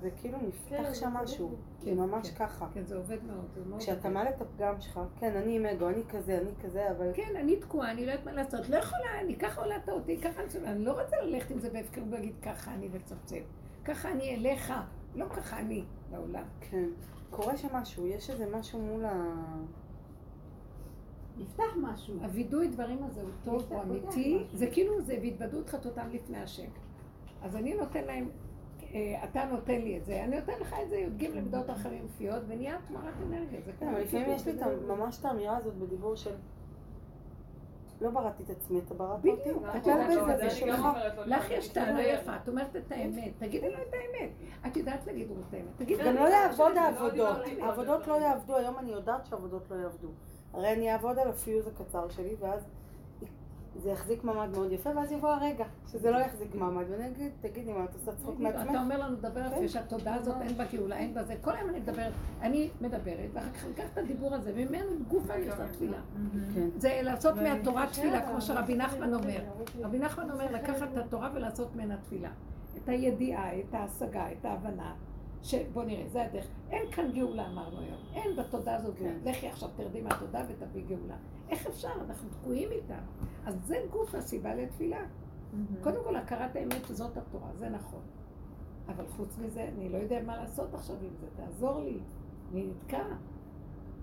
זה 0.00 0.10
כאילו 0.10 0.38
כן, 0.38 0.46
נפתח 0.46 0.94
שם 0.94 1.10
זה 1.14 1.22
משהו, 1.22 1.48
כן, 1.48 1.84
זה 1.84 1.94
ממש 1.94 2.30
כן. 2.30 2.46
ככה. 2.46 2.66
כן, 2.74 2.84
זה 2.86 2.96
עובד 2.96 3.18
מאוד, 3.24 3.78
כשאתה. 3.78 4.08
מעלה 4.08 4.30
את 4.30 4.40
הפגם 4.40 4.80
שלך, 4.80 5.00
כן, 5.20 5.36
אני 5.36 5.56
עם 5.56 5.66
אגו, 5.66 5.88
אני 5.88 6.02
כזה, 6.08 6.38
אני 6.38 6.50
כזה, 6.64 6.90
אבל 6.90 7.10
כן, 7.14 7.36
אני 7.36 7.56
תקועה, 7.56 7.90
אני 7.90 8.06
לא 8.06 8.10
יודעת 8.10 8.26
מה 8.26 8.32
לעשות, 8.32 8.68
לא 8.68 8.76
יכולה, 8.76 9.20
אני 9.20 9.36
ככה 9.36 9.62
הולדת 9.62 9.88
אותי, 9.88 10.16
ככה 10.16 10.42
אני 10.42 10.50
שומעת, 10.50 10.68
אני 10.68 10.84
לא 10.84 11.02
רוצה 11.02 11.16
ללכת 11.22 11.50
עם 11.50 11.58
זה 11.58 11.70
בהפקרות 11.70 12.06
ולהגיד 12.08 12.34
ככה 12.42 12.74
אני 12.74 12.88
וצפצף. 12.92 13.42
ככה 13.84 14.10
אני 14.10 14.34
אליך, 14.34 14.72
לא 15.14 15.24
ככה 15.28 15.58
אני 15.58 15.84
לעולם. 16.12 16.44
כן. 16.60 16.88
קורה 17.30 17.56
שם 17.56 17.68
משהו, 17.72 18.06
יש 18.06 18.30
איזה 18.30 18.46
משהו 18.58 18.80
מול 18.80 19.04
ה... 19.04 19.34
נפתח 21.38 21.76
משהו. 21.76 22.14
הווידוי 22.22 22.68
דברים 22.68 23.02
הזה 23.04 23.20
הוא 23.22 23.30
טוב, 23.44 23.64
הוא 23.68 23.82
אמיתי. 23.82 24.44
זה 24.52 24.66
כאילו 24.66 25.00
זה 25.00 25.18
והתוודות 25.22 25.68
חטאותם 25.68 26.08
לפני 26.12 26.38
השם. 26.38 26.68
אז 27.42 27.56
אני 27.56 27.74
נותן 27.74 28.04
להם, 28.04 28.28
אה, 28.94 29.24
אתה 29.24 29.44
נותן 29.44 29.80
לי 29.80 29.98
את 29.98 30.04
זה, 30.04 30.24
אני 30.24 30.40
נותן 30.40 30.52
לך 30.60 30.74
את 30.82 30.88
זה, 30.88 30.96
י"ג 30.96 31.24
למידות 31.24 31.68
הרחמים 31.68 32.02
מופיעות, 32.02 32.42
ונהיה 32.48 32.76
התמרת 32.76 33.14
אנרגיה, 33.26 33.60
זה 33.60 33.72
כן, 33.78 33.88
אבל 33.88 34.00
לפעמים. 34.00 34.30
יש 34.30 34.46
לי 34.46 34.52
ממש 34.86 35.20
את 35.20 35.24
האמירה 35.24 35.56
הזאת 35.56 35.74
בדיבור 35.74 36.16
של 36.16 36.34
לא 38.00 38.10
בראתי 38.10 38.42
את 38.42 38.50
עצמי, 38.50 38.78
אתה 38.78 38.94
בראת 38.94 39.16
אותי, 39.16 39.40
בדיוק, 39.40 39.62
את 39.76 39.86
יודעת 39.86 40.38
זה 40.38 40.50
שלך. 40.50 40.86
לך 41.26 41.50
יש 41.50 41.68
טענה. 41.68 42.02
יפה, 42.02 42.36
את 42.36 42.48
אומרת 42.48 42.76
את 42.76 42.92
האמת, 42.92 43.32
תגידי 43.38 43.70
לו 43.70 43.76
את 43.82 43.94
האמת. 43.94 44.30
את 44.66 44.76
יודעת 44.76 45.06
להגיד 45.06 45.28
לו 45.28 45.34
את 45.48 45.54
האמת, 45.54 45.98
גם 46.06 46.14
לא 46.14 46.28
לא 46.74 46.80
העבודות. 46.80 47.38
העבודות 47.60 48.06
לא 48.06 48.14
יעבדו, 48.14 48.56
היום 48.56 48.78
אני 48.78 48.90
יודעת 48.92 49.26
שהעבודות 49.26 49.70
לא 49.70 49.76
יעבדו. 49.76 50.08
הרי 50.52 50.72
אני 50.72 50.92
אעבוד 50.92 51.18
על 51.18 51.28
הפיוז 51.28 51.66
הקצר 51.66 52.08
שלי, 52.08 52.34
ואז 52.40 52.66
זה 53.76 53.90
יחזיק 53.90 54.24
מעמד 54.24 54.48
מאוד 54.48 54.72
יפה, 54.72 54.90
ואז 54.96 55.12
יבוא 55.12 55.28
הרגע 55.28 55.64
שזה 55.86 56.10
לא 56.10 56.18
יחזיק 56.18 56.54
מעמד, 56.54 56.84
ואני 56.90 57.06
אגיד, 57.06 57.32
תגידי 57.40 57.72
מה, 57.72 57.84
את 57.84 57.94
עושה 57.94 58.12
צחוק 58.16 58.34
תגידו, 58.34 58.48
אתה 58.50 58.58
מעצמך? 58.58 58.80
אומר 58.80 58.98
לנו 58.98 59.16
דבר 59.16 59.40
יפה 59.46 59.68
שהתודעה 59.68 60.14
הזאת 60.14 60.36
אין 60.40 60.56
בה 60.56 60.64
גאולה, 60.72 60.96
אין 60.96 61.14
בה 61.14 61.24
זה, 61.24 61.34
כל 61.40 61.56
היום 61.56 61.70
אני 61.70 61.80
מדברת, 61.80 62.12
אני 62.40 62.70
מדברת, 62.80 63.30
ואחר 63.32 63.50
כך 63.50 63.64
אני 63.64 63.72
אקח 63.72 63.84
את 63.92 63.98
הדיבור 63.98 64.34
הזה, 64.34 64.52
וממנו 64.54 64.90
גופה 65.08 65.34
אני 65.34 65.50
עושה 65.50 65.68
תפילה. 65.68 65.98
כן. 66.54 66.68
זה 66.76 67.00
לעשות 67.02 67.34
מהתורה 67.36 67.86
תפילה, 67.86 68.28
כמו 68.28 68.40
שרבי 68.40 68.76
נחמן 68.76 69.14
אומר. 69.14 69.40
רבי 69.80 69.98
נחמן 69.98 70.30
אומר 70.30 70.52
לקחת 70.52 70.88
את 70.92 70.98
התורה 70.98 71.30
ולעשות 71.34 71.76
ממנה 71.76 71.96
תפילה. 71.96 72.30
את 72.76 72.88
הידיעה, 72.88 73.58
את 73.60 73.74
ההשגה, 73.74 74.32
את 74.32 74.44
ההבנה. 74.44 74.94
שבוא 75.42 75.84
נראה, 75.84 76.08
זה 76.08 76.24
הדרך. 76.24 76.46
אין 76.70 76.90
כאן 76.92 77.12
גאולה, 77.12 77.46
אמרנו 77.46 77.80
היום. 77.80 77.98
אין 78.14 78.36
בתודעה 78.36 78.76
הזאת 78.76 78.94
גאולה. 78.98 79.12
כן. 79.24 79.30
לכי 79.30 79.48
עכשיו 79.48 79.68
תרדי 79.76 80.00
מהתודעה 80.00 80.42
ותביא 80.48 80.84
גאולה. 80.88 81.16
איך 81.48 81.66
אפשר? 81.66 81.92
אנחנו 82.08 82.28
תקועים 82.30 82.70
איתה. 82.70 82.98
אז 83.46 83.54
זה 83.64 83.76
גוף 83.90 84.14
הסיבה 84.14 84.54
לתפילה. 84.54 85.00
קודם 85.80 86.04
כל, 86.04 86.16
הכרת 86.16 86.56
האמת 86.56 86.86
שזאת 86.88 87.16
התורה, 87.16 87.50
זה 87.54 87.68
נכון. 87.68 88.00
אבל 88.88 89.06
חוץ 89.06 89.38
מזה, 89.38 89.68
אני 89.76 89.88
לא 89.88 89.96
יודע 89.96 90.22
מה 90.22 90.36
לעשות 90.36 90.74
עכשיו 90.74 90.96
עם 91.02 91.14
זה, 91.20 91.26
תעזור 91.36 91.80
לי. 91.80 91.98
אני 92.52 92.66
נתקע. 92.66 93.04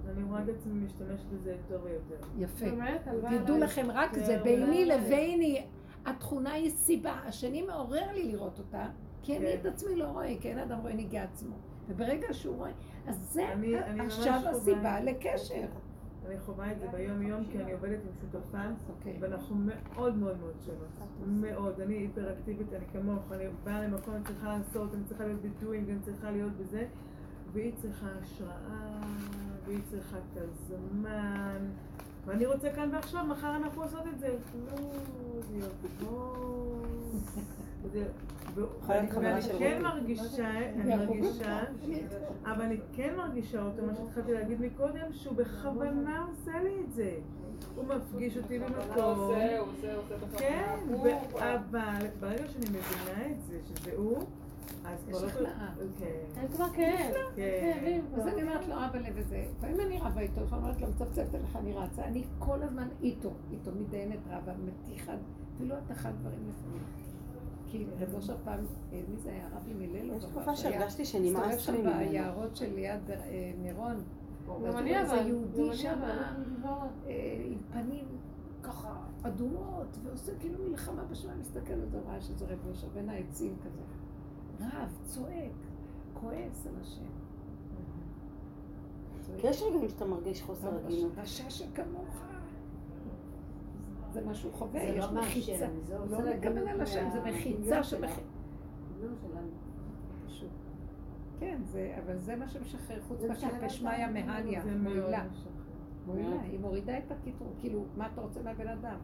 אני 0.10 0.24
רואה 0.24 0.44
את 0.44 0.50
עצמי 0.50 0.86
משתמשת 0.86 1.26
בזה 1.34 1.52
יותר 1.52 1.84
ויותר. 1.84 2.28
יפה. 2.38 2.66
תדעו. 3.44 3.58
לכם, 3.58 3.88
רק 3.94 4.14
זה 4.20 4.40
ביני. 4.44 4.86
לביני, 4.86 5.66
התכונה 6.06 6.52
היא 6.52 6.72
סיבה. 6.72 7.12
השני 7.12 7.62
מעורר 7.62 8.12
לי 8.14 8.32
לראות 8.32 8.60
אותה, 8.60 8.88
כי 9.26 9.38
אני 9.38 9.45
כן. 9.45 9.57
את 9.61 9.65
עצמי 9.65 9.95
לא 9.95 10.05
רואה, 10.05 10.34
כי 10.41 10.49
אין 10.49 10.59
אדם 10.59 10.80
רואה 10.80 10.93
נגיע 10.93 11.23
עצמו. 11.23 11.55
וברגע 11.88 12.34
שהוא 12.34 12.55
רואה, 12.55 12.71
אז 13.07 13.15
זה 13.34 13.53
עכשיו 13.99 14.41
הסיבה. 14.49 14.99
לקשר. 14.99 15.65
אני 16.28 16.39
חווה 16.39 16.71
את 16.71 16.80
זה 16.80 16.88
ביום 16.88 17.21
יום 17.21 17.43
כי 17.51 17.57
אני 17.63 17.71
עובדת 17.73 17.99
עם 18.03 18.11
שותפה 18.21 18.57
אוקיי. 18.89 19.17
ואנחנו 19.19 19.55
מאוד 19.55 20.15
מאוד 20.17 20.38
מאוד 20.39 20.53
שונות. 20.65 20.88
מאוד. 21.28 21.82
אני 21.82 21.93
היפראקטיבית, 21.95 22.73
אני 22.73 22.86
כמוך, 22.93 23.32
אני 23.32 23.43
באה 23.63 23.82
למקום, 23.82 24.13
אני 24.15 24.23
צריכה 24.23 24.57
לעשות, 24.57 24.93
אני 24.95 25.03
צריכה 25.03 25.23
להיות 25.26 25.39
בדואינג, 25.41 25.89
אני 25.89 25.99
צריכה 25.99 26.32
להיות 26.32 26.51
בזה, 26.53 26.86
והיא 27.53 27.71
צריכה 27.76 28.07
השראה, 28.21 29.01
והיא 29.65 29.80
צריכה 29.89 30.17
את 30.17 30.38
הזמן, 30.38 31.57
ואני 32.26 32.45
רוצה 32.45 32.73
כאן 32.73 32.89
ועכשיו, 32.93 33.26
מחר 33.26 33.55
אנחנו 33.55 33.82
עושות 33.84 34.07
את 34.13 34.19
זה. 34.19 34.36
לא, 34.67 34.76
זה 35.41 35.57
יבוא. 35.57 36.76
זה- 37.13 37.41
ואני 38.88 39.08
כן. 39.60 39.82
מרגישה, 39.84 40.50
אני 40.76 40.96
מרגישה, 40.96 41.60
אבל 42.44 42.62
אני 42.62 42.78
כן 42.94 43.14
מרגישה 43.18 43.62
אותו, 43.64 43.86
מה 43.86 43.96
שהתחלתי 43.96 44.34
להגיד 44.34 44.62
מקודם, 44.62 45.14
שהוא 45.14 45.36
בכוונה 45.36 46.26
עושה 46.30 46.64
לי 46.64 46.82
את 46.86 46.94
זה. 46.94 47.12
הוא 47.76 47.86
מפגיש 47.86 48.38
אותי 48.38 48.58
הוא 48.58 48.68
במקום. 48.68 49.04
עושה, 49.04 49.60
הוא 49.60 49.68
עושה, 49.78 49.94
הוא 49.96 50.04
עושה. 50.26 50.38
כן, 50.38 50.78
הוא- 50.88 51.08
אבל 51.40 52.06
ברגע 52.20 52.48
שאני 52.48 52.66
מבינה 52.66 53.28
את 53.32 53.42
זה, 53.48 53.58
שזה 53.66 53.92
הוא, 53.98 54.18
אז 54.86 55.00
יש 55.10 55.16
כבר 55.16 55.22
לא... 55.26 55.28
הכנעה. 55.28 55.74
כן, 56.00 56.06
אין 56.42 56.48
כבר 56.48 56.70
כאב. 56.70 57.14
כן. 57.36 57.74
כאבים 57.80 58.02
אז 58.02 58.22
כבר. 58.22 58.32
אני 58.34 58.42
אומרת 58.44 58.68
לו, 58.68 58.76
אבא 58.76 59.00
לב 59.00 59.14
וזה. 59.16 59.46
לפעמים 59.58 59.80
אני 59.80 60.00
רבה 60.02 60.22
איתו, 60.22 60.42
לפעמים 60.44 60.66
אני 60.66 60.74
אומרת 60.74 60.82
לו, 60.82 61.06
מצפצפת 61.06 61.36
עליך, 61.36 61.56
אני 61.56 61.74
רצה. 61.74 62.04
אני 62.06 62.24
כל 62.40 62.64
הזמן 62.64 62.88
איתו, 63.04 63.32
איתו 63.52 63.72
מתדיינת 63.80 64.20
רבה, 64.30 64.52
מתיחה, 64.66 65.14
אפילו 65.56 65.76
התחת 65.76 66.12
דברים 66.22 66.40
לפעמים. 66.50 66.82
כי 67.78 67.86
רב 67.99 68.13
אושר 68.13 68.36
פעם, 68.43 68.59
אה, 68.93 69.01
מי 69.09 69.17
זה 69.17 69.30
היה? 69.32 69.47
רבי 69.55 69.73
מלילו? 69.73 70.13
יש 70.15 70.23
תקופה 70.23 70.55
שהיה- 70.55 70.71
שהרגשתי 70.80 71.01
הסתובב 71.01 71.23
שנמאס 71.26 71.53
לי 71.53 71.59
שם 71.59 71.82
ממנו. 71.82 71.97
ביערות 72.09 72.55
של 72.55 72.73
ליד 72.76 73.09
אה, 73.11 73.51
מירון. 73.61 73.95
גם 74.47 74.78
אני 74.78 74.97
איזה 74.97 75.13
אבל. 75.13 75.21
גם 75.21 75.28
יהודי 75.28 75.76
שם. 75.78 75.99
אה, 76.03 77.43
עם 77.45 77.57
פנים 77.73 78.05
ככה 78.63 78.95
אדומות, 79.23 79.97
ועושה 80.03 80.32
כאילו 80.39 80.63
מלחמה 80.69 81.03
בשמיים, 81.03 81.39
מסתכל 81.39 81.73
על 81.73 81.82
רואה 82.05 82.21
שזה 82.21 82.45
רב 82.45 82.59
אושר 82.69 82.88
בין 82.93 83.09
העצים 83.09 83.55
כזה. 83.65 83.82
רב, 84.61 84.89
צועק, 85.05 85.51
כועס 86.13 86.67
על 86.67 86.73
השם. 86.82 87.01
כי 89.38 89.47
יש 89.47 89.61
רגעים 89.61 89.89
שאתה 89.89 90.05
מרגיש 90.05 90.41
חוסר 90.41 90.76
הגינות. 90.86 91.11
רשע 91.17 91.49
שכמוך. 91.49 92.21
זה 94.16 94.26
מה 94.26 94.34
שהוא 94.34 94.54
חווה, 94.54 94.80
זה 94.80 94.86
יש 94.98 95.06
לא 95.06 95.22
מחיצה. 95.22 95.68
זה 95.84 95.98
עושה 95.98 96.20
לא 96.20 96.38
גם 96.38 96.58
על 96.68 96.82
השם, 96.82 97.10
זה 97.14 97.20
מחיצה 97.22 97.84
שלה. 97.84 98.08
שמח... 98.08 98.20
הדמיון 98.90 99.16
שלנו. 99.22 99.48
פשוט. 100.26 100.50
כן, 101.40 101.58
אבל 102.06 102.18
זה 102.18 102.36
מה 102.36 102.48
שמשחרר, 102.50 103.02
חוץ 103.08 103.24
מאשר 103.24 103.48
משחרר 103.48 103.68
שמיא 103.70 103.92
את 103.92 104.00
ה- 104.10 104.12
מהניה, 104.12 104.62
מועילה. 104.82 105.26
מועילה, 106.06 106.42
היא 106.42 106.60
מורידה 106.60 106.98
את 106.98 107.12
הקיטור, 107.12 107.54
כאילו, 107.60 107.84
מה 107.98 108.08
אתה 108.14 108.22
רוצה 108.22 108.42
מהבן 108.44 108.68
אדם? 108.68 108.98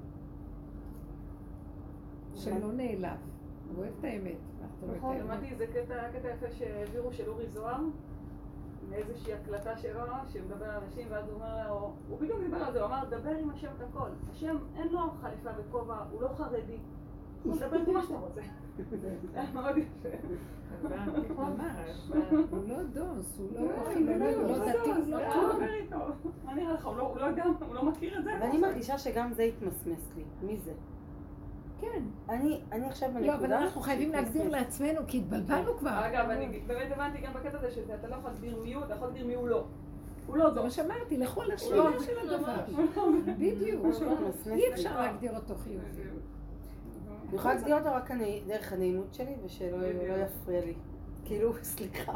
שלא 2.35 2.71
נעלב, 2.73 3.17
הוא 3.69 3.77
אוהב 3.77 3.93
את 3.99 4.03
האמת, 4.03 4.35
לא 4.87 4.95
נכון. 4.95 5.17
שמעתי 5.17 5.45
איזה 5.49 5.65
קטע, 5.67 6.11
קטע 6.11 6.27
יפה 6.27 6.51
שהעבירו 6.51 7.13
של 7.13 7.29
אורי 7.29 7.47
זוהר, 7.47 7.81
מאיזושהי 8.91 9.33
הקלטה 9.33 9.77
שלו, 9.77 10.01
שמדבר 10.29 10.65
על 10.65 10.83
אנשים, 10.83 11.07
ואז 11.09 11.25
הוא 11.27 11.33
אומר 11.35 11.67
לו, 11.67 11.93
הוא 12.09 12.19
בדיוק 12.19 12.39
דיבר 12.39 12.57
על 12.57 12.73
זה, 12.73 12.79
הוא 12.81 12.87
אמר, 12.87 13.03
דבר 13.09 13.29
עם 13.29 13.49
השם 13.49 13.67
את 13.77 13.87
הכל. 13.89 14.09
השם, 14.31 14.57
אין 14.75 14.87
לו 14.91 14.99
חליפה 15.21 15.49
וכובע, 15.57 15.97
הוא 16.11 16.21
לא 16.21 16.27
חרדי. 16.37 16.77
הוא 17.43 17.55
מדבר 17.55 17.77
עם 17.87 17.93
מה 17.93 18.01
שאתה 18.03 18.13
רוצה. 18.17 18.41
זה 19.01 19.15
היה 19.39 19.51
מאוד 19.53 19.75
יפה. 19.77 20.09
ממש. 21.37 22.11
הוא 22.51 22.59
לא 22.67 22.83
דוס, 22.93 23.39
הוא 23.39 23.47
לא 23.67 23.83
חילוני, 23.93 24.33
הוא 24.33 24.43
לא 24.43 24.57
דתי, 24.57 24.89
הוא 24.89 25.07
לא 25.07 25.17
לא 25.21 25.33
כלום. 25.33 25.49
מדבר 25.55 25.73
איתו. 25.73 25.97
מה 26.45 26.53
נראה 26.53 26.73
לך, 26.73 26.85
הוא 26.85 26.95
לא- 26.95 27.01
הוא 27.07 27.17
לא 27.17 27.25
יודע, 27.25 27.43
הוא 27.67 27.75
לא 27.75 27.85
מכיר 27.85 28.19
את 28.19 28.23
זה? 28.23 28.31
ואני 28.41 28.57
מרגישה 28.57 28.97
שגם 28.97 29.33
זה 29.33 29.43
התמסמס 29.43 30.11
לי. 30.15 30.23
מי 30.41 30.57
זה? 30.57 30.71
כן. 31.81 32.03
אני 32.29 32.61
אני 32.71 32.85
עכשיו 32.87 33.09
בנקודה... 33.13 33.27
לא, 33.27 33.35
אבל 33.35 33.53
אנחנו 33.53 33.81
חייבים 33.81 34.11
להגדיר. 34.11 34.49
לעצמנו, 34.49 35.01
כי 35.07 35.17
התבלבלנו 35.17 35.77
כבר. 35.77 36.07
אגב, 36.07 36.29
אני 36.29 36.59
באמת 36.67 36.91
הבנתי 36.91 37.21
גם 37.21 37.33
בקטע 37.33 37.57
הזה 37.57 37.71
שאתה 37.71 38.07
לא 38.07 38.15
יכול 38.15 38.29
להסביר 38.29 38.59
מי 38.63 38.73
הוא, 38.73 38.83
אתה 38.85 38.93
יכול 38.93 39.07
להסביר 39.07 39.27
מי 39.27 39.33
הוא 39.33 39.47
לא. 39.47 39.63
הוא 40.27 40.37
לא 40.37 40.53
זה. 40.53 40.61
מה 40.63 40.69
שאמרתי, 40.69 41.17
לכו 41.17 41.41
על 41.41 41.51
השלילה 41.51 41.83
לא- 41.83 42.03
של 42.03 42.19
הדבר. 42.19 42.55
בדיוק. 43.37 43.85
אי. 44.51 44.73
אפשר 44.73 45.01
להגדיר 45.01 45.35
אותו 45.35 45.55
חיובי. 45.55 45.85
אני 47.29 47.35
יכולה 47.37 47.53
להגדיר 47.53 47.77
אותו 47.77 47.89
רק 47.93 48.11
דרך 48.47 48.73
הנעימות 48.73 49.13
שלי, 49.13 49.35
ושלא 49.45 49.77
לא 49.81 50.13
יפריע 50.13 50.65
לי. 50.65 50.73
כאילו, 51.25 51.53
סליחה. 51.63 52.13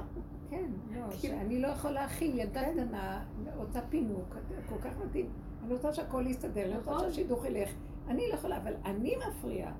כן, 0.49 0.65
לא, 0.95 1.11
שאני 1.21 1.61
לא 1.61 1.67
יכול 1.67 1.91
להכיל, 1.91 2.39
ילדה 2.39 2.61
כן. 2.61 2.71
קטנה, 2.71 3.23
רוצה 3.57 3.81
פינוק, 3.89 4.35
כל 4.69 4.75
כך 4.81 4.97
מתאים. 5.05 5.29
אני 5.65 5.73
רוצה 5.73 5.93
שהכל 5.93 6.23
יסתדר, 6.27 6.65
אני 6.65 6.77
רוצה 6.77 6.91
נכון. 6.91 6.99
שהשידוך 7.09 7.45
ילך. 7.45 7.69
אני 8.07 8.27
לא 8.29 8.33
יכולה, 8.33 8.57
אבל 8.57 8.73
אני 8.85 9.15
מפריעה. 9.27 9.71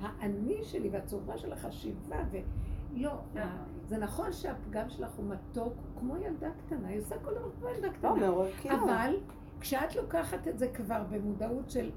האני 0.00 0.64
שלי 0.64 0.88
והצורה 0.88 1.38
של 1.38 1.52
החשיבה, 1.52 2.16
ולא, 2.30 3.10
ה- 3.38 3.64
זה 3.88 3.98
נכון 3.98 4.32
שהפגם 4.32 4.88
שלך 4.90 5.10
הוא 5.16 5.24
מתוק, 5.24 5.72
כמו 6.00 6.16
ילדה 6.16 6.48
קטנה, 6.66 6.88
היא 6.88 7.00
עושה 7.00 7.18
כל 7.18 7.34
דבר 7.34 7.50
כמו 7.58 7.68
ילדה 7.68 7.88
לא, 7.88 7.92
קטנה. 7.92 8.60
כאילו. 8.62 8.74
אבל 8.84 9.16
כשאת 9.60 9.96
לוקחת 9.96 10.48
את 10.48 10.58
זה 10.58 10.68
כבר 10.68 11.02
במודעות 11.10 11.70
של 11.70 11.90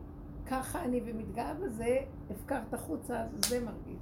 ככה 0.46 0.84
אני 0.84 1.02
ומתגאה 1.06 1.54
בזה, 1.54 1.98
הפקרת 2.30 2.74
החוצה, 2.74 3.24
זה 3.50 3.60
מרגיז. 3.66 3.98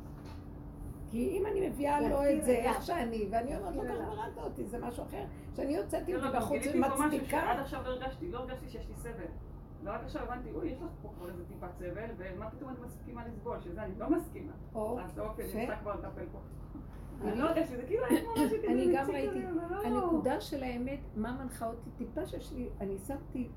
כי 1.12 1.30
אם 1.38 1.46
אני 1.46 1.70
מביאה 1.70 2.02
לו 2.02 2.18
את 2.30 2.44
זה 2.44 2.52
איך 2.52 2.86
שאני, 2.86 3.28
ואני 3.32 3.58
אומרת 3.58 3.76
לו 3.76 3.82
ככה 3.84 3.94
בראת 4.06 4.38
אותי, 4.38 4.66
זה 4.66 4.80
משהו 4.80 5.04
אחר, 5.04 5.24
שאני 5.56 5.76
יוצאת 5.76 6.08
עם 6.08 6.16
לא, 6.16 6.22
זה 6.22 6.28
לא, 6.28 6.40
בחוץ 6.40 6.62
ומצדיקה, 6.74 7.28
שעד 7.30 7.60
עכשיו 7.60 7.82
לא 7.84 7.90
הרגשתי, 7.90 8.32
לא 8.32 8.40
הרגשתי 8.40 8.70
שיש 8.70 8.88
לי 8.88 8.96
סבל. 8.96 9.26
ורק 9.86 10.02
עכשיו 10.04 10.24
הבנתי, 10.24 10.52
אוי, 10.52 10.68
יש 10.70 10.78
לך 10.78 10.88
פה 11.02 11.10
כבר 11.18 11.30
איזה 11.30 11.46
טיפת 11.46 11.68
סבל, 11.78 12.10
ומה 12.18 12.50
פתאום 12.50 12.70
אני 12.70 12.78
מסכימה 12.86 13.28
לסבול, 13.28 13.62
שזה 13.62 13.84
אני 13.84 14.00
לא 14.00 14.10
מסכימה. 14.10 14.52
או, 14.76 15.00
אז 15.00 15.20
אוקיי. 15.20 15.54
אני 15.54 15.62
רוצה 15.62 15.76
כבר 15.82 15.96
לטפל 15.96 16.26
פה. 16.32 16.40
אני 17.24 17.40
לא 17.40 17.48
כאילו 17.88 18.06
היה 18.06 18.22
כמו 18.22 18.32
משהו 18.32 18.58
כזה 18.58 18.68
אני 18.68 18.94
גם 18.96 19.12
ראיתי, 19.12 19.42
לא. 19.70 19.86
הנקודה 19.86 20.42
של 20.42 20.64
האמת, 20.64 21.00
מה 21.16 21.38
מנחה 21.44 21.68
אותי, 21.68 21.90
טיפה 21.98 22.26
שיש 22.26 22.54
לי, 22.54 22.70
אני 22.82 22.98
שמתי, 22.98 23.50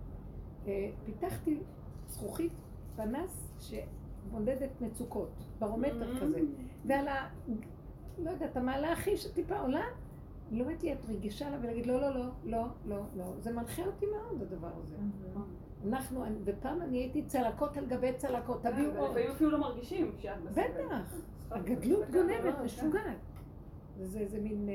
אה, 0.67 0.91
פיתחתי 1.05 1.63
זכוכית 2.07 2.53
פנס 2.97 3.53
שבודדת 3.59 4.81
מצוקות, 4.81 5.31
ברומטר 5.59 6.13
Mm. 6.17 6.21
כזה, 6.21 6.41
ועל 6.87 7.09
ה... 7.09 7.29
לא 8.19 8.31
יודעת, 8.31 8.57
המעלה 8.57 8.93
הכי 8.93 9.17
שטיפה 9.17 9.59
עולה, 9.61 9.85
לא 10.51 10.69
הייתי 10.69 10.87
להיות 10.87 11.05
רגישה 11.09 11.51
לה 11.51 11.59
ולהגיד 11.63 11.87
לא, 11.87 12.01
לא, 12.01 12.15
לא, 12.15 12.27
לא, 12.45 12.67
לא, 12.87 13.03
לא. 13.17 13.25
זה 13.39 13.53
מנחה 13.53 13.83
אותי 13.87 14.07
מאוד 14.07 14.43
הדבר 14.43 14.71
הזה. 14.83 14.97
אנחנו, 15.87 16.25
ופעם 16.45 16.83
אני 16.83 16.99
הייתי 16.99 17.23
צלקות 17.23 17.77
על 17.77 17.87
גבי 17.87 18.13
צלקות, 18.17 18.63
תביאו 18.63 18.97
אור. 18.97 19.09
לפעמים 19.09 19.31
אפילו 19.31 19.51
לא 19.51 19.59
מרגישים 19.61 20.13
שאת 20.17 20.43
בסבל. 20.43 20.63
בטח, 20.63 21.15
הגדלות 21.51 22.11
גונבת, 22.11 22.55
משוגעת. 22.65 23.17
וזה 23.99 24.19
איזה 24.19 24.41
מין 24.41 24.69
אה, 24.69 24.75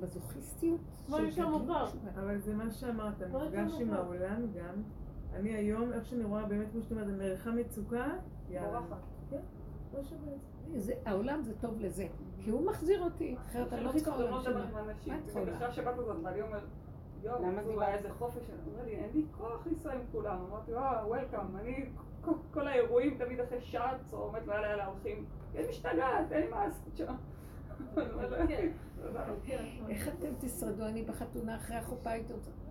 מזוכיסטיות. 0.00 0.80
אישה 1.18 1.42
גדלות 1.42 1.62
מוכר. 1.62 1.86
אבל 2.14 2.38
זה 2.38 2.54
מה 2.54 2.70
שאמרת, 2.70 3.20
לא 3.20 3.46
מפגש 3.46 3.80
עם 3.80 3.92
העולם 3.92 4.46
גם. 4.52 4.82
אני 5.34 5.50
היום, 5.50 5.92
איך 5.92 6.06
שאני 6.06 6.24
רואה 6.24 6.46
באמת, 6.46 6.66
כמו 6.72 6.82
שאת 6.82 6.90
אומרת, 6.90 7.06
מריחה 7.06 7.50
מצוקה, 7.50 8.08
יאללה. 8.50 8.80
בורחת. 8.80 8.96
לא 9.94 10.02
שווה 10.02 10.32
את 10.34 10.40
זה. 10.72 10.80
זה, 10.80 10.92
העולם 11.04 11.42
זה 11.42 11.52
טוב 11.60 11.80
לזה, 11.80 12.06
כי 12.38 12.50
הוא 12.50 12.66
מחזיר 12.66 13.02
אותי, 13.02 13.36
אחרת 13.36 13.72
אני 13.72 13.84
לא 13.84 13.92
צריכה 13.92 14.16
לא 14.16 14.42
שלה. 14.42 14.62
עם 14.62 14.76
אנשים. 14.88 15.12
מה 15.12 15.18
את 15.18 15.28
יכולה? 15.28 15.44
למה 17.24 17.62
זה? 17.64 17.72
היה 17.82 17.94
איזה 17.94 18.12
חופש, 18.12 18.42
אומר 18.72 18.84
לי, 18.84 18.90
אין 18.92 19.10
לי 19.14 19.22
כוח 19.38 19.66
לנסוע 19.66 19.92
עם 19.92 20.00
כולם. 20.12 20.38
אמרתי, 20.48 20.72
וואו, 20.74 21.08
וולקאם, 21.08 21.56
אני, 21.56 21.84
כל- 22.20 22.32
כל 22.50 22.68
האירועים 22.68 23.18
תמיד 23.18 23.40
אחרי 23.40 23.60
שעה 23.60 23.92
צרומת 24.10 24.42
ויאללה 24.46 24.68
יאללה 24.68 24.86
הולכים. 24.86 25.24
אני 25.54 25.68
משתגעת, 25.68 26.32
אין 26.32 26.42
לי 26.42 26.48
מה 26.48 26.66
לעשות 26.66 26.96
שם. 26.96 27.14
אני 27.96 28.10
אומרת 28.12 28.30
לו, 28.30 28.46
כן. 29.46 29.64
איך 29.88 30.08
אתם 30.08 30.28
תשרדו? 30.40 30.84
אני 30.86 31.02
בחתונה 31.02 31.56
אחרי 31.56 31.76
החופה 31.76 32.10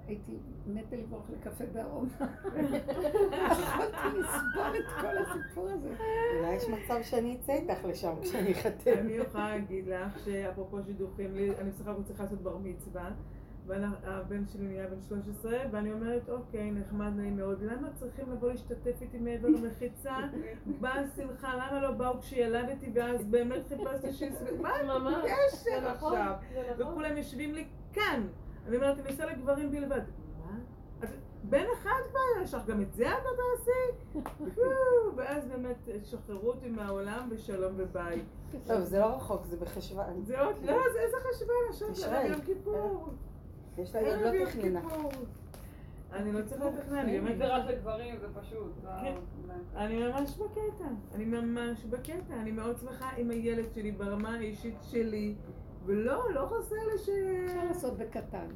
הייתי 0.07 0.37
מתה 0.67 0.95
לברוח 0.95 1.29
לקפה 1.29 1.63
בארומה. 1.73 2.07
יכולתי 3.51 4.17
לסבול 4.19 4.75
את 4.77 5.01
כל 5.01 5.17
הסיפור 5.17 5.69
הזה. 5.69 5.95
אולי 6.39 6.53
יש 6.55 6.63
מצב 6.69 6.95
שאני 7.01 7.37
אצא 7.41 7.53
איתך 7.53 7.85
לשם 7.85 8.13
כשאני 8.21 8.51
אחתן. 8.51 8.97
אני 8.99 9.13
יכולה 9.13 9.49
להגיד 9.49 9.87
לך 9.87 10.19
שאפרופו 10.25 10.77
שידוכים, 10.85 11.29
אני 11.59 11.71
בסך 11.71 11.87
הכל 11.87 12.03
צריכה 12.03 12.23
לעשות 12.23 12.41
בר 12.41 12.57
מצווה. 12.57 13.09
והבן 13.67 14.47
שלי 14.47 14.67
נהיה 14.67 14.87
בן 14.87 15.01
13, 15.01 15.57
ואני 15.71 15.93
אומרת, 15.93 16.29
אוקיי, 16.29 16.71
נחמד 16.71 17.11
נעים 17.15 17.37
מאוד, 17.37 17.61
למה 17.61 17.87
צריכים 17.93 18.31
לבוא 18.31 18.51
להשתתף 18.51 19.01
איתי 19.01 19.17
מעבר 19.17 19.47
למחיצה? 19.47 20.17
באה 20.81 21.07
שמחה, 21.15 21.55
למה 21.55 21.81
לא 21.81 21.91
באו 21.91 22.19
כשילדתי 22.19 22.91
ואז 22.93 23.25
באמת 23.25 23.67
חיפשתי 23.67 24.13
שיסביר? 24.13 24.61
מה. 24.61 24.69
הקשר 25.17 25.91
נכון, 25.91 26.17
עכשיו? 26.17 26.35
נכון. 26.71 26.91
וכולם 26.91 27.17
יושבים 27.17 27.53
לי 27.53 27.67
כאן. 27.93 28.27
אני 28.67 28.75
אומרת, 28.75 28.99
אני 28.99 29.09
עושה 29.09 29.25
לגברים 29.25 29.71
בלבד. 29.71 30.01
מה? 30.39 30.57
בן 31.43 31.65
אחד 31.73 31.99
כבר, 32.09 32.43
יש 32.43 32.53
לך 32.53 32.65
גם 32.65 32.81
את 32.81 32.93
זה 32.93 33.09
את 33.09 33.23
לא 33.25 33.31
תעשי? 33.31 34.19
ואז 35.15 35.47
באמת 35.47 35.89
שחררו 36.03 36.47
אותי 36.47 36.69
מהעולם 36.69 37.27
ושלום 37.31 37.73
וביי. 37.77 38.21
טוב, 38.67 38.79
זה 38.81 38.99
לא 38.99 39.05
רחוק, 39.05 39.45
זה 39.45 39.57
בחשוון. 39.57 40.25
זה 40.25 40.41
עוד, 40.41 40.55
לא, 40.63 40.73
זה 40.93 40.99
איזה 40.99 41.17
חשבון 41.29 41.89
עכשיו, 41.89 42.31
יום 42.31 42.41
כיפור. 42.41 43.09
יש 43.77 43.95
לה 43.95 44.01
עוד 44.01 44.35
לא 44.35 44.45
תכננה. 44.45 44.81
אני 46.13 46.31
לא 46.31 46.39
צריכה 46.45 46.65
לתכנן, 46.65 46.97
אני 46.97 47.19
באמת, 47.19 47.35
רק 47.41 47.65
לגברים, 47.65 48.15
זה 48.19 48.27
פשוט. 48.41 48.71
כן. 49.01 49.15
אני 49.75 50.07
ממש 50.07 50.37
בקטע, 50.37 50.87
אני 51.15 51.25
ממש 51.25 51.85
בקטע, 51.85 52.33
אני 52.41 52.51
מאוד 52.51 52.77
שמחה 52.77 53.09
עם 53.17 53.29
הילד 53.29 53.73
שלי 53.73 53.91
ברמה 53.91 54.35
האישית 54.35 54.77
שלי, 54.81 55.35
ולא, 55.85 56.33
לא 56.33 56.45
חסר 56.45 56.75
לי 56.75 56.97
ש... 56.97 57.09
אפשר 57.45 57.65
לעשות 57.65 57.97
בקטן. 57.97 58.47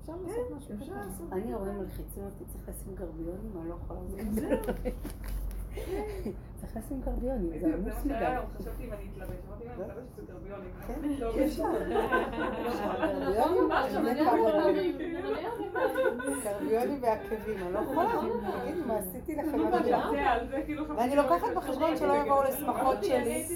אפשר 0.00 0.12
לעשות 0.22 0.50
משהו 0.56 0.74
אפשר 0.74 0.92
קטן. 0.92 1.32
אני 1.32 1.52
ההורים 1.52 1.78
מלחיצים 1.78 2.24
אותי, 2.24 2.44
צריך 2.44 2.68
לשים 2.68 2.94
גרביונים, 2.94 3.52
אני 3.60 3.68
לא 3.68 3.74
יכולה 3.74 4.00
לזה. 4.22 4.56
צריך 6.56 6.76
לשים 6.76 7.00
גרביונים, 7.00 7.58
זה 7.60 7.66
עמוס 7.74 8.04
מדי. 8.04 8.24
חשבתי 8.58 8.84
אם 8.84 8.92
אני 8.92 9.08
אתלבש. 9.12 9.36
אמרתי, 9.48 9.64
אם 9.64 9.70
אני 9.70 9.84
אתלבש 9.84 10.04
זה 10.16 10.22
גרביונים. 10.32 10.70
כן, 10.86 11.00
לא, 11.18 11.32
יש 11.40 11.58
לה. 11.58 11.68
גרביונים 16.60 17.02
ועקבים, 17.02 17.62
אני 17.62 17.72
לא 17.72 17.78
יכולה. 17.78 18.10
תגידי, 18.62 18.80
מה 18.86 18.96
עשיתי 18.98 19.36
לכם? 19.36 19.58
לא, 19.58 19.78
כאילו, 20.66 20.88
ואני 20.96 21.16
לוקחת 21.16 21.48
בחשבון 21.56 21.96
שלא 21.96 22.14
יבואו 22.16 22.42
לשמחות 22.42 23.04
שלי. 23.04 23.46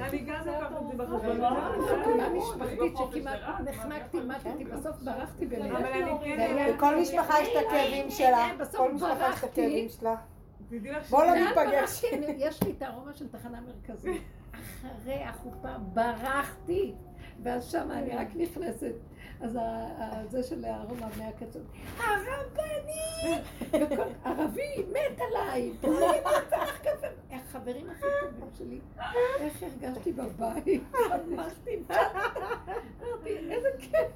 אני 0.00 0.18
גם 0.18 0.46
לוקחת 0.46 0.82
את 0.82 0.88
זה 0.88 1.04
בחשבון. 1.04 1.52
חתונה 1.86 2.28
משפחתית 2.28 2.96
שכמעט 2.96 3.40
נחנקתי, 3.64 4.20
מתתי, 4.20 4.64
בסוף 4.64 4.96
ברחתי 5.02 5.46
ביניהם. 5.46 6.18
כן... 6.24 6.72
לכל 6.74 7.00
משפחה 7.00 7.34
יש 7.42 7.48
את 7.48 7.62
הכאבים 7.66 8.10
שלה. 8.10 8.48
כל 8.76 8.92
משפחה 8.94 9.28
יש 9.32 9.38
את. 9.38 9.44
הכאבים 9.44 9.88
שלה. 9.88 10.14
בוא 11.10 11.24
לא 11.24 11.32
ניפגש. 11.34 12.04
יש 12.38 12.62
לי 12.62 12.70
את 12.76 12.82
הארומה 12.82 13.14
של 13.14 13.28
תחנה 13.28 13.60
מרכזית. 13.60 14.22
אחרי 14.98 15.22
החופה 15.24 15.68
ברחתי, 15.94 16.94
ואז 17.42 17.70
שם 17.70 17.88
אני 17.90 18.16
רק 18.16 18.28
נכנסת. 18.34 18.92
אז 19.40 19.58
זה 20.30 20.42
של 20.42 20.64
הארומה 20.64 21.08
מהקצות, 21.18 21.62
הרבני! 21.98 23.40
וכל- 23.72 24.02
ערבי 24.24 24.84
מת 24.92 25.20
עליי! 25.30 25.72
תראי 25.80 26.20
מה 26.24 26.30
צריך 26.50 26.80
כזה. 26.84 27.06
החברים 27.30 27.90
הכי 27.90 28.06
טובים 28.20 28.48
שלי, 28.58 28.80
איך 29.40 29.62
הרגשתי 29.62 30.12
בבית, 30.12 30.82
ממש 31.26 31.52
נמצאת. 31.66 31.98
אמרתי, 33.02 33.38
איזה 33.50 33.68
כיף. 33.78 34.08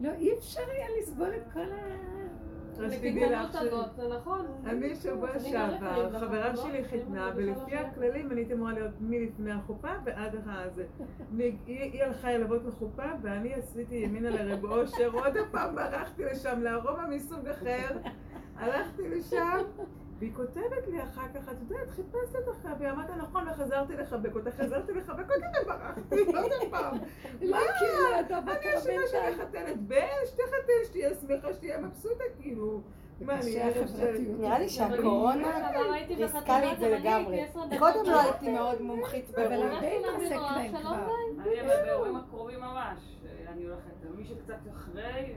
לא, 0.00 0.10
אי 0.18 0.32
אפשר 0.38 0.60
היה 0.70 0.86
לסבול 1.00 1.30
את 1.36 1.52
כל 1.52 1.60
ה... 1.72 1.76
לך 2.86 3.52
ש... 3.52 3.56
זה 3.96 4.08
נכון. 4.16 4.46
אני 4.66 4.96
שבוע 4.96 5.38
שעבר, 5.40 6.20
חברה 6.20 6.52
נכון, 6.52 6.70
שלי 6.70 6.82
לא? 6.82 6.88
חיתנה, 6.88 7.30
ולפי 7.36 7.76
הכללים 7.76 8.32
אני 8.32 8.40
הייתי 8.40 8.52
אמורה 8.52 8.72
להיות 8.72 8.92
מלפני 9.00 9.52
החופה 9.52 9.88
ועד 10.04 10.36
הזה. 10.46 10.84
היא 11.66 12.02
הלכה 12.04 12.32
ללוות 12.32 12.62
לחופה, 12.64 13.06
ואני 13.22 13.54
עשיתי 13.54 13.94
ימינה 13.94 14.30
לרב 14.30 14.64
אושר, 14.64 15.10
עוד 15.12 15.34
פעם 15.50 15.74
ברחתי 15.74 16.24
לשם, 16.24 16.60
לארומה 16.62 17.06
מסוג 17.08 17.46
אחר, 17.48 17.98
הלכתי 18.56 19.08
לשם, 19.08 19.58
והיא 20.20 20.34
כותבת 20.34 20.86
לי 20.88 21.02
אחר 21.02 21.26
כך, 21.34 21.48
את 21.48 21.56
יודעת, 21.70 21.90
חיפשתי 21.90 22.38
אותך, 22.46 22.68
והיא 22.78 22.90
אמרת 22.90 23.10
נכון, 23.10 23.48
וחזרתי 23.48 23.96
לחבק 23.96 24.34
אותך, 24.34 24.48
חזרתי 24.48 24.92
לחבק 24.92 25.30
אותה 25.30 25.62
וברחתי, 25.62 26.36
עוד 26.36 26.70
פעם. 26.70 26.98
לא 27.50 27.56
הכירה 27.56 28.20
אותה 28.22 28.38
אני 28.38 28.68
השנה 28.68 29.08
שלי 29.10 29.34
חתנת 29.34 29.80
בן, 29.80 30.06
שתחתן, 30.26 30.84
שתהיה 30.84 31.10
שמחה, 31.14 31.52
שתהיה 31.54 31.78
מבסוטה, 31.78 32.24
כאילו. 32.40 32.80
מה. 33.20 33.40
נראה 34.38 34.58
לי 34.58 34.68
שהקורונה 34.68 35.70
אבל 35.70 35.92
הייתי 35.94 36.14
ריסקה 36.14 36.60
לי 36.60 36.72
את 36.72 36.78
זה 36.80 36.98
לגמרי. 36.98 37.44
קודם. 37.78 38.04
לא 38.06 38.20
הייתי 38.20 38.52
מאוד 38.52 38.82
מומחית 38.82 39.30
אבל 39.34 39.48
באירועים. 39.48 39.72
הרבה 39.72 40.16
התעסק 40.16 40.36
להם 40.56 40.76
כבר. 40.80 40.96
אני 41.38 41.60
אבל 41.60 41.82
באירועים 41.84 42.16
הקרובים 42.16 42.60
ממש, 42.60 43.18
אני 43.48 43.64
הולכת, 43.64 44.16
מי 44.16 44.24
שקצת 44.24 44.58
אחרי, 44.76 45.34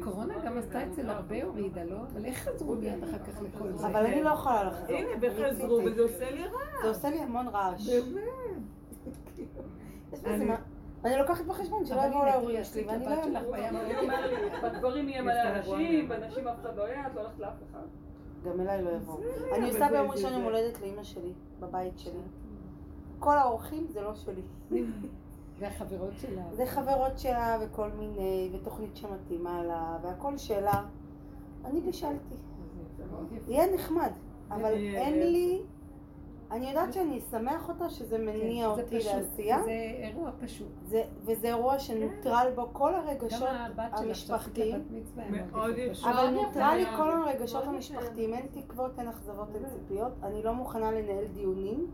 הקורונה 0.00 0.34
"סבבה, 0.34 0.46
גם 0.46 0.58
עשתה 0.58 0.86
אצל 0.86 1.10
הרבה 1.10 1.44
הורידה, 1.44 1.84
לא? 1.84 1.96
אבל 2.12 2.24
איך 2.24 2.48
חזרו 2.48 2.74
מיד 2.74 3.02
אחר 3.04 3.18
כך 3.18 3.42
לכל 3.42 3.72
זה? 3.72 3.86
אבל 3.86 4.06
אני 4.06 4.22
לא 4.22 4.30
יכולה 4.30 4.64
לחזור. 4.64 4.96
הנה, 4.96 5.08
וחזרו. 5.20 5.80
וזה 5.86 6.02
עושה 6.02 6.30
לי 6.30 6.44
רע. 6.44 6.58
זה 6.82 6.88
עושה 6.88 7.10
לי 7.10 7.18
המון 7.20 7.48
רעש. 7.48 7.88
באמת. 10.22 10.58
אני- 11.04 11.16
לוקחת 11.18 11.44
בחשבון 11.44 11.84
שלא 11.86 12.00
יבואו 12.02 12.24
להורים 12.24 12.64
שלי 12.64 12.84
ואני 12.86 13.04
לא... 13.06 13.10
לי, 13.24 14.50
בגברים 14.62 15.08
יהיה 15.08 15.22
מלא 15.22 15.42
אנשים, 15.56 16.08
בנשים 16.08 16.48
אף 16.48 16.60
אחד 16.60 16.76
לא 16.76 16.82
יהיה, 16.82 17.06
את 17.06 17.14
לא 17.14 17.20
הולכת 17.20 17.38
לאף 17.38 17.54
אחד. 17.70 17.86
גם 18.44 18.60
אליי 18.60 18.82
לא 18.82 18.90
יבואו. 18.90 19.18
אני 19.54 19.68
עושה 19.68 19.88
ביום 19.90 20.10
ראשון 20.10 20.32
יום 20.32 20.42
הולדת 20.42 20.80
לאימא 20.80 21.02
שלי, 21.04 21.32
בבית 21.60 21.98
שלי. 21.98 22.20
כל 23.18 23.38
האורחים 23.38 23.86
זה 23.88 24.00
לא 24.00 24.14
שלי. 24.14 24.42
והחברות 25.62 26.12
שלה. 26.18 26.42
זה 26.52 26.66
חברות 26.66 27.18
שלה 27.18 27.58
וכל 27.60 27.90
מיני, 27.98 28.50
ותוכנית 28.52 28.96
שמתאימה 28.96 29.62
לה, 29.62 29.98
והכל 30.02 30.36
שלה. 30.38 30.82
אני 31.64 31.80
בישלתי. 31.80 32.34
יהיה 33.48 33.74
נחמד, 33.74 34.10
אבל 34.50 34.72
אין. 34.74 35.18
לי... 35.18 35.60
אני 36.50 36.68
יודעת 36.68 36.92
שאני 36.92 37.18
אשמח 37.18 37.68
אותה 37.68 37.90
שזה 37.90 38.18
מניע 38.18 38.68
כן, 38.68 38.74
זה 38.76 38.82
אותי 38.82 38.98
פשוט, 39.00 39.12
לעשייה, 39.12 39.62
זה 39.62 39.70
אירוע 39.70 40.30
פשוט. 40.40 40.68
זה- 40.86 41.02
וזה 41.24 41.46
אירוע 41.46 41.78
שנוטרל 41.78 42.52
בו 42.54 42.68
כל 42.72 42.94
הרגשות 42.94 43.48
המשפחתיים. 43.76 44.82
אבל 46.04 46.30
נוטרל 46.30 46.74
לי. 46.76 46.96
כל 46.96 47.10
הרגשות. 47.10 47.64
המשפחתיים, 47.64 48.34
אין 48.34 48.46
תקוות, 48.52 48.98
אין 48.98 49.08
אכזבות, 49.08 49.48
אין 49.54 49.62
ציפיות, 49.68 50.12
אני 50.22 50.42
לא 50.42 50.52
מוכנה 50.54 50.90
לנהל 50.92 51.24
דיונים, 51.34 51.86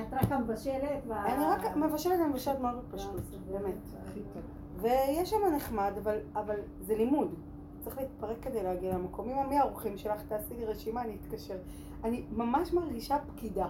את 0.00 0.12
רק 0.12 0.32
המבשלת. 0.32 1.02
אני 1.10 1.44
רק 1.44 1.76
מבשלת, 1.76 2.20
אני 2.20 2.28
מבשלת 2.28 2.60
מאוד 2.60 2.84
פשוט, 2.90 3.20
באמת. 3.50 3.74
הכי 4.04 4.20
טוב. 4.32 4.42
ויש 4.76 5.30
שם 5.30 5.54
נחמד, 5.56 5.92
אבל, 6.02 6.18
אבל 6.34 6.56
זה 6.80 6.94
לימוד. 6.94 7.34
צריך 7.80 7.98
להתפרק 7.98 8.36
כדי 8.42 8.62
להגיע 8.62 8.94
למקום. 8.94 9.30
אמא, 9.30 9.48
מי 9.48 9.58
האורחים 9.58 9.98
שלך? 9.98 10.22
תעשי 10.28 10.54
לי 10.54 10.64
רשימה, 10.64 11.02
אני 11.02 11.16
אתקשר. 11.20 11.56
אני 12.04 12.24
ממש 12.32 12.72
מרגישה 12.72 13.18
פקידה. 13.18 13.66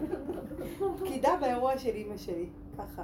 פקידה 0.98 1.36
באירוע 1.40 1.78
של 1.78 1.90
אימא 1.90 2.16
שלי, 2.16 2.48
ככה. 2.78 3.02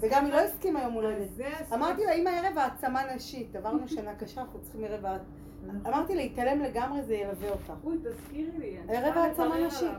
וגם 0.00 0.24
היא 0.24 0.32
לא 0.32 0.40
הסכימה 0.40 0.82
יום 0.82 0.92
הולדת. 0.92 1.28
אמרתי 1.74 2.04
לה, 2.04 2.12
אמא, 2.12 2.28
ערב 2.28 2.58
העצמה 2.58 3.14
נשית. 3.14 3.56
עברנו 3.56 3.88
שנה 3.88 4.14
קשה, 4.14 4.40
אנחנו 4.40 4.60
צריכים 4.60 4.84
ערב 4.84 5.04
ה... 5.04 5.18
אמרתי 5.88 6.14
לה, 6.14 6.22
להתעלם 6.22 6.60
לגמרי, 6.60 7.02
זה 7.02 7.14
ילווה 7.14 7.50
אותה. 7.50 7.74
אוי, 7.84 7.98
תזכירי 7.98 8.58
לי. 8.58 8.78
ערב 8.88 9.16
העצמה 9.16 9.66
נשית. 9.66 9.90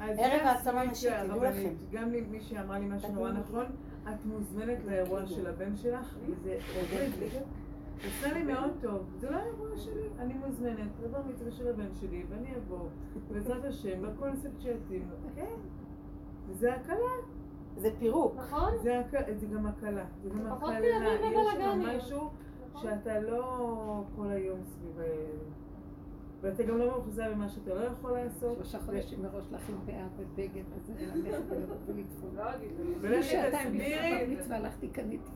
ערב 0.00 0.40
העצמה 0.46 0.84
נשית, 0.84 1.12
תדעו. 1.24 1.44
לכם. 1.44 1.72
גם 1.92 2.10
לי, 2.10 2.20
מישהי 2.30 2.58
אמרה 2.60 2.78
לי 2.78 2.86
משהו 2.88 3.12
נורא. 3.12 3.30
נכון, 3.32 3.64
את 4.08 4.24
מוזמנת 4.24 4.84
לאירוע 4.84 5.26
של 5.26 5.46
הבן 5.46 5.76
שלך, 5.76 6.16
וזה. 6.26 6.58
עושה 8.06 8.32
לי 8.32 8.42
מאוד 8.42 8.70
טוב. 8.80 9.06
זה 9.18 9.30
לא 9.30 9.36
האירוע 9.36 9.76
שלי, 9.76 10.08
אני 10.18 10.34
מוזמנת 10.34 10.88
לבר 11.04 11.18
מצווה 11.28 11.50
של 11.52 11.68
הבן 11.68 11.88
שלי, 12.00 12.24
ואני 12.30 12.56
אבוא, 12.56 12.88
בעזרת 13.32 13.64
השם, 13.64 14.02
בקונספט 14.02 14.60
שיתאים 14.60 15.08
לו. 15.10 15.16
כן. 15.34 15.54
זה 16.50 16.74
הקלה, 16.74 16.96
זה 17.76 17.88
פירוק. 17.98 18.34
נכון? 18.36 18.72
זה 18.82 19.00
הק- 19.00 19.36
זה 19.36 19.46
גם 19.46 19.66
הקלה. 19.66 20.04
זה 20.22 20.28
גם 20.30 20.46
הקלה. 20.52 20.78
יש 21.12 21.22
שם. 21.52 21.80
משהו 21.96 22.30
שאתה 22.82 23.20
לא 23.20 23.68
כל 24.16 24.30
היום 24.30 24.58
סביב. 24.64 25.00
ואתה 26.40 26.62
גם 26.62 26.78
לא 26.78 26.86
מאוכזב 26.86 27.34
ממה 27.34 27.48
שאתה 27.48 27.74
לא 27.74 27.80
יכול 27.80 28.12
לעשות. 28.12 28.56
שלושה 28.56 28.78
חודשים 28.78 29.22
מראש 29.22 29.44
להכין 29.52 29.76
פאה 29.86 30.06
ובגד 30.16 30.62
וזה, 30.74 30.92
וללכת 30.98 31.42
ולטפול. 31.86 32.30
לא 32.34 32.54
אגיד 32.54 32.70
לפני 32.96 33.22
שעתיים 33.22 33.74
לפני 33.74 33.94
תסבירי. 33.94 34.26
בר 34.26 34.40
מצווה 34.40 34.56
הלכתי 34.56 34.88
קניתי. 34.88 35.30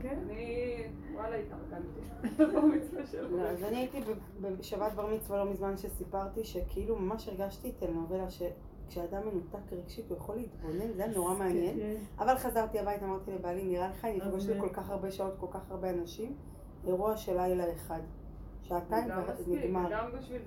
כן. 0.00 0.18
אני, 0.22 0.82
וואלה, 1.14 1.36
התארגנתי. 1.36 2.00
במצווה 2.60 3.06
שלו. 3.06 3.36
לא, 3.36 3.42
אז 3.42 3.62
אני 3.62 3.76
הייתי 3.76 4.00
בשבת 4.40 4.92
בר 4.92 5.14
מצווה 5.14 5.44
לא 5.44 5.50
מזמן 5.50 5.76
שסיפרתי 5.76 6.44
שכאילו 6.44 6.96
ממש 6.96 7.28
הרגשתי 7.28 7.72
טלנובלה 7.72 8.26
שכשאדם 8.30 9.22
מנותק 9.28 9.72
רגשית 9.72 10.10
הוא 10.10 10.16
יכול 10.16 10.36
להתבונן, 10.36 10.92
זה 10.92 11.04
היה 11.04 11.14
נורא 11.14 11.34
מעניין. 11.34 11.76
כן. 11.76 11.94
אבל 12.18 12.38
חזרתי 12.38 12.78
הביתה, 12.78 13.04
אמרתי 13.04 13.30
לבעלי, 13.30 13.64
נראה 13.64 13.88
לך 13.88 14.04
אני 14.04 14.20
אמן. 14.22 14.60
כל 14.60 14.68
כך 14.68 14.90
הרבה 14.90 15.10
שעות, 15.10 15.34
כל 15.38 15.46
כך 15.50 15.70
הרבה 15.70 15.90
אנשים, 15.90 16.34
אירוע 16.84 17.16
של 17.16 17.36
לילה 17.36 17.72
אחד. 17.72 18.00
שעתיים 18.68 19.10
ונגמר. 19.46 19.88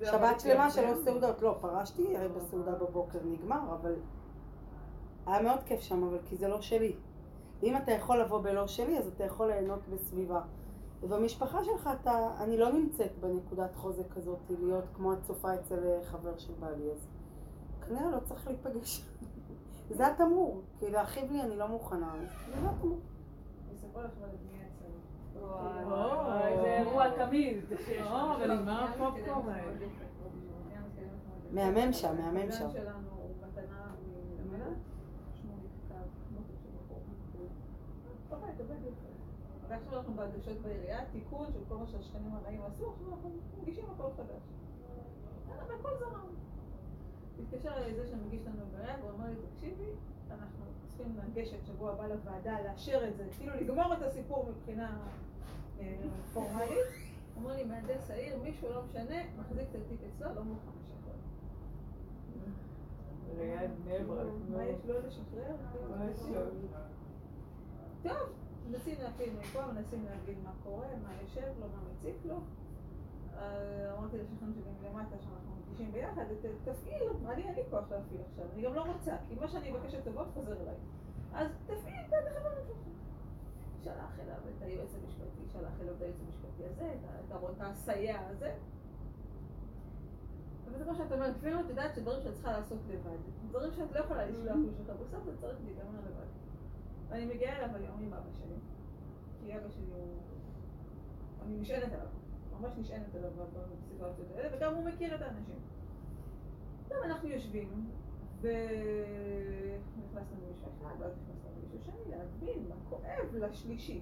שבת 0.04 0.40
שלמה 0.40 0.70
שלא 0.70 0.94
זה. 0.94 1.04
סעודות, 1.04 1.42
לא, 1.42 1.58
פרשתי 1.60 2.16
הרי 2.16 2.28
בסעודה 2.28 2.72
בבוקר, 2.74 3.18
נגמר, 3.24 3.74
אבל 3.80 3.94
היה 5.26 5.42
מאוד 5.42 5.62
כיף 5.62 5.80
שם, 5.80 6.04
אבל 6.04 6.18
כי 6.24 6.36
זה 6.36 6.48
לא 6.48 6.60
שלי. 6.60 6.96
ואם 7.60 7.76
אתה 7.76 7.92
יכול 7.92 8.20
לבוא 8.20 8.42
בלא 8.42 8.66
שלי, 8.66 8.98
אז 8.98 9.06
אתה 9.06 9.24
יכול 9.24 9.46
ליהנות 9.46 9.88
בסביבה. 9.88 10.40
ובמשפחה 11.02 11.64
שלך 11.64 11.90
אתה, 12.00 12.30
אני 12.40 12.56
לא 12.56 12.72
נמצאת 12.72 13.18
בנקודת 13.20 13.76
חוזק 13.76 14.12
כזאת, 14.14 14.38
להיות 14.48 14.84
כמו 14.94 15.12
הצופה 15.12 15.54
אצל 15.54 15.86
אה, 15.86 16.04
חבר 16.04 16.38
של 16.38 16.52
בעלי, 16.60 16.90
אז 16.90 17.08
כנראה 17.88 18.10
לא 18.10 18.18
צריך 18.20 18.46
להיפגש. 18.46 19.04
זה 19.96 20.06
התמרור, 20.06 20.62
כי 20.78 20.90
להכאיב 20.90 21.32
לי 21.32 21.42
אני 21.42 21.56
לא 21.56 21.68
מוכנה, 21.68 22.12
זה 22.52 22.68
התמרור. 22.68 22.98
וואי, 25.42 26.56
זה 26.56 26.78
אירוע 26.78 27.26
תמיד. 27.26 27.56
הפופקורן. 28.84 29.76
מהמם 31.52 31.92
שם, 31.92 32.16
מהמם 32.16 32.52
שם. 32.52 32.64
הבן 32.64 32.72
שלנו 32.72 33.08
הוא 33.10 33.30
מתנה 33.42 33.86
מלמד. 34.50 34.76
שמולי 35.34 35.68
כתב, 35.76 35.94
מותק 36.30 36.54
של 36.62 36.68
בחור. 36.76 37.02
עובד, 38.30 38.60
עובד 38.60 38.82
יפה. 38.82 39.10
ועכשיו 39.68 39.98
אנחנו 39.98 40.14
בהגשות 40.14 40.58
בעירייה, 40.62 41.04
תיקון 41.12 41.46
של 41.52 41.58
כל 41.68 41.76
מה 41.76 41.86
שהשכנים 41.86 42.32
הרעים 42.34 42.62
עשו, 42.62 42.90
עכשיו 42.90 43.08
אנחנו 43.12 43.30
מגישים 43.62 43.84
הכל 43.94 44.08
חדש. 44.16 44.42
יאללה, 45.48 45.62
והכל 45.68 45.90
זרם. 45.98 46.30
התקשר 47.42 47.76
אליי 47.76 47.94
זה 47.94 48.06
שמגיש 48.06 48.40
לנו 48.46 48.64
בעירייה, 48.72 48.96
והוא 49.00 49.10
אומר 49.10 49.26
לי, 49.26 49.34
תקשיבי, 49.50 49.90
אנחנו 50.30 50.64
צריכים 50.86 51.16
לגשת 51.16 51.66
שבוע 51.66 51.92
הבא 51.92 52.06
לוועדה, 52.06 52.56
לאשר 52.64 53.08
את 53.08 53.16
זה, 53.16 53.24
כאילו 53.38 53.52
לגמור 53.54 53.94
את 53.94 54.02
הסיפור 54.02 54.48
מבחינה 54.50 54.88
אה, 54.88 55.29
פורמלית. 56.32 56.86
אומר 57.36 57.56
לי, 57.56 57.64
מהנדס 57.64 58.10
העיר, 58.10 58.38
מישהו, 58.42 58.68
לא 58.72 58.82
משנה, 58.82 59.16
מחזיק 59.38 59.68
את 59.70 59.74
התיק 59.74 60.00
אצלו, 60.08 60.34
לא 60.34 60.42
מוכן 60.42 60.70
לשחרר. 60.82 61.12
ליד 63.38 63.70
בני 63.84 64.04
ברק. 64.04 64.26
מה 64.48 64.64
יש 64.64 64.84
לו 64.84 64.94
לשחרר? 65.06 65.56
טוב, 68.02 68.32
מנסים 68.70 68.94
להפעיל 69.02 69.30
מפה, 69.38 69.66
מנסים 69.66 70.04
להבין 70.04 70.44
מה 70.44 70.52
קורה, 70.64 70.86
מה 71.02 71.12
יושב 71.22 71.52
לו, 71.60 71.66
מה 71.68 71.82
מציק 71.92 72.14
לו. 72.24 72.36
אה, 73.36 73.98
אמרתי 73.98 74.18
לשכן 74.18 74.52
שלי 74.54 74.72
מלמטה 74.82 75.16
שאנחנו 75.20 75.52
מגישים 75.60 75.92
ביחד, 75.92 76.24
תפעיל, 76.64 77.02
אני 77.28 77.42
אין 77.42 77.54
לי 77.54 77.62
כוח 77.70 77.84
להפעיל 77.90 78.20
עכשיו, 78.30 78.44
אני 78.54 78.62
גם 78.62 78.74
לא 78.74 78.82
רוצה, 78.82 79.16
כי 79.28 79.34
מה 79.34 79.48
שאני 79.48 79.72
אבקש 79.72 79.94
לטובות 79.94 80.26
חוזר 80.34 80.62
אליי. 80.62 80.74
אז 81.32 81.48
תפעיל 81.66 82.00
את 82.08 82.12
הדבר 82.12 82.48
הזה. 82.52 82.72
שלח 83.84 84.20
אליו 84.20 84.36
את 84.56 84.62
היועץ 84.62 84.94
המשפטי, 84.94 85.42
שלח 85.52 85.80
אליו 85.80 85.94
את 85.96 86.02
היועץ 86.02 86.20
המשפטי 86.26 86.64
הזה, 86.64 86.94
את 87.50 87.60
הסייע 87.60 88.20
הזה. 88.28 88.54
וזה 90.72 90.84
מה 90.84 90.94
שאת 90.94 91.12
אומרת, 91.12 91.36
לפעמים 91.36 91.60
את 91.60 91.68
יודעת 91.68 91.94
שדברים 91.94 92.22
שאת 92.22 92.34
צריכה 92.34 92.52
לעשות 92.52 92.78
לבד, 92.88 93.18
דברים 93.48 93.72
שאת 93.72 93.92
לא 93.92 93.98
יכולה 93.98 94.26
לשלוח 94.26 94.56
מישהו 94.56 94.84
אחר, 94.84 94.92
בסוף 94.92 95.24
זה 95.24 95.36
צריך 95.40 95.58
להיגמר 95.64 96.00
לבד. 96.00 96.26
ואני 97.08 97.26
מגיעה 97.26 97.56
אליו 97.56 97.76
היום 97.76 98.02
עם 98.02 98.12
אבא 98.14 98.30
שלי, 98.32 98.56
כי 99.40 99.56
אבא 99.56 99.68
שלי 99.68 99.92
הוא... 99.94 100.16
אני 101.42 101.60
נשענת 101.60 101.92
עליו, 101.92 102.06
ממש 102.60 102.72
נשענת 102.78 103.14
עליו 103.14 103.30
בסיטואציות 103.72 104.28
האלה, 104.34 104.56
וגם 104.56 104.74
הוא 104.74 104.84
מכיר 104.84 105.14
את 105.14 105.22
האנשים. 105.22 105.58
טוב, 106.88 106.98
אנחנו 107.04 107.28
יושבים, 107.28 107.90
ונכנסנו 108.40 110.36
למישהו 110.46 110.68
אחד, 110.78 110.94
ואז 110.98 111.12
נכנסנו 111.12 111.49
למישהו 111.70 111.92
שני, 111.92 112.10
להבין 112.10 112.68
מה 112.68 112.74
כואב 112.88 113.34
לשלישי. 113.34 114.00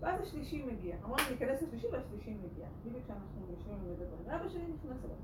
ואז 0.00 0.20
השלישי 0.20 0.62
מגיע. 0.62 0.96
אמרנו 1.04 1.22
ניכנס 1.30 1.62
לשלישי 1.62 1.86
והשלישי 1.92 2.34
מגיע. 2.34 2.68
בדיוק 2.86 3.04
כשאנחנו 3.04 3.46
יושבים 3.50 3.74
ומדברים. 3.84 4.22
ואבא 4.26 4.48
שלי 4.48 4.62
נכנס 4.62 5.04
אליו. 5.04 5.16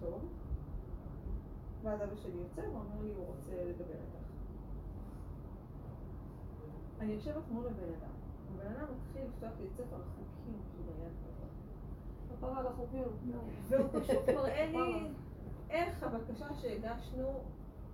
טוב. 0.00 0.24
ואז 1.82 2.02
אבא 2.02 2.16
שלי 2.16 2.32
יוצא 2.32 2.60
ואומר 2.60 3.02
לי, 3.02 3.12
הוא 3.14 3.26
רוצה 3.26 3.64
לדבר 3.64 3.94
איתך. 3.94 4.24
אני 7.00 7.12
יושבת 7.12 7.42
מול 7.50 7.66
הבן 7.66 7.94
אדם. 7.98 8.14
הבן 8.54 8.66
אדם 8.66 8.86
מתחיל 8.94 9.22
לפתוח 9.22 9.50
לי 9.60 9.66
את 9.66 9.72
ספר 9.72 9.96
החוקים 9.96 10.60
של 10.72 10.92
היד 10.98 11.12
על 12.58 12.66
החוקים. 12.66 13.02
והוא 13.68 13.88
פשוט 13.92 14.28
מראה 14.28 14.66
לי 14.66 15.08
איך 15.70 16.02
הבקשה 16.02 16.54
שהגשנו 16.54 17.40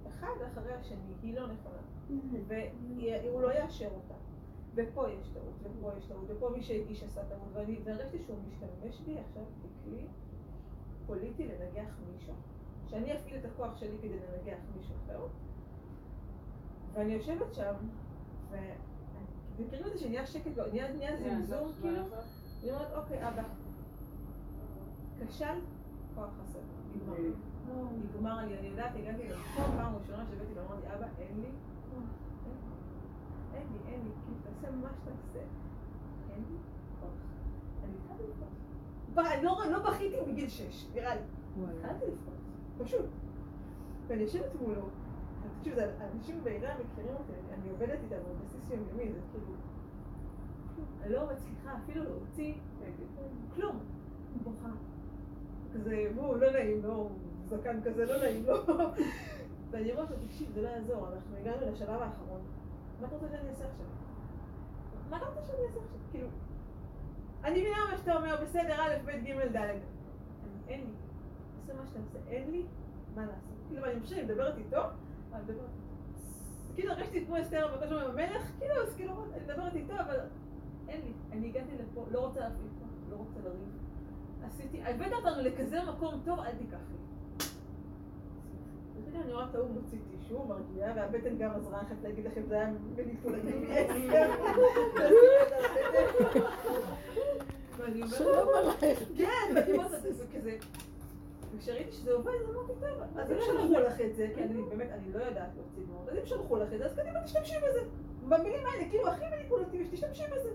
אחד 0.08 0.42
אחרי 0.52 0.72
השני 0.72 1.12
היא 1.22 1.34
לא 1.34 1.46
נכונה. 1.46 1.76
והוא 3.22 3.40
לא 3.40 3.58
יאשר 3.58 3.88
אותה. 3.94 4.14
ופה 4.74 5.08
יש 5.08 5.28
טעות, 5.28 5.54
ופה 5.62 5.90
יש 5.98 6.04
טעות, 6.04 6.24
ופה 6.28 6.50
מי 6.50 6.62
שהגיש 6.62 7.02
עשה 7.02 7.24
טעות, 7.24 7.48
ואני 7.52 7.78
והרגשתי 7.84 8.18
שהוא 8.26 8.38
משתמש 8.48 9.00
בי 9.00 9.18
עכשיו 9.18 9.42
ככלי 9.44 10.06
פוליטי 11.06 11.48
לנגח 11.48 11.94
מישהו. 12.12 12.34
שאני 12.86 13.14
אפעיל 13.14 13.36
את 13.36 13.44
הכוח 13.44 13.76
שלי 13.76 13.96
כדי 13.98 14.08
לנגח 14.08 14.58
מישהו 14.76 14.94
אחר. 15.06 15.20
ואני 16.92 17.12
יושבת 17.12 17.54
שם, 17.54 17.74
ו... 18.50 18.56
וכאילו 19.56 19.90
זה 19.90 19.98
שנהיה 19.98 20.26
שקט, 20.26 20.56
לא, 20.56 20.68
נהיה, 20.68 20.92
נהיה 20.92 21.16
זמזום, 21.16 21.72
כאילו, 21.80 22.00
אני 22.62 22.72
אומרת, 22.72 22.92
אוקיי, 22.96 23.28
אבא, 23.28 23.42
כשל, 25.28 25.58
כוח 26.14 26.30
חסר, 26.42 26.58
נגמר. 26.94 27.16
נגמר 27.74 28.46
לי, 28.46 28.58
אני 28.58 28.66
יודעת, 28.66 28.90
הגעתי 28.96 29.28
למקום 29.28 29.76
פעם 29.76 29.94
ראשונה 29.96 30.24
שהבאתי 30.30 30.52
ואמרתי, 30.54 30.86
אבא, 30.86 31.06
אין 31.18 31.40
לי, 31.40 31.48
אין 33.54 33.62
לי, 33.72 33.92
אין 33.92 34.00
לי, 34.04 34.10
כאילו, 34.24 34.38
תעשה 34.44 34.70
מה 34.76 34.88
שתעשה, 34.94 35.38
אין 36.34 36.44
לי 36.50 36.56
כוח. 37.00 37.10
אני 37.84 37.92
התחלתי 38.04 38.22
אני 39.34 39.44
לא- 39.44 39.64
לא 39.72 39.90
בכיתי 39.90 40.16
בגיל 40.32 40.48
שש, 40.48 40.86
נראה 40.94 41.14
לי. 41.14 41.20
התחלתי 41.70 42.04
לבכות, 42.06 42.34
פשוט. 42.78 43.06
ואני 44.06 44.22
יושבת 44.22 44.54
מולו, 44.60 44.88
תקשיב, 45.58 45.74
אנשים 46.14 46.44
בעירייה 46.44 46.74
מכירים 46.74 47.14
אותי, 47.16 47.32
אני- 47.32 47.70
עובדת 47.70 47.98
איתם 48.04 48.14
על 48.16 48.36
בסיס 48.44 48.70
יומיומי, 48.70 49.12
זה 49.12 49.20
כאילו... 49.32 49.52
אני 51.02 51.12
לא 51.12 51.26
מצליחה 51.32 51.76
אפילו 51.84 52.04
להוציא 52.04 52.54
כלום. 53.54 53.78
בוכה. 54.44 54.68
כזה, 55.74 56.10
והוא 56.16 56.36
לא 56.36 56.52
נעים 56.52 56.82
הוא 56.84 57.10
זקן 57.50 57.80
כזה, 57.84 58.06
לא 58.06 58.18
נעים 58.18 58.46
לו. 58.46 58.54
ואני 59.70 59.92
אומרת 59.92 60.10
לו, 60.10 60.16
תקשיב, 60.26 60.50
זה 60.54 60.62
לא 60.62 60.68
יעזור, 60.68 61.08
אנחנו 61.08 61.36
הגענו 61.36 61.72
לשלב 61.72 62.02
האחרון. 62.02 62.40
מה 63.00 63.06
אתה 63.06 63.16
רוצה 63.16 63.28
שאני 63.28 63.48
אעשה 63.48 63.64
עכשיו? 63.64 63.86
מה 65.10 65.16
אתה 65.16 65.26
רוצה 65.26 65.40
שאני 65.46 65.62
אעשה 65.62 65.80
עכשיו? 65.80 65.98
כאילו, 66.10 66.28
אני 67.44 67.60
מבינה 67.60 67.76
מה 67.90 67.98
שאתה 67.98 68.16
אומר, 68.16 68.36
בסדר, 68.42 68.74
א', 68.74 68.94
ב', 69.04 69.10
ג', 69.10 69.56
ד'. 69.56 69.78
אין 70.68 70.80
לי. 70.80 70.92
תעשה 71.60 71.78
מה 71.80 71.86
שאתה 71.86 71.98
עושה, 71.98 72.18
אין 72.28 72.50
לי 72.50 72.64
מה 73.14 73.22
לעשות. 73.26 73.50
כאילו, 73.68 73.84
אני 73.84 74.00
חושבת, 74.00 74.18
אני 74.18 74.24
מדברת 74.24 74.58
איתו, 74.58 74.82
אני 75.32 75.42
מדברת 75.42 75.70
כאילו 76.74 76.92
הרגשתי 76.92 77.26
כמו 77.26 77.40
אסתר 77.40 77.66
בקושי 77.76 77.94
עם 77.94 78.10
המלך, 78.10 78.50
כאילו, 78.58 78.74
אז 78.74 78.94
כאילו, 78.94 79.24
אני 79.34 79.44
מדברת 79.44 79.74
איתו, 79.74 79.92
אבל 79.92 80.20
אין 80.88 81.00
לי. 81.00 81.12
אני 81.32 81.48
הגעתי 81.48 81.70
לפה, 81.78 82.06
לא 82.10 82.26
רוצה 82.26 82.40
להפעיל 82.40 82.68
פה, 82.78 82.86
לא 83.10 83.16
רוצה 83.16 83.38
לריב. 83.44 83.68
עשיתי, 84.46 84.82
הבאת 84.82 85.12
אותנו 85.12 85.42
לכזה 85.42 85.78
מקום 85.82 86.20
טוב, 86.24 86.40
אל 86.40 86.54
תיקח 86.58 86.78
לי. 86.90 87.09
ופתאום 89.10 89.22
אני 89.24 89.32
רואה 89.32 89.44
את 89.50 89.54
ההוא 89.54 89.70
מוציא 89.70 89.98
טישו, 90.10 90.44
מרגיעה, 90.44 90.92
והבטן 90.96 91.38
גם 91.38 91.50
עזרה, 91.50 91.80
אני 91.80 91.86
חייבת 91.88 92.02
להגיד 92.02 92.24
לכם, 92.24 92.42
זה 92.48 92.54
היה 92.54 92.70
מניפולטיבי. 92.96 93.66
ואני 97.78 98.02
אומרת, 98.02 98.18
שלום 98.18 98.48
עלייך. 98.54 98.98
כן, 99.16 99.54
ואני 99.54 99.72
אומרת, 99.72 100.02
זה 100.02 100.24
כזה... 100.36 100.56
וכשראיתי 101.56 101.92
שזה 101.92 102.12
עובד, 102.12 102.32
אז 102.48 102.54
אמרתי, 102.54 102.72
טוב, 102.80 103.02
אז 103.16 103.32
אם 103.32 103.36
שלחו 103.46 103.80
לך 103.80 104.00
את 104.00 104.14
זה, 104.14 104.28
כי 104.34 104.42
אני 104.42 104.62
באמת, 104.62 104.90
אני 104.90 105.12
לא 105.12 105.18
יודעת 105.18 105.48
להוציא 105.56 105.82
דמעות, 105.86 106.08
אז 106.08 106.16
אם 106.16 106.26
שלחו 106.26 106.56
לך 106.56 106.72
את 106.72 106.78
זה, 106.78 106.84
אז 106.84 106.94
קדימה 106.94 107.24
תשתמשי 107.24 107.54
בזה. 107.68 107.80
במילים 108.28 108.66
האלה, 108.66 108.88
כאילו, 108.90 109.08
הכי 109.08 109.24
מניפולטיבי, 109.36 109.84
שתשתמשי 109.84 110.22
בזה. 110.22 110.50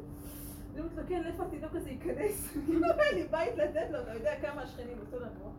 אני 0.74 0.82
אומרת 0.82 0.98
לו, 0.98 1.04
כן, 1.08 1.24
לאיפה 1.24 1.44
התינוק 1.44 1.76
הזה 1.76 1.90
ייכנס? 1.90 2.54
כאילו, 2.66 2.88
אין 3.00 3.16
לי 3.16 3.24
בית 3.24 3.58
לתת 3.58 3.88
לו, 3.92 4.02
אתה 4.02 4.14
יודע 4.14 4.36
כמה 4.42 4.62
השכנים 4.62 4.98
עשו 5.08 5.20
לנו. 5.20 5.52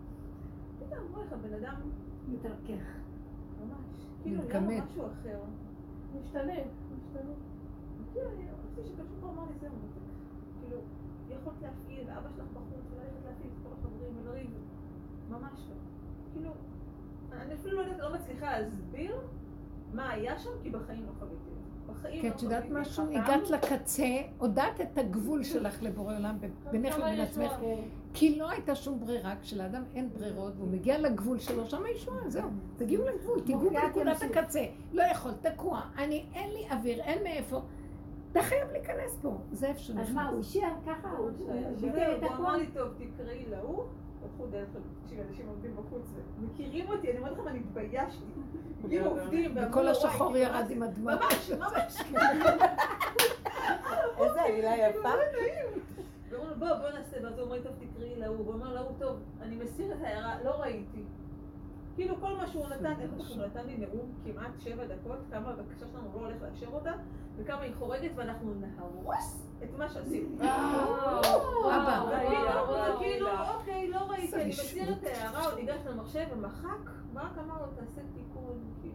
פתאום, 0.78 1.06
אמרו 1.08 1.22
לך, 1.22 1.32
בן 1.32 1.54
אדם 1.54 1.74
מתרכך. 2.28 2.84
ממש, 3.60 4.06
כאילו. 4.22 4.42
נהיה 4.60 4.82
משהו 4.84 5.06
אחר. 5.06 5.38
משתנה, 6.20 6.52
משתנה. 6.96 7.32
כאילו, 8.12 8.30
אני 8.30 8.42
שפשוט 8.88 9.22
אמר 9.22 9.42
לי, 9.44 9.58
זהו. 9.60 9.70
כאילו, 10.60 10.78
יכולת 11.28 11.56
להפעיל, 11.62 12.04
ואבא 12.08 12.28
שלך 12.36 12.46
בחוץ, 12.54 12.84
וללכת 12.90 13.24
להפעיל 13.28 13.50
את 13.52 13.62
כל 13.62 13.68
החברים 13.78 14.12
ולריב. 14.22 14.50
ממש 15.30 15.60
לא. 15.70 15.74
כאילו, 16.32 16.50
אני 17.32 17.54
אפילו 17.54 17.76
לא 17.76 17.82
יודעת, 17.82 17.98
לא 18.00 18.14
מצליחה 18.14 18.58
להסביר 18.60 19.16
מה 19.92 20.10
היה 20.10 20.38
שם, 20.38 20.50
כי 20.62 20.70
בחיים 20.70 21.06
לא 21.06 21.12
חוויתי 21.18 21.50
את 21.50 22.02
זה. 22.02 22.08
כי 22.10 22.28
לא 22.28 22.34
את 22.34 22.42
יודעת 22.42 22.62
חוויתי. 22.64 22.80
משהו? 22.80 23.04
הגעת 23.10 23.50
לקצה, 23.50 24.04
הודעת 24.38 24.80
את 24.80 24.98
הגבול 24.98 25.44
שלך 25.44 25.82
לבורא 25.82 26.16
עולם 26.16 26.36
בינך 26.70 26.94
כמה 26.94 27.12
לבין. 27.12 27.20
עצמך, 27.20 27.52
כי 28.18 28.38
לא 28.38 28.50
הייתה 28.50 28.74
שום 28.74 29.00
ברירה, 29.00 29.34
כשלאדם 29.42 29.82
אין 29.94 30.10
ברירות 30.12 30.52
והוא 30.56 30.68
מגיע 30.68 30.98
לגבול 30.98 31.38
שלו, 31.38 31.66
שם 31.66 31.84
הישועה, 31.84 32.30
זהו. 32.30 32.48
תגיעו 32.76 33.04
לגבול, 33.04 33.40
תיגעו 33.40 33.60
מופיעת 33.62 33.94
בנקודת. 33.94 34.22
הקצה. 34.22 34.64
לא 34.92 35.02
יכול, 35.02 35.32
תקוע. 35.42 35.80
אני, 35.98 36.24
אין 36.34 36.50
לי 36.50 36.66
אוויר, 36.70 37.00
אין 37.00 37.22
מאיפה. 37.22 37.60
אתה 38.32 38.42
חייב 38.42 38.70
להיכנס 38.72 39.18
פה. 39.22 39.38
זה 39.52 39.66
איפה 39.66 39.92
אז 40.00 40.12
מה. 40.12 40.28
הוא 40.28 40.40
השאיר 40.40 40.68
ככה, 40.86 41.10
הוא 41.10 41.30
ביטל 41.80 42.16
את 42.16 42.22
הוא 42.22 42.36
אמר? 42.36 42.56
לי, 42.56 42.66
טוב, 42.66 42.88
תקראי 42.98 43.44
להוא, 43.50 43.84
פתחו 44.22 44.46
דלת, 44.46 44.66
תקשיבי, 45.02 45.22
אנשים 45.28 45.46
עומדים 45.48 45.76
בחוץ 45.76 46.02
ומכירים 46.40 46.88
אותי, 46.88 47.10
אני 47.10 47.18
אומרת 47.18 47.32
לכם, 47.32 47.48
אני 47.48 47.58
התביישתי. 47.58 48.24
כאילו 48.88 49.06
עובדים, 49.06 49.54
וכל 49.56 49.88
השחור 49.88 50.28
"וואי, 50.30 50.40
ירד 50.40 50.66
עם 50.70 50.82
הדמעות. 50.82 51.20
ממש, 51.20 51.50
ממש. 51.50 52.02
איזה 54.18 54.42
עלילה 54.42 54.76
יפה. 54.76 55.08
בוא, 56.68 56.76
בוא 56.76 56.90
נעשה, 56.98 57.16
ואז 57.22 57.38
הוא 57.38 57.44
אומר 57.44 57.62
טוב, 57.62 57.72
תקראי 57.78 58.14
להוא, 58.16 58.36
והוא 58.36 58.52
אומר 58.52 58.74
להוא, 58.74 58.92
טוב, 58.98 59.18
אני 59.40 59.56
מסיר 59.56 59.92
את 59.92 60.02
ההערה, 60.02 60.42
לא 60.44 60.50
ראיתי. 60.50 61.04
כאילו 61.94 62.20
כל 62.20 62.36
מה 62.36 62.46
שהוא 62.46 62.68
נתן, 62.68 62.94
איך 63.00 63.10
הוא 63.10 63.46
נתן 63.46 63.66
לי 63.66 63.76
נאום 63.76 64.12
כמעט 64.24 64.50
שבע 64.58 64.84
דקות, 64.86 65.18
כמה 65.30 65.50
הבקשה 65.50 65.86
שלנו 65.92 66.08
לא 66.14 66.20
הולך 66.20 66.42
לאשר 66.42 66.66
אותה, 66.72 66.92
וכמה 67.36 67.60
היא 67.60 67.74
חורגת, 67.78 68.10
ואנחנו 68.14 68.54
נהרוס 68.54 69.48
את 69.62 69.78
מה 69.78 69.88
שעשיתי. 69.88 70.34
אבא. 70.40 72.04
וכאילו, 72.08 72.46
וואו, 72.46 72.74
זה 72.74 72.98
כאילו, 72.98 73.26
וואו. 73.26 73.58
אוקיי, 73.58 73.88
לא 73.88 73.98
ראיתי, 73.98 74.26
זה 74.26 74.42
אני 74.42 74.48
מסיר 74.48 74.82
רשעות. 74.82 74.98
את 74.98 75.06
ההערה, 75.06 75.44
הוא 75.44 75.54
ניגש 75.54 75.80
למחשב 75.86 76.26
ומחק, 76.32 76.90
רק 77.14 77.38
אמר 77.38 77.60
לו, 77.60 77.66
תעשה 77.66 78.00
תיקון, 78.14 78.58
כאילו, 78.80 78.85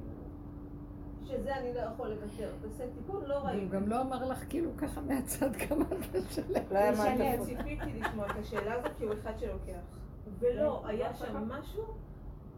שזה 1.32 1.56
אני 1.58 1.74
לא 1.74 1.80
יכול 1.80 2.08
לוותר, 2.08 2.50
תעשה 2.62 2.84
תיקון, 2.94 3.24
לא 3.26 3.36
ראיתי. 3.36 3.62
הוא 3.62 3.70
גם 3.70 3.88
לא 3.88 4.02
אמר 4.02 4.26
לך 4.26 4.44
כאילו 4.50 4.72
ככה 4.78 5.02
מהצד 5.02 5.56
כמה 5.56 5.86
אתה 5.86 6.22
שלם. 6.30 6.64
לא 6.72 6.78
היה 6.78 6.96
שאני 6.96 7.30
מעטפות. 7.30 7.48
ציפיתי 7.48 8.00
לשמוע 8.00 8.26
את 8.26 8.36
השאלה 8.42 8.74
הזאת, 8.74 8.92
כי 8.98 9.04
הוא 9.04 9.14
אחד 9.14 9.40
שלוקח. 9.40 9.82
ולא, 10.40 10.84
היה 10.88 11.14
שם 11.14 11.48
משהו, 11.48 11.84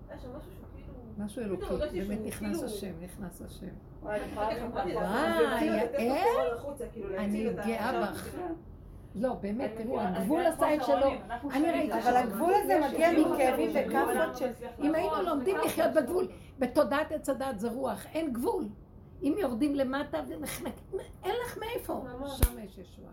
היה 0.09 0.19
שם 0.19 0.29
משהו 0.37 0.51
שהוא 0.55 0.67
כאילו... 0.75 0.93
משהו 1.25 1.41
פתאום 1.43 1.49
אלוקי, 1.49 1.65
הרגשתי 1.65 2.01
באמת 2.01 2.19
נכנס 2.25 2.55
כאילו- 2.57 2.65
השם, 2.65 2.93
נכנס 3.01 3.41
השם. 3.41 3.67
וואי, 4.01 4.19
אני 4.21 4.31
כאילו 5.59 5.79
יעל. 5.99 6.57
כאילו 6.93 7.17
אני 7.17 7.49
את 7.49 7.55
גאה 7.65 8.01
בך. 8.11 8.37
לא, 9.15 9.33
באמת, 9.33 9.71
תראו, 9.77 9.99
הגבול 9.99 10.45
עשה 10.45 10.75
את 10.75 10.83
שלו. 10.83 11.11
אני 11.51 11.71
ראיתי. 11.71 11.99
אבל 11.99 12.15
הגבול 12.15 12.53
הזה 12.53 12.79
מגיע 12.87 13.11
מכאבים 13.11 13.69
וכאפות 13.73 14.37
של... 14.37 14.51
אם 14.81 14.95
היינו 14.95 15.21
לומדים 15.21 15.57
לחיות 15.65 15.93
בגבול, 15.93 16.27
בתודעת 16.59 17.11
עץ 17.11 17.29
הדת 17.29 17.59
זה 17.59 17.69
רוח, 17.69 18.05
אין 18.13 18.33
גבול. 18.33 18.67
אם 19.23 19.35
יורדים 19.39 19.75
למטה 19.75 20.21
ונחנקים, 20.27 20.99
אין 21.23 21.35
לך 21.45 21.57
מאיפה. 21.57 22.05
שם 22.27 22.59
יש 22.59 22.77
ישועה. 22.77 23.11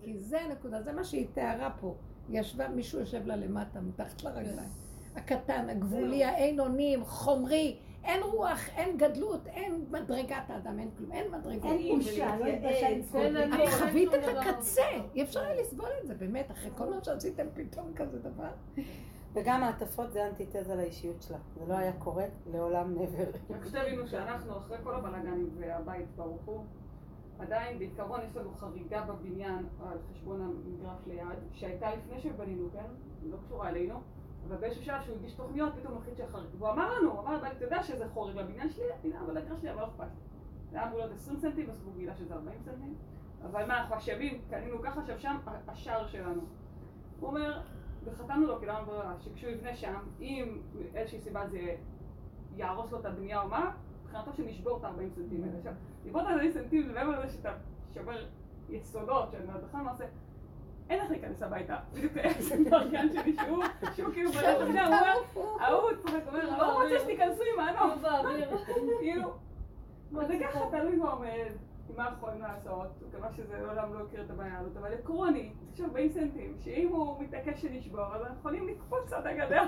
כי 0.00 0.18
זה 0.18 0.40
הנקודה, 0.40 0.82
זה 0.82 0.92
מה 0.92 1.04
שהיא 1.04 1.26
תיארה 1.32 1.70
פה. 1.80 1.94
ישבה, 2.28 2.68
מישהו 2.68 3.00
יושב 3.00 3.26
לה 3.26 3.36
למטה, 3.36 3.80
מתחת 3.80 4.22
לרגליים. 4.22 4.68
הקטן, 5.16 5.70
הגבולי, 5.70 6.24
האין 6.24 6.60
אונים, 6.60 7.04
חומרי, 7.04 7.76
אין 8.04 8.22
רוח, 8.22 8.68
אין 8.76 8.96
גדלות, 8.96 9.46
אין 9.46 9.84
מדרגת 9.90 10.36
האדם, 10.50 10.78
אין 10.78 10.90
כלום, 10.98 11.12
אין 11.12 11.30
מדרגות. 11.32 11.64
אין 11.64 11.98
בושה, 11.98 12.36
לא 12.38 12.44
התבשל 12.46 12.66
אין 12.86 13.00
לצחוק. 13.00 13.20
אני- 13.20 13.64
את 13.64 13.72
חווית 13.72 14.08
את. 14.14 14.36
הקצה, 14.46 14.82
אי 15.14 15.22
אפשר 15.22 15.40
היה 15.40 15.60
לסבול 15.60 15.88
את 16.02 16.06
זה, 16.06 16.14
באמת, 16.14 16.50
אחרי 16.50 16.70
כל 16.76 16.90
מה 16.90 17.04
שעשיתם 17.04 17.46
פתאום 17.54 17.92
כזה 17.96 18.18
דבר. 18.18 18.50
וגם 19.32 19.62
העטפות 19.62 20.12
זה 20.12 20.26
אנטיתזה 20.26 20.74
לאישיות 20.74 21.22
שלה. 21.22 21.38
זה 21.56 21.72
לא 21.72 21.74
היה 21.78 21.92
קורה 21.92 22.24
לעולם 22.52 22.94
מעבר. 22.94 23.30
רק 23.50 23.64
שתבינו 23.66 24.08
שאנחנו, 24.08 24.56
אחרי 24.58 24.76
כל 24.82 24.94
הבלאגנים 24.94 25.50
והבית 25.58 26.06
ברוך 26.16 26.42
הוא, 26.44 26.60
עדיין 27.38 27.78
בעיקרון 27.78 28.20
יש 28.30 28.36
לנו 28.36 28.50
חריגה 28.56 29.02
בבניין 29.02 29.66
על 29.86 29.98
חשבון 30.12 30.40
המגרש 30.42 30.98
ליד, 31.06 31.26
שהייתה 31.52 31.88
לפני 31.94 32.20
שבנינו, 32.20 32.68
כן? 32.72 32.84
לא 33.30 33.36
קשורה 33.46 33.68
אלינו, 33.68 33.94
אבל 34.48 34.56
באיזשהו 34.56 34.84
שלב 34.84 35.02
שהוא 35.02 35.16
הגיש 35.16 35.34
תוכניות, 35.34 35.72
פתאום 35.80 35.96
החליט 35.96 36.16
שהחריג... 36.16 36.46
והוא 36.58 36.70
אמר 36.70 36.94
לנו, 36.94 37.10
הוא 37.10 37.20
אמר, 37.20 37.52
אתה 37.52 37.64
יודע 37.64 37.82
שזה 37.82 38.08
חורג 38.08 38.36
לבניין 38.36 38.70
שלי, 38.70 38.84
הנה, 39.04 39.20
אבל 39.20 39.36
המגרש 39.36 39.60
שלי, 39.60 39.70
אבל 39.70 39.80
לא 39.80 39.86
אכפת. 39.86 40.00
לי." 40.00 40.30
זה 40.70 40.76
היה 40.78 40.86
אמור 40.86 40.98
להיות 40.98 41.12
20 41.12 41.38
סנטים, 41.38 41.66
בסוף 41.66 41.84
הוא 41.84 41.94
גילה 41.94 42.14
שזה 42.14 42.34
40 42.34 42.60
סנטים. 42.64 42.94
אבל 43.42 43.66
מה, 43.66 43.80
אנחנו 43.80 43.96
אשמים, 43.96 44.40
קנינו 44.50 44.82
ככה, 44.82 45.00
עכשיו 45.00 45.20
שם 45.20 45.36
השער 45.68 46.06
שלנו. 46.06 46.42
הוא 47.20 47.28
אומר, 47.28 47.60
וחתמנו 48.04 48.46
לו, 48.46 48.60
כי 48.60 48.66
לא 48.66 48.72
היה 48.72 48.84
ברירה, 48.84 49.14
שכשהוא 49.20 49.50
יבנה 49.50 49.76
שם, 49.76 49.98
אם 50.20 50.58
מאיזושהי 50.92 51.20
סיבה 51.20 51.46
זה 51.46 51.76
יהרוס 52.56 52.92
לו 52.92 53.00
את 53.00 53.04
הבנייה 53.04 53.42
או 53.42 53.48
מה, 53.48 53.72
מבחינתו 54.02 54.32
שנשבור 54.32 54.78
את 54.78 54.84
ה-40 54.84 55.14
סנטים 55.14 55.44
האלה. 55.44 55.58
עכשיו, 55.58 55.72
לשבור 56.04 56.20
את 56.20 56.26
ה-40 56.26 56.50
סנטים, 56.50 56.86
זה 56.86 56.92
מעבר 56.92 57.20
לזה 57.20 57.32
שאתה 57.32 57.52
שובר 57.94 58.26
יסודות, 58.68 59.30
שאני 59.30 59.44
אומרת, 59.44 59.64
בכלל 59.64 59.80
למעשה, 59.80 60.04
אין 60.90 61.00
איך 61.00 61.10
להיכנס 61.10 61.42
הביתה. 61.42 61.76
בדיוק 61.94 62.12
זה 62.38 62.56
דרגן 62.70 63.06
שלי, 63.12 63.36
שהוא, 63.46 63.64
שהוא 63.94 64.12
כאילו 64.12 64.32
כלל, 64.32 64.54
הוא 64.62 64.62
אומר, 64.62 65.12
ההוא 65.60 65.90
צוחק, 66.02 66.20
אומר, 66.26 66.58
לא 66.58 66.82
רוצה 66.82 66.98
שתיכנסו 67.00 67.42
עם. 67.58 68.02
באוויר. 68.02 68.48
כאילו, 68.98 69.30
זה 70.26 70.34
ככה 70.42 70.58
תלוי 70.70 70.98
ועומד, 71.00 71.52
עם 71.90 71.96
מה 71.96 72.10
יכולים 72.18 72.42
לעשות, 72.42 72.86
מקווה 73.08 73.28
שזה 73.32 73.58
לעולם 73.60 73.94
לא 73.94 74.04
הכיר 74.06 74.20
את 74.22 74.30
הבעיה 74.30 74.58
הזאת, 74.58 74.76
אבל 74.76 74.92
עקרוני, 74.94 75.50
יש 75.74 75.80
40 75.80 76.08
סנטים, 76.12 76.54
שאם 76.64 76.88
הוא 76.88 77.22
מתעקש 77.22 77.62
שנשבור, 77.62 78.14
אז 78.14 78.20
אנחנו 78.22 78.36
יכולים 78.38 78.68
לקפוץ 78.68 79.12
עד 79.12 79.26
הגדר. 79.26 79.62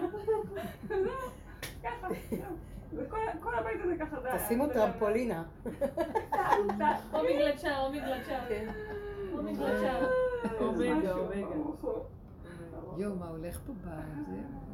זהו, 0.88 0.98
ככה, 1.82 2.08
זהו. 2.30 2.40
וכל 2.96 3.16
כל 3.40 3.54
הבית 3.54 3.80
הזה 3.84 3.96
ככה, 4.00 4.20
זה... 4.20 4.28
תשימו 4.46 4.66
זה- 4.66 4.74
טרמפולינה. 4.74 5.42
או 7.12 7.22
מגלצ'ר, 7.24 7.80
או 7.80 7.92
מגלצ'ר. 7.92 8.38
כן. 9.32 9.38
או 9.38 9.42
מגלצ'ר. 9.42 10.08
משהו, 10.44 10.66
אומגה, 10.66 11.12
אומגה. 11.12 11.46
ברוך 12.96 14.62